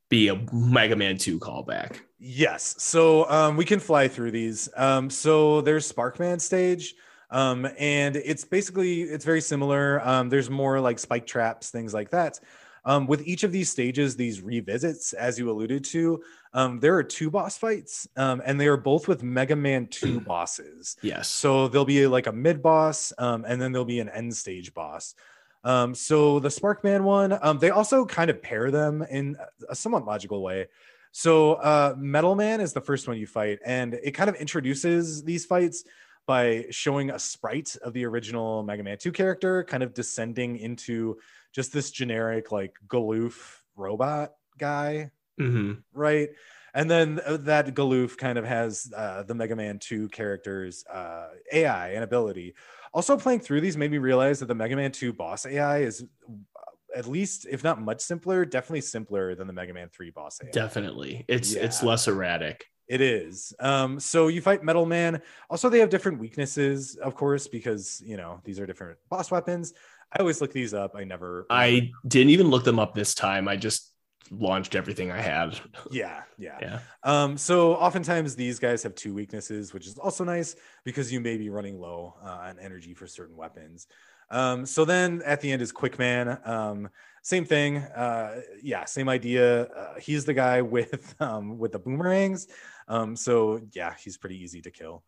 be 0.09 0.29
a 0.29 0.41
Mega 0.55 0.97
Man 0.97 1.18
2 1.18 1.39
callback. 1.39 1.99
Yes. 2.18 2.77
So 2.79 3.29
um, 3.29 3.59
we 3.59 3.66
can 3.66 3.79
fly 3.79 4.09
through 4.09 4.31
these. 4.31 4.70
Um, 4.75 5.11
so 5.11 5.61
there's 5.61 5.93
Sparkman 5.93 6.41
stage. 6.41 6.95
Um, 7.31 7.68
and 7.79 8.16
it's 8.16 8.45
basically 8.45 9.03
it's 9.03 9.27
very 9.27 9.43
similar. 9.43 10.01
Um, 10.03 10.31
there's 10.31 10.49
more 10.49 10.81
like 10.81 10.99
spike 10.99 11.27
traps, 11.27 11.68
things 11.68 11.93
like 11.93 12.09
that. 12.11 12.41
Um, 12.87 13.07
with 13.07 13.26
each 13.26 13.45
of 13.45 13.53
these 13.53 13.70
stages, 13.70 14.14
these 14.14 14.43
revisits, 14.43 15.12
as 15.14 15.39
you 15.39 15.51
alluded 15.51 15.85
to, 15.85 16.22
um, 16.53 16.80
there 16.80 16.95
are 16.97 17.03
two 17.03 17.30
boss 17.30 17.57
fights, 17.57 18.07
um, 18.16 18.43
and 18.45 18.61
they 18.61 18.66
are 18.66 18.76
both 18.76 19.09
with 19.09 19.22
Mega 19.22 19.57
Man 19.57 19.87
2 19.87 20.20
bosses. 20.26 20.97
Yes. 21.03 21.28
So 21.28 21.68
there'll 21.68 21.85
be 21.85 22.07
like 22.07 22.26
a 22.26 22.32
mid 22.32 22.62
boss, 22.62 23.12
um, 23.18 23.45
and 23.47 23.61
then 23.61 23.72
there'll 23.72 23.87
be 23.87 24.01
an 24.01 24.09
end 24.11 24.37
stage 24.37 24.74
boss. 24.74 25.14
Um, 25.64 25.95
so 25.95 26.41
the 26.41 26.51
Sparkman 26.51 27.03
one, 27.03 27.39
um, 27.41 27.59
they 27.59 27.70
also 27.70 28.05
kind 28.05 28.28
of 28.28 28.43
pair 28.43 28.70
them 28.70 29.03
in 29.11 29.37
a 29.68 29.74
somewhat 29.74 30.05
logical 30.05 30.43
way. 30.43 30.66
So 31.12 31.55
uh, 31.55 31.95
Metal 31.97 32.35
Man 32.35 32.61
is 32.61 32.72
the 32.72 32.80
first 32.82 33.09
one 33.09 33.16
you 33.16 33.26
fight, 33.26 33.61
and 33.64 33.95
it 33.95 34.11
kind 34.12 34.28
of 34.28 34.37
introduces 34.37 35.22
these 35.22 35.47
fights 35.47 35.85
by 36.26 36.66
showing 36.70 37.11
a 37.11 37.18
sprite 37.18 37.76
of 37.82 37.93
the 37.93 38.05
original 38.05 38.62
Mega 38.62 38.82
Man 38.82 38.99
2 38.99 39.12
character, 39.12 39.64
kind 39.64 39.82
of 39.82 39.95
descending 39.95 40.59
into 40.59 41.18
just 41.55 41.73
this 41.73 41.91
generic 41.91 42.53
like 42.53 42.75
Galoof 42.89 43.61
robot 43.77 44.33
guy 44.59 45.11
hmm 45.39 45.73
right? 45.93 46.31
And 46.75 46.91
then 46.91 47.21
uh, 47.25 47.37
that 47.43 47.75
Galoof 47.75 48.17
kind 48.19 48.37
of 48.37 48.45
has 48.45 48.93
uh, 48.95 49.23
the 49.23 49.35
Mega 49.35 49.55
Man 49.55 49.79
2 49.79 50.09
characters' 50.09 50.85
uh, 50.87 51.29
AI 51.53 51.91
and 51.91 52.03
ability. 52.03 52.55
Also, 52.93 53.17
playing 53.17 53.41
through 53.41 53.61
these 53.61 53.77
made 53.77 53.91
me 53.91 53.99
realize 53.99 54.41
that 54.41 54.47
the 54.47 54.55
Mega 54.55 54.77
Man 54.77 54.91
2 54.91 55.13
boss 55.13 55.47
AI 55.47 55.79
is 55.79 56.03
uh, 56.03 56.99
at 56.99 57.07
least, 57.07 57.47
if 57.49 57.63
not 57.63 57.81
much 57.81 58.01
simpler, 58.01 58.45
definitely 58.45 58.81
simpler 58.81 59.35
than 59.35 59.47
the 59.47 59.53
Mega 59.53 59.73
Man 59.73 59.89
3 59.89 60.11
boss 60.11 60.41
AI. 60.43 60.51
Definitely. 60.51 61.25
It's 61.29 61.55
it's 61.55 61.83
less 61.83 62.09
erratic. 62.09 62.67
It 62.87 63.01
is. 63.01 63.55
Um, 63.61 63.99
so 63.99 64.29
you 64.29 64.43
fight 64.43 64.63
Metal 64.63 64.85
Man. 64.85 65.23
Also, 65.49 65.69
they 65.69 65.79
have 65.79 65.91
different 65.91 66.19
weaknesses, 66.19 66.97
of 66.97 67.15
course, 67.15 67.47
because 67.47 68.03
you 68.05 68.17
know 68.17 68.41
these 68.45 68.59
are 68.59 68.67
different 68.67 68.99
boss 69.09 69.31
weapons. 69.31 69.73
I 70.15 70.21
always 70.21 70.41
look 70.41 70.53
these 70.53 70.75
up. 70.75 70.95
I 70.95 71.05
never. 71.05 71.47
I 71.51 71.91
didn't 72.07 72.31
even 72.31 72.49
look 72.49 72.65
them 72.65 72.79
up 72.79 72.95
this 72.95 73.15
time. 73.15 73.49
I 73.49 73.57
just 73.57 73.93
launched 74.31 74.75
everything 74.75 75.11
I 75.11 75.21
had. 75.21 75.59
Yeah, 75.91 76.23
yeah. 76.39 76.59
Yeah. 76.61 76.79
Um, 77.03 77.37
so 77.37 77.75
oftentimes 77.75 78.35
these 78.35 78.59
guys 78.59 78.83
have 78.83 78.95
two 78.95 79.12
weaknesses, 79.12 79.75
which 79.75 79.87
is 79.87 79.99
also 79.99 80.25
nice 80.25 80.57
because 80.85 81.12
you 81.12 81.21
may 81.21 81.37
be 81.37 81.51
running 81.51 81.79
low 81.79 82.15
uh, 82.25 82.49
on 82.49 82.59
energy 82.59 82.95
for 82.95 83.07
certain 83.07 83.37
weapons. 83.37 83.87
Um, 84.31 84.67
so 84.67 84.85
then 84.85 85.23
at 85.25 85.41
the 85.41 85.53
end 85.53 85.62
is 85.62 85.73
Quickman. 85.73 86.39
Um, 86.47 86.89
same 87.23 87.45
thing. 87.45 87.79
Uh, 87.79 88.41
yeah, 88.62 88.85
same 88.87 89.09
idea. 89.09 89.65
Uh, 89.65 89.99
he's 90.01 90.25
the 90.25 90.35
guy 90.35 90.62
with 90.77 91.15
um, 91.21 91.59
with 91.59 91.73
the 91.73 91.79
boomerangs. 91.79 92.49
Um, 92.89 93.17
so 93.17 93.61
yeah, 93.73 93.95
he's 94.03 94.17
pretty 94.17 94.43
easy 94.43 94.61
to 94.62 94.71
kill. 94.71 95.05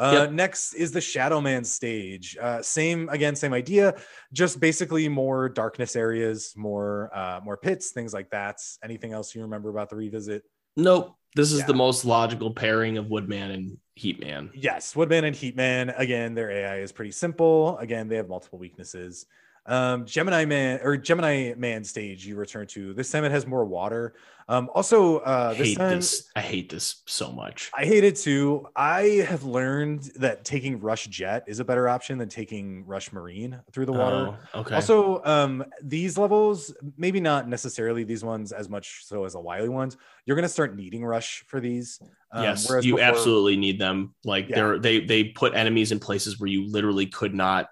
Uh, 0.00 0.12
Yep. 0.14 0.32
Next 0.32 0.72
is 0.72 0.92
the 0.92 1.00
Shadow 1.00 1.40
Man 1.42 1.62
stage. 1.62 2.36
Uh, 2.40 2.62
same 2.62 3.08
again, 3.10 3.36
same 3.36 3.52
idea. 3.52 3.94
Just 4.32 4.58
basically 4.58 5.08
more 5.10 5.48
darkness 5.50 5.94
areas, 5.94 6.54
more 6.56 7.10
uh, 7.14 7.40
more 7.44 7.58
pits, 7.58 7.90
things 7.90 8.14
like 8.14 8.30
that. 8.30 8.56
Anything 8.82 9.12
else 9.12 9.34
you 9.34 9.42
remember 9.42 9.68
about 9.68 9.90
the 9.90 9.96
revisit? 9.96 10.42
Nope. 10.76 11.14
This 11.36 11.52
is 11.52 11.60
Yeah. 11.60 11.66
the 11.66 11.74
most 11.74 12.04
logical 12.06 12.50
pairing 12.52 12.96
of 12.96 13.08
Woodman 13.08 13.50
and 13.50 13.76
Heatman. 13.98 14.50
Yes, 14.54 14.96
Woodman 14.96 15.24
and 15.24 15.36
Heatman. 15.36 15.92
Again, 15.98 16.34
their 16.34 16.50
AI 16.50 16.78
is 16.78 16.92
pretty 16.92 17.12
simple. 17.12 17.76
Again, 17.78 18.08
they 18.08 18.16
have 18.16 18.28
multiple 18.28 18.58
weaknesses. 18.58 19.26
Um, 19.66 20.04
Gemini 20.06 20.44
Man 20.46 20.80
or 20.82 20.96
Gemini 20.96 21.54
Man 21.56 21.84
stage 21.84 22.26
you 22.26 22.36
return 22.36 22.66
to. 22.68 22.94
This 22.94 23.10
time 23.10 23.24
it 23.24 23.30
has 23.30 23.46
more 23.46 23.64
water. 23.64 24.14
Um, 24.48 24.68
also, 24.74 25.18
uh, 25.18 25.50
this 25.54 25.68
hate 25.68 25.78
time 25.78 25.96
this. 25.96 26.28
I 26.34 26.40
hate 26.40 26.68
this 26.70 27.02
so 27.06 27.30
much. 27.30 27.70
I 27.76 27.84
hate 27.84 28.02
it 28.02 28.16
too. 28.16 28.66
I 28.74 29.24
have 29.28 29.44
learned 29.44 30.10
that 30.16 30.44
taking 30.44 30.80
Rush 30.80 31.06
Jet 31.06 31.44
is 31.46 31.60
a 31.60 31.64
better 31.64 31.88
option 31.88 32.18
than 32.18 32.28
taking 32.28 32.84
Rush 32.84 33.12
Marine 33.12 33.60
through 33.70 33.86
the 33.86 33.92
water. 33.92 34.36
Oh, 34.54 34.60
okay. 34.60 34.74
Also, 34.74 35.22
um, 35.24 35.64
these 35.82 36.18
levels, 36.18 36.74
maybe 36.96 37.20
not 37.20 37.46
necessarily 37.48 38.02
these 38.02 38.24
ones 38.24 38.50
as 38.50 38.68
much 38.68 39.04
so 39.04 39.24
as 39.24 39.34
the 39.34 39.40
Wily 39.40 39.68
ones. 39.68 39.96
You're 40.26 40.36
going 40.36 40.42
to 40.42 40.48
start 40.48 40.74
needing 40.74 41.04
Rush 41.04 41.44
for 41.46 41.60
these. 41.60 42.00
Um, 42.32 42.42
yes, 42.42 42.68
you 42.82 42.96
before- 42.96 43.00
absolutely 43.02 43.56
need 43.56 43.78
them. 43.78 44.14
Like 44.24 44.48
Yeah. 44.48 44.56
they're 44.56 44.78
they 44.80 45.00
they 45.00 45.24
put 45.24 45.54
enemies 45.54 45.92
in 45.92 46.00
places 46.00 46.40
where 46.40 46.48
you 46.48 46.66
literally 46.66 47.06
could 47.06 47.34
not 47.34 47.68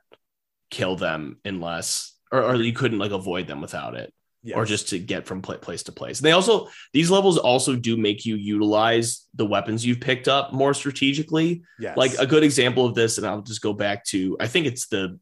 kill 0.70 0.96
them 0.96 1.38
unless 1.44 2.14
or, 2.30 2.42
or 2.42 2.54
you 2.56 2.72
couldn't 2.72 2.98
like 2.98 3.12
avoid 3.12 3.46
them 3.46 3.60
without 3.60 3.94
it 3.94 4.12
or 4.54 4.64
just 4.64 4.88
to 4.88 4.98
get 4.98 5.26
from 5.26 5.42
place 5.42 5.82
to 5.84 5.92
place. 5.92 6.18
And 6.18 6.26
they 6.26 6.32
also 6.32 6.68
these 6.92 7.10
levels 7.10 7.38
also 7.38 7.76
do 7.76 7.96
make 7.96 8.24
you 8.24 8.36
utilize 8.36 9.26
the 9.34 9.46
weapons 9.46 9.84
you've 9.84 10.00
picked 10.00 10.28
up 10.28 10.52
more 10.52 10.74
strategically. 10.74 11.62
yes. 11.78 11.96
Like 11.96 12.14
a 12.18 12.26
good 12.26 12.44
example 12.44 12.86
of 12.86 12.94
this, 12.94 13.18
and 13.18 13.26
I'll 13.26 13.42
just 13.42 13.62
go 13.62 13.72
back 13.72 14.04
to 14.06 14.36
I 14.40 14.46
think 14.46 14.66
it's 14.66 14.86
the 14.88 15.18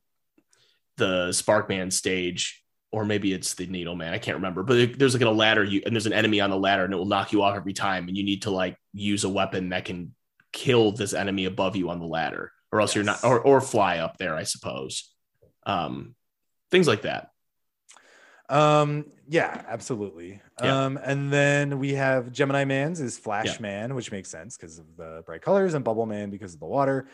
the 0.96 1.28
Sparkman 1.30 1.92
stage, 1.92 2.62
or 2.90 3.04
maybe 3.04 3.32
it's 3.32 3.54
the 3.54 3.66
Needle 3.66 3.96
Man. 3.96 4.12
I 4.12 4.18
can't 4.18 4.36
remember, 4.36 4.62
but 4.62 4.98
there's 4.98 5.14
like 5.14 5.22
a 5.22 5.30
ladder, 5.30 5.64
you 5.64 5.82
and 5.84 5.94
there's 5.94 6.06
an 6.06 6.12
enemy 6.12 6.40
on 6.40 6.50
the 6.50 6.58
ladder, 6.58 6.84
and 6.84 6.92
it 6.92 6.96
will 6.96 7.06
knock 7.06 7.32
you 7.32 7.42
off 7.42 7.56
every 7.56 7.72
time, 7.72 8.08
and 8.08 8.16
you 8.16 8.24
need 8.24 8.42
to 8.42 8.50
like 8.50 8.76
use 8.92 9.24
a 9.24 9.28
weapon 9.28 9.70
that 9.70 9.84
can 9.84 10.14
kill 10.52 10.92
this 10.92 11.12
enemy 11.12 11.44
above 11.46 11.76
you 11.76 11.90
on 11.90 12.00
the 12.00 12.06
ladder, 12.06 12.52
or 12.70 12.80
else 12.80 12.94
you're 12.94 13.04
not, 13.04 13.24
or 13.24 13.40
or 13.40 13.60
fly 13.60 13.98
up 13.98 14.16
there, 14.18 14.34
I 14.34 14.44
suppose. 14.44 15.12
Um, 15.66 16.14
things 16.70 16.88
like 16.88 17.02
that. 17.02 17.30
Um, 18.48 19.06
yeah, 19.28 19.64
absolutely. 19.68 20.40
Yeah. 20.62 20.84
Um, 20.84 20.98
and 21.02 21.32
then 21.32 21.78
we 21.78 21.92
have 21.94 22.30
Gemini 22.32 22.64
Man's 22.64 23.00
is 23.00 23.18
Flash 23.18 23.46
Yeah. 23.46 23.56
Man, 23.60 23.94
which 23.94 24.12
makes 24.12 24.30
sense 24.30 24.56
because 24.56 24.78
of 24.78 24.86
the 24.96 25.22
bright 25.26 25.42
colors, 25.42 25.74
and 25.74 25.84
Bubble 25.84 26.06
Man 26.06 26.30
because 26.30 26.54
of 26.54 26.60
the 26.60 26.66
water. 26.66 27.08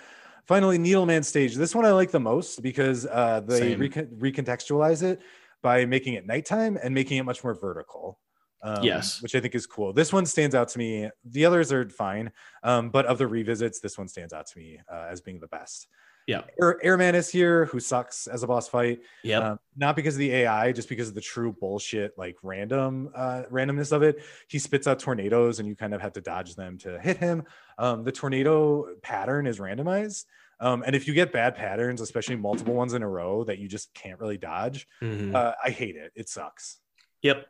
Finally, 0.47 0.77
Needle 0.79 1.07
Man 1.07 1.23
stage. 1.23 1.55
This 1.55 1.75
one 1.75 1.85
I 1.87 1.93
like 1.93 2.11
the 2.11 2.21
most 2.21 2.63
because 2.63 3.07
uh, 3.07 3.41
they 3.41 3.75
recon- 3.77 4.09
recontextualize 4.19 5.03
it 5.03 5.21
by 5.63 5.87
making 5.87 6.15
it 6.15 6.27
nighttime 6.27 6.79
and 6.83 6.93
making 6.95 7.17
it 7.19 7.23
much 7.25 7.43
more 7.43 7.55
vertical. 7.55 8.19
Um, 8.65 8.85
Yes. 8.85 9.21
which 9.23 9.35
I 9.35 9.41
think 9.41 9.57
is 9.57 9.67
cool. 9.67 9.93
This 9.93 10.13
one 10.13 10.25
stands 10.25 10.55
out 10.55 10.69
to 10.69 10.79
me. 10.79 11.11
The 11.25 11.45
others 11.47 11.73
are 11.73 11.89
fine, 11.89 12.31
um, 12.63 12.91
but 12.91 13.07
of 13.07 13.19
the 13.19 13.27
revisits, 13.27 13.81
this 13.81 13.99
one 13.99 14.07
stands 14.07 14.33
out 14.33 14.47
to 14.49 14.59
me 14.59 14.79
uh, 14.93 15.07
as 15.11 15.21
being 15.21 15.41
the 15.41 15.49
best. 15.49 15.89
Yeah. 16.27 16.43
Air- 16.61 16.79
Airman 16.85 17.15
is 17.15 17.29
here, 17.29 17.67
who 17.67 17.81
sucks 17.81 18.27
as 18.27 18.43
a 18.43 18.47
boss 18.47 18.69
fight. 18.69 19.01
Yeah. 19.25 19.39
Um, 19.53 19.59
not 19.77 19.97
because 19.97 20.15
of 20.15 20.19
the 20.21 20.33
AI, 20.33 20.73
just 20.73 20.89
because 20.89 21.09
of 21.09 21.15
the 21.15 21.21
true 21.21 21.53
bullshit, 21.53 22.17
like 22.17 22.37
random 22.43 23.11
uh, 23.15 23.43
randomness 23.51 23.93
of 23.93 24.03
it. 24.03 24.23
He 24.49 24.59
spits 24.59 24.87
out 24.87 24.99
tornadoes, 24.99 25.59
and 25.59 25.69
you 25.69 25.75
kind 25.75 25.95
of 25.95 26.01
have 26.01 26.13
to 26.15 26.21
dodge 26.21 26.55
them 26.55 26.79
to 26.79 26.99
hit 27.01 27.17
him. 27.17 27.45
Um, 27.79 28.05
the 28.05 28.13
tornado 28.13 28.87
pattern 29.03 29.47
is 29.47 29.59
randomized, 29.59 30.25
um, 30.61 30.85
and 30.87 30.95
if 30.95 31.09
you 31.09 31.15
get 31.15 31.33
bad 31.33 31.57
patterns, 31.57 32.01
especially 32.01 32.37
multiple 32.37 32.75
ones 32.75 32.93
in 32.95 33.03
a 33.03 33.09
row 33.09 33.43
that 33.45 33.59
you 33.59 33.67
just 33.67 33.93
can't 33.95 34.21
really 34.21 34.39
dodge, 34.39 34.87
Mhm. 35.03 35.35
uh, 35.35 35.55
I 35.65 35.71
hate 35.71 35.97
it. 35.97 36.13
It 36.15 36.29
sucks. 36.29 36.79
yep. 37.23 37.47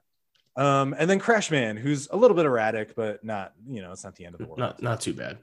Um, 0.54 0.94
and 0.98 1.08
then 1.08 1.18
Crashman, 1.18 1.78
who's 1.78 2.08
a 2.10 2.16
little 2.16 2.36
bit 2.36 2.44
erratic, 2.44 2.94
but 2.94 3.24
not 3.24 3.54
you 3.66 3.80
know, 3.80 3.90
it's 3.92 4.04
not 4.04 4.14
the 4.16 4.26
end 4.26 4.34
of 4.34 4.38
the 4.40 4.46
world. 4.46 4.58
Not 4.58 4.82
not 4.82 5.00
too 5.00 5.14
bad. 5.14 5.38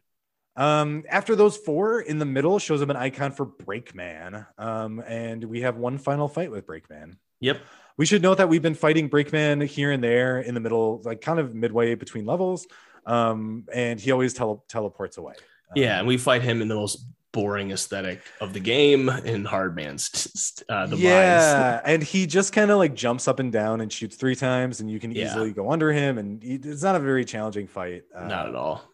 Um, 0.59 1.03
after 1.09 1.35
those 1.37 1.55
four, 1.55 2.01
in 2.01 2.19
the 2.19 2.25
middle 2.25 2.59
shows 2.59 2.81
up 2.81 2.89
an 2.89 2.97
icon 2.97 3.31
for 3.31 3.45
Breakman. 3.45 4.45
Um, 4.57 4.99
and 5.07 5.43
we 5.45 5.61
have 5.61 5.77
one 5.77 5.97
final 5.97 6.27
fight 6.27 6.51
with 6.51 6.67
Breakman. 6.67 7.15
Yep. 7.39 7.61
We 7.95 8.05
should 8.05 8.21
note 8.21 8.37
that 8.39 8.49
we've 8.49 8.61
been 8.61 8.75
fighting 8.75 9.09
Breakman 9.09 9.65
here 9.65 9.91
and 9.91 10.03
there 10.03 10.39
in 10.41 10.53
the 10.53 10.59
middle, 10.59 11.01
like 11.05 11.21
kind 11.21 11.39
of 11.39 11.55
midway 11.55 11.95
between 11.95 12.25
levels. 12.25 12.67
Um, 13.05 13.65
and 13.73 13.99
he 13.99 14.11
always 14.11 14.33
tele- 14.33 14.61
teleports 14.67 15.17
away. 15.17 15.33
Um, 15.71 15.73
Yeah, 15.75 15.99
and 15.99 16.07
we 16.07 16.17
fight 16.17 16.41
him 16.41 16.61
in 16.61 16.67
the 16.67 16.75
most 16.75 17.05
boring 17.31 17.71
aesthetic 17.71 18.21
of 18.41 18.53
the 18.53 18.59
game 18.59 19.07
in 19.07 19.45
Hardman's 19.45 20.63
uh, 20.67 20.87
yeah, 20.95 21.79
and 21.85 22.01
he 22.03 22.25
just 22.25 22.51
kind 22.53 22.71
of 22.71 22.79
like 22.79 22.95
jumps 22.95 23.27
up 23.27 23.39
and 23.39 23.51
down 23.51 23.81
and 23.81 23.93
shoots 23.93 24.15
three 24.15 24.35
times, 24.35 24.79
and 24.81 24.89
you 24.89 24.99
can 24.99 25.11
Yeah. 25.11 25.25
easily 25.27 25.51
go 25.51 25.71
under 25.71 25.91
him, 25.93 26.17
and 26.17 26.43
it's 26.43 26.81
not 26.83 26.95
a 26.95 26.99
very 26.99 27.23
challenging 27.23 27.67
fight. 27.67 28.03
Uh, 28.15 28.27
Not 28.27 28.47
at 28.47 28.55
all. 28.55 28.88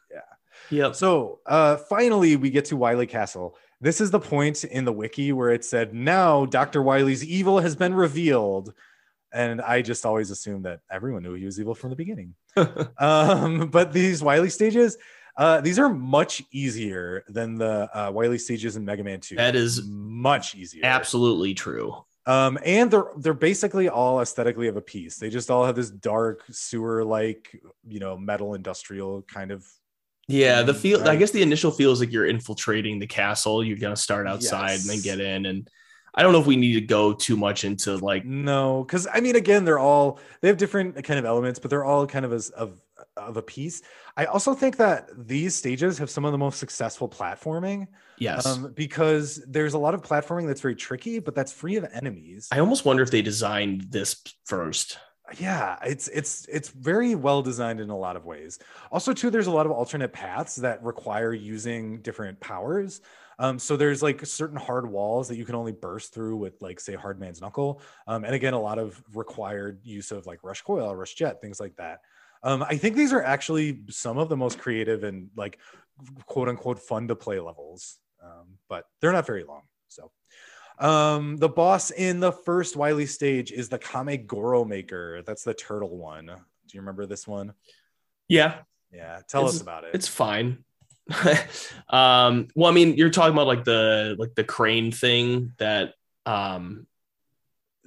Yeah. 0.69 0.85
Yep. 0.85 0.95
So 0.95 1.39
uh, 1.45 1.77
finally, 1.77 2.35
we 2.35 2.49
get 2.49 2.65
to 2.65 2.77
Wily 2.77 3.07
Castle. 3.07 3.55
This 3.81 4.01
is 4.01 4.11
the 4.11 4.19
point 4.19 4.63
in 4.63 4.85
the 4.85 4.93
wiki 4.93 5.31
where 5.31 5.51
it 5.51 5.65
said, 5.65 5.93
"Now 5.93 6.45
Doctor 6.45 6.81
Wily's 6.81 7.23
evil 7.23 7.59
has 7.59 7.75
been 7.75 7.93
revealed," 7.93 8.73
and 9.33 9.61
I 9.61 9.81
just 9.81 10.05
always 10.05 10.31
assumed 10.31 10.65
that 10.65 10.79
everyone 10.89 11.23
knew 11.23 11.33
he 11.33 11.45
was 11.45 11.59
evil 11.59 11.75
from 11.75 11.89
the 11.89 11.95
beginning. 11.95 12.35
um, 12.97 13.67
but 13.67 13.91
these 13.91 14.23
Wily 14.23 14.49
stages, 14.49 14.97
uh, 15.37 15.61
these 15.61 15.77
are 15.77 15.89
much 15.89 16.41
easier 16.51 17.23
than 17.27 17.55
the 17.55 17.89
uh, 17.93 18.11
Wily 18.11 18.37
stages 18.37 18.75
in 18.75 18.85
Mega 18.85 19.03
Man 19.03 19.19
Two. 19.19 19.35
That 19.35 19.55
is 19.55 19.85
much 19.85 20.55
easier. 20.55 20.85
Absolutely 20.85 21.53
true. 21.53 22.05
Um, 22.27 22.57
and 22.65 22.89
they're 22.89 23.11
they're 23.17 23.33
basically 23.33 23.89
all 23.89 24.21
aesthetically 24.21 24.67
of 24.67 24.77
a 24.77 24.81
piece. 24.81 25.17
They 25.17 25.29
just 25.29 25.51
all 25.51 25.65
have 25.65 25.75
this 25.75 25.91
dark 25.91 26.41
sewer 26.49 27.03
like, 27.03 27.61
you 27.87 27.99
know, 27.99 28.17
metal 28.17 28.55
industrial 28.55 29.21
kind 29.23 29.51
of 29.51 29.65
Yeah, 30.27 30.63
the 30.63 30.73
feel. 30.73 31.07
I 31.07 31.15
guess 31.15 31.31
the 31.31 31.41
initial 31.41 31.71
feel 31.71 31.91
is 31.91 31.99
like 31.99 32.11
you're 32.11 32.25
infiltrating 32.25 32.99
the 32.99 33.07
castle. 33.07 33.63
You're 33.63 33.77
gonna 33.77 33.95
start 33.95 34.27
outside 34.27 34.79
and 34.79 34.89
then 34.89 35.01
get 35.01 35.19
in. 35.19 35.45
And 35.45 35.69
I 36.15 36.23
don't 36.23 36.31
know 36.31 36.39
if 36.39 36.47
we 36.47 36.55
need 36.55 36.73
to 36.73 36.81
go 36.81 37.13
too 37.13 37.37
much 37.37 37.63
into 37.63 37.97
like. 37.97 38.25
No, 38.25 38.83
because 38.83 39.07
I 39.11 39.19
mean, 39.19 39.35
again, 39.35 39.65
they're 39.65 39.79
all 39.79 40.19
they 40.41 40.47
have 40.47 40.57
different 40.57 41.03
kind 41.03 41.19
of 41.19 41.25
elements, 41.25 41.59
but 41.59 41.69
they're 41.69 41.85
all 41.85 42.07
kind 42.07 42.25
of 42.25 42.33
as 42.33 42.49
of 42.49 42.79
of 43.17 43.37
a 43.37 43.41
piece. 43.41 43.81
I 44.17 44.25
also 44.25 44.53
think 44.53 44.77
that 44.77 45.09
these 45.15 45.55
stages 45.55 45.97
have 45.99 46.09
some 46.09 46.25
of 46.25 46.31
the 46.31 46.37
most 46.37 46.59
successful 46.59 47.07
platforming 47.07 47.87
Yes, 48.17 48.45
um, 48.45 48.71
because 48.75 49.43
there's 49.47 49.73
a 49.73 49.77
lot 49.77 49.93
of 49.93 50.01
platforming 50.01 50.47
that's 50.47 50.61
very 50.61 50.75
tricky, 50.75 51.19
but 51.19 51.35
that's 51.35 51.51
free 51.51 51.75
of 51.75 51.85
enemies. 51.93 52.47
I 52.51 52.59
almost 52.59 52.85
wonder 52.85 53.03
if 53.03 53.11
they 53.11 53.21
designed 53.21 53.87
this 53.89 54.21
first. 54.45 54.97
Yeah, 55.37 55.77
it's 55.83 56.07
it's 56.09 56.45
it's 56.51 56.69
very 56.69 57.15
well 57.15 57.41
designed 57.41 57.79
in 57.79 57.89
a 57.89 57.97
lot 57.97 58.15
of 58.15 58.25
ways. 58.25 58.59
Also, 58.91 59.13
too, 59.13 59.29
there's 59.29 59.47
a 59.47 59.51
lot 59.51 59.65
of 59.65 59.71
alternate 59.71 60.13
paths 60.13 60.55
that 60.57 60.83
require 60.83 61.33
using 61.33 62.01
different 62.01 62.39
powers. 62.39 63.01
Um, 63.37 63.59
so 63.59 63.75
there's 63.75 64.01
like 64.01 64.25
certain 64.25 64.57
hard 64.57 64.89
walls 64.89 65.27
that 65.27 65.37
you 65.37 65.45
can 65.45 65.55
only 65.55 65.73
burst 65.73 66.13
through 66.13 66.37
with 66.37 66.61
like 66.61 66.79
say 66.79 66.95
Hardman's 66.95 67.41
Knuckle. 67.41 67.81
Um, 68.07 68.23
and 68.23 68.33
again, 68.33 68.53
a 68.53 68.61
lot 68.61 68.79
of 68.79 69.01
required 69.13 69.79
use 69.83 70.11
of 70.11 70.25
like 70.25 70.43
Rush 70.43 70.61
Coil, 70.61 70.95
Rush 70.95 71.15
Jet, 71.15 71.41
things 71.41 71.59
like 71.59 71.75
that. 71.75 71.99
Um, 72.43 72.63
I 72.63 72.77
think 72.77 72.95
these 72.95 73.11
are 73.11 73.23
actually 73.23 73.81
some 73.89 74.17
of 74.17 74.29
the 74.29 74.37
most 74.37 74.59
creative 74.59 75.03
and 75.03 75.29
like 75.35 75.59
quote 76.25 76.47
unquote 76.47 76.79
fun 76.79 77.07
to 77.07 77.15
play 77.15 77.39
levels. 77.39 77.97
Um, 78.23 78.57
but 78.69 78.85
they're 79.01 79.11
not 79.11 79.25
very 79.25 79.43
long. 79.43 79.63
So 79.87 80.11
um, 80.79 81.37
the 81.37 81.49
boss 81.49 81.91
in 81.91 82.19
the 82.19 82.31
first 82.31 82.75
Wily 82.75 83.05
stage 83.05 83.51
is 83.51 83.69
the 83.69 83.77
Kame 83.79 84.25
Goro 84.25 84.65
Maker. 84.65 85.21
That's 85.25 85.43
the 85.43 85.53
turtle 85.53 85.97
one. 85.97 86.25
Do 86.27 86.33
you 86.73 86.79
remember 86.81 87.05
this 87.05 87.27
one? 87.27 87.53
Yeah, 88.27 88.57
Yeah, 88.91 89.21
tell 89.27 89.41
It's- 89.41 89.55
us 89.55 89.61
about 89.61 89.83
it. 89.83 89.91
it's 89.93 90.07
fine. 90.07 90.63
um, 91.89 92.47
well, 92.55 92.69
I 92.69 92.73
mean, 92.73 92.95
you're 92.95 93.09
talking 93.11 93.33
about 93.33 93.47
like 93.47 93.63
the 93.63 94.15
like 94.17 94.35
the 94.35 94.43
crane 94.43 94.91
thing 94.91 95.53
that. 95.57 95.93
Um, 96.25 96.87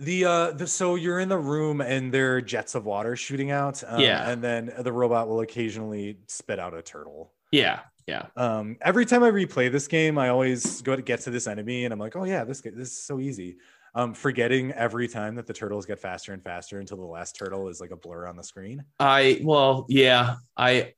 The 0.01 0.25
uh 0.27 0.51
the 0.53 0.67
so 0.69 0.95
you're 0.95 1.19
in 1.19 1.29
the 1.29 1.37
room 1.39 1.81
and 1.81 2.15
there 2.15 2.37
are 2.37 2.41
jets 2.41 2.77
of 2.77 2.85
water 2.87 3.17
shooting 3.17 3.51
out. 3.51 3.83
Um, 3.85 4.01
Yeah. 4.01 4.31
And 4.31 4.41
then 4.43 4.73
the 4.79 4.93
robot 4.93 5.27
will 5.29 5.41
occasionally 5.41 6.19
spit 6.29 6.61
out 6.61 6.73
a 6.75 6.83
turtle. 6.83 7.33
yeah, 7.51 7.81
yeah, 8.09 8.25
Um 8.37 8.77
every 8.81 9.07
time 9.07 9.23
I 9.23 9.31
replay 9.31 9.71
this 9.71 9.87
game, 9.87 10.19
I 10.19 10.29
always 10.31 10.83
go 10.83 10.97
to 10.97 11.03
get 11.03 11.21
to 11.27 11.31
this 11.31 11.47
enemy 11.47 11.85
and 11.85 11.93
I'm 11.93 12.01
like, 12.01 12.17
oh 12.17 12.25
yeah, 12.25 12.43
this 12.45 12.61
this 12.63 12.89
is 12.89 13.03
so 13.11 13.21
easy. 13.21 13.57
um, 13.95 14.15
forgetting 14.15 14.73
every 14.73 15.09
time 15.09 15.35
that 15.37 15.47
the 15.47 15.53
turtles 15.61 15.87
get 15.87 15.99
faster 15.99 16.33
and 16.35 16.43
faster 16.43 16.79
until 16.79 16.99
the 16.99 17.11
last 17.19 17.37
turtle 17.37 17.69
is 17.69 17.81
like 17.81 17.91
a 17.91 17.97
blur 17.97 18.27
on 18.27 18.37
the 18.37 18.45
screen. 18.45 18.85
I 19.01 19.41
well, 19.43 19.87
yeah, 19.89 20.37
I 20.57 20.95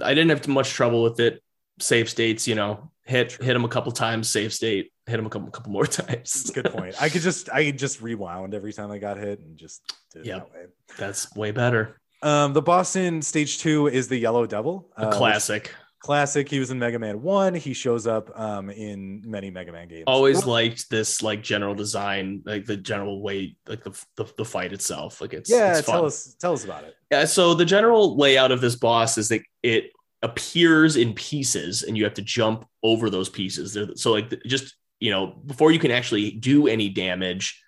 I 0.00 0.14
didn't 0.14 0.30
have 0.30 0.40
too 0.42 0.52
much 0.52 0.70
trouble 0.70 1.02
with 1.02 1.18
it. 1.20 1.42
Save 1.80 2.08
states, 2.08 2.46
you 2.46 2.54
know, 2.54 2.90
hit 3.04 3.32
hit 3.32 3.56
him 3.56 3.64
a 3.64 3.68
couple 3.68 3.90
times, 3.92 4.30
save 4.30 4.52
state, 4.52 4.92
hit 5.06 5.18
him 5.18 5.26
a 5.26 5.30
couple 5.30 5.50
couple 5.50 5.72
more 5.72 5.86
times. 6.00 6.50
Good 6.50 6.70
point. 6.72 6.94
I 7.02 7.08
could 7.08 7.22
just 7.22 7.50
I 7.50 7.70
just 7.72 8.00
rewound 8.00 8.54
every 8.54 8.72
time 8.72 8.90
I 8.90 8.98
got 8.98 9.16
hit 9.18 9.40
and 9.40 9.56
just 9.58 9.82
did 10.12 10.26
it 10.26 10.28
that 10.38 10.52
way. 10.52 10.66
That's 10.98 11.34
way 11.34 11.50
better. 11.50 12.00
Um, 12.22 12.52
the 12.52 12.62
boss 12.62 12.94
in 12.94 13.20
stage 13.20 13.58
two 13.58 13.88
is 13.88 14.06
the 14.06 14.16
Yellow 14.16 14.46
Devil. 14.46 14.88
A 14.96 15.08
uh, 15.08 15.10
which- 15.10 15.58
classic. 16.02 16.48
He 16.48 16.58
was 16.58 16.70
in 16.70 16.78
Mega 16.78 16.98
Man 16.98 17.22
One. 17.22 17.54
He 17.54 17.72
shows 17.72 18.06
up 18.06 18.30
um, 18.38 18.70
in 18.70 19.22
many 19.24 19.50
Mega 19.50 19.72
Man 19.72 19.88
games. 19.88 20.04
Always 20.06 20.44
liked 20.44 20.90
this 20.90 21.22
like 21.22 21.42
general 21.42 21.74
design, 21.74 22.42
like 22.44 22.66
the 22.66 22.76
general 22.76 23.22
way, 23.22 23.56
like 23.66 23.84
the 23.84 23.92
the, 24.16 24.26
the 24.36 24.44
fight 24.44 24.72
itself. 24.72 25.20
Like 25.20 25.32
it's 25.32 25.50
yeah, 25.50 25.78
it's 25.78 25.86
fun. 25.86 25.96
tell 25.96 26.04
us 26.06 26.34
tell 26.40 26.52
us 26.52 26.64
about 26.64 26.84
it. 26.84 26.94
Yeah, 27.10 27.24
so 27.24 27.54
the 27.54 27.64
general 27.64 28.16
layout 28.16 28.52
of 28.52 28.60
this 28.60 28.76
boss 28.76 29.16
is 29.18 29.28
that 29.28 29.42
it 29.62 29.90
appears 30.22 30.96
in 30.96 31.14
pieces 31.14 31.82
and 31.82 31.96
you 31.96 32.04
have 32.04 32.14
to 32.14 32.22
jump 32.22 32.66
over 32.82 33.10
those 33.10 33.28
pieces. 33.28 33.74
They're- 33.74 33.96
So 33.96 34.12
like 34.12 34.32
just, 34.46 34.76
you 35.00 35.10
know, 35.10 35.26
before 35.46 35.72
you 35.72 35.80
can 35.80 35.90
actually 35.90 36.30
do 36.30 36.68
any 36.68 36.88
damage, 36.88 37.60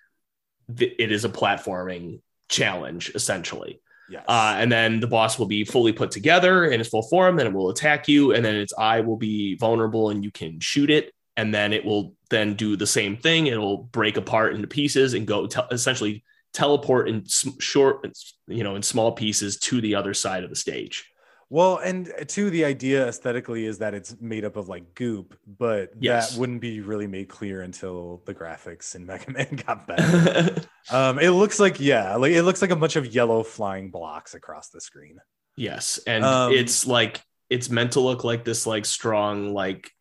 it 0.79 1.11
is 1.11 1.25
a 1.25 1.29
platforming 1.29 2.21
challenge 2.47 3.11
essentially. 3.13 3.81
Yes. 4.09 4.23
Uh, 4.27 4.55
and 4.57 4.71
then 4.71 4.99
the 4.99 5.07
boss 5.07 5.39
will 5.39 5.47
be 5.47 5.63
fully 5.65 5.91
put 5.91 6.11
together 6.11 6.65
in 6.65 6.79
its 6.79 6.89
full 6.89 7.03
form. 7.03 7.35
Then 7.35 7.47
it 7.47 7.53
will 7.53 7.69
attack 7.69 8.07
you, 8.07 8.33
and 8.33 8.45
then 8.45 8.55
its 8.55 8.73
eye 8.77 9.01
will 9.01 9.17
be 9.17 9.55
vulnerable, 9.55 10.09
and 10.09 10.23
you 10.23 10.31
can 10.31 10.59
shoot 10.59 10.89
it. 10.89 11.11
And 11.37 11.53
then 11.53 11.73
it 11.73 11.83
will 11.83 12.15
then 12.29 12.53
do 12.53 12.75
the 12.75 12.87
same 12.87 13.17
thing. 13.17 13.47
It'll 13.47 13.77
break 13.77 14.17
apart 14.17 14.55
into 14.55 14.67
pieces 14.67 15.13
and 15.13 15.27
go 15.27 15.47
te- 15.47 15.61
essentially 15.71 16.23
teleport 16.53 17.09
in 17.09 17.25
sm- 17.25 17.59
short, 17.59 18.07
you 18.47 18.63
know, 18.63 18.75
in 18.75 18.83
small 18.83 19.11
pieces 19.11 19.57
to 19.59 19.81
the 19.81 19.95
other 19.95 20.13
side 20.13 20.43
of 20.43 20.49
the 20.49 20.55
stage. 20.55 21.09
Well, 21.49 21.77
and 21.77 22.11
two, 22.27 22.49
the 22.49 22.65
idea 22.65 23.07
aesthetically 23.07 23.65
is 23.65 23.77
that 23.77 23.93
it's 23.93 24.19
made 24.19 24.43
up 24.45 24.55
of 24.55 24.67
like 24.67 24.95
goop, 24.95 25.37
but 25.45 25.91
Yes. 25.99 26.31
that 26.33 26.39
wouldn't 26.39 26.59
be 26.59 26.81
really 26.81 27.05
made 27.07 27.29
clear 27.29 27.61
until 27.61 28.21
the 28.25 28.33
graphics 28.33 28.95
in 28.95 29.05
Mega 29.09 29.31
Man 29.31 29.61
got 29.65 29.85
better. 29.87 30.55
um, 30.91 31.19
it 31.19 31.29
looks 31.29 31.59
like 31.59 31.79
yeah, 31.79 32.15
like 32.15 32.31
it 32.31 32.43
looks 32.43 32.61
like 32.61 32.71
a 32.71 32.75
bunch 32.75 32.95
of 32.95 33.05
yellow 33.13 33.43
flying 33.43 33.91
blocks 33.91 34.33
across 34.33 34.69
the 34.69 34.81
screen. 34.81 35.19
yes, 35.55 35.99
and 36.07 36.25
Um, 36.25 36.51
it's 36.51 36.87
like 36.87 37.21
it's 37.49 37.69
meant 37.69 37.91
to 37.91 37.99
look 37.99 38.23
like 38.23 38.43
this 38.43 38.65
like 38.65 38.85
strong 38.85 39.53
like 39.53 39.91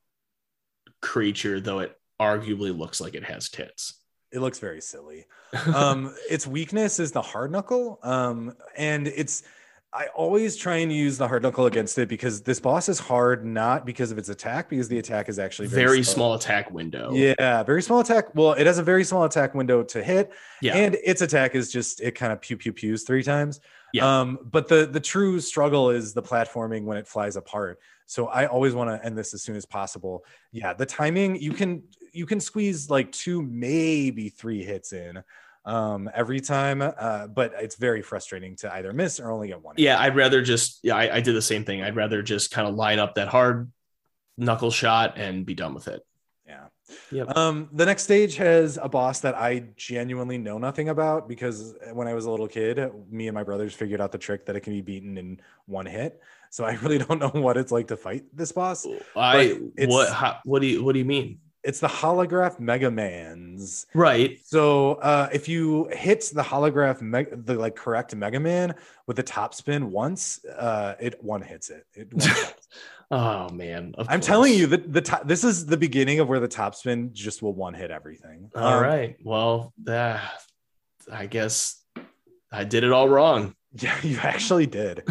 creature, 1.02 1.60
though 1.60 1.80
it 1.80 1.94
arguably 2.20 2.76
looks 2.76 3.00
like 3.00 3.14
it 3.14 3.24
has 3.24 3.48
tits. 3.50 4.00
It 4.32 4.38
looks 4.40 4.58
very 4.58 4.80
silly. 4.80 5.26
um 5.74 6.12
its 6.28 6.46
weakness 6.46 6.98
is 6.98 7.12
the 7.12 7.22
hard 7.22 7.52
knuckle 7.52 8.00
um 8.02 8.56
and 8.76 9.06
it's 9.06 9.44
i 9.94 10.06
always 10.14 10.56
try 10.56 10.76
and 10.76 10.92
use 10.92 11.16
the 11.18 11.26
hard 11.26 11.42
knuckle 11.42 11.66
against 11.66 11.96
it 11.98 12.08
because 12.08 12.42
this 12.42 12.58
boss 12.60 12.88
is 12.88 12.98
hard 12.98 13.44
not 13.46 13.86
because 13.86 14.10
of 14.10 14.18
its 14.18 14.28
attack 14.28 14.68
because 14.68 14.88
the 14.88 14.98
attack 14.98 15.28
is 15.28 15.38
actually 15.38 15.68
very, 15.68 15.84
very 15.86 16.02
small 16.02 16.34
attack 16.34 16.70
window. 16.70 17.10
yeah 17.12 17.62
very 17.62 17.80
small 17.82 18.00
attack 18.00 18.34
well 18.34 18.52
it 18.52 18.66
has 18.66 18.78
a 18.78 18.82
very 18.82 19.04
small 19.04 19.24
attack 19.24 19.54
window 19.54 19.82
to 19.82 20.02
hit 20.02 20.32
Yeah. 20.60 20.76
and 20.76 20.96
its 21.04 21.22
attack 21.22 21.54
is 21.54 21.70
just 21.72 22.00
it 22.00 22.12
kind 22.12 22.32
of 22.32 22.40
pew 22.40 22.56
pew 22.56 22.72
pews 22.72 23.04
three 23.04 23.22
times 23.22 23.60
Yeah. 23.92 24.20
um 24.20 24.38
but 24.50 24.68
the 24.68 24.86
the 24.86 25.00
true 25.00 25.40
struggle 25.40 25.90
is 25.90 26.12
the 26.12 26.22
platforming 26.22 26.84
when 26.84 26.96
it 26.98 27.06
flies 27.06 27.36
apart 27.36 27.78
so 28.06 28.26
i 28.26 28.46
always 28.46 28.74
want 28.74 28.90
to 28.90 29.06
end 29.06 29.16
this 29.16 29.32
as 29.32 29.42
soon 29.42 29.56
as 29.56 29.64
possible 29.64 30.24
yeah 30.52 30.72
the 30.74 30.86
timing 30.86 31.36
you 31.40 31.52
can 31.52 31.82
you 32.12 32.26
can 32.26 32.38
squeeze 32.40 32.90
like 32.90 33.10
two 33.12 33.42
maybe 33.42 34.28
three 34.28 34.62
hits 34.62 34.92
in 34.92 35.22
um 35.66 36.10
every 36.14 36.40
time 36.40 36.82
uh 36.82 37.26
but 37.26 37.54
it's 37.58 37.76
very 37.76 38.02
frustrating 38.02 38.54
to 38.54 38.72
either 38.74 38.92
miss 38.92 39.18
or 39.18 39.30
only 39.30 39.48
get 39.48 39.62
one 39.62 39.74
yeah, 39.78 39.98
I'd 39.98 40.14
rather 40.16 40.42
just 40.42 40.80
yeah, 40.82 40.94
I, 40.96 41.16
I 41.16 41.20
did 41.20 41.34
the 41.34 41.42
same 41.42 41.64
thing. 41.64 41.82
I'd 41.82 41.96
rather 41.96 42.22
just 42.22 42.50
kind 42.50 42.68
of 42.68 42.74
line 42.74 42.98
up 42.98 43.14
that 43.14 43.28
hard 43.28 43.70
knuckle 44.36 44.70
shot 44.70 45.16
and 45.16 45.46
be 45.46 45.54
done 45.54 45.72
with 45.74 45.88
it. 45.88 46.02
yeah 46.46 46.64
Yep. 47.10 47.34
um 47.36 47.68
the 47.72 47.86
next 47.86 48.02
stage 48.02 48.36
has 48.36 48.78
a 48.82 48.88
boss 48.90 49.20
that 49.20 49.34
i 49.36 49.64
genuinely 49.76 50.36
know 50.36 50.58
nothing 50.58 50.90
about 50.90 51.28
because 51.28 51.74
when 51.94 52.06
i 52.08 52.12
was 52.12 52.26
a 52.26 52.30
little 52.30 52.46
kid 52.48 52.78
me 53.10 53.26
and 53.28 53.34
my 53.34 53.42
brothers 53.42 53.72
figured 53.72 54.02
out 54.02 54.12
the 54.12 54.18
trick 54.18 54.44
that 54.46 54.54
it 54.56 54.60
can 54.60 54.74
be 54.74 54.82
beaten 54.82 55.16
in 55.16 55.40
one 55.64 55.86
hit 55.86 56.20
so 56.50 56.62
i 56.64 56.74
really 56.82 56.98
don't 56.98 57.18
know 57.18 57.30
what 57.30 57.56
it's 57.56 57.72
like 57.72 57.88
to 57.88 57.96
fight 57.96 58.24
this 58.34 58.52
boss 58.52 58.86
I 59.16 59.60
what 59.88 60.12
how, 60.12 60.40
what 60.44 60.60
do 60.60 60.66
you 60.66 60.84
what 60.84 60.92
do 60.92 60.98
you 60.98 61.06
mean? 61.06 61.38
It's 61.64 61.80
the 61.80 61.88
holograph 61.88 62.60
mega 62.60 62.90
mans 62.90 63.86
Right. 63.94 64.38
so 64.44 64.94
uh 64.94 65.28
if 65.32 65.48
you 65.48 65.88
hit 65.92 66.30
the 66.34 66.42
holograph 66.42 67.00
meg- 67.00 67.46
the 67.46 67.54
like 67.54 67.74
correct 67.76 68.14
mega 68.14 68.38
man 68.40 68.74
with 69.06 69.16
the 69.16 69.22
top 69.22 69.54
spin 69.54 69.90
once 69.90 70.44
uh 70.44 70.94
it 71.00 71.22
one 71.22 71.42
hits 71.42 71.70
it, 71.70 71.86
it. 71.94 72.08
Oh 73.10 73.48
man. 73.50 73.92
i'm 73.98 74.06
course. 74.06 74.26
telling 74.26 74.54
you 74.54 74.66
that 74.68 74.92
the 74.92 75.02
top 75.02 75.26
this 75.28 75.44
is 75.44 75.66
the 75.66 75.76
beginning 75.76 76.20
of 76.20 76.28
where 76.28 76.40
the 76.40 76.48
top 76.48 76.74
spin 76.74 77.10
just 77.12 77.42
will 77.42 77.52
one 77.54 77.74
hit 77.74 77.90
everything 77.90 78.50
All 78.56 78.74
Um, 78.74 78.82
right. 78.82 79.16
Well, 79.22 79.72
uh, 79.86 80.18
I 81.12 81.26
guess 81.26 81.82
I 82.50 82.64
did 82.64 82.82
it 82.82 82.92
all 82.92 83.08
wrong. 83.08 83.54
yeah 83.80 83.96
you 84.02 84.18
actually 84.22 84.66
did 84.66 85.02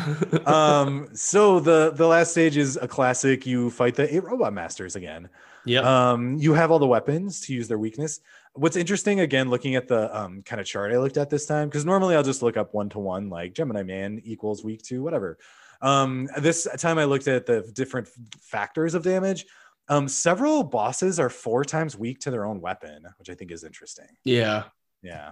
um 0.48 1.10
so 1.14 1.60
the 1.60 1.92
the 1.96 2.08
last 2.08 2.32
stage 2.32 2.56
is 2.58 2.78
a 2.82 2.88
classic 2.88 3.46
you 3.46 3.70
fight 3.70 3.94
the 3.96 4.08
eight 4.16 4.24
robot 4.24 4.54
masters 4.54 4.96
again 4.96 5.28
yep. 5.66 5.84
um 5.84 6.38
you 6.38 6.54
have 6.54 6.72
all 6.72 6.80
the 6.80 6.88
weapons 6.88 7.42
to 7.42 7.54
use 7.54 7.68
their 7.68 7.78
weakness 7.80 8.20
what's 8.54 8.76
interesting 8.76 9.22
again 9.22 9.50
looking 9.50 9.76
at 9.76 9.88
the 9.88 10.16
um 10.18 10.42
kind 10.44 10.60
of 10.60 10.68
chart 10.68 10.92
i 10.92 10.98
looked 10.98 11.18
at 11.18 11.30
this 11.30 11.46
time 11.46 11.68
because 11.68 11.86
normally 11.86 12.16
i'll 12.16 12.24
just 12.24 12.42
look 12.42 12.58
up 12.58 12.74
one 12.74 12.90
to 12.90 13.00
one 13.00 13.30
like 13.30 13.54
gemini 13.54 13.84
man 13.84 14.22
equals 14.24 14.64
weak 14.64 14.82
to 14.84 15.02
whatever 15.02 15.38
um 15.82 16.28
this 16.40 16.68
time 16.78 16.98
i 16.98 17.04
looked 17.04 17.28
at 17.28 17.46
the 17.46 17.62
different 17.74 18.08
factors 18.42 18.94
of 18.94 19.04
damage 19.04 19.46
um 19.90 20.08
several 20.08 20.64
bosses 20.64 21.20
are 21.20 21.30
four 21.30 21.64
times 21.66 21.98
weak 21.98 22.20
to 22.20 22.30
their 22.32 22.46
own 22.46 22.62
weapon 22.62 23.06
which 23.18 23.30
i 23.30 23.34
think 23.34 23.52
is 23.52 23.64
interesting 23.64 24.08
yeah. 24.24 24.64
yeah 25.02 25.32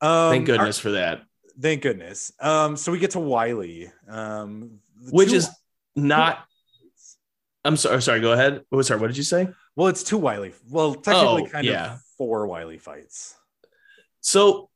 um 0.00 0.30
Thank 0.30 0.48
our- 0.48 0.56
goodness 0.56 0.78
for 0.78 0.90
that. 0.92 1.22
Thank 1.58 1.80
goodness. 1.80 2.32
Um, 2.38 2.76
so 2.76 2.92
we 2.92 2.98
get 2.98 3.12
to 3.12 3.18
Wily, 3.18 3.90
um, 4.10 4.80
Which 5.10 5.30
two- 5.30 5.36
is 5.36 5.48
not. 5.94 6.44
I'm 7.66 7.76
sorry. 7.76 8.00
Sorry. 8.02 8.20
Go 8.20 8.32
ahead. 8.32 8.62
Oh, 8.72 8.80
sorry. 8.82 9.00
What 9.00 9.08
did 9.08 9.16
you 9.16 9.22
say? 9.22 9.48
well, 9.74 9.88
it's 9.88 10.02
two 10.02 10.18
Wily. 10.18 10.52
Well, 10.70 10.94
technically, 10.94 11.42
Oh, 11.42 11.46
kind 11.46 11.66
yeah. 11.66 11.94
of 11.94 12.00
four 12.16 12.46
Wily 12.46 12.78
fights. 12.78 13.34
So 14.20 14.70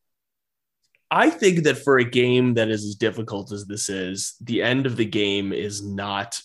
I 1.10 1.30
think 1.30 1.64
that 1.64 1.78
for 1.78 1.98
a 1.98 2.04
game 2.04 2.54
that 2.54 2.68
is 2.68 2.84
as 2.84 2.94
difficult 2.96 3.52
as 3.52 3.66
this 3.66 3.88
is, 3.88 4.34
the 4.40 4.62
end 4.62 4.86
of 4.86 4.96
the 4.96 5.04
game 5.06 5.52
is 5.52 5.82
not 5.82 6.40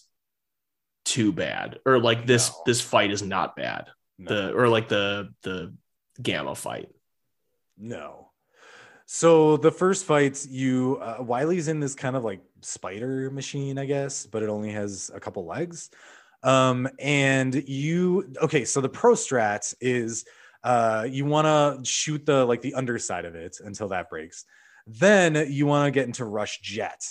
too 1.03 1.31
bad. 1.31 1.79
Or 1.85 1.99
like 1.99 2.25
this 2.25 2.49
No. 2.49 2.55
this 2.65 2.81
fight 2.81 3.11
is 3.11 3.21
not 3.21 3.55
bad. 3.55 3.87
No, 4.17 4.33
The 4.33 4.53
or 4.57 4.69
like 4.69 4.87
the 4.87 5.29
the 5.43 5.73
gamma 6.21 6.55
fight. 6.55 6.89
no. 7.77 8.21
So 9.07 9.57
the 9.57 9.69
first 9.71 10.05
fight, 10.05 10.43
you 10.49 10.97
uh, 10.99 11.17
Wily's 11.21 11.67
in 11.67 11.79
this 11.79 11.93
kind 11.93 12.15
of 12.15 12.23
like 12.23 12.41
spider 12.61 13.29
machine, 13.29 13.77
I 13.77 13.85
guess, 13.85 14.25
but 14.25 14.41
it 14.41 14.49
only 14.49 14.71
has 14.71 15.11
a 15.13 15.19
couple 15.19 15.45
legs. 15.45 15.91
Um, 16.45 16.87
and 16.99 17.53
you 17.67 18.33
okay? 18.41 18.63
So 18.63 18.79
the 18.79 18.89
pro 18.89 19.13
strat 19.13 19.73
is 19.81 20.25
uh, 20.63 21.07
you 21.09 21.25
want 21.25 21.45
to 21.45 21.89
shoot 21.89 22.25
the 22.25 22.45
like 22.45 22.61
the 22.61 22.75
underside 22.75 23.25
of 23.25 23.35
it 23.35 23.57
until 23.63 23.89
that 23.89 24.09
breaks. 24.09 24.45
Then 24.87 25.51
you 25.51 25.65
want 25.65 25.87
to 25.87 25.91
get 25.91 26.05
into 26.05 26.23
rush 26.23 26.61
jet. 26.61 27.03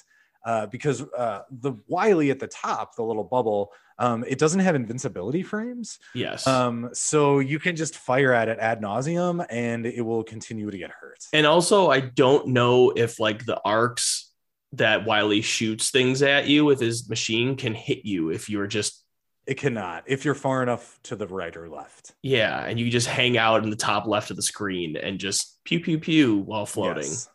Uh, 0.46 0.66
because 0.66 1.00
uh, 1.16 1.40
the 1.50 1.72
Wily 1.88 2.30
at 2.30 2.38
the 2.38 2.46
top, 2.46 2.96
the 2.96 3.02
little 3.02 3.24
bubble, 3.24 3.72
um, 3.98 4.24
it 4.28 4.38
doesn't 4.38 4.60
have 4.60 4.74
invincibility 4.74 5.42
frames. 5.42 5.98
Yes. 6.14 6.46
Um, 6.46 6.90
so 6.92 7.38
you 7.38 7.58
can 7.58 7.76
just 7.76 7.96
fire 7.96 8.34
at 8.34 8.50
it 8.50 8.58
ad 8.58 8.82
nauseum 8.82 9.46
and 9.48 9.86
it 9.86 10.02
will 10.02 10.22
continue 10.22 10.70
to 10.70 10.76
get 10.76 10.90
hurt. 10.90 11.24
and 11.32 11.46
also 11.46 11.90
I 11.90 12.00
don't 12.00 12.48
know 12.48 12.90
if 12.90 13.18
like 13.18 13.46
the 13.46 13.58
arcs 13.64 14.30
that 14.72 15.06
Wily 15.06 15.40
shoots 15.40 15.90
things 15.90 16.20
at 16.20 16.46
you 16.46 16.64
with 16.64 16.80
his 16.80 17.08
machine 17.08 17.56
can 17.56 17.74
hit 17.74 18.04
you 18.04 18.30
if 18.30 18.50
you're 18.50 18.66
just 18.66 19.03
It 19.46 19.56
cannot 19.58 20.04
if 20.06 20.24
you're 20.24 20.34
far 20.34 20.62
enough 20.62 20.98
to 21.04 21.16
the 21.16 21.26
right 21.26 21.54
or 21.56 21.68
left. 21.68 22.12
yeah, 22.22 22.64
and 22.64 22.80
you 22.80 22.90
just 22.90 23.06
hang 23.06 23.36
out 23.36 23.62
in 23.62 23.70
the 23.70 23.76
top 23.76 24.06
left 24.06 24.30
of 24.30 24.36
the 24.36 24.42
screen 24.42 24.96
and 24.96 25.18
just 25.18 25.62
pew 25.64 25.80
pew 25.80 25.98
pew 25.98 26.38
while 26.38 26.66
floating. 26.66 27.04
Yes. 27.04 27.28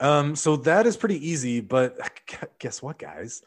Um, 0.00 0.36
so 0.36 0.56
that 0.56 0.86
is 0.86 0.96
pretty 0.96 1.28
easy, 1.28 1.60
but 1.60 1.98
guess 2.58 2.80
what, 2.80 2.98
guys? 2.98 3.42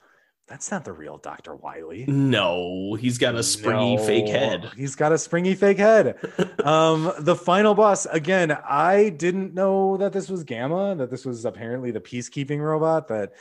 That's 0.48 0.70
not 0.70 0.84
the 0.84 0.92
real 0.92 1.18
Dr. 1.18 1.56
Wily. 1.56 2.04
No, 2.10 2.96
he's 2.96 3.18
got 3.18 3.36
a 3.36 3.44
springy 3.44 3.96
No, 3.96 4.04
fake 4.04 4.28
head. 4.28 4.70
He's 4.76 4.96
got 4.96 5.14
a 5.14 5.18
springy 5.18 5.56
fake 5.56 5.78
head. 5.78 6.18
um, 6.66 7.14
the 7.20 7.38
final 7.38 7.74
boss, 7.74 8.06
again, 8.06 8.52
I 8.52 9.10
didn't 9.10 9.54
know 9.54 9.96
that 9.96 10.12
this 10.12 10.30
was 10.30 10.44
Gamma, 10.44 10.96
that 10.96 11.10
this 11.10 11.26
was 11.26 11.46
apparently 11.46 11.92
the 11.92 12.02
peacekeeping 12.02 12.60
robot 12.60 13.08
that 13.08 13.32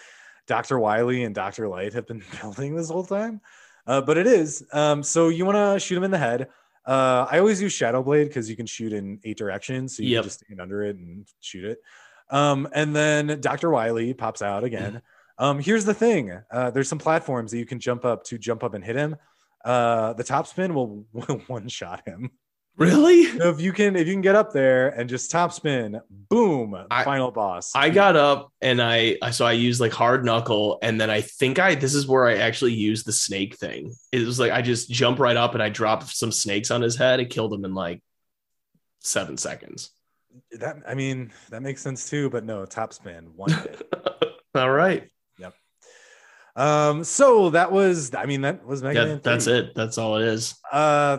Dr. 0.46 0.78
Wily 0.78 1.24
and 1.24 1.34
Dr. 1.34 1.66
Light 1.66 1.94
have 1.94 2.06
been 2.06 2.22
building 2.40 2.76
this 2.76 2.90
whole 2.90 3.04
time. 3.04 3.40
Uh, 3.86 4.00
but 4.00 4.16
it 4.18 4.26
is. 4.26 4.64
Um, 4.72 5.02
so 5.02 5.28
you 5.28 5.44
want 5.44 5.56
to 5.56 5.78
shoot 5.84 5.96
him 5.96 6.04
in 6.04 6.10
the 6.10 6.18
head. 6.18 6.48
Uh, 6.86 7.26
I 7.30 7.38
always 7.38 7.60
use 7.60 7.72
Shadow 7.72 8.02
Blade 8.02 8.28
because 8.28 8.48
you 8.48 8.56
can 8.56 8.66
shoot 8.66 8.92
in 8.92 9.20
eight 9.24 9.36
directions, 9.36 9.96
so 9.96 10.02
you 10.02 10.10
Yep. 10.10 10.22
can 10.22 10.28
just 10.28 10.40
stand 10.44 10.60
under 10.60 10.82
it 10.82 10.96
and 10.96 11.26
shoot 11.40 11.64
it. 11.64 11.78
Um, 12.30 12.68
and 12.72 12.94
then 12.94 13.40
Dr. 13.40 13.70
Wily 13.70 14.14
pops 14.14 14.40
out 14.42 14.64
again. 14.64 15.02
Um, 15.38 15.58
here's 15.58 15.84
the 15.84 15.94
thing: 15.94 16.32
uh, 16.50 16.70
there's 16.70 16.88
some 16.88 16.98
platforms 16.98 17.50
that 17.50 17.58
you 17.58 17.66
can 17.66 17.80
jump 17.80 18.04
up 18.04 18.24
to 18.24 18.38
jump 18.38 18.62
up 18.62 18.74
and 18.74 18.84
hit 18.84 18.96
him. 18.96 19.16
Uh, 19.64 20.12
the 20.14 20.24
top 20.24 20.46
spin 20.46 20.74
will, 20.74 21.04
will 21.12 21.38
one 21.48 21.68
shot 21.68 22.02
him. 22.06 22.30
Really? 22.80 23.26
So 23.26 23.50
if 23.50 23.60
you 23.60 23.72
can, 23.74 23.94
if 23.94 24.06
you 24.06 24.14
can 24.14 24.22
get 24.22 24.34
up 24.34 24.52
there 24.54 24.88
and 24.88 25.06
just 25.06 25.30
top 25.30 25.52
spin, 25.52 26.00
boom, 26.30 26.74
I- 26.90 27.04
final 27.04 27.30
boss. 27.30 27.72
I 27.74 27.90
got 27.90 28.16
up 28.16 28.54
and 28.62 28.80
I, 28.80 29.18
so 29.32 29.44
I 29.44 29.52
used 29.52 29.82
like 29.82 29.92
hard 29.92 30.24
knuckle 30.24 30.78
and 30.82 30.98
then 30.98 31.10
I 31.10 31.20
think 31.20 31.58
I 31.58 31.74
this 31.74 31.94
is 31.94 32.06
where 32.06 32.26
I 32.26 32.38
actually 32.38 32.72
used 32.72 33.04
the 33.06 33.12
snake 33.12 33.56
thing. 33.58 33.94
It 34.12 34.26
was 34.26 34.40
like 34.40 34.50
I 34.50 34.62
just 34.62 34.90
jump 34.90 35.18
right 35.18 35.36
up 35.36 35.52
and 35.52 35.62
I 35.62 35.68
dropped 35.68 36.08
some 36.08 36.32
snakes 36.32 36.70
on 36.70 36.80
his 36.80 36.96
head. 36.96 37.20
It 37.20 37.28
killed 37.28 37.52
him 37.52 37.66
in 37.66 37.74
like 37.74 38.02
seven 39.00 39.36
seconds. 39.36 39.90
that. 40.52 40.76
I 40.88 40.94
mean, 40.94 41.32
that 41.50 41.60
makes 41.60 41.82
sense 41.82 42.08
too. 42.08 42.30
But 42.30 42.44
no, 42.44 42.64
top 42.64 42.94
spin, 42.94 43.26
one 43.36 43.52
hit. 43.52 43.92
All 44.54 44.70
right. 44.70 45.06
Um, 46.60 47.04
so 47.04 47.50
that 47.50 47.72
was. 47.72 48.14
I 48.14 48.26
mean, 48.26 48.42
that 48.42 48.66
was 48.66 48.82
Mega 48.82 49.00
Yeah, 49.00 49.06
Man. 49.06 49.20
that's 49.22 49.44
3. 49.46 49.54
it. 49.58 49.74
That's 49.74 49.98
all 49.98 50.16
it 50.16 50.26
is. 50.26 50.54
Uh, 50.70 51.18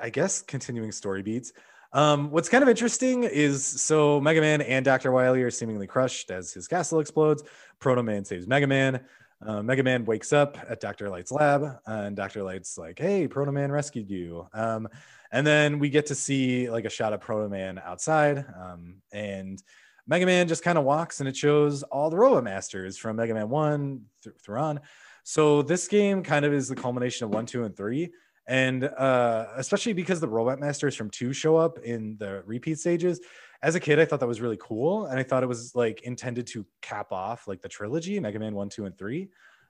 I 0.00 0.10
guess 0.10 0.42
continuing 0.42 0.92
story 0.92 1.22
beats. 1.22 1.52
Um, 1.92 2.30
what's 2.30 2.48
kind 2.48 2.62
of 2.62 2.68
interesting 2.68 3.24
is 3.24 3.64
so 3.66 4.20
Mega 4.20 4.40
Man 4.40 4.62
and 4.62 4.84
Dr. 4.84 5.10
Wily 5.12 5.42
are 5.42 5.50
seemingly 5.50 5.86
crushed 5.86 6.30
as 6.30 6.52
his 6.52 6.68
castle 6.68 7.00
explodes. 7.00 7.42
Proto 7.80 8.02
Man 8.02 8.24
saves 8.24 8.46
Mega 8.46 8.66
Man. 8.66 9.00
Uh, 9.44 9.62
Mega 9.62 9.82
Man 9.82 10.04
wakes 10.04 10.32
up 10.32 10.58
at 10.68 10.80
Dr. 10.80 11.08
Light's 11.08 11.32
lab, 11.32 11.78
and 11.86 12.14
Dr. 12.14 12.42
Light's 12.42 12.76
like, 12.76 12.98
"Hey, 12.98 13.26
Proto 13.26 13.50
Man 13.52 13.72
rescued 13.72 14.10
you." 14.10 14.46
Um, 14.52 14.86
and 15.32 15.46
then 15.46 15.78
we 15.78 15.88
get 15.88 16.06
to 16.06 16.14
see 16.14 16.68
like 16.70 16.84
a 16.84 16.90
shot 16.90 17.12
of 17.12 17.20
Proto 17.22 17.48
Man 17.48 17.80
outside, 17.82 18.44
um, 18.60 18.96
and 19.12 19.62
Mega 20.06 20.26
Man 20.26 20.48
just 20.48 20.62
kind 20.62 20.78
of 20.78 20.84
walks, 20.84 21.20
and 21.20 21.28
it 21.28 21.36
shows 21.36 21.82
all 21.84 22.10
the 22.10 22.16
Robot 22.16 22.44
Masters 22.44 22.96
from 22.96 23.16
Mega 23.16 23.34
Man 23.34 23.48
One 23.48 24.02
th- 24.22 24.36
through 24.42 24.58
on. 24.58 24.80
So 25.24 25.62
this 25.62 25.86
game 25.88 26.22
kind 26.22 26.44
of 26.44 26.52
is 26.52 26.68
the 26.68 26.76
culmination 26.76 27.24
of 27.24 27.30
one, 27.32 27.46
two, 27.46 27.64
and 27.64 27.76
three. 27.76 28.10
And 28.46 28.84
uh, 28.84 29.46
especially 29.56 29.92
because 29.92 30.18
the 30.18 30.28
robot 30.28 30.58
masters 30.58 30.96
from 30.96 31.08
two 31.10 31.32
show 31.32 31.56
up 31.56 31.78
in 31.78 32.16
the 32.18 32.42
repeat 32.46 32.80
stages 32.80 33.20
as 33.62 33.74
a 33.76 33.80
kid 33.80 34.00
i 34.00 34.04
thought 34.04 34.18
that 34.18 34.26
was 34.26 34.40
really 34.40 34.58
cool. 34.60 35.06
And 35.06 35.20
i 35.20 35.22
thought 35.22 35.44
it 35.44 35.46
was 35.46 35.76
like 35.76 36.02
intended 36.02 36.48
to 36.48 36.66
cap 36.80 37.12
off 37.12 37.46
like 37.46 37.62
the 37.62 37.68
trilogy 37.68 38.18
mega 38.18 38.40
man 38.40 38.54
1 38.54 38.68
2 38.70 38.86
and 38.86 38.98
3 38.98 39.28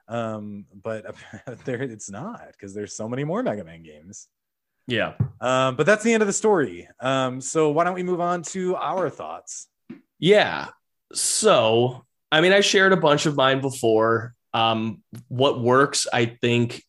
um, 0.09 0.65
but 0.83 1.15
there 1.65 1.83
it's 1.83 2.11
not 2.11 2.49
because 2.53 2.75
there's 2.75 2.97
so 2.97 3.09
many 3.09 3.23
more 3.23 3.43
mega 3.43 3.65
man 3.65 3.83
games. 3.83 4.29
Yeah. 4.87 5.15
um, 5.41 5.77
but 5.77 5.87
that's 5.87 6.03
the 6.03 6.13
end 6.13 6.23
of 6.23 6.27
the 6.27 6.33
story. 6.33 6.89
Um, 7.01 7.41
so 7.41 7.71
why 7.71 7.85
don't 7.85 7.95
we 7.95 8.03
move 8.03 8.21
on 8.21 8.43
to 8.45 8.77
our 8.77 9.09
thoughts 9.09 9.69
Yeah. 10.21 10.69
So, 11.13 12.05
I 12.31 12.41
mean, 12.41 12.53
I 12.53 12.61
shared 12.61 12.93
a 12.93 12.97
bunch 12.97 13.27
of 13.27 13.35
mine 13.35 13.61
before. 13.61 14.35
Um, 14.53 15.03
what 15.29 15.61
works, 15.61 16.07
I 16.13 16.27
think, 16.27 16.85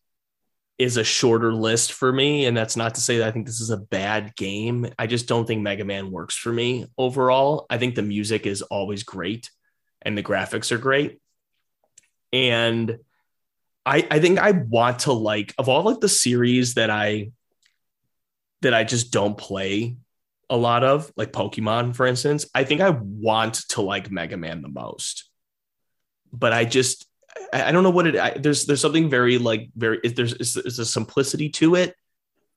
is 0.78 0.98
a 0.98 1.03
shorter 1.03 1.53
list 1.53 1.94
for 1.94 2.12
me. 2.12 2.45
And 2.45 2.58
that's 2.58 2.76
not 2.76 2.95
to 2.95 3.02
say 3.02 3.20
that 3.20 3.28
I 3.28 3.32
think 3.32 3.45
this 3.45 3.62
is 3.62 3.70
a 3.70 3.78
bad 3.78 4.36
game. 4.36 4.88
I 4.98 5.08
just 5.08 5.28
don't 5.28 5.45
think 5.45 5.62
Mega 5.62 5.86
Man 5.86 6.12
works 6.12 6.36
for 6.36 6.52
me 6.52 6.88
overall. 6.98 7.68
I 7.70 7.78
think 7.78 7.95
the 7.95 8.02
music 8.02 8.45
is 8.45 8.64
always 8.64 9.03
great 9.03 9.49
and 10.02 10.18
the 10.18 10.24
graphics 10.24 10.72
are 10.72 10.80
great. 10.80 11.22
And 12.34 12.98
I, 13.86 14.08
I 14.10 14.20
think 14.20 14.40
I 14.40 14.52
want 14.52 14.99
to 14.99 15.14
like 15.14 15.53
of 15.58 15.70
all 15.70 15.84
like 15.84 15.99
the 15.99 16.10
series 16.10 16.76
that 16.76 16.90
I 16.90 17.32
that 18.62 18.74
I 18.74 18.84
just 18.84 19.12
don't 19.12 19.38
play 19.38 19.98
a 20.52 20.57
lot 20.57 20.84
of, 20.84 21.11
like 21.15 21.32
Pokemon, 21.32 21.95
for 21.95 22.06
instance, 22.06 22.45
I 22.53 22.65
think 22.65 22.82
I 22.82 22.90
want 22.90 23.56
to 23.69 23.82
like 23.82 24.11
Mega 24.11 24.36
Man 24.36 24.61
the 24.61 24.68
most. 24.68 25.30
But 26.34 26.52
I 26.52 26.65
just, 26.65 27.07
I, 27.53 27.72
don't 27.72 27.84
know 27.84 27.90
what 27.90 28.06
it. 28.06 28.18
I, 28.18 28.32
there's 28.32 28.65
there's 28.65 28.82
something 28.82 29.10
very 29.10 29.38
like 29.38 29.69
very 29.76 29.99
there's 30.03 30.34
it's 30.34 30.80
a 30.80 30.86
simplicity 30.86 31.49
to 31.49 31.76
it, 31.76 31.95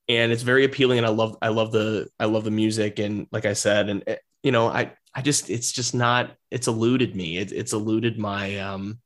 and 0.09 0.33
it's 0.33 0.43
very 0.43 0.65
appealing. 0.65 0.99
And 0.99 1.07
I 1.07 1.11
love 1.11 1.37
I 1.41 1.49
love 1.49 1.71
the 1.71 2.09
I 2.19 2.27
love 2.27 2.45
the 2.45 2.51
music, 2.51 2.99
and 2.99 3.29
like 3.31 3.47
I 3.47 3.53
said, 3.53 3.89
and 3.89 4.03
eh, 4.07 4.17
you 4.43 4.51
know 4.51 4.67
I 4.67 4.93
I 5.15 5.23
just 5.23 5.49
it's 5.49 5.71
just 5.73 5.95
not 5.95 6.33
it's 6.51 6.67
eluded 6.67 7.15
me. 7.15 7.39
It, 7.39 7.53
it's 7.53 7.73
eluded 7.73 8.19
my 8.19 8.59
um 8.59 8.99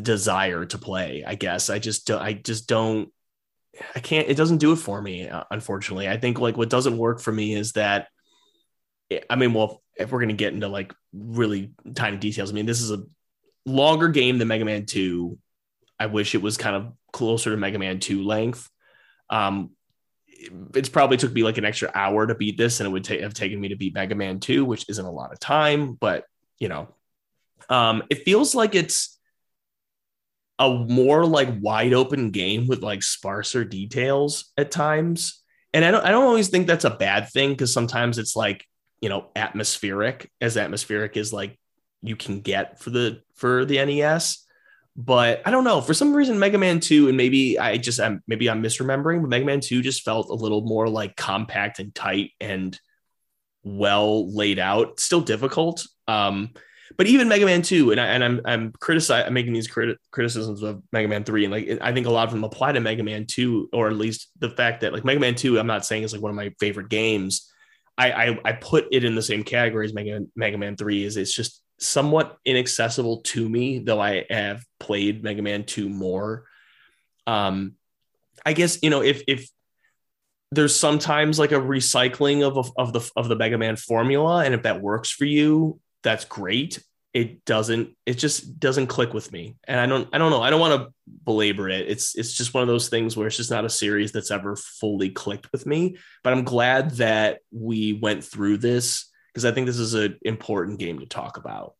desire 0.00 0.64
to 0.66 0.78
play. 0.78 1.24
I 1.26 1.34
guess 1.34 1.68
I 1.70 1.80
just 1.80 2.10
I 2.10 2.32
just 2.32 2.68
don't 2.68 3.12
I 3.94 4.00
can't. 4.00 4.28
It 4.28 4.36
doesn't 4.36 4.58
do 4.58 4.72
it 4.72 4.76
for 4.76 5.00
me, 5.00 5.28
uh, 5.28 5.44
unfortunately. 5.50 6.08
I 6.08 6.16
think 6.16 6.38
like 6.38 6.56
what 6.56 6.70
doesn't 6.70 6.98
work 6.98 7.20
for 7.20 7.32
me 7.32 7.54
is 7.54 7.72
that. 7.72 8.08
I 9.28 9.34
mean, 9.36 9.54
well, 9.54 9.82
if 9.96 10.12
we're 10.12 10.20
gonna 10.20 10.34
get 10.34 10.54
into 10.54 10.68
like 10.68 10.94
really 11.12 11.72
tiny 11.94 12.16
details, 12.16 12.50
I 12.50 12.54
mean, 12.54 12.66
this 12.66 12.80
is 12.80 12.90
a 12.90 13.04
longer 13.66 14.08
game 14.08 14.38
than 14.38 14.48
Mega 14.48 14.64
Man 14.64 14.86
Two. 14.86 15.38
I 15.98 16.06
wish 16.06 16.34
it 16.34 16.42
was 16.42 16.56
kind 16.56 16.76
of 16.76 16.92
closer 17.12 17.50
to 17.50 17.56
Mega 17.56 17.78
Man 17.78 18.00
Two 18.00 18.22
length. 18.24 18.68
Um, 19.28 19.70
it's 20.74 20.88
probably 20.88 21.16
took 21.16 21.32
me 21.32 21.42
like 21.42 21.58
an 21.58 21.64
extra 21.64 21.90
hour 21.94 22.26
to 22.26 22.34
beat 22.34 22.56
this, 22.56 22.80
and 22.80 22.86
it 22.86 22.90
would 22.90 23.04
ta- 23.04 23.20
have 23.20 23.34
taken 23.34 23.60
me 23.60 23.68
to 23.68 23.76
beat 23.76 23.94
Mega 23.94 24.14
Man 24.14 24.40
Two, 24.40 24.64
which 24.64 24.88
isn't 24.88 25.04
a 25.04 25.10
lot 25.10 25.32
of 25.32 25.38
time, 25.38 25.94
but 25.94 26.24
you 26.58 26.68
know, 26.68 26.88
um, 27.68 28.02
it 28.10 28.24
feels 28.24 28.54
like 28.54 28.74
it's 28.74 29.18
a 30.60 30.68
more 30.68 31.24
like 31.24 31.48
wide 31.60 31.94
open 31.94 32.30
game 32.30 32.68
with 32.68 32.82
like 32.82 33.02
sparser 33.02 33.64
details 33.64 34.52
at 34.58 34.70
times. 34.70 35.42
And 35.72 35.84
I 35.84 35.90
don't 35.90 36.04
I 36.04 36.10
don't 36.10 36.24
always 36.24 36.48
think 36.48 36.66
that's 36.66 36.84
a 36.84 36.90
bad 36.90 37.30
thing 37.30 37.50
because 37.50 37.72
sometimes 37.72 38.18
it's 38.18 38.36
like, 38.36 38.64
you 39.00 39.08
know, 39.08 39.28
atmospheric, 39.34 40.30
as 40.40 40.58
atmospheric 40.58 41.16
as 41.16 41.32
like 41.32 41.58
you 42.02 42.14
can 42.14 42.40
get 42.40 42.78
for 42.78 42.90
the 42.90 43.22
for 43.34 43.64
the 43.64 43.82
NES. 43.84 44.44
But 44.96 45.40
I 45.46 45.50
don't 45.50 45.64
know, 45.64 45.80
for 45.80 45.94
some 45.94 46.12
reason 46.12 46.38
Mega 46.38 46.58
Man 46.58 46.78
2 46.78 47.08
and 47.08 47.16
maybe 47.16 47.58
I 47.58 47.78
just 47.78 47.98
I'm 47.98 48.22
maybe 48.26 48.50
I'm 48.50 48.62
misremembering, 48.62 49.22
but 49.22 49.30
Mega 49.30 49.46
Man 49.46 49.60
2 49.60 49.80
just 49.80 50.02
felt 50.02 50.28
a 50.28 50.34
little 50.34 50.60
more 50.60 50.90
like 50.90 51.16
compact 51.16 51.78
and 51.78 51.94
tight 51.94 52.32
and 52.38 52.78
well 53.62 54.30
laid 54.34 54.58
out. 54.58 55.00
Still 55.00 55.22
difficult. 55.22 55.86
Um 56.06 56.50
but 56.96 57.06
even 57.06 57.28
Mega 57.28 57.46
Man 57.46 57.62
2, 57.62 57.92
and, 57.92 58.00
I, 58.00 58.06
and 58.06 58.24
I'm 58.24 58.40
I'm 58.44 58.72
criticizing, 58.72 59.26
I'm 59.26 59.34
making 59.34 59.52
these 59.52 59.68
criti- 59.68 59.96
criticisms 60.10 60.62
of 60.62 60.82
Mega 60.92 61.08
Man 61.08 61.24
3, 61.24 61.44
and 61.44 61.52
like 61.52 61.78
I 61.80 61.92
think 61.92 62.06
a 62.06 62.10
lot 62.10 62.26
of 62.26 62.34
them 62.34 62.44
apply 62.44 62.72
to 62.72 62.80
Mega 62.80 63.02
Man 63.02 63.26
2, 63.26 63.70
or 63.72 63.88
at 63.88 63.96
least 63.96 64.28
the 64.38 64.50
fact 64.50 64.80
that 64.80 64.92
like 64.92 65.04
Mega 65.04 65.20
Man 65.20 65.34
2, 65.34 65.58
I'm 65.58 65.66
not 65.66 65.86
saying 65.86 66.02
is 66.02 66.12
like 66.12 66.22
one 66.22 66.30
of 66.30 66.36
my 66.36 66.52
favorite 66.58 66.88
games. 66.88 67.50
I 67.96 68.12
I, 68.12 68.38
I 68.44 68.52
put 68.52 68.88
it 68.92 69.04
in 69.04 69.14
the 69.14 69.22
same 69.22 69.44
category 69.44 69.86
as 69.86 69.94
Mega 69.94 70.20
Mega 70.34 70.58
Man 70.58 70.76
3. 70.76 71.04
Is 71.04 71.16
it's 71.16 71.34
just 71.34 71.62
somewhat 71.78 72.36
inaccessible 72.44 73.22
to 73.22 73.48
me, 73.48 73.78
though 73.78 74.00
I 74.00 74.24
have 74.28 74.64
played 74.78 75.22
Mega 75.22 75.42
Man 75.42 75.64
2 75.64 75.88
more. 75.88 76.44
Um, 77.26 77.74
I 78.44 78.52
guess 78.52 78.78
you 78.82 78.90
know 78.90 79.02
if 79.02 79.22
if 79.28 79.48
there's 80.52 80.74
sometimes 80.74 81.38
like 81.38 81.52
a 81.52 81.60
recycling 81.60 82.42
of 82.42 82.72
of 82.76 82.92
the 82.92 83.08
of 83.16 83.28
the 83.28 83.36
Mega 83.36 83.58
Man 83.58 83.76
formula, 83.76 84.44
and 84.44 84.54
if 84.54 84.62
that 84.62 84.80
works 84.80 85.10
for 85.10 85.24
you, 85.24 85.80
that's 86.02 86.24
great. 86.24 86.82
It 87.12 87.44
doesn't. 87.44 87.96
It 88.06 88.14
just 88.14 88.60
doesn't 88.60 88.86
click 88.86 89.12
with 89.12 89.32
me, 89.32 89.56
and 89.66 89.80
I 89.80 89.86
don't. 89.86 90.08
I 90.12 90.18
don't 90.18 90.30
know. 90.30 90.42
I 90.42 90.50
don't 90.50 90.60
want 90.60 90.80
to 90.80 90.94
belabor 91.24 91.68
it. 91.68 91.88
It's 91.88 92.16
it's 92.16 92.34
just 92.34 92.54
one 92.54 92.62
of 92.62 92.68
those 92.68 92.88
things 92.88 93.16
where 93.16 93.26
it's 93.26 93.36
just 93.36 93.50
not 93.50 93.64
a 93.64 93.70
series 93.70 94.12
that's 94.12 94.30
ever 94.30 94.54
fully 94.54 95.10
clicked 95.10 95.50
with 95.50 95.66
me. 95.66 95.96
But 96.22 96.32
I'm 96.34 96.44
glad 96.44 96.92
that 96.92 97.40
we 97.50 97.94
went 97.94 98.22
through 98.22 98.58
this 98.58 99.10
because 99.32 99.44
I 99.44 99.50
think 99.50 99.66
this 99.66 99.78
is 99.78 99.94
an 99.94 100.18
important 100.22 100.78
game 100.78 101.00
to 101.00 101.06
talk 101.06 101.36
about, 101.36 101.74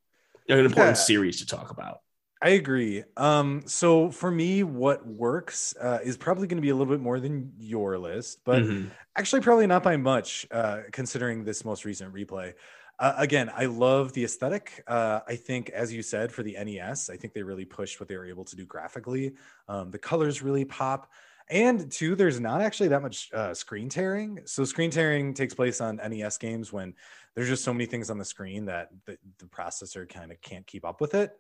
an 0.49 0.59
important 0.65 0.97
Yeah. 0.97 1.03
series 1.05 1.39
to 1.41 1.47
talk 1.47 1.71
about. 1.71 2.01
I 2.43 2.51
agree. 2.51 3.05
Um, 3.17 3.63
so 3.67 4.11
for 4.11 4.31
me, 4.31 4.63
what 4.65 5.07
works 5.07 5.77
uh, 5.81 5.99
is 6.03 6.17
probably 6.17 6.47
going 6.49 6.57
to 6.57 6.63
be 6.63 6.71
a 6.71 6.75
little 6.75 6.93
bit 6.93 7.01
more 7.01 7.21
than 7.21 7.53
your 7.59 7.99
list, 7.99 8.41
but 8.45 8.63
Mhm. 8.63 8.91
actually 9.15 9.43
probably 9.43 9.67
not 9.67 9.83
by 9.83 9.97
much, 9.99 10.47
uh, 10.51 10.81
considering 10.91 11.45
this 11.45 11.65
most 11.67 11.85
recent 11.85 12.15
replay. 12.15 12.55
Uh, 13.01 13.15
again, 13.17 13.51
I 13.57 13.65
love 13.65 14.13
the 14.13 14.25
aesthetic. 14.25 14.85
Uh, 14.87 15.21
I 15.27 15.35
think, 15.35 15.71
as 15.71 15.91
you 15.91 16.03
said, 16.03 16.31
for 16.31 16.43
the 16.43 16.53
NES, 16.63 17.09
I 17.09 17.17
think 17.17 17.33
they 17.33 17.43
really 17.43 17.65
pushed 17.65 17.99
what 17.99 18.09
they 18.09 18.17
were 18.17 18.27
able 18.27 18.45
to 18.45 18.55
do 18.55 18.67
graphically. 18.67 19.33
Um, 19.69 19.91
the 19.91 19.99
colors 19.99 20.43
really 20.43 20.67
pop. 20.67 21.11
And 21.49 21.91
two, 21.91 22.15
there's 22.15 22.39
not 22.39 22.61
actually 22.61 22.89
that 22.89 23.01
much 23.01 23.31
uh, 23.33 23.55
screen 23.55 23.89
tearing. 23.89 24.41
So 24.45 24.65
screen 24.65 24.91
tearing 24.91 25.33
takes 25.33 25.55
place 25.55 25.81
on 25.81 25.97
NES 25.97 26.37
games 26.37 26.73
when 26.73 26.95
there's 27.35 27.49
just 27.49 27.65
so 27.65 27.73
many 27.73 27.87
things 27.87 28.11
on 28.11 28.19
the 28.19 28.25
screen 28.25 28.67
that 28.67 28.91
the, 29.07 29.17
the 29.39 29.47
processor 29.47 30.07
kind 30.07 30.31
of 30.31 30.41
can't 30.43 30.67
keep 30.67 30.85
up 30.85 31.01
with 31.01 31.15
it. 31.15 31.33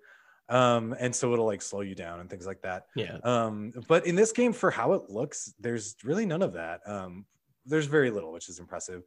Um, 0.49 0.97
and 0.99 1.15
so 1.15 1.33
it'll 1.33 1.47
like 1.47 1.63
slow 1.63 1.83
you 1.83 1.95
down 1.95 2.21
and 2.21 2.29
things 2.29 2.47
like 2.47 2.63
that. 2.63 2.87
Yeah. 2.97 3.19
Um, 3.23 3.73
but 3.87 4.07
in 4.07 4.17
this 4.17 4.33
game, 4.33 4.53
for 4.53 4.71
how 4.71 4.95
it 4.95 5.11
looks, 5.11 5.55
there's 5.61 5.95
really 6.03 6.27
none 6.27 6.43
of 6.43 6.55
that. 6.55 6.81
Um, 6.87 7.27
there's 7.67 7.87
very 7.87 8.11
little, 8.11 8.33
which 8.33 8.49
is 8.49 8.59
impressive. 8.59 9.05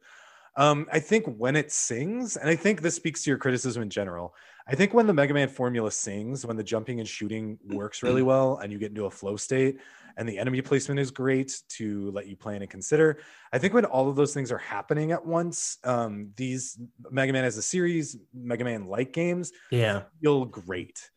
Um, 0.56 0.86
I 0.92 1.00
think 1.00 1.26
when 1.26 1.56
it 1.56 1.72
sings, 1.72 2.36
and 2.36 2.48
I 2.48 2.54
think 2.56 2.80
this 2.80 2.94
speaks 2.94 3.24
to 3.24 3.30
your 3.30 3.38
criticism 3.38 3.82
in 3.82 3.90
general. 3.90 4.34
I 4.66 4.74
think 4.74 4.94
when 4.94 5.06
the 5.06 5.12
Mega 5.12 5.34
Man 5.34 5.48
formula 5.48 5.90
sings, 5.90 6.46
when 6.46 6.56
the 6.56 6.62
jumping 6.62 7.00
and 7.00 7.08
shooting 7.08 7.58
works 7.66 8.02
really 8.02 8.22
well, 8.22 8.58
and 8.58 8.72
you 8.72 8.78
get 8.78 8.90
into 8.90 9.06
a 9.06 9.10
flow 9.10 9.36
state, 9.36 9.78
and 10.16 10.28
the 10.28 10.38
enemy 10.38 10.62
placement 10.62 11.00
is 11.00 11.10
great 11.10 11.60
to 11.70 12.10
let 12.12 12.28
you 12.28 12.36
plan 12.36 12.62
and 12.62 12.70
consider. 12.70 13.18
I 13.52 13.58
think 13.58 13.74
when 13.74 13.84
all 13.84 14.08
of 14.08 14.16
those 14.16 14.32
things 14.32 14.52
are 14.52 14.58
happening 14.58 15.12
at 15.12 15.26
once, 15.26 15.78
um, 15.84 16.30
these 16.36 16.78
Mega 17.10 17.32
Man 17.32 17.44
as 17.44 17.58
a 17.58 17.62
series, 17.62 18.16
Mega 18.32 18.64
Man 18.64 18.86
like 18.86 19.12
games, 19.12 19.52
Yeah. 19.70 20.04
feel 20.22 20.44
great. 20.44 21.10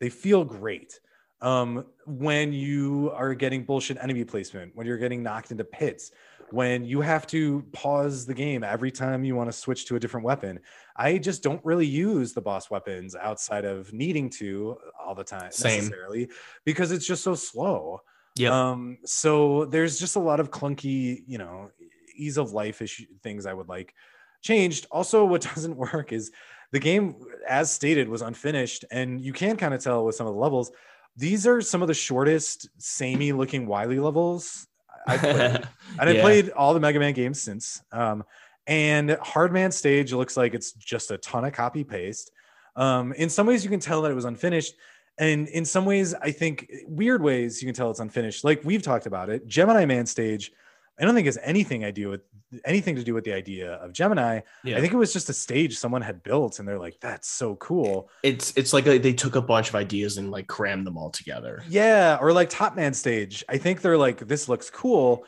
They 0.00 0.08
feel 0.10 0.44
great. 0.44 1.00
Um, 1.40 1.86
when 2.06 2.52
you 2.52 3.12
are 3.14 3.34
getting 3.34 3.64
bullshit 3.64 3.96
enemy 4.02 4.24
placement, 4.24 4.76
when 4.76 4.86
you're 4.86 4.98
getting 4.98 5.22
knocked 5.22 5.52
into 5.52 5.64
pits, 5.64 6.10
when 6.52 6.84
you 6.84 7.00
have 7.00 7.26
to 7.28 7.62
pause 7.72 8.26
the 8.26 8.34
game 8.34 8.64
every 8.64 8.90
time 8.90 9.24
you 9.24 9.36
want 9.36 9.50
to 9.50 9.56
switch 9.56 9.86
to 9.86 9.96
a 9.96 10.00
different 10.00 10.24
weapon. 10.24 10.60
I 10.96 11.18
just 11.18 11.42
don't 11.42 11.64
really 11.64 11.86
use 11.86 12.32
the 12.32 12.40
boss 12.40 12.70
weapons 12.70 13.14
outside 13.14 13.64
of 13.64 13.92
needing 13.92 14.30
to 14.30 14.76
all 15.00 15.14
the 15.14 15.24
time 15.24 15.50
Same. 15.50 15.76
necessarily 15.76 16.28
because 16.64 16.92
it's 16.92 17.06
just 17.06 17.22
so 17.22 17.34
slow. 17.34 18.00
Yep. 18.36 18.52
Um, 18.52 18.98
so 19.04 19.64
there's 19.66 19.98
just 19.98 20.16
a 20.16 20.20
lot 20.20 20.40
of 20.40 20.50
clunky, 20.50 21.22
you 21.26 21.38
know, 21.38 21.70
ease 22.16 22.36
of 22.36 22.52
life 22.52 22.82
issue 22.82 23.06
things 23.22 23.46
I 23.46 23.54
would 23.54 23.68
like 23.68 23.94
changed. 24.42 24.86
Also, 24.90 25.24
what 25.24 25.42
doesn't 25.54 25.76
work 25.76 26.12
is 26.12 26.30
the 26.72 26.80
game, 26.80 27.16
as 27.48 27.70
stated, 27.70 28.08
was 28.08 28.22
unfinished, 28.22 28.84
and 28.90 29.20
you 29.20 29.32
can 29.32 29.56
kind 29.56 29.74
of 29.74 29.82
tell 29.82 30.04
with 30.04 30.14
some 30.14 30.26
of 30.26 30.34
the 30.34 30.40
levels. 30.40 30.70
These 31.16 31.46
are 31.46 31.60
some 31.60 31.82
of 31.82 31.88
the 31.88 31.94
shortest, 31.94 32.68
samey 32.78 33.32
looking 33.32 33.66
Wily 33.66 33.98
levels 33.98 34.68
I 35.06 35.16
played. 35.16 35.36
and 35.36 35.68
I 36.08 36.20
played 36.20 36.50
all 36.50 36.74
the 36.74 36.80
Mega 36.80 36.98
Man 36.98 37.12
games 37.12 37.40
since. 37.40 37.82
Um, 37.92 38.24
and 38.66 39.18
Hardman 39.22 39.72
stage 39.72 40.12
looks 40.12 40.36
like 40.36 40.54
it's 40.54 40.72
just 40.72 41.10
a 41.10 41.18
ton 41.18 41.44
of 41.44 41.52
copy 41.52 41.84
paste. 41.84 42.30
Um, 42.76 43.12
in 43.14 43.28
some 43.28 43.46
ways, 43.46 43.64
you 43.64 43.70
can 43.70 43.80
tell 43.80 44.02
that 44.02 44.10
it 44.10 44.14
was 44.14 44.24
unfinished. 44.24 44.74
And 45.18 45.48
in 45.48 45.64
some 45.64 45.84
ways, 45.84 46.14
I 46.14 46.30
think 46.30 46.70
weird 46.86 47.22
ways 47.22 47.60
you 47.60 47.66
can 47.66 47.74
tell 47.74 47.90
it's 47.90 48.00
unfinished. 48.00 48.44
Like 48.44 48.62
we've 48.64 48.82
talked 48.82 49.06
about 49.06 49.28
it, 49.28 49.46
Gemini 49.46 49.84
Man 49.84 50.06
stage. 50.06 50.52
I 51.00 51.04
don't 51.04 51.14
think 51.14 51.26
it's 51.26 51.38
anything 51.42 51.84
I 51.84 51.90
do 51.90 52.10
with 52.10 52.20
anything 52.64 52.96
to 52.96 53.04
do 53.04 53.14
with 53.14 53.24
the 53.24 53.32
idea 53.32 53.74
of 53.74 53.92
Gemini. 53.92 54.40
Yeah. 54.64 54.76
I 54.76 54.80
think 54.80 54.92
it 54.92 54.96
was 54.96 55.12
just 55.12 55.30
a 55.30 55.32
stage 55.32 55.78
someone 55.78 56.02
had 56.02 56.22
built, 56.22 56.58
and 56.58 56.68
they're 56.68 56.78
like, 56.78 57.00
"That's 57.00 57.28
so 57.28 57.56
cool." 57.56 58.10
it's 58.22 58.52
it's 58.56 58.72
like 58.72 58.84
they 58.84 59.12
took 59.12 59.36
a 59.36 59.40
bunch 59.40 59.68
of 59.68 59.74
ideas 59.74 60.18
and 60.18 60.30
like 60.30 60.46
crammed 60.46 60.86
them 60.86 60.98
all 60.98 61.10
together. 61.10 61.62
Yeah, 61.68 62.18
or 62.20 62.32
like 62.32 62.50
Top 62.50 62.76
Man 62.76 62.92
stage. 62.92 63.44
I 63.48 63.56
think 63.58 63.80
they're 63.80 63.98
like, 63.98 64.26
"This 64.26 64.48
looks 64.48 64.68
cool." 64.70 65.24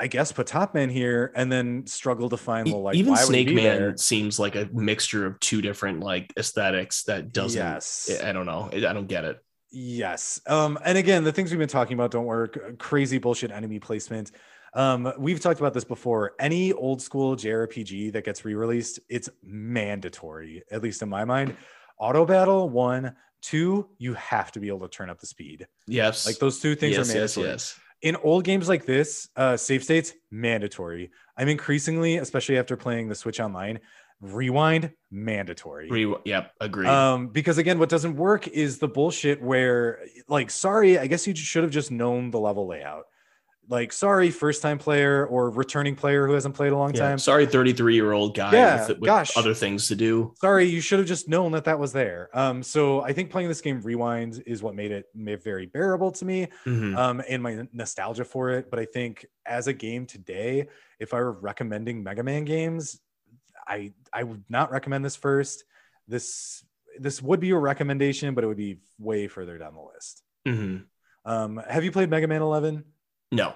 I 0.00 0.06
guess 0.06 0.30
put 0.30 0.46
Top 0.46 0.74
Man 0.74 0.90
here, 0.90 1.32
and 1.34 1.50
then 1.50 1.84
struggle 1.86 2.28
to 2.28 2.36
find 2.36 2.68
E- 2.68 2.72
well, 2.72 2.82
like 2.82 2.94
Even 2.94 3.14
why 3.14 3.18
Snake 3.18 3.48
be 3.48 3.54
Man 3.56 3.64
there? 3.64 3.96
seems 3.96 4.38
like 4.38 4.54
a 4.54 4.68
mixture 4.72 5.26
of 5.26 5.40
two 5.40 5.60
different 5.60 6.00
like 6.00 6.32
aesthetics 6.36 7.02
that 7.04 7.32
doesn't. 7.32 7.60
Yes. 7.60 8.08
I 8.22 8.30
don't 8.30 8.46
know. 8.46 8.70
I 8.72 8.78
don't 8.78 9.08
get 9.08 9.24
it. 9.24 9.42
Yes. 9.70 10.40
Um, 10.46 10.78
and 10.84 10.96
again, 10.96 11.24
the 11.24 11.32
things 11.32 11.50
we've 11.50 11.58
been 11.58 11.68
talking 11.68 11.94
about 11.94 12.10
don't 12.10 12.24
work. 12.26 12.78
Crazy 12.78 13.18
bullshit 13.18 13.50
enemy 13.50 13.80
placement. 13.80 14.30
Um, 14.74 15.12
we've 15.18 15.40
talked 15.40 15.60
about 15.60 15.74
this 15.74 15.84
before. 15.84 16.32
Any 16.38 16.72
old 16.72 17.00
school 17.02 17.36
JRPG 17.36 18.12
that 18.12 18.24
gets 18.24 18.44
re-released, 18.44 19.00
it's 19.08 19.28
mandatory, 19.42 20.62
at 20.70 20.82
least 20.82 21.02
in 21.02 21.08
my 21.08 21.24
mind. 21.24 21.56
Auto 21.98 22.24
battle, 22.24 22.68
one, 22.68 23.14
two, 23.42 23.88
you 23.98 24.14
have 24.14 24.52
to 24.52 24.60
be 24.60 24.68
able 24.68 24.80
to 24.80 24.88
turn 24.88 25.10
up 25.10 25.20
the 25.20 25.26
speed. 25.26 25.66
Yes. 25.86 26.26
Like 26.26 26.38
those 26.38 26.60
two 26.60 26.74
things 26.74 26.96
yes, 26.96 27.10
are 27.10 27.18
yes, 27.18 27.36
mandatory. 27.36 27.48
yes. 27.48 27.80
In 28.02 28.16
old 28.16 28.44
games 28.44 28.68
like 28.68 28.86
this, 28.86 29.28
uh, 29.36 29.56
save 29.56 29.82
states, 29.82 30.12
mandatory. 30.30 31.10
I'm 31.36 31.48
increasingly, 31.48 32.18
especially 32.18 32.58
after 32.58 32.76
playing 32.76 33.08
the 33.08 33.14
Switch 33.14 33.40
Online, 33.40 33.80
rewind, 34.20 34.92
mandatory. 35.10 35.88
Re- 35.90 36.14
yep. 36.24 36.52
agree 36.60 36.86
Um, 36.86 37.28
because 37.28 37.58
again, 37.58 37.78
what 37.78 37.88
doesn't 37.88 38.16
work 38.16 38.46
is 38.48 38.78
the 38.78 38.88
bullshit 38.88 39.42
where, 39.42 40.00
like, 40.28 40.50
sorry, 40.50 40.98
I 40.98 41.06
guess 41.06 41.26
you 41.26 41.34
should 41.34 41.64
have 41.64 41.72
just 41.72 41.90
known 41.90 42.30
the 42.30 42.38
level 42.38 42.68
layout. 42.68 43.06
Like, 43.70 43.92
sorry, 43.92 44.30
first 44.30 44.62
time 44.62 44.78
player 44.78 45.26
or 45.26 45.50
returning 45.50 45.94
player 45.94 46.26
who 46.26 46.32
hasn't 46.32 46.54
played 46.54 46.72
a 46.72 46.76
long 46.76 46.94
Yeah. 46.94 47.00
time. 47.00 47.18
Sorry, 47.18 47.44
33 47.44 47.94
year 47.94 48.12
old 48.12 48.34
guy 48.34 48.52
Yeah, 48.52 48.88
with, 48.88 49.00
with 49.00 49.06
gosh. 49.06 49.36
other 49.36 49.52
things 49.52 49.88
to 49.88 49.94
do. 49.94 50.32
Sorry, 50.40 50.64
you 50.64 50.80
should 50.80 50.98
have 51.00 51.08
just 51.08 51.28
known 51.28 51.52
that 51.52 51.64
that 51.64 51.78
was 51.78 51.92
there. 51.92 52.30
Um, 52.32 52.62
so 52.62 53.02
I 53.02 53.12
think 53.12 53.30
playing 53.30 53.48
this 53.48 53.60
game 53.60 53.82
rewind 53.82 54.42
is 54.46 54.62
what 54.62 54.74
made 54.74 54.90
it 54.90 55.04
very 55.14 55.66
bearable 55.66 56.10
to 56.12 56.24
me. 56.24 56.48
Mhm. 56.64 56.96
um, 56.96 57.22
and 57.28 57.42
my 57.42 57.68
nostalgia 57.74 58.24
for 58.24 58.50
it. 58.50 58.70
But 58.70 58.78
I 58.78 58.86
think 58.86 59.26
as 59.44 59.66
a 59.66 59.72
game 59.74 60.06
today, 60.06 60.68
if 60.98 61.12
I 61.12 61.18
were 61.20 61.32
recommending 61.32 62.02
Mega 62.02 62.22
Man 62.22 62.44
games, 62.46 62.98
I 63.66 63.92
I 64.12 64.22
would 64.22 64.44
not 64.48 64.70
recommend 64.70 65.04
this 65.04 65.16
first. 65.16 65.64
This 66.06 66.64
this 66.98 67.20
would 67.22 67.38
be 67.38 67.50
a 67.50 67.56
recommendation, 67.56 68.34
but 68.34 68.44
it 68.44 68.46
would 68.46 68.56
be 68.56 68.80
way 68.98 69.28
further 69.28 69.58
down 69.58 69.74
the 69.74 69.82
list. 69.82 70.22
Mhm. 70.46 70.84
Um, 71.26 71.58
have 71.68 71.84
you 71.84 71.92
played 71.92 72.08
Mega 72.08 72.26
Man 72.26 72.40
11? 72.40 72.82
No. 73.32 73.54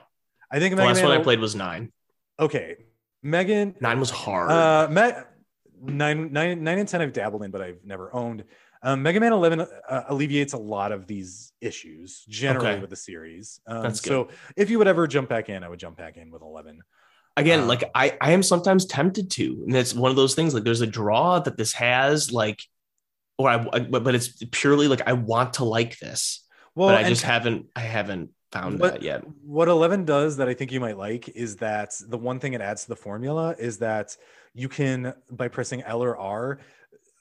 I 0.50 0.58
think 0.58 0.72
The 0.72 0.76
Mega 0.76 0.88
last 0.88 0.96
Man. 1.00 1.08
one 1.10 1.20
I 1.20 1.22
played 1.22 1.40
was 1.40 1.54
nine. 1.54 1.92
Okay, 2.38 2.76
Megan. 3.22 3.74
Nine 3.80 4.00
was 4.00 4.10
hard. 4.10 4.50
Uh, 4.50 4.88
Me- 4.90 5.92
nine, 5.94 6.32
nine, 6.32 6.62
nine 6.62 6.78
and 6.78 6.88
ten 6.88 7.00
I've 7.00 7.12
dabbled 7.12 7.42
in, 7.42 7.50
but 7.50 7.60
I've 7.62 7.84
never 7.84 8.14
owned. 8.14 8.44
Um, 8.84 9.02
Mega 9.02 9.20
Man 9.20 9.32
11 9.32 9.60
uh, 9.60 10.02
alleviates 10.08 10.54
a 10.54 10.58
lot 10.58 10.90
of 10.90 11.06
these 11.06 11.52
issues 11.60 12.24
generally 12.28 12.70
Okay. 12.70 12.80
with 12.80 12.90
the 12.90 12.96
series. 12.96 13.60
Um, 13.66 13.82
That's 13.84 14.00
so 14.02 14.28
if 14.56 14.70
you 14.70 14.78
would 14.78 14.88
ever 14.88 15.06
jump 15.06 15.28
back 15.28 15.48
in, 15.48 15.62
I 15.62 15.68
would 15.68 15.78
jump 15.78 15.96
back 15.96 16.16
in 16.16 16.30
with 16.32 16.42
11. 16.42 16.80
Again, 17.36 17.60
um, 17.60 17.68
like 17.68 17.84
I, 17.94 18.16
I 18.20 18.32
am 18.32 18.42
sometimes 18.42 18.84
tempted 18.84 19.30
to, 19.32 19.62
and 19.66 19.76
it's 19.76 19.94
one 19.94 20.10
of 20.10 20.16
those 20.16 20.34
things. 20.34 20.52
Like 20.52 20.64
there's 20.64 20.80
a 20.80 20.86
draw 20.86 21.38
that 21.38 21.56
this 21.56 21.72
has, 21.74 22.32
like, 22.32 22.60
or 23.38 23.48
I, 23.48 23.58
but 23.58 24.14
it's 24.14 24.42
purely 24.50 24.88
like 24.88 25.02
I 25.06 25.12
want 25.14 25.54
to 25.54 25.64
like 25.64 25.98
this, 25.98 26.44
Well, 26.74 26.88
but 26.88 26.96
I 26.96 27.08
just 27.08 27.22
haven't, 27.22 27.66
I 27.76 27.80
haven't 27.80 28.30
found 28.52 28.78
What- 28.78 28.92
that 28.94 29.02
yet. 29.02 29.24
what 29.42 29.68
11 29.68 30.04
does 30.04 30.36
that 30.36 30.48
I 30.48 30.54
think 30.54 30.70
you 30.70 30.78
might 30.80 30.98
like 30.98 31.28
is 31.30 31.56
that 31.56 31.94
the 32.08 32.18
one 32.18 32.38
thing 32.38 32.52
it 32.52 32.60
adds 32.60 32.82
to 32.82 32.88
the 32.90 32.96
formula 32.96 33.56
is 33.58 33.78
that 33.78 34.16
you 34.54 34.68
can, 34.68 35.14
by 35.30 35.48
pressing 35.48 35.82
L 35.82 36.02
or 36.04 36.16
R, 36.16 36.58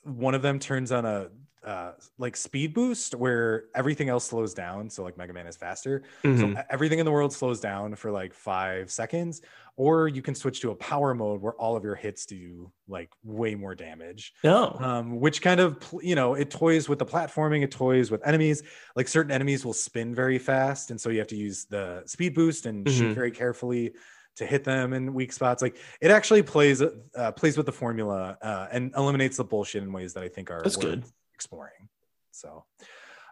one 0.03 0.35
of 0.35 0.41
them 0.41 0.59
turns 0.59 0.91
on 0.91 1.05
a 1.05 1.29
uh, 1.63 1.93
like 2.17 2.35
speed 2.35 2.73
boost 2.73 3.13
where 3.13 3.65
everything 3.75 4.09
else 4.09 4.25
slows 4.25 4.51
down. 4.51 4.89
So 4.89 5.03
like 5.03 5.15
Mega 5.15 5.31
Man 5.31 5.45
is 5.45 5.55
faster. 5.55 6.01
Mhm. 6.23 6.55
So 6.55 6.63
everything 6.71 6.97
in 6.97 7.05
the 7.05 7.11
world 7.11 7.31
slows 7.31 7.59
down 7.59 7.93
for 7.95 8.09
like 8.09 8.33
five 8.33 8.89
seconds, 8.89 9.41
or 9.77 10.07
you 10.07 10.21
can 10.21 10.35
switch 10.35 10.61
to 10.61 10.71
a 10.71 10.75
power 10.75 11.13
mode 11.13 11.41
where 11.41 11.53
all 11.53 11.75
of 11.75 11.83
your 11.83 11.95
hits 11.95 12.25
do 12.25 12.71
like 12.87 13.09
way 13.23 13.55
more 13.55 13.73
damage. 13.75 14.33
no, 14.43 14.75
Um, 14.79 15.19
which 15.19 15.41
kind 15.41 15.59
of 15.59 15.77
you 16.01 16.15
know 16.15 16.33
it 16.35 16.49
toys 16.51 16.87
with 16.89 16.99
the 16.99 17.05
platforming, 17.05 17.63
it 17.63 17.71
toys 17.71 18.11
with 18.11 18.25
enemies. 18.27 18.63
Like 18.95 19.07
certain 19.07 19.31
enemies 19.31 19.63
will 19.65 19.73
spin 19.73 20.13
very 20.13 20.37
fast, 20.39 20.91
and 20.91 20.99
so 20.99 21.09
you 21.09 21.19
have 21.19 21.27
to 21.29 21.35
use 21.37 21.65
the 21.65 22.03
speed 22.05 22.35
boost 22.35 22.65
and 22.65 22.87
shoot 22.89 23.11
Mhm. 23.11 23.15
very 23.15 23.31
carefully 23.31 23.93
to 24.37 24.45
hit 24.45 24.63
them 24.63 24.93
in 24.93 25.13
weak 25.13 25.33
spots. 25.33 25.61
Like 25.61 25.77
it 25.99 26.09
actually 26.11 26.41
plays 26.43 26.81
uh, 26.81 27.31
plays 27.33 27.57
with 27.57 27.65
the 27.65 27.71
formula 27.71 28.37
uh, 28.41 28.67
and 28.71 28.93
eliminates 28.95 29.37
the 29.37 29.43
bullshit 29.43 29.83
in 29.83 29.91
ways 29.91 30.13
that 30.13 30.23
I 30.23 30.29
think 30.29 30.49
are 30.51 30.61
That's 30.63 30.77
worth 30.77 30.85
good. 30.85 31.03
exploring. 31.33 31.89
So, 32.31 32.63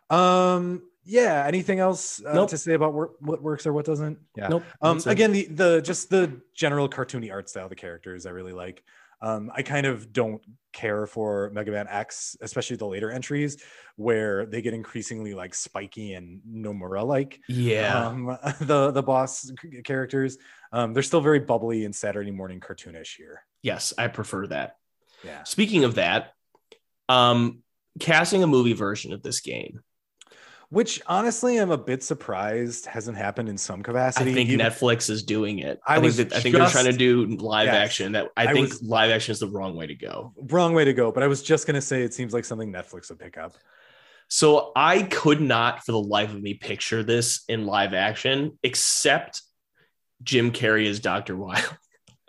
um, 0.09 0.88
yeah. 1.03 1.43
Anything 1.47 1.79
else 1.79 2.23
uh, 2.23 2.33
Nope. 2.33 2.49
to 2.49 2.57
say 2.57 2.73
about 2.73 2.93
wor- 2.93 3.11
what 3.19 3.41
works 3.41 3.65
or 3.65 3.73
what 3.73 3.85
doesn't? 3.85 4.19
Yeah. 4.35 4.47
nope. 4.49 4.63
Um, 4.81 4.99
again, 5.05 5.31
the 5.31 5.45
the 5.47 5.81
just 5.81 6.09
the 6.09 6.41
general 6.53 6.89
cartoony 6.89 7.31
art 7.31 7.49
style 7.49 7.63
of 7.65 7.69
the 7.69 7.75
characters 7.75 8.25
I 8.25 8.31
really 8.31 8.53
like. 8.53 8.83
Um, 9.21 9.51
I 9.53 9.63
kind 9.63 9.85
of 9.85 10.13
don't 10.13 10.41
care 10.71 11.05
for 11.05 11.49
Mega 11.53 11.71
Man 11.71 11.87
X, 11.89 12.37
especially 12.39 12.77
the 12.77 12.85
later 12.87 13.11
entries 13.11 13.61
where 13.97 14.45
they 14.45 14.61
get 14.61 14.73
increasingly 14.73 15.33
like 15.33 15.53
spiky 15.53 16.13
and 16.13 16.39
Nomura 16.49 17.05
like. 17.05 17.41
yeah, 17.49 18.07
Um, 18.07 18.37
the 18.61 18.91
the 18.91 19.03
boss 19.03 19.51
c- 19.61 19.81
characters, 19.83 20.37
um, 20.71 20.93
they're 20.93 21.03
still 21.03 21.19
very 21.19 21.39
bubbly 21.41 21.83
and 21.83 21.93
Saturday 21.93 22.31
morning 22.31 22.61
cartoonish 22.61 23.17
here. 23.17 23.43
yes, 23.61 23.93
I 23.97 24.07
prefer 24.07 24.47
that. 24.47 24.77
Yeah. 25.25 25.43
Speaking 25.43 25.83
of 25.83 25.95
that, 25.95 26.31
um, 27.09 27.59
casting 27.99 28.41
a 28.43 28.47
movie 28.47 28.71
version 28.73 29.11
of 29.11 29.21
this 29.21 29.41
game, 29.41 29.81
Which 30.71 31.01
honestly, 31.07 31.57
I'm 31.57 31.71
a 31.71 31.77
bit 31.77 32.03
surprised 32.03 32.85
hasn't 32.85 33.17
happened 33.17 33.49
in 33.49 33.57
some 33.57 33.81
capacity. 33.81 34.29
I 34.29 34.33
think 34.35 34.49
even- 34.51 34.65
Netflix 34.65 35.09
is 35.09 35.23
doing 35.23 35.59
it. 35.59 35.79
I 35.85 35.95
I, 35.97 35.99
think 35.99 36.13
that, 36.15 36.33
I 36.33 36.39
think 36.41 36.55
they're 36.55 36.67
trying 36.67 36.85
to 36.85 36.93
do 36.93 37.25
live 37.37 37.65
Yes. 37.65 37.75
action. 37.75 38.11
That 38.11 38.27
I, 38.37 38.47
I 38.47 38.53
think 38.53 38.69
was- 38.69 38.83
live 38.83 39.09
action 39.09 39.31
is 39.31 39.39
the 39.39 39.47
wrong 39.47 39.75
way 39.75 39.87
to 39.87 39.95
go. 39.95 40.31
wrong 40.37 40.73
way 40.75 40.85
to 40.85 40.93
go, 40.93 41.11
but 41.11 41.23
I 41.23 41.27
was 41.27 41.41
just 41.41 41.65
gonna 41.65 41.81
say 41.81 42.03
it 42.03 42.13
seems 42.13 42.33
like 42.33 42.45
something 42.45 42.71
Netflix 42.71 43.09
would 43.09 43.17
pick 43.19 43.37
up. 43.37 43.53
So 44.27 44.71
I 44.75 45.01
could 45.03 45.41
not, 45.41 45.83
for 45.83 45.91
the 45.91 45.99
life 45.99 46.31
of 46.31 46.39
me, 46.39 46.53
picture 46.53 47.01
this 47.01 47.43
in 47.49 47.65
live 47.65 47.95
action, 47.95 48.59
except 48.61 49.41
Jim 50.21 50.51
Carrey 50.51 50.87
as 50.87 50.99
Doctor 50.99 51.35
Wily. 51.35 51.63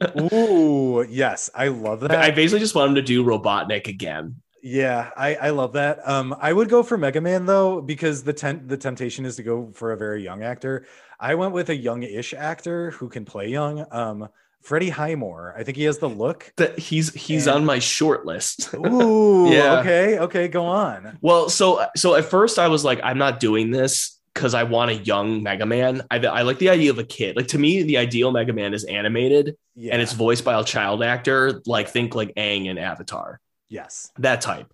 Ooh, 0.33 1.05
yes, 1.07 1.51
I 1.55 1.69
love 1.69 2.01
that. 2.01 2.13
I 2.13 2.31
basically 2.31 2.61
just 2.61 2.75
want 2.75 2.89
him 2.89 2.95
to 2.95 3.03
do 3.03 3.23
Robotnik 3.23 3.87
again. 3.87 4.37
Yeah, 4.63 5.11
I, 5.17 5.35
I 5.37 5.51
love 5.51 5.73
that. 5.75 6.07
Um, 6.07 6.35
I 6.41 6.53
would 6.53 6.69
go 6.69 6.83
for 6.83 6.99
Mega 6.99 7.21
Man 7.21 7.47
though, 7.47 7.81
because 7.81 8.23
the 8.23 8.33
ten- 8.33 8.67
the 8.67 8.77
temptation 8.77 9.25
is 9.25 9.37
to 9.37 9.43
go 9.43 9.71
for 9.75 9.93
a 9.93 9.97
very 9.97 10.23
young 10.23 10.43
actor. 10.43 10.87
I 11.19 11.35
went 11.35 11.53
with 11.53 11.69
a 11.71 11.77
young-ish 11.77 12.35
actor 12.35 12.91
who 12.93 13.09
can 13.09 13.25
play 13.25 13.49
young. 13.49 13.85
Um, 13.91 14.29
Freddie 14.63 14.91
Highmore. 14.91 15.55
I 15.57 15.63
think 15.65 15.79
he 15.79 15.85
has 15.85 15.99
the 15.99 16.09
look. 16.09 16.53
That 16.57 16.79
he's 16.79 17.15
he's 17.15 17.47
And- 17.47 17.57
on 17.57 17.65
my 17.65 17.79
short 17.79 18.27
list. 18.27 18.75
Ooh, 18.87 19.51
Yeah. 19.51 19.81
okay, 19.81 20.19
okay, 20.19 20.49
go 20.49 20.67
on. 20.67 21.19
well, 21.23 21.49
so 21.49 21.87
so 21.97 22.15
at 22.15 22.27
first 22.27 22.59
I 22.59 22.69
was 22.69 22.85
like, 22.85 23.01
I'm 23.03 23.17
not 23.19 23.41
doing 23.41 23.71
this 23.71 24.19
because 24.35 24.53
I 24.53 24.65
want 24.65 24.91
a 24.91 24.95
young 24.97 25.43
Mega 25.43 25.65
Man. 25.65 26.03
I, 26.11 26.19
I 26.19 26.43
like 26.43 26.59
the 26.59 26.69
idea 26.69 26.91
of 26.91 26.99
a 26.99 27.05
kid. 27.05 27.37
Like 27.37 27.49
to 27.49 27.59
me, 27.59 27.83
the 27.83 27.97
ideal 27.97 28.31
Mega 28.31 28.53
Man 28.53 28.75
is 28.75 28.85
animated 28.85 29.57
Yeah, 29.75 29.95
and 29.95 30.03
it's 30.03 30.13
voiced 30.13 30.45
by 30.45 30.61
a 30.61 30.65
child 30.65 31.03
actor. 31.03 31.63
Like 31.65 31.89
think 31.89 32.15
like 32.15 32.35
Aang 32.35 32.67
in 32.67 32.77
Avatar. 32.77 33.41
Yes. 33.71 34.11
that 34.19 34.43
type. 34.43 34.73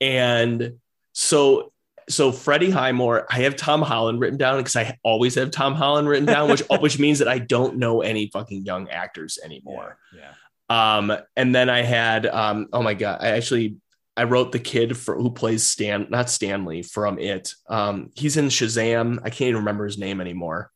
And 0.00 0.78
so 1.12 1.72
so 2.08 2.32
Freddie 2.32 2.70
Highmore, 2.70 3.26
I 3.30 3.40
have 3.40 3.56
Tom 3.56 3.82
Holland 3.82 4.18
written 4.20 4.38
down 4.38 4.58
because 4.58 4.76
I 4.76 4.96
always 5.02 5.34
have 5.34 5.50
Tom 5.50 5.74
Holland 5.74 6.08
written 6.08 6.26
down, 6.26 6.48
which 6.48 6.62
which 6.80 6.98
means 6.98 7.18
that 7.18 7.28
I 7.28 7.38
don't 7.38 7.76
know 7.76 8.00
any 8.00 8.28
fucking 8.28 8.64
young 8.64 8.88
actors 8.88 9.38
anymore. 9.44 9.98
Yeah. 10.16 10.32
Um, 10.70 11.12
and 11.36 11.54
then 11.54 11.68
I 11.70 11.82
had 11.82 12.26
um, 12.26 12.68
oh 12.72 12.82
my 12.82 12.94
god, 12.94 13.18
I 13.20 13.28
actually 13.30 13.76
I 14.16 14.24
wrote 14.24 14.52
the 14.52 14.58
kid 14.58 14.96
for 14.96 15.16
who 15.16 15.30
plays 15.30 15.64
Stan, 15.64 16.08
not 16.10 16.30
Stanley 16.30 16.82
from 16.82 17.18
it. 17.18 17.54
Um, 17.68 18.10
he's 18.14 18.36
in 18.36 18.46
Shazam. 18.46 19.18
I 19.22 19.30
can't 19.30 19.50
even 19.50 19.60
remember 19.60 19.84
his 19.84 19.98
name 19.98 20.20
anymore. 20.20 20.72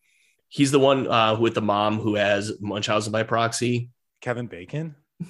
He's 0.49 0.71
the 0.71 0.79
one 0.79 1.11
uh, 1.11 1.39
with 1.39 1.55
the 1.55 1.63
mom 1.63 1.99
who 1.99 2.15
has 2.15 2.53
Munchausen 2.61 3.11
by 3.11 3.23
proxy. 3.23 3.91
Kevin 4.21 4.47
Bacon. 4.47 4.95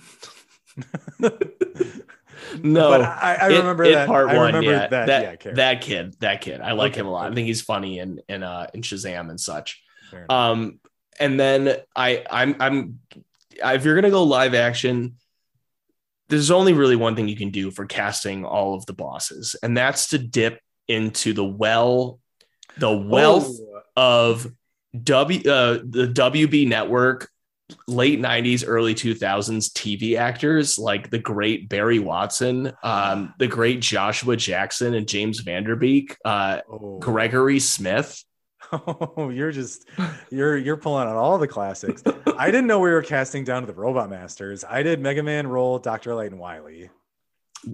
No, 2.62 2.90
but 2.90 3.02
I, 3.02 3.34
I 3.40 3.50
It- 3.50 3.56
remember 3.58 3.84
it 3.84 3.92
that. 3.94 4.06
part 4.08 4.28
I 4.30 4.36
one, 4.36 4.46
remember 4.54 4.70
yeah. 4.72 4.86
that. 4.88 5.06
that 5.06 5.44
yeah, 5.44 5.52
that 5.54 5.80
kid, 5.80 6.14
that 6.20 6.40
kid. 6.40 6.60
I 6.60 6.72
like 6.72 6.92
Okay, 6.92 7.00
him 7.00 7.06
a 7.06 7.10
lot. 7.10 7.30
I 7.30 7.34
think 7.34 7.46
he's 7.46 7.62
funny 7.62 7.98
and 7.98 8.20
and 8.28 8.42
uh 8.44 8.66
in 8.74 8.82
Shazam 8.82 9.30
and 9.30 9.40
such. 9.40 9.82
Um, 10.28 10.78
and 11.18 11.38
then 11.40 11.76
I 11.96 12.24
I'm 12.30 12.56
I'm 12.60 13.00
if 13.64 13.84
you're 13.84 13.94
gonna 13.94 14.10
go 14.10 14.24
live 14.24 14.54
action, 14.54 15.16
there's 16.28 16.50
only 16.50 16.72
really 16.72 16.96
one 16.96 17.16
thing 17.16 17.28
you 17.28 17.36
can 17.36 17.50
do 17.50 17.70
for 17.70 17.86
casting 17.86 18.44
all 18.44 18.74
of 18.74 18.86
the 18.86 18.92
bosses, 18.92 19.56
and 19.62 19.76
that's 19.76 20.08
to 20.08 20.18
dip 20.18 20.60
into 20.88 21.32
the 21.32 21.44
well, 21.44 22.18
the 22.78 22.90
wealth 22.96 23.48
Oh, 23.96 24.32
of 24.34 24.52
W 25.02 25.40
uh, 25.50 25.78
the 25.84 26.08
WB 26.08 26.66
network 26.68 27.28
late 27.86 28.20
90s 28.20 28.64
early 28.66 28.94
2000s 28.94 29.72
TV 29.72 30.16
actors 30.16 30.78
like 30.78 31.10
the 31.10 31.18
great 31.18 31.68
Barry 31.68 31.98
Watson 31.98 32.72
um, 32.82 33.34
the 33.38 33.46
great 33.46 33.80
Joshua 33.80 34.36
Jackson 34.36 34.94
and 34.94 35.08
James 35.08 35.40
Van 35.40 35.64
Der 35.64 35.76
Beek 35.76 36.16
uh, 36.24 36.60
oh. 36.70 36.98
Gregory 36.98 37.60
Smith 37.60 38.22
Oh, 38.72 39.28
you're 39.34 39.52
just 39.52 39.86
you're 40.30 40.56
you're 40.56 40.76
pulling 40.76 41.06
out 41.06 41.16
all 41.16 41.38
the 41.38 41.48
classics. 41.48 42.02
I 42.38 42.46
didn't 42.46 42.66
know 42.66 42.80
we 42.80 42.90
were 42.90 43.02
casting 43.02 43.44
down 43.44 43.62
to 43.62 43.66
the 43.66 43.74
Robot 43.74 44.08
Masters. 44.10 44.64
I 44.68 44.82
did 44.82 45.00
Mega 45.00 45.22
Man 45.22 45.46
roll 45.46 45.78
Dr. 45.78 46.14
Light 46.14 46.30
and 46.30 46.40
Wily. 46.40 46.90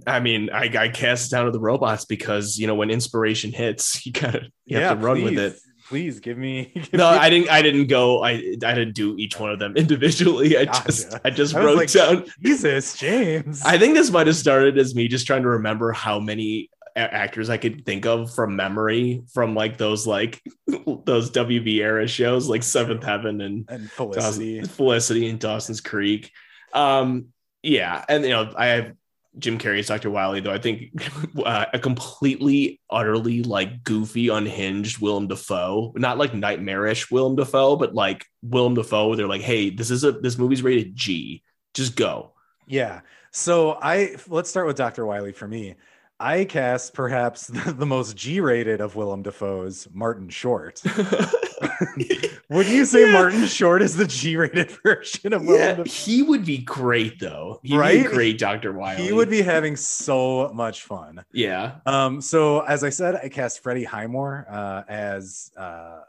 I 0.06 0.20
mean 0.20 0.50
I, 0.50 0.70
I 0.76 0.88
cast 0.88 1.30
down 1.30 1.46
to 1.46 1.50
the 1.50 1.60
robots 1.60 2.04
because 2.04 2.58
you 2.58 2.66
know 2.66 2.74
when 2.74 2.90
inspiration 2.90 3.52
hits 3.52 4.04
you 4.06 4.12
gotta 4.12 4.50
you 4.66 4.76
have 4.78 4.98
to 4.98 5.04
run 5.04 5.22
with 5.22 5.38
it 5.38 5.58
please, 5.88 6.20
give 6.20 6.38
me. 6.38 6.66
give 6.74 6.92
no 6.92 7.10
me- 7.10 7.18
I 7.18 7.30
didn't 7.30 7.50
I 7.50 7.62
didn't 7.62 7.86
go 7.86 8.22
I 8.22 8.30
I 8.30 8.74
didn't 8.74 8.94
do 8.94 9.16
each 9.16 9.38
one 9.38 9.50
of 9.50 9.58
them 9.58 9.76
individually 9.76 10.56
I 10.56 10.64
just 10.64 11.14
I 11.24 11.30
just 11.30 11.54
I 11.54 11.64
wrote 11.64 11.76
like, 11.76 11.90
down 11.90 12.24
Jesus, 12.42 12.96
James. 12.96 13.62
I 13.64 13.78
think 13.78 13.94
this 13.94 14.10
might 14.10 14.26
have 14.26 14.36
started 14.36 14.78
as 14.78 14.94
me 14.94 15.08
just 15.08 15.26
trying 15.26 15.42
to 15.42 15.48
remember 15.48 15.92
how 15.92 16.20
many 16.20 16.70
actors 16.96 17.48
I 17.48 17.56
could 17.56 17.86
think 17.86 18.06
of 18.06 18.34
from 18.34 18.56
memory 18.56 19.22
from 19.32 19.54
like 19.54 19.76
those 19.78 20.06
like 20.06 20.42
those 20.66 21.30
WB 21.30 21.76
era 21.76 22.08
shows 22.08 22.48
like 22.48 22.62
Seventh 22.62 23.04
Heaven 23.04 23.40
and 23.40 23.64
and 23.68 23.90
Felicity. 23.90 24.58
Dawson, 24.60 24.74
Felicity 24.74 25.28
and 25.28 25.38
Dawson's 25.38 25.80
Creek. 25.80 26.32
Um, 26.72 27.28
yeah, 27.62 28.04
and 28.08 28.24
you 28.24 28.30
know 28.30 28.52
I 28.56 28.66
have 28.66 28.92
Jim 29.38 29.58
Carrey 29.58 29.78
as 29.78 29.86
Dr. 29.86 30.10
Wily 30.10 30.40
though. 30.40 30.52
I 30.52 30.58
think 30.58 30.92
uh, 31.44 31.66
a 31.72 31.78
completely, 31.78 32.80
utterly 32.90 33.42
like 33.42 33.84
goofy, 33.84 34.28
unhinged 34.28 34.98
Willem 34.98 35.28
Dafoe, 35.28 35.92
not 35.96 36.18
like 36.18 36.34
nightmarish 36.34 37.10
Willem 37.10 37.36
Dafoe, 37.36 37.76
but 37.76 37.94
like 37.94 38.26
Willem 38.42 38.74
Dafoe. 38.74 39.14
They're 39.14 39.26
like, 39.26 39.42
hey, 39.42 39.70
this 39.70 39.90
is 39.90 40.04
a 40.04 40.12
this 40.12 40.38
movie's 40.38 40.62
rated 40.62 40.94
G. 40.94 41.42
Just 41.74 41.96
go. 41.96 42.32
Yeah. 42.66 43.00
So 43.30 43.78
I 43.80 44.16
let's 44.28 44.50
start 44.50 44.66
with 44.66 44.76
Dr. 44.76 45.06
Wily 45.06 45.32
for 45.32 45.46
me. 45.46 45.74
I 46.20 46.44
cast 46.46 46.94
perhaps 46.94 47.46
the, 47.66 47.86
most 47.86 48.16
G-rated 48.16 48.80
of 48.80 48.96
Willem 48.96 49.22
Dafoe's 49.22 49.86
Martin 49.92 50.28
Short. 50.28 50.82
Would 52.50 52.66
you 52.66 52.84
say 52.84 53.06
Yeah. 53.06 53.12
Martin 53.12 53.46
Short 53.46 53.82
is 53.82 53.96
the 53.96 54.06
G-rated 54.06 54.70
version 54.82 55.32
of 55.32 55.42
Willem 55.42 55.60
yeah, 55.60 55.74
Dafoe? 55.74 55.90
he 55.90 56.22
would 56.22 56.44
be 56.44 56.58
great 56.58 57.20
though. 57.20 57.60
He'd 57.62 57.72
be 57.72 57.76
Right? 57.78 58.06
a 58.06 58.08
great 58.08 58.38
Dr. 58.38 58.72
Wily. 58.72 59.02
He 59.02 59.12
would 59.12 59.30
be 59.30 59.42
having 59.42 59.76
so 59.76 60.50
much 60.52 60.82
fun. 60.82 61.24
Yeah. 61.32 61.76
Um, 61.86 62.20
so 62.20 62.60
as 62.60 62.82
I 62.84 62.90
said, 62.90 63.16
I 63.16 63.28
cast 63.28 63.62
Freddie 63.62 63.84
Highmore 63.84 64.46
uh, 64.50 64.82
as 64.88 65.52
uh, 65.56 66.00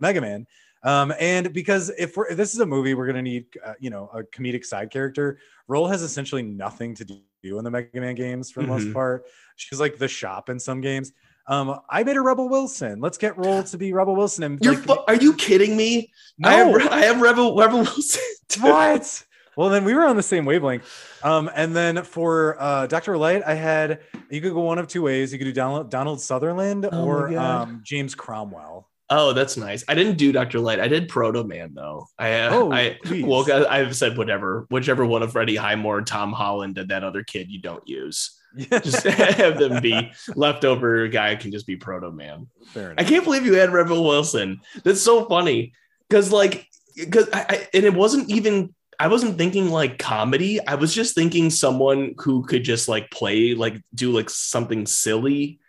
Mega 0.00 0.20
Man. 0.20 0.46
Um, 0.84 1.12
and 1.18 1.52
because 1.52 1.90
if 1.98 2.16
we're 2.16 2.28
if 2.28 2.36
this 2.36 2.54
is 2.54 2.60
a 2.60 2.66
movie, 2.66 2.94
we're 2.94 3.06
gonna 3.06 3.22
need 3.22 3.46
uh, 3.64 3.74
you 3.80 3.90
know 3.90 4.08
a 4.14 4.22
comedic 4.22 4.64
side 4.64 4.90
character. 4.90 5.38
Roll 5.66 5.86
has 5.88 6.02
essentially 6.02 6.42
nothing 6.42 6.94
to 6.94 7.04
do 7.04 7.58
in 7.58 7.64
the 7.64 7.70
Mega 7.70 8.00
Man 8.00 8.14
games 8.14 8.50
for 8.50 8.62
the 8.62 8.68
most 8.68 8.84
Mhm. 8.86 8.94
part. 8.94 9.24
She's 9.56 9.80
like 9.80 9.98
the 9.98 10.08
shop 10.08 10.48
in 10.48 10.58
some 10.58 10.80
games. 10.80 11.12
Um, 11.46 11.80
I 11.88 12.04
made 12.04 12.16
a 12.16 12.20
Rebel 12.20 12.48
Wilson. 12.48 13.00
Let's 13.00 13.16
get 13.18 13.36
Roll 13.38 13.62
to 13.64 13.78
be 13.78 13.92
Rebel 13.92 14.14
Wilson. 14.14 14.44
And 14.44 14.58
You're 14.62 14.74
like, 14.74 14.84
fu- 14.84 15.04
are 15.08 15.14
you 15.14 15.34
kidding 15.34 15.76
me? 15.76 16.12
no, 16.38 16.48
I 16.48 16.52
have 16.54 16.92
I 16.92 16.98
have 17.06 17.20
Rebel 17.20 17.56
Rebel 17.56 17.78
Wilson. 17.78 18.22
what? 18.60 19.24
Well, 19.56 19.70
then 19.70 19.84
we 19.84 19.92
were 19.92 20.04
on 20.06 20.14
the 20.14 20.22
same 20.22 20.44
wavelength. 20.44 20.84
Um, 21.24 21.50
and 21.52 21.74
then 21.74 22.04
for 22.04 22.56
uh, 22.62 22.86
Dr. 22.86 23.18
Light, 23.18 23.42
I 23.44 23.54
had 23.54 24.00
you 24.30 24.40
could 24.40 24.52
go 24.52 24.60
one 24.60 24.78
of 24.78 24.86
two 24.86 25.02
ways. 25.02 25.32
You 25.32 25.38
could 25.38 25.46
do 25.46 25.52
Donald, 25.52 25.90
Donald 25.90 26.20
Sutherland 26.20 26.88
Oh 26.92 27.04
or 27.04 27.36
um, 27.36 27.80
James 27.84 28.14
Cromwell. 28.14 28.88
Oh, 29.10 29.32
that's 29.32 29.56
nice. 29.56 29.84
I 29.88 29.94
didn't 29.94 30.18
do 30.18 30.32
Dr. 30.32 30.60
Light. 30.60 30.80
I 30.80 30.88
did 30.88 31.08
Proto 31.08 31.42
Man 31.44 31.72
though. 31.74 32.06
I 32.18 32.32
uh, 32.40 32.50
Oh, 32.52 32.72
I 32.72 32.98
please. 33.04 33.24
well, 33.24 33.50
I- 33.50 33.78
I've 33.80 33.96
said 33.96 34.18
whatever, 34.18 34.66
whichever 34.70 35.06
one 35.06 35.22
of 35.22 35.32
Freddie 35.32 35.56
Highmore, 35.56 36.02
Tom 36.02 36.32
Holland, 36.32 36.76
and 36.78 36.90
that 36.90 37.04
other 37.04 37.22
kid 37.22 37.50
you 37.50 37.60
don't 37.60 37.86
use. 37.88 38.34
Just 38.58 39.02
have 39.06 39.58
them 39.58 39.80
be 39.82 40.10
leftover 40.34 41.06
guy 41.08 41.36
can 41.36 41.52
just 41.52 41.66
be 41.66 41.76
Proto 41.76 42.10
Man. 42.10 42.46
Fair 42.68 42.94
I 42.96 43.04
can't 43.04 43.22
believe 43.24 43.44
you 43.44 43.54
had 43.54 43.72
Rebel 43.72 44.04
Wilson. 44.04 44.60
That's 44.84 45.02
so 45.02 45.26
funny 45.26 45.74
because 46.08 46.32
like 46.32 46.66
because 46.96 47.28
I, 47.32 47.44
I 47.48 47.68
and 47.74 47.84
it 47.84 47.92
wasn't 47.94 48.30
even 48.30 48.74
I 48.98 49.08
wasn't 49.08 49.36
thinking 49.38 49.70
like 49.70 49.98
comedy. 49.98 50.66
I 50.66 50.74
was 50.76 50.94
just 50.94 51.14
thinking 51.14 51.50
someone 51.50 52.14
who 52.18 52.42
could 52.44 52.64
just 52.64 52.88
like 52.88 53.10
play 53.10 53.54
like 53.54 53.80
do 53.94 54.12
like 54.12 54.30
something 54.30 54.86
silly. 54.86 55.60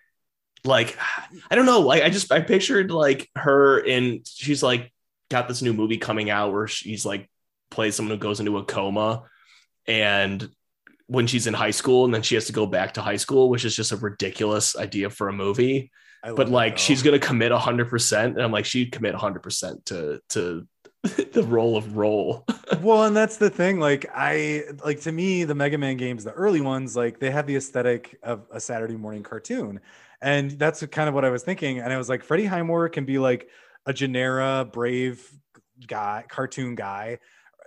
Like 0.64 0.98
I 1.49 1.56
don't 1.56 1.65
know. 1.65 1.81
Like 1.81 2.03
I 2.03 2.10
just 2.10 2.31
I 2.31 2.41
pictured 2.41 2.91
like 2.91 3.30
her 3.36 3.80
in 3.80 4.22
she's 4.26 4.64
like 4.64 4.91
got 5.30 5.48
this 5.48 5.61
new 5.61 5.73
movie 5.73 5.98
coming 5.98 6.30
out 6.30 6.52
where 6.52 6.68
she's 6.68 7.06
like 7.06 7.30
plays 7.69 7.95
someone 7.95 8.18
who 8.18 8.22
goes 8.22 8.40
into 8.40 8.57
a 8.57 8.65
coma 8.65 9.23
and 9.88 10.49
when 11.07 11.27
she's 11.27 11.48
in 11.48 11.53
high 11.53 11.72
school 11.72 12.06
and 12.06 12.14
then 12.14 12.22
she 12.22 12.36
has 12.36 12.45
to 12.45 12.53
go 12.53 12.65
back 12.65 12.95
to 12.95 13.02
high 13.02 13.15
school, 13.15 13.49
which 13.49 13.65
is 13.65 13.76
just 13.76 13.91
a 13.91 13.98
ridiculous 13.98 14.76
idea 14.76 15.10
for 15.10 15.27
a 15.27 15.34
movie 15.34 15.91
but 16.23 16.49
like 16.49 16.73
though. 16.73 16.77
she's 16.77 17.02
gonna 17.02 17.19
commit 17.19 17.52
hundred 17.52 17.90
percent, 17.90 18.36
and 18.36 18.44
I'm 18.44 18.52
like 18.52 18.65
she'd 18.65 18.91
commit 18.91 19.15
hundred 19.15 19.41
percent 19.41 19.86
to 19.88 20.22
to 20.30 20.68
the 21.03 21.44
role 21.44 21.77
of 21.77 21.95
role. 21.95 22.45
well, 22.81 23.06
and 23.06 23.15
that's 23.15 23.38
the 23.38 23.49
thing. 23.49 23.80
Like 23.80 24.06
I 24.14 24.64
like 24.84 25.02
to 25.02 25.11
me, 25.11 25.45
the 25.45 25.56
Mega 25.56 25.77
Man 25.77 25.98
games, 25.98 26.23
the 26.23 26.31
early 26.31 26.61
ones, 26.61 26.95
like 26.95 27.19
they 27.19 27.31
have 27.31 27.48
the 27.48 27.56
aesthetic 27.56 28.18
of 28.23 28.45
a 28.52 28.60
Saturday 28.60 28.98
morning 28.98 29.23
cartoon, 29.23 29.80
and 30.22 30.52
that's 30.52 30.86
kind 30.88 31.08
of 31.08 31.16
what 31.16 31.26
I 31.26 31.30
was 31.30 31.44
thinking. 31.44 31.80
And 31.80 31.91
I 31.91 31.98
was 31.98 32.10
like, 32.10 32.24
Freddie 32.24 32.46
Highmore 32.46 32.90
can 32.90 33.06
be 33.06 33.20
like 33.20 33.50
a 33.86 33.94
Genera 33.94 34.66
brave 34.66 35.26
guy, 35.88 36.26
cartoon 36.28 36.76
guy. 36.76 37.20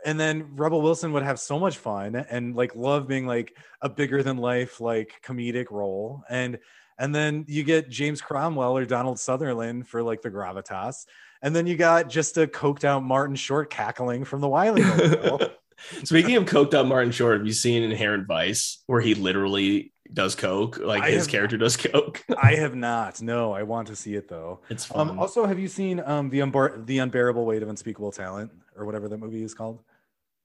And 0.05 0.19
then 0.19 0.57
Rebel 0.57 0.83
Wilson 0.83 1.13
would 1.13 1.23
have 1.23 1.39
so 1.39 1.59
much 1.59 1.79
fun 1.79 2.17
and 2.17 2.57
like 2.57 2.75
love 2.75 3.07
being 3.07 3.27
like 3.27 3.57
a 3.81 3.89
bigger 3.89 4.23
than 4.23 4.37
life, 4.37 4.81
like 4.81 5.15
comedic 5.25 5.71
role. 5.71 6.25
And 6.29 6.59
and 6.99 7.15
then 7.15 7.45
you 7.49 7.65
get 7.65 7.89
James 7.89 8.21
Cromwell 8.21 8.77
or 8.77 8.85
Donald 8.85 9.19
Sutherland 9.19 9.89
for 9.89 10.03
like 10.03 10.23
the 10.23 10.31
gravitas. 10.31 11.07
And 11.41 11.57
then 11.57 11.67
you 11.67 11.77
got 11.77 12.09
just 12.09 12.37
a 12.37 12.47
coked 12.47 12.85
out 12.85 13.03
Martin 13.03 13.35
Short 13.35 13.71
cackling 13.71 14.25
from 14.25 14.41
the 14.41 14.49
Wily 14.49 14.83
Speaking 16.05 16.37
of 16.37 16.45
coked 16.45 16.75
up 16.75 16.87
Martin 16.87 17.11
Short, 17.11 17.39
have 17.39 17.47
you 17.47 17.53
seen 17.53 17.83
Inherent 17.83 18.27
Vice 18.27 18.83
where 18.87 19.01
he 19.01 19.15
literally 19.15 19.92
does 20.13 20.35
coke? 20.35 20.79
Like 20.79 21.03
I 21.03 21.11
his 21.11 21.25
have- 21.25 21.31
character 21.31 21.57
does 21.57 21.77
coke. 21.77 22.23
I 22.43 22.55
have 22.55 22.75
not. 22.75 23.21
No, 23.23 23.53
I 23.53 23.63
want 23.63 23.89
to 23.89 23.97
see 23.97 24.15
it 24.15 24.29
though. 24.29 24.61
It's 24.71 24.85
fun. 24.85 25.11
Um, 25.11 25.19
also, 25.19 25.47
have 25.47 25.59
you 25.59 25.69
seen 25.69 26.01
um, 26.05 26.31
the 26.31 26.41
unbar- 26.41 26.85
the 26.87 26.99
unbearable 26.99 27.45
weight 27.45 27.63
of 27.63 27.69
unspeakable 27.69 28.13
talent 28.13 28.51
or 28.77 28.85
whatever 28.87 29.09
that 29.09 29.19
movie 29.19 29.43
is 29.43 29.55
called? 29.55 29.83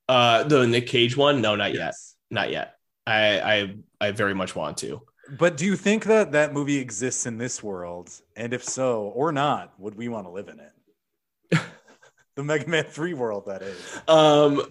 uh, 0.09 0.43
the 0.43 0.65
Nick 0.65 0.87
Cage 0.87 1.17
one? 1.17 1.41
No, 1.41 1.55
not 1.55 1.73
yet. 1.73 1.93
Not 2.31 2.49
yet. 2.51 2.75
I 3.05 3.39
I 3.39 3.75
I 4.07 4.11
very 4.11 4.33
much 4.33 4.55
want 4.55 4.77
to. 4.77 5.01
But 5.37 5.57
do 5.57 5.65
you 5.65 5.75
think 5.75 6.05
that 6.05 6.31
that 6.31 6.53
movie 6.53 6.77
exists 6.77 7.25
in 7.25 7.37
this 7.37 7.61
world? 7.61 8.09
And 8.37 8.53
if 8.53 8.63
so, 8.63 9.03
or 9.13 9.33
not, 9.33 9.73
would 9.77 9.95
we 9.95 10.07
want 10.07 10.25
to 10.25 10.31
live 10.31 10.47
in 10.47 10.59
it? 10.61 11.59
the 12.35 12.43
Mega 12.45 12.65
Man 12.69 12.85
3 12.85 13.13
world, 13.13 13.45
that 13.47 13.61
is. 13.61 13.99
Um, 14.07 14.61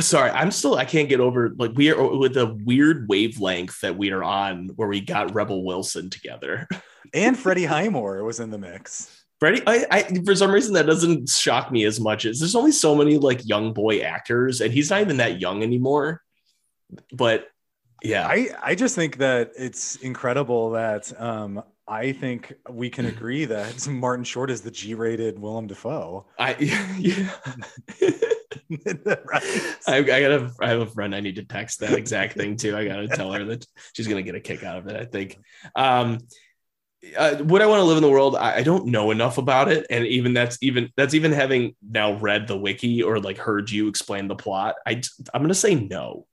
sorry, 0.00 0.30
I'm 0.30 0.50
still 0.50 0.76
I 0.76 0.84
can't 0.84 1.08
get 1.08 1.20
over 1.20 1.50
like 1.56 1.72
we 1.74 1.90
are 1.90 2.16
with 2.16 2.34
the 2.34 2.58
weird 2.64 3.08
wavelength 3.08 3.80
that 3.80 3.96
we 3.96 4.10
are 4.10 4.24
on 4.24 4.70
where 4.76 4.88
we 4.88 5.00
got 5.00 5.34
Rebel 5.34 5.64
Wilson 5.64 6.10
together. 6.10 6.68
And 7.12 7.38
Freddie 7.38 7.66
Highmore 7.66 8.24
was 8.24 8.40
in 8.40 8.50
the 8.50 8.58
mix. 8.58 9.24
Freddie, 9.38 9.62
I, 9.68 9.86
I 9.88 10.02
for 10.24 10.34
some 10.34 10.50
reason 10.50 10.74
that 10.74 10.86
doesn't 10.86 11.28
shock 11.28 11.70
me 11.70 11.84
as 11.84 12.00
much 12.00 12.24
as 12.24 12.40
there's 12.40 12.56
only 12.56 12.72
so 12.72 12.96
many 12.96 13.18
like 13.18 13.46
young 13.46 13.72
boy 13.72 14.00
actors, 14.00 14.60
and 14.60 14.72
he's 14.72 14.90
not 14.90 15.02
even 15.02 15.18
that 15.18 15.40
young 15.40 15.62
anymore. 15.62 16.22
But 17.12 17.46
yeah, 18.02 18.26
I, 18.26 18.48
I 18.60 18.74
just 18.74 18.96
think 18.96 19.18
that 19.18 19.52
it's 19.56 19.96
incredible 19.96 20.70
that 20.70 21.12
um, 21.20 21.62
I 21.86 22.12
think 22.12 22.52
we 22.68 22.90
can 22.90 23.06
agree 23.06 23.44
that 23.44 23.86
Martin 23.88 24.24
Short 24.24 24.50
is 24.50 24.62
the 24.62 24.70
G-rated 24.70 25.38
Willem 25.38 25.66
Dafoe. 25.66 26.26
I 26.38 26.56
yeah. 26.98 27.30
I, 29.86 29.98
I 29.98 30.02
gotta 30.02 30.52
I 30.60 30.68
have 30.68 30.80
a 30.80 30.86
friend 30.86 31.14
I 31.14 31.20
need 31.20 31.36
to 31.36 31.44
text 31.44 31.80
that 31.80 31.92
exact 31.92 32.34
thing 32.34 32.56
to. 32.56 32.76
I 32.76 32.86
gotta 32.86 33.08
tell 33.08 33.32
her 33.32 33.44
that 33.44 33.66
she's 33.94 34.08
gonna 34.08 34.22
get 34.22 34.34
a 34.34 34.40
kick 34.40 34.64
out 34.64 34.78
of 34.78 34.86
it. 34.88 34.96
I 34.96 35.04
think. 35.04 35.38
Um, 35.74 36.20
uh, 37.16 37.36
would 37.44 37.60
I 37.60 37.66
want 37.66 37.80
to 37.80 37.84
live 37.84 37.98
in 37.98 38.02
the 38.02 38.10
world? 38.10 38.34
I, 38.34 38.56
I 38.56 38.62
don't 38.62 38.86
know 38.86 39.10
enough 39.10 39.36
about 39.36 39.70
it, 39.70 39.86
and 39.90 40.06
even 40.06 40.32
that's 40.32 40.58
even 40.62 40.90
that's 40.96 41.14
even 41.14 41.32
having 41.32 41.74
now 41.86 42.14
read 42.14 42.46
the 42.46 42.56
wiki 42.56 43.02
or 43.02 43.20
like 43.20 43.36
heard 43.36 43.70
you 43.70 43.88
explain 43.88 44.28
the 44.28 44.36
plot. 44.36 44.76
I 44.86 45.02
I'm 45.32 45.42
gonna 45.42 45.54
say 45.54 45.74
no. 45.74 46.26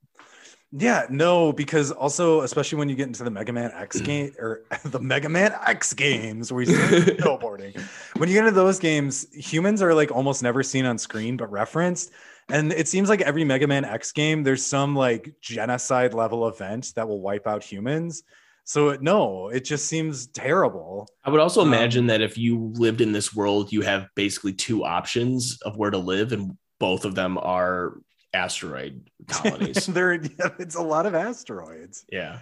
Yeah, 0.73 1.05
no, 1.09 1.51
because 1.51 1.91
also, 1.91 2.41
especially 2.41 2.77
when 2.77 2.87
you 2.87 2.95
get 2.95 3.07
into 3.07 3.25
the 3.25 3.29
Mega 3.29 3.51
Man 3.51 3.71
X 3.73 3.99
game 3.99 4.33
or 4.39 4.63
the 4.85 4.99
Mega 4.99 5.27
Man 5.27 5.53
X 5.65 5.93
games 5.93 6.51
where 6.51 6.63
he's 6.63 6.69
snowboarding, 6.77 7.77
when 8.15 8.29
you 8.29 8.35
get 8.35 8.47
into 8.47 8.55
those 8.55 8.79
games, 8.79 9.27
humans 9.33 9.81
are 9.81 9.93
like 9.93 10.11
almost 10.11 10.41
never 10.41 10.63
seen 10.63 10.85
on 10.85 10.97
screen 10.97 11.35
but 11.35 11.51
referenced. 11.51 12.11
And 12.49 12.71
it 12.71 12.87
seems 12.87 13.09
like 13.09 13.21
every 13.21 13.43
Mega 13.43 13.67
Man 13.67 13.83
X 13.83 14.13
game, 14.13 14.43
there's 14.43 14.65
some 14.65 14.95
like 14.95 15.33
genocide 15.41 16.13
level 16.13 16.47
event 16.47 16.93
that 16.95 17.07
will 17.07 17.19
wipe 17.21 17.47
out 17.47 17.63
humans. 17.63 18.23
So 18.63 18.97
no, 19.01 19.49
it 19.49 19.65
just 19.65 19.87
seems 19.87 20.27
terrible. 20.27 21.09
I 21.25 21.31
would 21.31 21.41
also 21.41 21.61
imagine 21.61 22.05
um, 22.05 22.07
that 22.07 22.21
if 22.21 22.37
you 22.37 22.71
lived 22.75 23.01
in 23.01 23.11
this 23.11 23.35
world, 23.35 23.73
you 23.73 23.81
have 23.81 24.07
basically 24.15 24.53
two 24.53 24.85
options 24.85 25.61
of 25.63 25.75
where 25.75 25.91
to 25.91 25.97
live, 25.97 26.31
and 26.31 26.57
both 26.79 27.03
of 27.03 27.15
them 27.15 27.37
are 27.37 27.97
asteroid 28.33 29.09
colonies. 29.27 29.85
there, 29.87 30.13
yeah, 30.13 30.49
it's 30.59 30.75
a 30.75 30.81
lot 30.81 31.05
of 31.05 31.15
asteroids. 31.15 32.05
Yeah. 32.11 32.39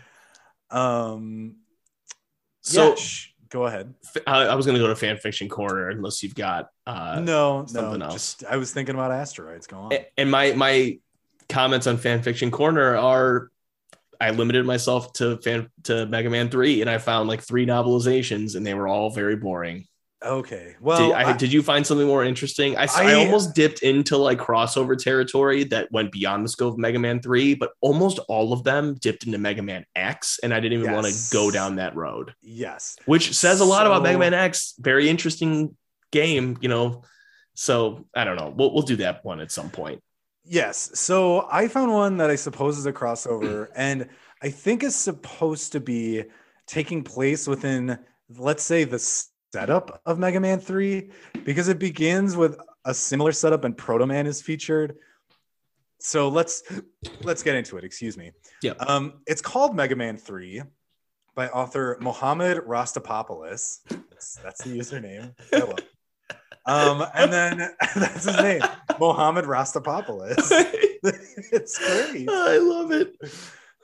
Um. 0.72 1.58
So 2.62 2.90
yeah, 2.90 2.96
sh- 2.96 3.34
go 3.50 3.66
ahead. 3.66 3.94
I, 4.28 4.44
I 4.44 4.56
was 4.56 4.66
going 4.66 4.76
to 4.76 4.82
go 4.82 4.88
to 4.88 4.96
fan 4.96 5.18
fiction 5.18 5.50
corner 5.50 5.90
unless 5.90 6.22
you've 6.22 6.36
got 6.36 6.70
uh, 6.86 7.20
no 7.20 7.66
something 7.66 8.00
no, 8.00 8.06
else. 8.06 8.36
Just, 8.36 8.44
I 8.46 8.58
was 8.58 8.72
thinking 8.74 8.96
about 8.96 9.12
asteroids. 9.12 9.68
Go 9.68 9.78
on. 9.78 9.92
And 10.18 10.30
my 10.30 10.54
my 10.54 11.00
comments 11.48 11.88
on 11.88 11.98
fan 11.98 12.22
fiction 12.22 12.52
corner 12.52 12.96
are 12.96 13.50
I 14.22 14.32
limited 14.32 14.66
myself 14.66 15.14
to 15.14 15.38
fan 15.38 15.70
to 15.84 16.06
Mega 16.06 16.30
Man 16.30 16.50
3 16.50 16.82
and 16.82 16.90
I 16.90 16.98
found 16.98 17.30
like 17.30 17.42
three 17.42 17.66
novelizations 17.66 18.56
and 18.56 18.66
they 18.66 18.74
were 18.74 18.88
all 18.88 19.10
very 19.10 19.36
boring. 19.36 19.86
Okay. 20.24 20.76
Well, 20.82 21.10
did, 21.10 21.16
I, 21.16 21.30
I, 21.30 21.38
did 21.38 21.54
you 21.54 21.64
find 21.64 21.88
something 21.88 22.06
more 22.06 22.26
interesting? 22.26 22.76
I, 22.76 22.88
I, 22.94 23.12
I, 23.12 23.14
almost 23.14 23.56
dipped 23.56 23.84
into 23.84 24.18
like 24.18 24.38
crossover 24.38 24.98
territory 24.98 25.64
that 25.66 25.90
went 25.94 26.12
beyond 26.12 26.44
the 26.44 26.50
scope 26.50 26.74
of 26.74 26.78
Mega 26.78 27.00
Man 27.00 27.22
3, 27.22 27.56
but 27.56 27.72
almost 27.80 28.20
all 28.28 28.52
of 28.52 28.64
them 28.66 28.96
dipped 28.96 29.26
into 29.26 29.38
Mega 29.38 29.62
Man 29.62 29.86
X, 29.96 30.40
and 30.44 30.54
I 30.54 30.60
didn't 30.60 30.80
even 30.80 30.92
yes. 30.92 30.94
want 30.94 31.08
to 31.08 31.34
go 31.34 31.52
down 31.52 31.78
that 31.78 31.96
road. 31.96 32.34
Yes. 32.42 32.98
Which 33.06 33.34
says 33.34 33.62
a 33.62 33.66
lot 33.66 33.84
so, 33.84 33.92
about 33.92 34.04
Mega 34.04 34.20
Man 34.20 34.34
X. 34.34 34.74
Very 34.78 35.08
interesting 35.08 35.78
game, 36.12 36.58
you 36.60 36.68
know. 36.68 37.04
So 37.54 38.06
I 38.14 38.26
don't 38.26 38.36
know. 38.36 38.54
We'll, 38.56 38.74
we'll 38.74 38.84
do 38.84 38.98
that 38.98 39.24
one 39.24 39.40
at 39.40 39.52
some 39.52 39.70
point. 39.70 40.02
Yes. 40.44 40.92
So 41.00 41.48
I 41.50 41.70
found 41.70 41.94
one 41.94 42.18
that 42.18 42.30
I 42.30 42.36
suppose 42.36 42.78
is 42.78 42.86
a 42.86 42.94
crossover, 42.94 43.70
and 43.76 44.10
I 44.42 44.50
think 44.50 44.84
is 44.84 44.96
supposed 44.96 45.72
to 45.74 45.80
be 45.80 46.24
taking 46.68 47.04
place 47.04 47.48
within, 47.48 48.00
let's 48.38 48.64
say, 48.64 48.84
the 48.84 49.00
setup 49.54 50.02
of 50.06 50.20
Mega 50.20 50.40
Man 50.40 50.60
3 50.60 51.10
because 51.44 51.68
it 51.68 51.80
begins 51.80 52.36
with 52.36 52.58
a 52.86 52.94
similar 52.94 53.32
setup 53.32 53.64
and 53.64 53.78
Proto 53.78 54.06
Man 54.06 54.28
is 54.28 54.42
featured. 54.42 54.98
So 56.00 56.30
let's 56.30 56.64
let's 57.24 57.44
get 57.44 57.56
into 57.56 57.78
it. 57.78 57.84
Excuse 57.84 58.18
me. 58.18 58.32
Yeah. 58.64 58.74
Um, 58.80 59.22
it's 59.28 59.42
called 59.42 59.76
Mega 59.76 59.96
Man 59.96 60.18
3 60.18 60.62
by 61.36 61.50
author 61.50 61.98
Mohammed 62.00 62.60
Rastapopoulos. 62.60 63.80
That's, 64.10 64.36
that's 64.36 64.64
the 64.64 64.78
username. 64.78 65.34
Um, 66.66 67.06
and 67.16 67.34
then 67.34 67.58
that's 67.96 68.26
his 68.26 68.38
name, 68.38 68.62
Mohammed 69.00 69.46
Rastapopoulos. 69.46 70.36
it's 71.52 71.78
great. 71.78 72.30
I 72.30 72.58
love 72.58 72.92
it. 72.92 73.16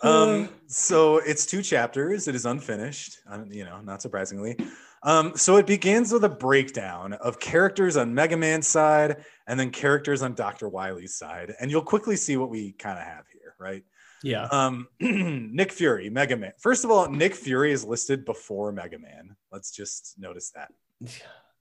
Um, 0.03 0.49
so 0.67 1.17
it's 1.17 1.45
two 1.45 1.61
chapters. 1.61 2.27
It 2.27 2.35
is 2.35 2.45
unfinished, 2.45 3.17
you 3.49 3.65
know, 3.65 3.81
not 3.81 4.01
surprisingly. 4.01 4.57
Um, 5.06 5.38
so 5.38 5.57
it 5.57 5.68
begins 5.68 6.11
with 6.11 6.23
a 6.23 6.30
breakdown 6.30 7.14
of 7.14 7.40
characters 7.40 7.95
on 7.95 8.14
Mega 8.14 8.36
Man's 8.36 8.68
side 8.68 9.23
and 9.48 9.60
then 9.60 9.69
characters 9.69 10.23
on 10.23 10.34
Dr. 10.34 10.68
Wily's 10.68 11.15
side. 11.15 11.53
And 11.61 11.69
you'll 11.69 11.84
quickly 11.84 12.15
see 12.15 12.38
what 12.38 12.49
we 12.49 12.72
kind 12.73 12.98
of 12.98 13.06
have 13.06 13.26
here, 13.32 13.53
right? 13.60 13.84
Yeah. 14.23 14.45
Um, 14.45 14.88
Nick 14.99 15.72
Fury, 15.72 16.10
Mega 16.10 16.36
Man. 16.36 16.53
First 16.60 16.84
of 16.84 16.90
all, 16.91 17.07
Nick 17.07 17.36
Fury 17.36 17.72
is 17.72 17.86
listed 17.86 18.26
before 18.26 18.72
Mega 18.72 18.98
Man. 18.98 19.36
Let's 19.52 19.69
just 19.72 20.15
notice 20.18 20.52
that. 20.56 20.72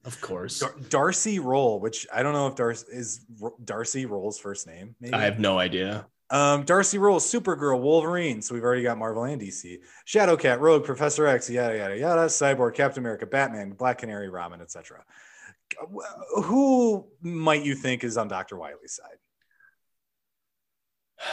Of 0.06 0.20
course. 0.20 0.60
Dar- 0.60 0.74
Darcy 0.90 1.38
Roll, 1.38 1.80
which 1.80 2.06
I 2.12 2.22
don't 2.22 2.34
know 2.34 2.46
if 2.46 2.56
Darcy 2.56 2.84
is 2.92 3.24
Darcy 3.64 4.04
Roll's 4.04 4.38
first 4.38 4.66
name. 4.66 4.94
Maybe? 5.00 5.14
I 5.14 5.22
have 5.22 5.38
no 5.38 5.58
idea. 5.58 6.06
Um, 6.30 6.64
Darcy 6.64 6.98
Rose, 6.98 7.24
Supergirl, 7.24 7.80
Wolverine. 7.80 8.40
So 8.40 8.54
we've 8.54 8.64
already 8.64 8.82
got 8.82 8.98
Marvel 8.98 9.24
and 9.24 9.40
DC. 9.40 9.78
Shadowcat, 10.06 10.58
Rogue, 10.60 10.84
Professor 10.84 11.26
X, 11.26 11.50
yada 11.50 11.76
yada 11.76 11.98
yada. 11.98 12.22
Cyborg, 12.26 12.74
Captain 12.74 13.02
America, 13.02 13.26
Batman, 13.26 13.70
Black 13.72 13.98
Canary, 13.98 14.28
Robin, 14.28 14.60
etc. 14.60 15.04
Who 16.44 17.06
might 17.20 17.64
you 17.64 17.74
think 17.74 18.04
is 18.04 18.16
on 18.16 18.28
Doctor 18.28 18.56
Wily's 18.56 18.94
side? 18.94 19.18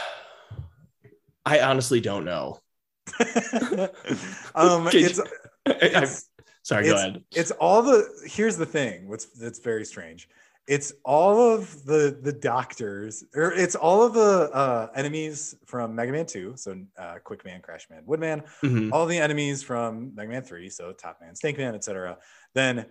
I 1.44 1.60
honestly 1.60 2.00
don't 2.00 2.24
know. 2.24 2.60
um, 4.54 4.88
it's, 4.92 5.20
it's, 5.66 6.28
sorry, 6.62 6.86
it's, 6.86 6.92
go 6.92 6.96
ahead. 6.96 7.24
It's 7.32 7.50
all 7.52 7.82
the. 7.82 8.06
Here's 8.26 8.56
the 8.56 8.66
thing. 8.66 9.08
What's 9.08 9.26
that's 9.26 9.58
very 9.58 9.84
strange 9.84 10.28
it's 10.66 10.92
all 11.04 11.54
of 11.54 11.84
the 11.84 12.16
the 12.22 12.32
doctors 12.32 13.24
or 13.34 13.52
it's 13.52 13.74
all 13.74 14.04
of 14.04 14.14
the 14.14 14.50
uh, 14.52 14.88
enemies 14.94 15.56
from 15.66 15.94
Mega 15.94 16.12
Man 16.12 16.26
2, 16.26 16.54
so 16.56 16.80
uh, 16.98 17.14
Quick 17.24 17.44
Man, 17.44 17.60
Crash 17.60 17.88
Man, 17.90 18.02
Woodman, 18.06 18.42
mm-hmm. 18.62 18.92
all 18.92 19.06
the 19.06 19.18
enemies 19.18 19.62
from 19.62 20.14
Mega 20.14 20.30
Man 20.30 20.42
3, 20.42 20.68
so 20.68 20.92
Top 20.92 21.18
Man, 21.20 21.34
Snake 21.34 21.58
Man, 21.58 21.74
etc. 21.74 22.18
Then 22.54 22.86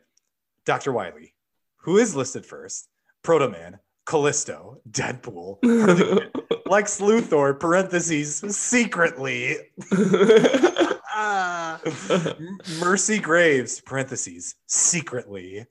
Dr. 0.65 0.91
Wily, 0.91 1.33
who 1.77 1.97
is 1.97 2.15
listed 2.15 2.45
first, 2.45 2.89
Proto 3.23 3.49
Man, 3.49 3.79
Callisto, 4.05 4.79
Deadpool, 4.89 5.59
Lex 6.65 6.99
Luthor, 6.99 7.59
parentheses, 7.59 8.37
secretly, 8.55 9.57
Mercy 12.79 13.19
Graves, 13.19 13.81
parentheses, 13.81 14.55
secretly. 14.67 15.65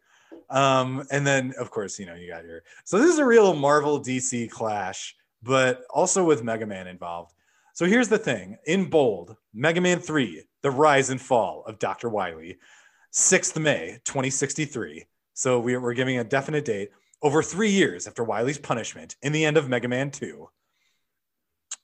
Um, 0.50 1.06
and 1.10 1.26
then 1.26 1.54
of 1.58 1.70
course, 1.70 1.98
you 1.98 2.06
know, 2.06 2.14
you 2.14 2.28
got 2.28 2.44
your 2.44 2.62
so 2.84 2.98
this 2.98 3.12
is 3.12 3.18
a 3.18 3.24
real 3.24 3.54
Marvel 3.54 4.00
DC 4.00 4.50
clash, 4.50 5.16
but 5.42 5.82
also 5.90 6.24
with 6.24 6.42
Mega 6.42 6.66
Man 6.66 6.86
involved. 6.86 7.32
So 7.72 7.86
here's 7.86 8.08
the 8.08 8.18
thing 8.18 8.58
in 8.66 8.90
bold 8.90 9.36
Mega 9.54 9.80
Man 9.80 10.00
3, 10.00 10.42
The 10.62 10.70
Rise 10.70 11.10
and 11.10 11.20
Fall 11.20 11.64
of 11.66 11.78
Dr. 11.78 12.08
Wily, 12.08 12.58
6th 13.12 13.60
May 13.60 14.00
2063. 14.04 15.06
So 15.34 15.60
we're 15.60 15.94
giving 15.94 16.18
a 16.18 16.24
definite 16.24 16.64
date 16.64 16.90
over 17.22 17.42
three 17.42 17.70
years 17.70 18.06
after 18.06 18.24
Wily's 18.24 18.58
punishment 18.58 19.16
in 19.22 19.32
the 19.32 19.44
end 19.44 19.56
of 19.56 19.68
Mega 19.68 19.88
Man 19.88 20.10
2. 20.10 20.48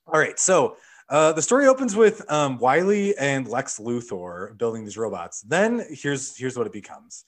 All 0.08 0.20
right, 0.20 0.38
so 0.38 0.76
uh, 1.08 1.32
the 1.32 1.42
story 1.42 1.66
opens 1.66 1.94
with 1.94 2.30
um, 2.30 2.58
Wily 2.58 3.16
and 3.16 3.46
Lex 3.48 3.78
Luthor 3.78 4.56
building 4.58 4.84
these 4.84 4.96
robots. 4.96 5.42
Then 5.42 5.84
here's 5.90 6.36
here's 6.36 6.56
what 6.56 6.66
it 6.66 6.72
becomes. 6.72 7.24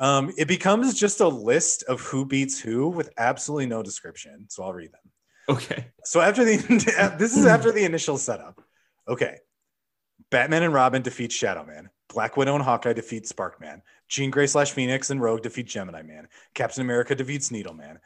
Um, 0.00 0.32
it 0.38 0.48
becomes 0.48 0.98
just 0.98 1.20
a 1.20 1.28
list 1.28 1.84
of 1.84 2.00
who 2.00 2.24
beats 2.24 2.58
who 2.58 2.88
with 2.88 3.10
absolutely 3.18 3.66
no 3.66 3.82
description. 3.82 4.46
So 4.48 4.64
I'll 4.64 4.72
read 4.72 4.92
them. 4.92 5.56
Okay. 5.56 5.86
So 6.04 6.20
after 6.20 6.44
the 6.44 6.56
this 7.18 7.36
is 7.36 7.44
after 7.46 7.70
the 7.70 7.84
initial 7.84 8.16
setup. 8.16 8.60
Okay. 9.06 9.36
Batman 10.30 10.62
and 10.62 10.74
Robin 10.74 11.02
defeat 11.02 11.32
Shadow 11.32 11.66
Man. 11.66 11.90
Black 12.08 12.36
Widow 12.36 12.54
and 12.54 12.64
Hawkeye 12.64 12.94
defeat 12.94 13.24
Sparkman. 13.24 13.82
Jean 14.08 14.30
Grey 14.30 14.46
slash 14.46 14.72
Phoenix 14.72 15.10
and 15.10 15.20
Rogue 15.20 15.42
defeat 15.42 15.66
Gemini 15.66 16.02
Man. 16.02 16.28
Captain 16.54 16.82
America 16.82 17.14
defeats 17.14 17.50
Needle 17.50 17.74
Man. 17.74 18.00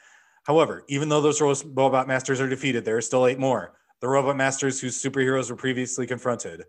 However, 0.44 0.84
even 0.88 1.08
though 1.08 1.22
those 1.22 1.40
robot 1.40 2.06
masters 2.08 2.40
are 2.40 2.48
defeated, 2.48 2.84
there 2.84 2.96
are 2.96 3.02
still 3.02 3.26
eight 3.26 3.38
more. 3.38 3.74
The 4.00 4.08
robot 4.08 4.36
masters 4.36 4.80
whose 4.80 5.02
superheroes 5.02 5.48
were 5.48 5.56
previously 5.56 6.06
confronted. 6.06 6.64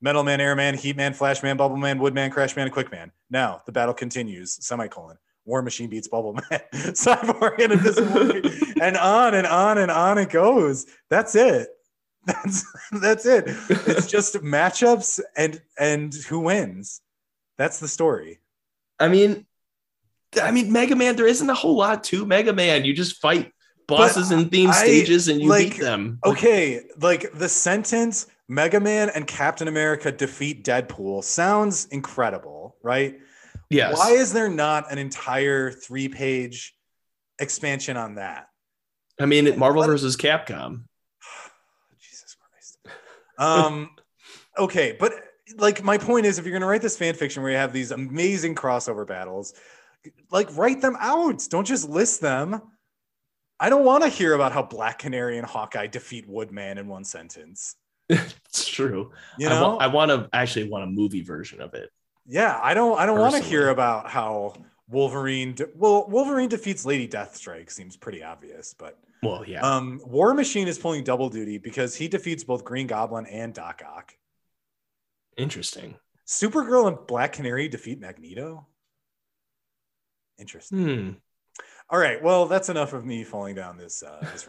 Metal 0.00 0.22
Man, 0.22 0.40
Airman, 0.40 0.76
Heat 0.76 0.96
Man, 0.96 1.12
Flash 1.12 1.42
Man, 1.42 1.56
Bubble 1.56 1.76
Man, 1.76 1.98
Woodman, 1.98 2.30
Crash 2.30 2.54
Man, 2.56 2.70
Quick 2.70 2.90
Man. 2.92 3.10
Now 3.30 3.62
the 3.66 3.72
battle 3.72 3.94
continues. 3.94 4.64
Semicolon. 4.64 5.16
War 5.44 5.62
Machine 5.62 5.88
beats 5.88 6.08
Bubble 6.08 6.34
Man, 6.34 6.60
Cyborg 6.74 7.58
and 7.58 7.72
Invisible, 7.72 8.32
and 8.82 8.96
on 8.98 9.34
and 9.34 9.46
on 9.46 9.78
and 9.78 9.90
on 9.90 10.18
it 10.18 10.28
goes. 10.28 10.86
That's 11.08 11.34
it. 11.34 11.68
That's 12.26 12.66
that's 13.00 13.24
it. 13.24 13.44
It's 13.70 14.06
just 14.06 14.34
matchups 14.34 15.18
and 15.34 15.62
and 15.78 16.12
who 16.28 16.40
wins. 16.40 17.00
That's 17.56 17.80
the 17.80 17.88
story. 17.88 18.40
I 19.00 19.08
mean, 19.08 19.46
I 20.42 20.50
mean, 20.50 20.70
Mega 20.70 20.94
Man. 20.94 21.16
There 21.16 21.26
isn't 21.26 21.48
a 21.48 21.54
whole 21.54 21.76
lot 21.76 22.04
to 22.04 22.26
Mega 22.26 22.52
Man. 22.52 22.84
You 22.84 22.92
just 22.92 23.16
fight 23.22 23.52
bosses 23.86 24.30
and 24.30 24.50
theme 24.50 24.68
I- 24.68 24.74
stages, 24.74 25.28
and 25.28 25.40
you 25.40 25.48
like, 25.48 25.70
beat 25.70 25.80
them. 25.80 26.18
Okay, 26.26 26.82
like 27.00 27.32
the 27.32 27.48
sentence 27.48 28.26
Mega 28.48 28.80
Man 28.80 29.10
and 29.10 29.26
Captain 29.26 29.68
America 29.68 30.10
defeat 30.10 30.64
Deadpool 30.64 31.22
sounds 31.22 31.86
incredible, 31.86 32.76
right? 32.82 33.18
yes. 33.70 33.96
Why 33.96 34.12
is 34.12 34.32
there 34.32 34.48
not 34.48 34.90
an 34.90 34.98
entire 34.98 35.70
three 35.70 36.08
page 36.08 36.74
expansion 37.38 37.96
on 37.96 38.14
that? 38.16 38.48
I 39.20 39.26
mean, 39.26 39.58
Marvel 39.58 39.80
What- 39.80 39.88
versus 39.88 40.16
Capcom. 40.16 40.84
Jesus 42.00 42.36
Christ. 42.36 42.78
Um, 43.38 43.90
okay, 44.58 44.96
but 44.98 45.12
like 45.56 45.82
my 45.82 45.98
point 45.98 46.26
is, 46.26 46.38
if 46.38 46.44
you're 46.44 46.52
gonna 46.52 46.66
write 46.70 46.82
this 46.82 46.96
fan 46.96 47.14
fiction 47.14 47.42
where 47.42 47.52
you 47.52 47.58
have 47.58 47.72
these 47.72 47.90
amazing 47.90 48.54
crossover 48.54 49.06
battles, 49.06 49.54
like 50.30 50.54
write 50.56 50.80
them 50.80 50.96
out. 51.00 51.46
Don't 51.50 51.66
just 51.66 51.88
list 51.88 52.20
them. 52.20 52.62
I 53.60 53.70
don't 53.70 53.84
want 53.84 54.04
to 54.04 54.08
hear 54.08 54.34
about 54.34 54.52
how 54.52 54.62
Black 54.62 54.98
Canary 55.00 55.36
and 55.36 55.46
Hawkeye 55.46 55.88
defeat 55.88 56.28
Woodman 56.28 56.78
in 56.78 56.86
one 56.86 57.04
sentence. 57.04 57.74
It's 58.08 58.66
true. 58.66 59.12
You 59.38 59.48
I 59.48 59.50
know, 59.50 59.68
wa- 59.74 59.76
I, 59.76 59.86
want 59.88 60.10
to 60.10 60.28
actually 60.32 60.68
want 60.68 60.84
a 60.84 60.86
movie 60.86 61.22
version 61.22 61.60
of 61.60 61.74
it. 61.74 61.90
yeah, 62.26 62.58
I 62.62 62.72
don't. 62.74 62.98
I 62.98 63.04
don't 63.06 63.18
want 63.18 63.34
to 63.34 63.42
hear 63.42 63.68
about 63.68 64.08
how 64.08 64.54
Wolverine. 64.88 65.54
De- 65.54 65.68
well, 65.76 66.06
Wolverine 66.08 66.48
defeats 66.48 66.84
Lady 66.86 67.06
Deathstrike 67.06 67.70
seems 67.70 67.96
pretty 67.96 68.22
obvious, 68.24 68.74
but 68.78 68.98
Well, 69.22 69.44
yeah. 69.46 69.60
um, 69.60 70.00
War 70.04 70.32
Machine 70.34 70.66
is 70.68 70.78
pulling 70.78 71.04
double 71.04 71.28
duty 71.28 71.58
because 71.58 71.94
he 71.94 72.08
defeats 72.08 72.42
both 72.44 72.64
Green 72.64 72.86
Goblin 72.86 73.26
and 73.26 73.52
Doc 73.52 73.82
Ock. 73.86 74.14
Interesting. 75.36 75.96
Supergirl 76.26 76.88
and 76.88 77.06
Black 77.06 77.34
Canary 77.34 77.68
defeat 77.68 78.00
Magneto. 78.00 78.66
Interesting. 80.38 80.78
Hmm. 80.78 81.10
All 81.90 81.98
right. 81.98 82.22
Well, 82.22 82.46
that's 82.46 82.68
enough 82.68 82.92
of 82.92 83.04
me 83.04 83.24
falling 83.24 83.54
down 83.54 83.76
this. 83.76 84.02
Uh, 84.02 84.26
this 84.32 84.48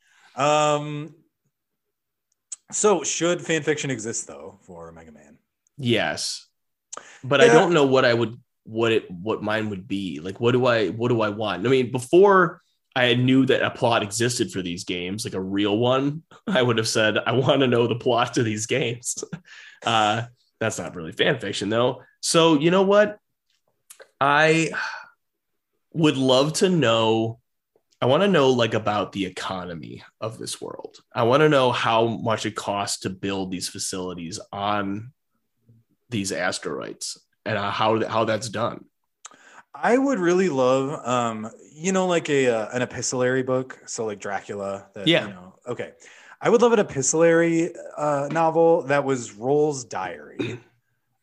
um. 0.36 1.14
So, 2.72 3.04
should 3.04 3.40
fan 3.40 3.62
fiction 3.62 3.90
exist 3.90 4.26
though 4.26 4.58
for 4.62 4.90
Mega 4.92 5.12
Man? 5.12 5.38
yes, 5.78 6.46
but 7.22 7.40
I 7.40 7.48
don't 7.48 7.74
know 7.74 7.84
what 7.86 8.04
I 8.04 8.14
would 8.14 8.40
what 8.64 8.92
it 8.92 9.10
what 9.10 9.42
mine 9.42 9.70
would 9.70 9.86
be. 9.86 10.20
Like, 10.20 10.40
what 10.40 10.52
do 10.52 10.66
I 10.66 10.88
what 10.88 11.08
do 11.08 11.20
I 11.20 11.28
want? 11.28 11.66
I 11.66 11.70
mean, 11.70 11.92
before 11.92 12.60
I 12.94 13.14
knew 13.14 13.46
that 13.46 13.62
a 13.62 13.70
plot 13.70 14.02
existed 14.02 14.50
for 14.50 14.62
these 14.62 14.84
games, 14.84 15.24
like 15.24 15.34
a 15.34 15.40
real 15.40 15.76
one, 15.76 16.22
I 16.46 16.62
would 16.62 16.78
have 16.78 16.88
said 16.88 17.18
I 17.18 17.32
want 17.32 17.60
to 17.60 17.66
know 17.66 17.86
the 17.86 17.94
plot 17.94 18.34
to 18.34 18.42
these 18.42 18.66
games. 18.66 19.22
Uh, 19.84 20.24
that's 20.58 20.78
not 20.78 20.96
really 20.96 21.12
fan 21.12 21.38
fiction 21.38 21.68
though. 21.68 22.02
So 22.20 22.58
you 22.58 22.72
know 22.72 22.82
what? 22.82 23.18
I 24.20 24.70
would 25.92 26.16
love 26.16 26.54
to 26.54 26.68
know. 26.68 27.38
I 28.06 28.08
want 28.08 28.22
to 28.22 28.28
know 28.28 28.50
like 28.50 28.74
about 28.74 29.10
the 29.10 29.26
economy 29.26 30.04
of 30.20 30.38
this 30.38 30.60
world. 30.60 30.98
I 31.12 31.24
want 31.24 31.40
to 31.40 31.48
know 31.48 31.72
how 31.72 32.06
much 32.06 32.46
it 32.46 32.54
costs 32.54 33.00
to 33.00 33.10
build 33.10 33.50
these 33.50 33.68
facilities 33.68 34.38
on 34.52 35.10
these 36.08 36.30
asteroids 36.30 37.20
and 37.44 37.58
uh, 37.58 37.68
how 37.68 38.06
how 38.06 38.22
that's 38.22 38.48
done. 38.48 38.84
I 39.74 39.98
would 39.98 40.20
really 40.20 40.48
love, 40.48 41.04
um, 41.04 41.50
you 41.74 41.90
know, 41.90 42.06
like 42.06 42.30
a 42.30 42.46
uh, 42.46 42.68
an 42.72 42.82
epistolary 42.82 43.42
book. 43.42 43.76
So 43.86 44.06
like 44.06 44.20
Dracula. 44.20 44.86
That, 44.94 45.08
Yeah. 45.08 45.26
You 45.26 45.34
know, 45.34 45.54
okay. 45.66 45.94
I 46.40 46.48
would 46.48 46.62
love 46.62 46.74
an 46.74 46.78
epistolary 46.78 47.72
uh, 47.96 48.28
novel 48.30 48.82
that 48.82 49.04
was 49.04 49.32
Roll's 49.32 49.84
diary. 49.84 50.60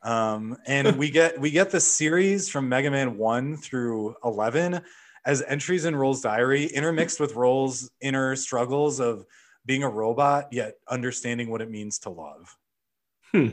Um, 0.05 0.57
and 0.67 0.97
we 0.97 1.09
get 1.11 1.39
we 1.39 1.49
get 1.49 1.71
the 1.71 1.79
series 1.79 2.49
from 2.49 2.67
Mega 2.67 2.91
Man 2.91 3.17
one 3.17 3.55
through 3.55 4.17
eleven 4.21 4.81
as 5.25 5.43
entries 5.47 5.85
in 5.85 5.95
Roll's 5.95 6.21
diary, 6.21 6.65
intermixed 6.65 7.19
with 7.19 7.35
Roll's 7.35 7.89
inner 8.01 8.35
struggles 8.35 8.99
of 8.99 9.25
being 9.65 9.83
a 9.83 9.89
robot 9.89 10.51
yet 10.51 10.75
understanding 10.87 11.49
what 11.49 11.61
it 11.61 11.69
means 11.69 11.99
to 11.99 12.09
love. 12.09 12.57
Hmm. 13.31 13.49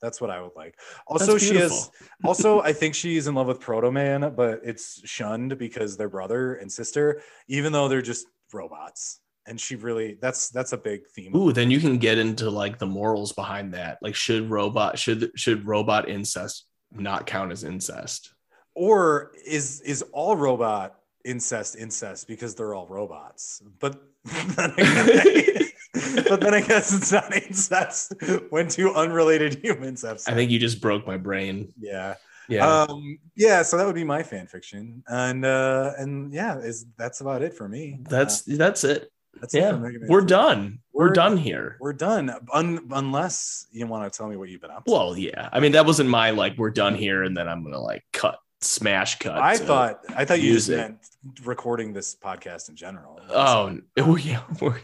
That's 0.00 0.20
what 0.20 0.30
I 0.30 0.40
would 0.40 0.56
like. 0.56 0.78
Also, 1.06 1.38
she 1.38 1.54
has 1.54 1.70
beautiful. 1.70 1.92
also, 2.24 2.60
I 2.60 2.72
think 2.72 2.96
she's 2.96 3.28
in 3.28 3.36
love 3.36 3.46
with 3.46 3.60
Proto 3.60 3.92
Man, 3.92 4.34
but 4.36 4.60
it's 4.64 5.00
shunned 5.08 5.56
because 5.58 5.96
they're 5.96 6.08
brother 6.08 6.56
and 6.56 6.70
sister, 6.70 7.22
even 7.46 7.72
though 7.72 7.86
they're 7.86 8.02
just 8.02 8.26
robots. 8.52 9.20
And 9.46 9.60
she 9.60 9.76
really 9.76 10.18
that's 10.20 10.50
that's 10.50 10.72
a 10.72 10.76
big 10.76 11.06
theme. 11.06 11.34
Ooh, 11.36 11.52
then 11.52 11.70
you 11.70 11.80
can 11.80 11.98
get 11.98 12.18
into 12.18 12.50
like 12.50 12.78
the 12.78 12.86
morals 12.86 13.32
behind 13.32 13.74
that. 13.74 13.98
Like, 14.02 14.16
should 14.16 14.50
robot 14.50 14.98
should 14.98 15.30
should 15.36 15.66
robot 15.66 16.08
incest 16.08 16.66
not 16.92 17.26
count 17.26 17.52
as 17.52 17.64
incest? 17.64 18.34
Or 18.74 19.32
is 19.46 19.80
is 19.82 20.02
all 20.12 20.36
robot 20.36 20.96
incest 21.24 21.76
incest 21.76 22.26
because 22.28 22.54
they're 22.54 22.74
all 22.74 22.86
robots? 22.86 23.62
But 23.78 24.00
then 24.24 24.70
again, 24.78 25.68
but 26.28 26.40
then 26.40 26.54
I 26.54 26.60
guess 26.60 26.92
it's 26.92 27.12
not 27.12 27.34
incest 27.34 28.14
when 28.50 28.68
two 28.68 28.92
unrelated 28.94 29.62
humans 29.64 30.02
have 30.02 30.20
sex. 30.20 30.28
I 30.32 30.34
think 30.36 30.50
you 30.50 30.58
just 30.58 30.80
broke 30.80 31.06
my 31.06 31.16
brain. 31.16 31.72
yeah. 31.78 32.14
Yeah. 32.48 32.66
Um 32.82 33.18
yeah, 33.36 33.62
so 33.62 33.76
that 33.76 33.86
would 33.86 33.94
be 33.94 34.04
my 34.04 34.22
fan 34.24 34.46
fiction. 34.48 35.02
And 35.06 35.44
uh 35.44 35.92
and 35.96 36.32
yeah, 36.34 36.58
is 36.58 36.86
that's 36.98 37.20
about 37.20 37.40
it 37.42 37.54
for 37.54 37.68
me. 37.68 38.00
that's 38.08 38.42
that's 38.42 38.82
it. 38.84 39.04
Uh, 39.04 39.38
that's 39.40 39.54
Yeah. 39.54 39.72
Man 39.72 40.06
We're 40.08 40.22
done. 40.22 40.80
We're, 40.92 41.04
We're- 41.06 41.14
done 41.14 41.36
here. 41.36 41.76
We're 41.80 41.92
done, 41.94 42.34
un- 42.52 42.88
unless 42.90 43.66
you 43.70 43.86
want 43.86 44.12
to 44.12 44.16
tell 44.16 44.28
me 44.28 44.36
what 44.36 44.48
you've 44.48 44.60
been 44.60 44.70
up 44.72 44.84
to. 44.84 44.92
Well, 44.92 45.16
yeah. 45.16 45.48
I 45.52 45.60
mean, 45.60 45.72
that 45.72 45.86
wasn't 45.86 46.10
my 46.10 46.30
like 46.30 46.58
we're 46.58 46.70
done 46.70 46.94
here, 46.96 47.22
and 47.22 47.34
then 47.36 47.48
I'm 47.48 47.62
gonna 47.64 47.80
like 47.80 48.02
cut 48.12 48.38
smash 48.64 49.18
cut. 49.18 49.38
I 49.38 49.56
thought 49.56 50.00
I 50.16 50.24
thought 50.24 50.40
you 50.40 50.54
just 50.54 50.68
meant 50.68 50.98
recording 51.44 51.92
this 51.92 52.14
podcast 52.14 52.68
in 52.68 52.76
general. 52.76 53.20
Oh, 53.28 53.78
oh 53.98 54.16
yeah, 54.16 54.42
we're 54.60 54.80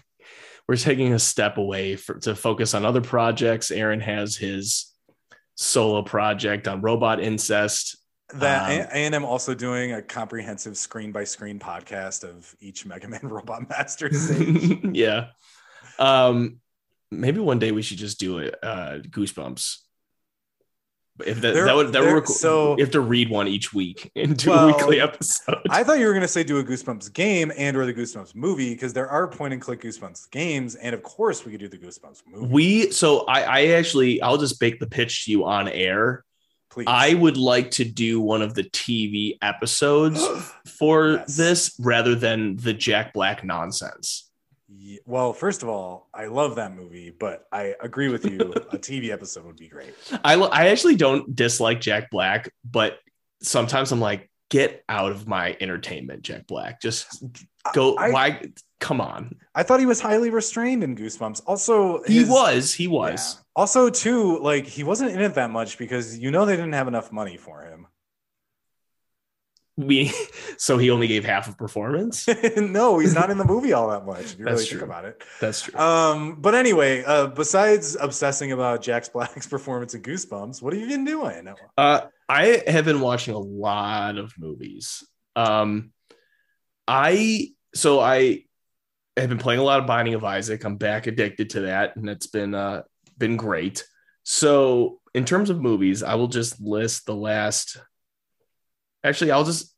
we're 0.68 0.76
taking 0.76 1.14
a 1.14 1.18
step 1.18 1.56
away 1.56 1.96
for, 1.96 2.18
to 2.20 2.34
focus 2.34 2.74
on 2.74 2.84
other 2.84 3.00
projects. 3.00 3.70
Aaron 3.70 4.00
has 4.00 4.36
his 4.36 4.92
solo 5.54 6.02
project 6.02 6.68
on 6.68 6.80
robot 6.82 7.20
incest. 7.20 7.96
that 8.34 8.82
um, 8.82 8.88
and 8.92 9.14
I'm 9.14 9.24
also 9.24 9.54
doing 9.54 9.92
a 9.92 10.02
comprehensive 10.02 10.76
screen 10.76 11.10
by 11.10 11.24
screen 11.24 11.58
podcast 11.58 12.22
of 12.22 12.54
each 12.60 12.84
Mega 12.84 13.08
Man 13.08 13.20
Robot 13.24 13.68
Master 13.68 14.10
yeah. 14.92 15.28
Um, 15.98 16.60
maybe 17.10 17.40
one 17.40 17.58
day 17.58 17.72
we 17.72 17.82
should 17.82 17.98
just 17.98 18.20
do 18.20 18.38
it. 18.38 18.54
Uh, 18.62 18.98
Goosebumps. 19.08 19.78
If 21.26 21.40
that, 21.40 21.54
that 21.54 21.74
would 21.74 21.92
that 21.92 22.02
would 22.02 22.24
requ- 22.24 22.28
so- 22.28 22.76
you 22.76 22.84
have 22.84 22.92
to 22.92 23.00
read 23.00 23.28
one 23.30 23.48
each 23.48 23.72
week 23.74 24.10
into 24.16 24.50
Well, 24.50 24.68
a 24.68 24.72
weekly 24.76 25.00
episode. 25.00 25.56
I 25.70 25.82
thought 25.84 25.98
you 25.98 26.06
were 26.06 26.12
going 26.12 26.22
to 26.22 26.28
say 26.28 26.44
do 26.44 26.58
a 26.58 26.64
Goosebumps 26.64 27.12
game 27.12 27.52
and 27.56 27.76
or 27.76 27.86
the 27.86 27.94
Goosebumps 27.94 28.34
movie 28.34 28.72
because 28.74 28.92
there 28.92 29.08
are 29.08 29.26
point 29.28 29.52
and 29.52 29.60
click 29.62 29.80
Goosebumps 29.80 30.30
games, 30.30 30.74
and 30.76 30.94
of 30.94 31.02
course 31.02 31.44
we 31.44 31.50
could 31.52 31.60
do 31.60 31.68
the 31.68 31.78
Goosebumps 31.78 32.22
movie. 32.30 32.46
we 32.46 32.90
so 32.92 33.20
I, 33.26 33.40
I 33.42 33.66
actually 33.78 34.20
I'll 34.22 34.38
just 34.38 34.60
bake 34.60 34.78
the 34.80 34.86
pitch 34.86 35.24
to 35.24 35.30
you 35.32 35.44
on 35.44 35.68
air. 35.68 36.24
Please, 36.70 36.84
I 36.86 37.14
would 37.14 37.38
like 37.38 37.70
to 37.72 37.84
do 37.84 38.20
one 38.20 38.42
of 38.42 38.54
the 38.54 38.64
TV 38.64 39.38
episodes 39.42 40.22
for 40.78 41.12
Yes. 41.12 41.36
this 41.36 41.76
rather 41.80 42.14
than 42.14 42.56
the 42.56 42.74
Jack 42.74 43.12
Black 43.14 43.42
nonsense. 43.42 44.27
Ye- 44.88 45.00
well, 45.04 45.34
first 45.34 45.62
of 45.62 45.68
all, 45.68 46.08
I 46.14 46.26
love 46.26 46.56
that 46.56 46.74
movie, 46.74 47.10
but 47.10 47.46
I 47.52 47.74
agree 47.80 48.08
with 48.08 48.24
you. 48.24 48.40
a 48.40 48.78
TV 48.78 49.10
episode 49.10 49.44
would 49.44 49.56
be 49.56 49.68
great. 49.68 49.92
I 50.24 50.34
I 50.36 50.68
actually 50.68 50.96
don't 50.96 51.36
dislike 51.36 51.82
Jack 51.82 52.10
Black, 52.10 52.50
but 52.64 52.98
sometimes 53.42 53.92
I'm 53.92 54.00
like, 54.00 54.30
get 54.48 54.82
out 54.88 55.12
of 55.12 55.28
my 55.28 55.54
entertainment, 55.60 56.22
Jack 56.22 56.46
Black. 56.46 56.80
Just 56.80 57.22
go. 57.74 57.96
I- 57.96 58.10
why? 58.10 58.42
Come 58.80 59.00
on. 59.00 59.34
I 59.56 59.64
thought 59.64 59.80
he 59.80 59.86
was 59.86 60.00
highly 60.00 60.30
restrained 60.30 60.84
in 60.84 60.94
Goosebumps. 60.96 61.42
Also, 61.46 62.00
He 62.04 62.24
was. 62.24 62.72
He 62.72 62.86
was. 62.86 63.34
Yeah. 63.36 63.42
Also, 63.56 63.90
too, 63.90 64.38
like 64.38 64.66
he 64.66 64.84
wasn't 64.84 65.10
in 65.10 65.20
it 65.20 65.34
that 65.34 65.50
much 65.50 65.76
because 65.78 66.16
you 66.16 66.30
know 66.30 66.46
they 66.46 66.54
didn't 66.56 66.74
have 66.74 66.86
enough 66.88 67.10
money 67.12 67.36
for 67.36 67.62
him. 67.64 67.87
We 69.78 70.12
so 70.58 70.76
he 70.76 70.90
only 70.90 71.06
gave 71.06 71.24
half 71.24 71.48
of 71.48 71.56
performance. 71.56 72.26
no, 72.56 72.98
he's 72.98 73.14
not 73.14 73.30
in 73.30 73.38
the 73.38 73.44
movie 73.44 73.72
all 73.72 73.88
that 73.90 74.04
much. 74.04 74.32
If 74.32 74.38
you 74.40 74.44
really 74.44 74.66
true. 74.66 74.80
think 74.80 74.82
about 74.82 75.04
it. 75.04 75.22
That's 75.40 75.62
true. 75.62 75.78
Um, 75.78 76.40
but 76.40 76.56
anyway, 76.56 77.04
uh, 77.04 77.28
besides 77.28 77.96
obsessing 77.98 78.50
about 78.50 78.82
Jack 78.82 79.12
Black's 79.12 79.46
performance 79.48 79.94
in 79.94 80.02
Goosebumps, 80.02 80.60
what 80.60 80.72
have 80.72 80.82
you 80.82 80.88
been 80.88 81.04
doing? 81.04 81.54
Uh, 81.76 82.00
I 82.28 82.62
have 82.66 82.84
been 82.84 83.00
watching 83.00 83.34
a 83.34 83.38
lot 83.38 84.18
of 84.18 84.34
movies. 84.36 85.06
Um, 85.36 85.92
I 86.88 87.50
so 87.72 88.00
I 88.00 88.44
have 89.16 89.28
been 89.28 89.38
playing 89.38 89.60
a 89.60 89.64
lot 89.64 89.78
of 89.78 89.86
Binding 89.86 90.14
of 90.14 90.24
Isaac. 90.24 90.64
I'm 90.64 90.76
back 90.76 91.06
addicted 91.06 91.50
to 91.50 91.60
that, 91.62 91.94
and 91.94 92.08
it's 92.08 92.26
been 92.26 92.54
uh 92.54 92.82
been 93.16 93.36
great. 93.36 93.84
So 94.24 95.00
in 95.14 95.24
terms 95.24 95.50
of 95.50 95.60
movies, 95.60 96.02
I 96.02 96.16
will 96.16 96.28
just 96.28 96.60
list 96.60 97.06
the 97.06 97.14
last. 97.14 97.78
Actually, 99.08 99.30
I'll 99.30 99.44
just 99.44 99.74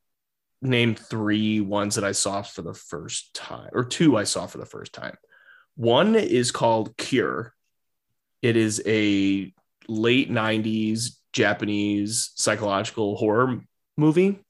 name 0.60 0.94
three 0.94 1.60
ones 1.60 1.94
that 1.94 2.04
I 2.04 2.12
saw 2.12 2.42
for 2.42 2.62
the 2.62 2.74
first 2.74 3.32
time, 3.34 3.70
or 3.72 3.84
two 3.84 4.16
I 4.16 4.24
saw 4.24 4.46
for 4.46 4.58
the 4.58 4.66
first 4.66 4.92
time. 4.92 5.16
One 5.76 6.16
is 6.16 6.50
called 6.50 6.96
Cure. 6.96 7.54
It 8.42 8.56
is 8.56 8.82
a 8.86 9.52
late 9.88 10.30
90s 10.30 11.10
Japanese 11.32 12.32
psychological 12.34 13.16
horror 13.16 13.60
movie. 13.96 14.40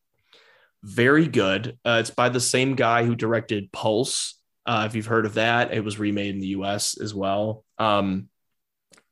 Very 0.83 1.27
good. 1.27 1.79
Uh, 1.85 1.99
it's 2.01 2.11
by 2.11 2.31
the 2.31 2.41
same 2.41 2.75
guy 2.75 3.05
who 3.05 3.15
directed 3.15 3.71
Pulse. 3.71 4.41
Uh, 4.65 4.85
if 4.89 4.95
you've 4.95 5.07
heard 5.07 5.27
of 5.27 5.35
that, 5.35 5.75
it 5.75 5.85
was 5.85 5.99
remade 5.99 6.35
in 6.35 6.41
the 6.41 6.49
US 6.49 6.99
as 6.99 7.15
well. 7.15 7.65
Um, 7.79 8.29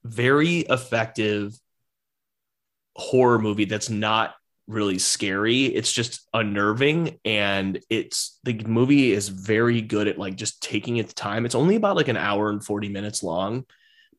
very 0.03 0.61
effective 0.61 1.53
horror 2.97 3.39
movie 3.39 3.66
that's 3.66 3.90
not 3.90 4.35
really 4.69 4.99
scary. 4.99 5.65
It's 5.65 5.90
just 5.90 6.28
unnerving 6.35 7.19
and 7.24 7.81
it's 7.89 8.39
the 8.45 8.53
movie 8.66 9.12
is 9.12 9.28
very 9.28 9.81
good 9.81 10.07
at 10.07 10.19
like 10.19 10.36
just 10.36 10.62
taking 10.62 10.99
its 10.99 11.15
time. 11.15 11.47
It's 11.47 11.55
only 11.55 11.74
about 11.74 11.97
like 11.97 12.09
an 12.09 12.19
hour 12.19 12.51
and 12.51 12.65
40 12.65 12.90
minutes 12.90 13.23
long, 13.23 13.65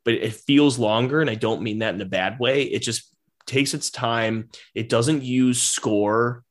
but 0.04 0.16
it 0.16 0.34
feels 0.34 0.80
longer 0.80 1.22
and 1.22 1.30
I 1.30 1.36
don't 1.36 1.62
mean 1.62 1.80
that 1.80 1.94
in 1.94 2.02
a 2.02 2.06
bad 2.06 2.40
way. 2.40 2.64
It 2.64 2.82
just 2.82 3.16
takes 3.46 3.76
its 3.76 3.92
time. 3.92 4.50
It 4.74 4.90
doesn't 4.90 5.24
use 5.24 5.62
score 5.62 6.44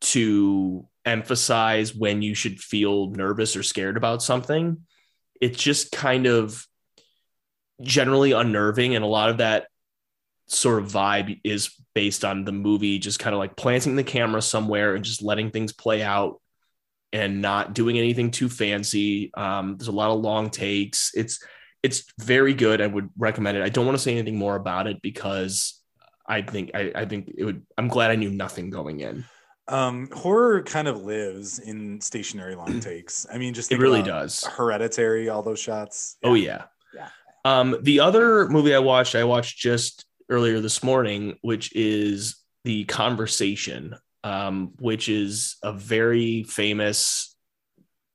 to 0.00 0.88
emphasize 1.04 1.94
when 1.94 2.22
you 2.22 2.34
should 2.34 2.60
feel 2.60 3.10
nervous 3.10 3.56
or 3.56 3.62
scared 3.62 3.98
about 3.98 4.22
something. 4.22 4.78
It's 5.38 5.62
just 5.62 5.92
kind 5.92 6.26
of 6.26 6.66
generally 7.82 8.32
unnerving 8.32 8.94
and 8.94 9.04
a 9.04 9.08
lot 9.08 9.28
of 9.28 9.38
that 9.38 9.66
sort 10.46 10.82
of 10.82 10.90
vibe 10.90 11.40
is 11.44 11.74
based 11.94 12.24
on 12.24 12.44
the 12.44 12.52
movie 12.52 12.98
just 12.98 13.18
kind 13.18 13.34
of 13.34 13.38
like 13.38 13.56
planting 13.56 13.96
the 13.96 14.04
camera 14.04 14.42
somewhere 14.42 14.94
and 14.94 15.04
just 15.04 15.22
letting 15.22 15.50
things 15.50 15.72
play 15.72 16.02
out 16.02 16.40
and 17.12 17.40
not 17.40 17.74
doing 17.74 17.96
anything 17.98 18.30
too 18.30 18.48
fancy. 18.48 19.30
Um, 19.34 19.76
there's 19.76 19.88
a 19.88 19.92
lot 19.92 20.10
of 20.10 20.20
long 20.20 20.50
takes. 20.50 21.12
It's 21.14 21.42
it's 21.82 22.04
very 22.18 22.54
good. 22.54 22.80
I 22.80 22.86
would 22.86 23.10
recommend 23.16 23.56
it. 23.56 23.62
I 23.62 23.68
don't 23.68 23.86
want 23.86 23.96
to 23.96 24.02
say 24.02 24.12
anything 24.12 24.36
more 24.36 24.56
about 24.56 24.86
it 24.86 25.00
because 25.02 25.80
i 26.26 26.42
think 26.42 26.70
i, 26.74 26.90
I 26.94 27.04
think 27.04 27.32
it 27.36 27.44
would 27.44 27.66
i'm 27.76 27.88
glad 27.88 28.10
i 28.10 28.16
knew 28.16 28.30
nothing 28.30 28.70
going 28.70 29.00
in. 29.00 29.24
Um 29.66 30.10
horror 30.12 30.62
kind 30.62 30.88
of 30.88 31.02
lives 31.02 31.58
in 31.58 32.00
stationary 32.00 32.54
long 32.54 32.80
takes. 32.80 33.26
I 33.32 33.38
mean 33.38 33.54
just 33.54 33.72
it 33.72 33.78
really 33.78 34.02
does. 34.02 34.44
Hereditary 34.44 35.28
all 35.30 35.42
those 35.42 35.60
shots. 35.60 36.16
Yeah. 36.22 36.28
oh 36.28 36.34
yeah. 36.34 36.64
Yeah. 36.94 37.08
Um 37.44 37.76
the 37.82 38.00
other 38.00 38.48
movie 38.48 38.74
i 38.74 38.78
watched 38.78 39.14
i 39.14 39.24
watched 39.24 39.58
just 39.58 40.04
earlier 40.28 40.60
this 40.60 40.82
morning, 40.82 41.38
which 41.42 41.74
is 41.74 42.36
The 42.64 42.84
Conversation, 42.84 43.96
um, 44.22 44.72
which 44.78 45.08
is 45.08 45.56
a 45.62 45.72
very 45.72 46.44
famous 46.44 47.36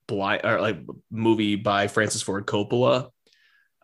blind 0.07 0.41
or 0.43 0.59
like 0.59 0.79
movie 1.11 1.55
by 1.55 1.87
Francis 1.87 2.21
Ford 2.21 2.45
Coppola 2.45 3.09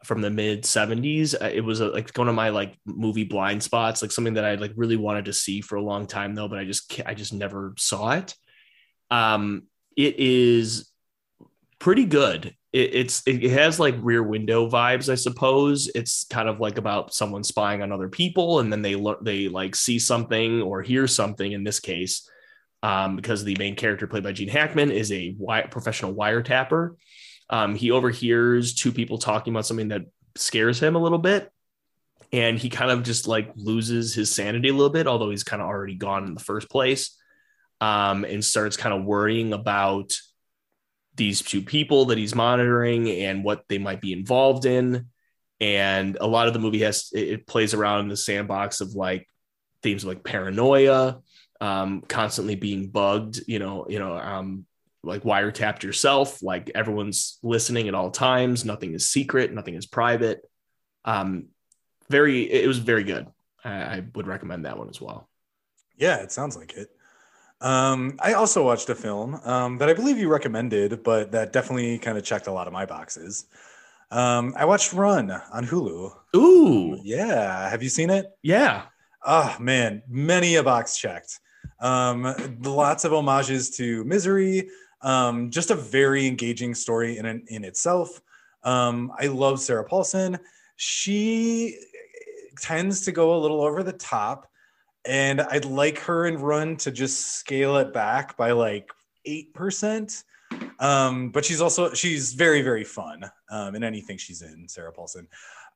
from 0.03 0.21
the 0.21 0.29
mid 0.29 0.63
70s. 0.63 1.35
Uh, 1.39 1.49
it 1.51 1.61
was 1.61 1.81
a, 1.81 1.87
like 1.87 2.15
one 2.17 2.29
of 2.29 2.35
my 2.35 2.49
like 2.49 2.77
movie 2.85 3.23
blind 3.23 3.61
spots, 3.61 4.01
like 4.01 4.11
something 4.11 4.35
that 4.35 4.45
I 4.45 4.55
like 4.55 4.73
really 4.75 4.97
wanted 4.97 5.25
to 5.25 5.33
see 5.33 5.61
for 5.61 5.75
a 5.75 5.83
long 5.83 6.07
time 6.07 6.35
though, 6.35 6.47
but 6.47 6.59
I 6.59 6.65
just 6.65 6.99
I 7.05 7.13
just 7.13 7.33
never 7.33 7.73
saw 7.77 8.11
it. 8.11 8.33
Um, 9.11 9.63
it 9.95 10.19
is 10.19 10.89
pretty 11.85 12.05
good. 12.05 12.47
It, 12.73 12.95
it's 12.95 13.21
it 13.27 13.43
has 13.51 13.79
like 13.79 13.93
rear 13.99 14.23
window 14.23 14.67
vibes 14.67 15.07
i 15.07 15.13
suppose. 15.13 15.87
It's 15.93 16.25
kind 16.25 16.49
of 16.49 16.59
like 16.59 16.79
about 16.79 17.13
someone 17.13 17.43
spying 17.43 17.83
on 17.83 17.91
other 17.91 18.09
people 18.09 18.59
and 18.59 18.73
then 18.73 18.81
they 18.81 18.95
they 19.21 19.49
like 19.49 19.75
see 19.75 19.99
something 19.99 20.63
or 20.63 20.81
hear 20.81 21.05
something 21.05 21.51
in 21.51 21.63
this 21.63 21.79
case 21.79 22.27
um, 22.81 23.15
because 23.15 23.43
the 23.43 23.55
main 23.59 23.75
character 23.75 24.07
played 24.07 24.23
by 24.23 24.31
gene 24.31 24.49
hackman 24.49 24.89
is 24.89 25.11
a 25.11 25.33
wi- 25.33 25.67
professional 25.67 26.15
wiretapper. 26.15 26.95
Um, 27.51 27.75
he 27.75 27.91
overhears 27.91 28.73
two 28.73 28.91
people 28.91 29.19
talking 29.19 29.53
about 29.53 29.67
something 29.67 29.89
that 29.89 30.05
scares 30.35 30.79
him 30.79 30.95
a 30.95 30.99
little 30.99 31.19
bit 31.19 31.51
and 32.33 32.57
he 32.57 32.69
kind 32.69 32.89
of 32.89 33.03
just 33.03 33.27
like 33.27 33.51
loses 33.55 34.15
his 34.15 34.33
sanity 34.33 34.69
a 34.69 34.73
little 34.73 34.89
bit 34.89 35.05
although 35.05 35.29
he's 35.29 35.43
kind 35.43 35.61
of 35.61 35.67
already 35.67 35.93
gone 35.93 36.25
in 36.25 36.33
the 36.33 36.43
first 36.43 36.67
place 36.67 37.15
um, 37.79 38.25
and 38.25 38.43
starts 38.43 38.75
kind 38.75 38.95
of 38.95 39.05
worrying 39.05 39.53
about 39.53 40.11
these 41.15 41.41
two 41.41 41.61
people 41.61 42.05
that 42.05 42.17
he's 42.17 42.35
monitoring 42.35 43.09
and 43.09 43.43
what 43.43 43.63
they 43.69 43.77
might 43.77 44.01
be 44.01 44.13
involved 44.13 44.65
in. 44.65 45.07
And 45.59 46.17
a 46.19 46.27
lot 46.27 46.47
of 46.47 46.53
the 46.53 46.59
movie 46.59 46.81
has 46.81 47.09
it 47.13 47.47
plays 47.47 47.73
around 47.73 48.01
in 48.01 48.07
the 48.09 48.17
sandbox 48.17 48.81
of 48.81 48.93
like 48.93 49.29
themes 49.81 50.03
like 50.03 50.23
paranoia, 50.23 51.19
um, 51.61 52.01
constantly 52.01 52.55
being 52.55 52.89
bugged, 52.89 53.41
you 53.47 53.59
know, 53.59 53.85
you 53.87 53.99
know, 53.99 54.17
um, 54.17 54.65
like 55.03 55.23
wiretapped 55.23 55.83
yourself, 55.83 56.41
like 56.41 56.71
everyone's 56.75 57.37
listening 57.43 57.87
at 57.87 57.95
all 57.95 58.11
times, 58.11 58.65
nothing 58.65 58.93
is 58.93 59.09
secret, 59.09 59.53
nothing 59.53 59.75
is 59.75 59.85
private. 59.85 60.41
Um, 61.05 61.45
very, 62.09 62.51
it 62.51 62.67
was 62.67 62.79
very 62.79 63.03
good. 63.03 63.27
I, 63.63 63.69
I 63.71 64.03
would 64.15 64.27
recommend 64.27 64.65
that 64.65 64.77
one 64.77 64.89
as 64.89 64.99
well. 64.99 65.29
Yeah, 65.97 66.17
it 66.17 66.31
sounds 66.31 66.57
like 66.57 66.73
it. 66.73 66.89
Um, 67.61 68.17
I 68.19 68.33
also 68.33 68.63
watched 68.63 68.89
a 68.89 68.95
film 68.95 69.35
um, 69.43 69.77
that 69.77 69.89
I 69.89 69.93
believe 69.93 70.17
you 70.17 70.29
recommended, 70.29 71.03
but 71.03 71.31
that 71.31 71.53
definitely 71.53 71.97
kind 71.99 72.17
of 72.17 72.23
checked 72.23 72.47
a 72.47 72.51
lot 72.51 72.67
of 72.67 72.73
my 72.73 72.85
boxes. 72.85 73.45
Um, 74.11 74.53
I 74.57 74.65
watched 74.65 74.93
Run 74.93 75.31
on 75.31 75.65
Hulu. 75.65 76.11
Ooh, 76.35 76.99
yeah. 77.03 77.69
Have 77.69 77.81
you 77.81 77.89
seen 77.89 78.09
it? 78.09 78.27
Yeah. 78.41 78.83
Oh 79.25 79.55
man, 79.59 80.03
many 80.07 80.55
a 80.55 80.63
box 80.63 80.97
checked. 80.97 81.39
Um, 81.79 82.33
lots 82.61 83.05
of 83.05 83.11
homages 83.11 83.71
to 83.77 84.03
Misery. 84.03 84.69
Um, 85.01 85.49
just 85.49 85.71
a 85.71 85.75
very 85.75 86.27
engaging 86.27 86.75
story 86.75 87.17
in 87.17 87.25
in 87.47 87.63
itself. 87.63 88.21
Um, 88.63 89.11
I 89.19 89.27
love 89.27 89.59
Sarah 89.59 89.83
Paulson. 89.83 90.37
She 90.75 91.79
tends 92.59 93.01
to 93.05 93.11
go 93.11 93.35
a 93.35 93.39
little 93.39 93.61
over 93.61 93.83
the 93.83 93.93
top 93.93 94.47
and 95.05 95.41
I'd 95.41 95.65
like 95.65 95.99
her 95.99 96.25
and 96.25 96.39
Run 96.39 96.77
to 96.77 96.91
just 96.91 97.35
scale 97.35 97.77
it 97.77 97.93
back 97.93 98.37
by 98.37 98.51
like 98.51 98.91
eight 99.25 99.53
percent. 99.53 100.23
Um, 100.79 101.29
but 101.29 101.43
she's 101.43 101.61
also 101.61 101.93
she's 101.93 102.33
very 102.33 102.61
very 102.61 102.83
fun 102.83 103.29
um, 103.49 103.75
in 103.75 103.83
anything 103.83 104.17
she's 104.17 104.41
in, 104.41 104.67
Sarah 104.67 104.91
Paulson. 104.91 105.27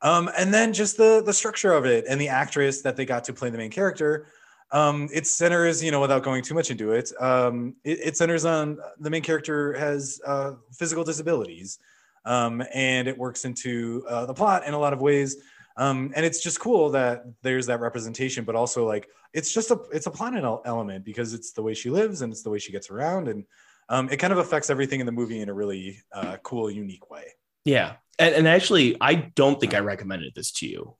Um, 0.02 0.30
and 0.38 0.52
then 0.52 0.72
just 0.72 0.96
the 0.96 1.22
the 1.24 1.32
structure 1.32 1.72
of 1.72 1.84
it 1.84 2.04
and 2.08 2.20
the 2.20 2.28
actress 2.28 2.82
that 2.82 2.96
they 2.96 3.04
got 3.04 3.24
to 3.24 3.32
play 3.32 3.50
the 3.50 3.58
main 3.58 3.70
character. 3.70 4.28
Um, 4.72 5.08
it 5.12 5.26
centers, 5.26 5.82
you 5.82 5.90
know, 5.90 6.00
without 6.00 6.22
going 6.22 6.42
too 6.44 6.54
much 6.54 6.70
into 6.70 6.92
it, 6.92 7.10
um, 7.20 7.74
it, 7.82 7.98
it 8.04 8.16
centers 8.16 8.44
on 8.44 8.78
the 9.00 9.10
main 9.10 9.22
character 9.22 9.72
has 9.72 10.20
uh, 10.24 10.52
physical 10.72 11.02
disabilities, 11.02 11.80
um, 12.24 12.62
and 12.72 13.08
it 13.08 13.18
works 13.18 13.44
into 13.44 14.04
uh, 14.08 14.26
the 14.26 14.34
plot 14.34 14.64
in 14.66 14.74
a 14.74 14.78
lot 14.78 14.92
of 14.92 15.00
ways. 15.00 15.38
Um, 15.80 16.12
and 16.14 16.26
it's 16.26 16.42
just 16.42 16.60
cool 16.60 16.90
that 16.90 17.24
there's 17.42 17.66
that 17.66 17.80
representation, 17.80 18.44
but 18.44 18.54
also 18.54 18.86
like 18.86 19.08
it's 19.32 19.50
just 19.50 19.70
a 19.70 19.80
it's 19.92 20.06
a 20.06 20.10
planet 20.10 20.44
element 20.44 21.06
because 21.06 21.32
it's 21.32 21.52
the 21.52 21.62
way 21.62 21.72
she 21.72 21.88
lives 21.88 22.20
and 22.20 22.30
it's 22.30 22.42
the 22.42 22.50
way 22.50 22.58
she 22.58 22.70
gets 22.70 22.90
around, 22.90 23.28
and 23.28 23.44
um, 23.88 24.10
it 24.10 24.18
kind 24.18 24.30
of 24.30 24.38
affects 24.38 24.68
everything 24.68 25.00
in 25.00 25.06
the 25.06 25.12
movie 25.12 25.40
in 25.40 25.48
a 25.48 25.54
really 25.54 25.98
uh, 26.12 26.36
cool, 26.42 26.70
unique 26.70 27.10
way. 27.10 27.24
Yeah, 27.64 27.94
and, 28.18 28.34
and 28.34 28.46
actually, 28.46 28.98
I 29.00 29.14
don't 29.14 29.58
think 29.58 29.72
I 29.72 29.78
recommended 29.78 30.34
this 30.34 30.52
to 30.52 30.68
you. 30.68 30.96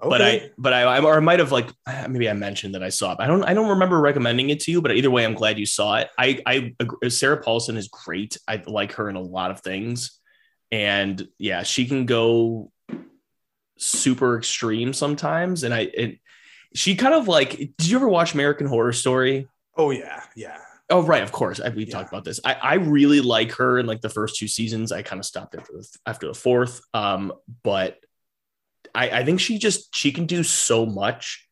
Okay. 0.00 0.08
But 0.08 0.22
I, 0.22 0.50
but 0.56 0.72
I, 0.72 0.98
or 0.98 1.18
I 1.18 1.20
might 1.20 1.38
have 1.38 1.52
like 1.52 1.68
maybe 2.08 2.30
I 2.30 2.32
mentioned 2.32 2.74
that 2.74 2.82
I 2.82 2.88
saw 2.88 3.12
it. 3.12 3.18
I 3.20 3.26
don't, 3.26 3.44
I 3.44 3.52
don't 3.52 3.68
remember 3.68 4.00
recommending 4.00 4.48
it 4.48 4.60
to 4.60 4.70
you. 4.70 4.80
But 4.80 4.92
either 4.92 5.10
way, 5.10 5.26
I'm 5.26 5.34
glad 5.34 5.58
you 5.58 5.66
saw 5.66 5.96
it. 5.98 6.08
I, 6.18 6.40
I, 6.46 6.74
Sarah 7.10 7.42
Paulson 7.42 7.76
is 7.76 7.88
great. 7.88 8.38
I 8.48 8.62
like 8.66 8.92
her 8.92 9.10
in 9.10 9.16
a 9.16 9.20
lot 9.20 9.50
of 9.50 9.60
things, 9.60 10.18
and 10.72 11.28
yeah, 11.36 11.64
she 11.64 11.84
can 11.84 12.06
go 12.06 12.72
super 13.78 14.36
extreme 14.36 14.92
sometimes. 14.92 15.64
And 15.64 15.72
I, 15.74 15.80
it, 15.80 16.18
she 16.74 16.94
kind 16.94 17.14
of 17.14 17.28
like, 17.28 17.50
did 17.56 17.86
you 17.86 17.96
ever 17.96 18.08
watch 18.08 18.34
American 18.34 18.66
Horror 18.66 18.92
Story? 18.92 19.48
Oh 19.76 19.90
yeah, 19.90 20.22
yeah. 20.34 20.58
Oh 20.88 21.02
right, 21.02 21.22
of 21.22 21.32
course. 21.32 21.60
I, 21.60 21.70
we 21.70 21.84
yeah. 21.84 21.92
talked 21.92 22.08
about 22.08 22.24
this. 22.24 22.40
I, 22.44 22.54
I 22.54 22.74
really 22.74 23.20
like 23.20 23.52
her 23.52 23.78
in 23.78 23.86
like 23.86 24.00
the 24.00 24.08
first 24.08 24.36
two 24.36 24.48
seasons. 24.48 24.92
I 24.92 25.02
kind 25.02 25.18
of 25.18 25.26
stopped 25.26 25.54
after 25.54 25.72
the 25.72 25.98
after 26.06 26.26
the 26.28 26.34
fourth. 26.34 26.80
Um, 26.94 27.32
but 27.62 27.98
I, 28.94 29.10
I 29.10 29.24
think 29.24 29.40
she 29.40 29.58
just 29.58 29.94
she 29.94 30.12
can 30.12 30.26
do 30.26 30.42
so 30.42 30.86
much, 30.86 31.46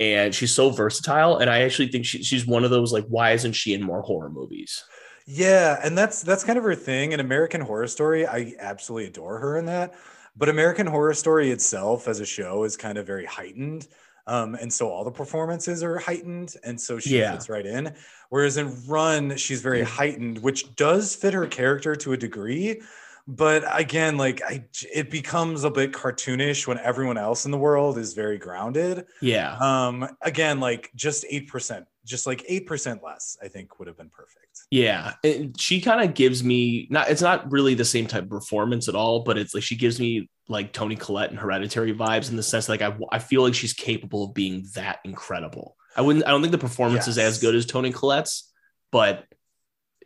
and 0.00 0.34
she's 0.34 0.54
so 0.54 0.70
versatile. 0.70 1.38
And 1.38 1.48
I 1.48 1.60
actually 1.60 1.88
think 1.88 2.04
she, 2.04 2.22
she's 2.22 2.46
one 2.46 2.64
of 2.64 2.70
those 2.70 2.92
like, 2.92 3.06
why 3.06 3.32
isn't 3.32 3.52
she 3.52 3.74
in 3.74 3.82
more 3.82 4.02
horror 4.02 4.30
movies? 4.30 4.84
Yeah, 5.26 5.78
and 5.82 5.96
that's 5.96 6.22
that's 6.22 6.42
kind 6.42 6.58
of 6.58 6.64
her 6.64 6.74
thing. 6.74 7.12
In 7.12 7.20
American 7.20 7.60
Horror 7.60 7.86
Story, 7.86 8.26
I 8.26 8.54
absolutely 8.58 9.08
adore 9.08 9.38
her 9.38 9.56
in 9.56 9.66
that. 9.66 9.94
But 10.38 10.48
American 10.48 10.86
Horror 10.86 11.14
Story 11.14 11.50
itself 11.50 12.06
as 12.06 12.20
a 12.20 12.26
show 12.26 12.62
is 12.62 12.76
kind 12.76 12.96
of 12.96 13.06
very 13.06 13.26
heightened. 13.26 13.88
Um, 14.28 14.54
and 14.54 14.72
so 14.72 14.88
all 14.88 15.04
the 15.04 15.10
performances 15.10 15.82
are 15.82 15.98
heightened, 15.98 16.54
and 16.62 16.80
so 16.80 16.98
she 17.00 17.18
yeah. 17.18 17.32
fits 17.32 17.48
right 17.48 17.66
in. 17.66 17.94
Whereas 18.28 18.56
in 18.56 18.86
Run, 18.86 19.36
she's 19.36 19.62
very 19.62 19.82
heightened, 19.82 20.38
which 20.38 20.76
does 20.76 21.16
fit 21.16 21.34
her 21.34 21.46
character 21.46 21.96
to 21.96 22.12
a 22.12 22.16
degree, 22.16 22.82
but 23.30 23.62
again, 23.78 24.16
like 24.16 24.40
I, 24.42 24.64
it 24.92 25.10
becomes 25.10 25.64
a 25.64 25.70
bit 25.70 25.92
cartoonish 25.92 26.66
when 26.66 26.78
everyone 26.78 27.18
else 27.18 27.44
in 27.44 27.50
the 27.50 27.58
world 27.58 27.98
is 27.98 28.14
very 28.14 28.38
grounded. 28.38 29.04
Yeah. 29.20 29.54
Um, 29.58 30.08
again, 30.22 30.60
like 30.60 30.90
just 30.96 31.26
eight 31.28 31.46
percent, 31.46 31.84
just 32.06 32.26
like 32.26 32.42
eight 32.48 32.66
percent 32.66 33.04
less, 33.04 33.36
I 33.42 33.48
think 33.48 33.78
would 33.78 33.86
have 33.86 33.98
been 33.98 34.08
perfect. 34.08 34.46
Yeah, 34.70 35.12
and 35.22 35.58
she 35.60 35.82
kind 35.82 36.00
of 36.00 36.14
gives 36.14 36.42
me 36.42 36.88
not. 36.88 37.10
It's 37.10 37.20
not 37.20 37.52
really 37.52 37.74
the 37.74 37.84
same 37.84 38.06
type 38.06 38.24
of 38.24 38.30
performance 38.30 38.88
at 38.88 38.94
all, 38.94 39.20
but 39.20 39.36
it's 39.36 39.54
like 39.54 39.62
she 39.62 39.76
gives 39.76 40.00
me 40.00 40.30
like 40.48 40.72
Toni 40.72 40.96
Collette 40.96 41.28
and 41.28 41.38
Hereditary 41.38 41.94
vibes 41.94 42.30
in 42.30 42.36
the 42.36 42.42
sense 42.42 42.66
like 42.66 42.80
I 42.80 42.96
I 43.12 43.18
feel 43.18 43.42
like 43.42 43.54
she's 43.54 43.74
capable 43.74 44.24
of 44.24 44.34
being 44.34 44.66
that 44.74 45.00
incredible. 45.04 45.76
I 45.94 46.00
wouldn't. 46.00 46.26
I 46.26 46.30
don't 46.30 46.40
think 46.40 46.52
the 46.52 46.58
performance 46.58 47.08
is 47.08 47.18
as 47.18 47.40
good 47.40 47.54
as 47.54 47.66
Toni 47.66 47.92
Collette's, 47.92 48.50
but 48.90 49.26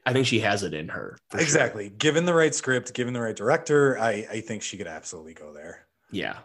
I 0.04 0.12
think 0.12 0.26
she 0.26 0.40
has 0.40 0.62
it 0.62 0.74
in 0.74 0.88
her. 0.88 1.16
for 1.30 1.38
sure. 1.38 1.42
Exactly. 1.44 1.88
Given 1.90 2.24
the 2.24 2.34
right 2.34 2.54
script, 2.54 2.92
given 2.94 3.14
the 3.14 3.20
right 3.20 3.36
director, 3.36 3.98
I, 3.98 4.26
I 4.30 4.40
think 4.40 4.62
she 4.62 4.76
could 4.76 4.86
absolutely 4.88 5.34
go 5.34 5.52
there. 5.52 5.86
Yeah. 6.10 6.38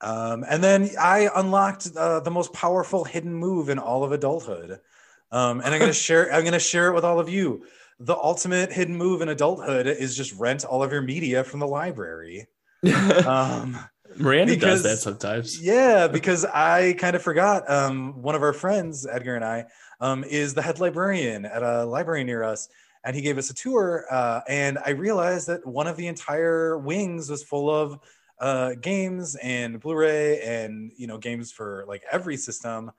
Um, 0.00 0.44
and 0.48 0.62
then 0.62 0.90
I 0.98 1.30
unlocked 1.34 1.88
uh, 1.96 2.20
the 2.20 2.30
most 2.30 2.52
powerful 2.52 3.04
hidden 3.04 3.32
move 3.34 3.68
in 3.68 3.78
all 3.78 4.04
of 4.04 4.12
adulthood. 4.12 4.80
Um, 5.30 5.60
and 5.60 5.72
I'm 5.72 5.80
gonna 5.80 5.92
share. 6.08 6.32
I'm 6.32 6.44
gonna 6.44 6.58
share 6.58 6.88
it 6.88 6.94
with 6.94 7.04
all 7.04 7.18
of 7.20 7.28
you. 7.28 7.64
The 8.00 8.16
ultimate 8.16 8.72
hidden 8.72 8.96
move 8.96 9.22
in 9.22 9.28
adulthood 9.28 9.86
is 9.86 10.16
just 10.16 10.34
rent 10.34 10.64
all 10.64 10.82
of 10.82 10.90
your 10.92 11.00
media 11.02 11.44
from 11.44 11.60
the 11.60 11.66
library. 11.68 12.46
Um, 13.26 13.78
Miranda 14.16 14.54
because- 14.54 14.82
does 14.82 14.82
that 14.82 14.98
sometimes. 14.98 15.60
yeah, 15.60 16.06
because 16.12 16.44
I 16.44 16.92
kind 16.98 17.16
of 17.16 17.22
forgot. 17.22 17.68
Um, 17.70 18.20
one 18.22 18.34
of 18.34 18.42
our 18.42 18.52
friends, 18.52 19.06
Edgar 19.06 19.34
and 19.36 19.44
I, 19.44 19.64
um, 20.00 20.22
is 20.24 20.54
the 20.54 20.62
head 20.62 20.78
librarian 20.80 21.44
at 21.46 21.62
a 21.62 21.84
library 21.84 22.24
near 22.24 22.42
us, 22.42 22.68
and 23.04 23.14
he 23.14 23.22
gave 23.22 23.38
us 23.38 23.50
a 23.50 23.54
tour. 23.54 24.06
Uh, 24.10 24.40
and 24.48 24.78
I 24.84 24.90
realized 24.90 25.46
that 25.48 25.66
one 25.66 25.86
of 25.86 25.96
the 25.96 26.06
entire 26.06 26.78
wings 26.78 27.30
was 27.30 27.42
full 27.42 27.70
of 27.70 27.98
uh, 28.40 28.74
games 28.80 29.36
and 29.36 29.78
Blu-ray 29.78 30.40
and 30.40 30.92
you 30.96 31.06
know 31.06 31.18
games 31.18 31.52
for 31.52 31.84
like 31.86 32.02
every 32.10 32.36
system, 32.36 32.90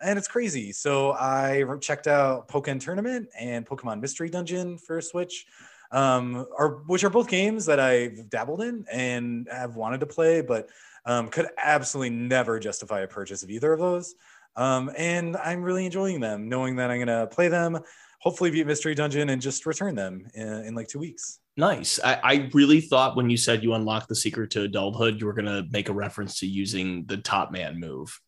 and 0.00 0.18
it's 0.18 0.28
crazy. 0.28 0.72
So 0.72 1.12
I 1.12 1.64
checked 1.80 2.06
out 2.06 2.48
Pokkén 2.48 2.80
Tournament 2.80 3.28
and 3.38 3.64
Pokemon 3.64 4.00
Mystery 4.00 4.28
Dungeon 4.28 4.78
for 4.78 5.00
Switch. 5.00 5.46
Um, 5.90 6.46
are 6.56 6.82
which 6.86 7.04
are 7.04 7.10
both 7.10 7.28
games 7.28 7.66
that 7.66 7.78
I've 7.78 8.30
dabbled 8.30 8.62
in 8.62 8.86
and 8.90 9.46
have 9.52 9.76
wanted 9.76 10.00
to 10.00 10.06
play, 10.06 10.40
but 10.40 10.70
um, 11.04 11.28
could 11.28 11.48
absolutely 11.62 12.16
never 12.16 12.58
justify 12.58 13.00
a 13.00 13.06
purchase 13.06 13.42
of 13.42 13.50
either 13.50 13.72
of 13.74 13.78
those. 13.78 14.14
Um, 14.56 14.90
and 14.96 15.36
I'm 15.36 15.62
really 15.62 15.84
enjoying 15.84 16.20
them, 16.20 16.48
knowing 16.48 16.76
that 16.76 16.90
I'm 16.90 16.98
gonna 16.98 17.26
play 17.26 17.48
them, 17.48 17.80
hopefully 18.22 18.50
beat 18.50 18.66
Mystery 18.66 18.94
Dungeon, 18.94 19.30
and 19.30 19.42
just 19.42 19.66
return 19.66 19.96
them 19.96 20.26
in, 20.34 20.48
in 20.48 20.74
like 20.74 20.88
two 20.88 21.00
weeks. 21.00 21.40
Nice. 21.56 21.98
I, 22.02 22.20
I 22.22 22.50
really 22.54 22.80
thought 22.80 23.16
when 23.16 23.28
you 23.28 23.36
said 23.36 23.62
you 23.62 23.74
unlocked 23.74 24.08
the 24.08 24.14
secret 24.14 24.50
to 24.52 24.62
adulthood, 24.62 25.20
you 25.20 25.26
were 25.26 25.32
gonna 25.32 25.64
make 25.70 25.88
a 25.88 25.92
reference 25.92 26.38
to 26.38 26.46
using 26.46 27.04
the 27.06 27.16
top 27.16 27.50
man 27.50 27.80
move. 27.80 28.20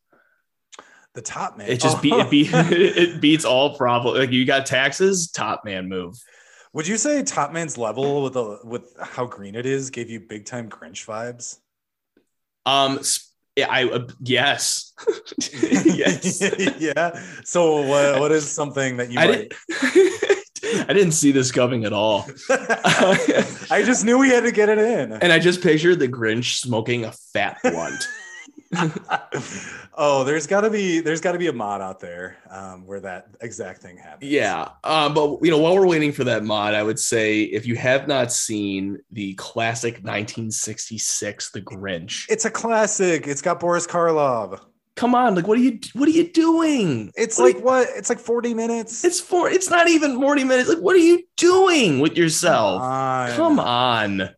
The 1.14 1.22
top 1.22 1.56
man. 1.56 1.68
It 1.68 1.80
just 1.80 2.02
be, 2.02 2.10
it, 2.10 2.28
be, 2.28 2.42
it 2.52 3.20
beats 3.20 3.44
all 3.44 3.76
problem. 3.76 4.18
Like 4.18 4.32
you 4.32 4.44
got 4.44 4.66
taxes, 4.66 5.30
top 5.30 5.64
man 5.64 5.88
move. 5.88 6.16
Would 6.74 6.88
you 6.88 6.96
say 6.96 7.22
Top 7.22 7.52
Man's 7.52 7.78
level 7.78 8.24
with 8.24 8.32
the 8.32 8.58
with 8.64 8.96
how 9.00 9.26
green 9.26 9.54
it 9.54 9.64
is 9.64 9.90
gave 9.90 10.10
you 10.10 10.18
big 10.18 10.44
time 10.44 10.68
Grinch 10.68 11.06
vibes? 11.06 11.58
Um, 12.66 12.98
I 13.58 13.84
uh, 13.84 14.06
yes, 14.20 14.92
yes. 15.84 16.40
yeah. 16.78 17.22
So 17.44 17.82
what, 17.82 18.20
what 18.20 18.32
is 18.32 18.50
something 18.50 18.96
that 18.96 19.10
you 19.12 19.18
I 19.20 19.26
might? 19.26 19.52
didn't. 19.68 20.24
I 20.88 20.92
didn't 20.92 21.12
see 21.12 21.30
this 21.30 21.52
coming 21.52 21.84
at 21.84 21.92
all, 21.92 22.26
I 22.50 23.82
just 23.84 24.04
knew 24.04 24.18
we 24.18 24.30
had 24.30 24.44
to 24.44 24.50
get 24.50 24.68
it 24.70 24.78
in. 24.78 25.12
and 25.12 25.30
I 25.32 25.38
just 25.38 25.62
pictured 25.62 25.98
the 25.98 26.08
Grinch 26.08 26.58
smoking 26.58 27.04
a 27.04 27.12
fat 27.12 27.58
blunt. 27.62 28.02
oh, 29.94 30.24
there's 30.24 30.46
got 30.46 30.62
to 30.62 30.70
be 30.70 31.00
there's 31.00 31.20
got 31.20 31.32
to 31.32 31.38
be 31.38 31.48
a 31.48 31.52
mod 31.52 31.80
out 31.80 32.00
there 32.00 32.36
um, 32.50 32.86
where 32.86 33.00
that 33.00 33.28
exact 33.40 33.82
thing 33.82 33.96
happens. 33.96 34.30
Yeah, 34.30 34.68
um, 34.84 35.14
but 35.14 35.38
you 35.42 35.50
know, 35.50 35.58
while 35.58 35.74
we're 35.74 35.86
waiting 35.86 36.12
for 36.12 36.24
that 36.24 36.44
mod, 36.44 36.74
I 36.74 36.82
would 36.82 36.98
say 36.98 37.42
if 37.42 37.66
you 37.66 37.76
have 37.76 38.08
not 38.08 38.32
seen 38.32 38.98
the 39.12 39.34
classic 39.34 39.94
1966 39.94 41.50
The 41.50 41.60
Grinch, 41.60 42.26
It's 42.28 42.44
a 42.44 42.50
classic. 42.50 43.26
It's 43.26 43.42
got 43.42 43.60
Boris 43.60 43.86
Karloff. 43.86 44.60
come 44.96 45.14
on, 45.14 45.34
like 45.34 45.46
what 45.46 45.58
are 45.58 45.62
you 45.62 45.78
what 45.94 46.08
are 46.08 46.12
you 46.12 46.30
doing? 46.30 47.10
It's 47.16 47.38
What 47.38 47.54
like 47.54 47.64
what? 47.64 47.88
It's 47.94 48.08
like 48.08 48.18
40 48.20 48.54
minutes. 48.54 49.04
It's 49.04 49.20
for 49.20 49.48
it's 49.50 49.70
not 49.70 49.88
even 49.88 50.20
40 50.20 50.44
minutes. 50.44 50.68
Like, 50.68 50.78
what 50.78 50.94
are 50.94 51.00
you 51.00 51.22
doing 51.36 52.00
with 52.00 52.16
yourself? 52.16 52.82
on. 52.82 53.30
Come 53.32 53.60
on. 53.60 54.30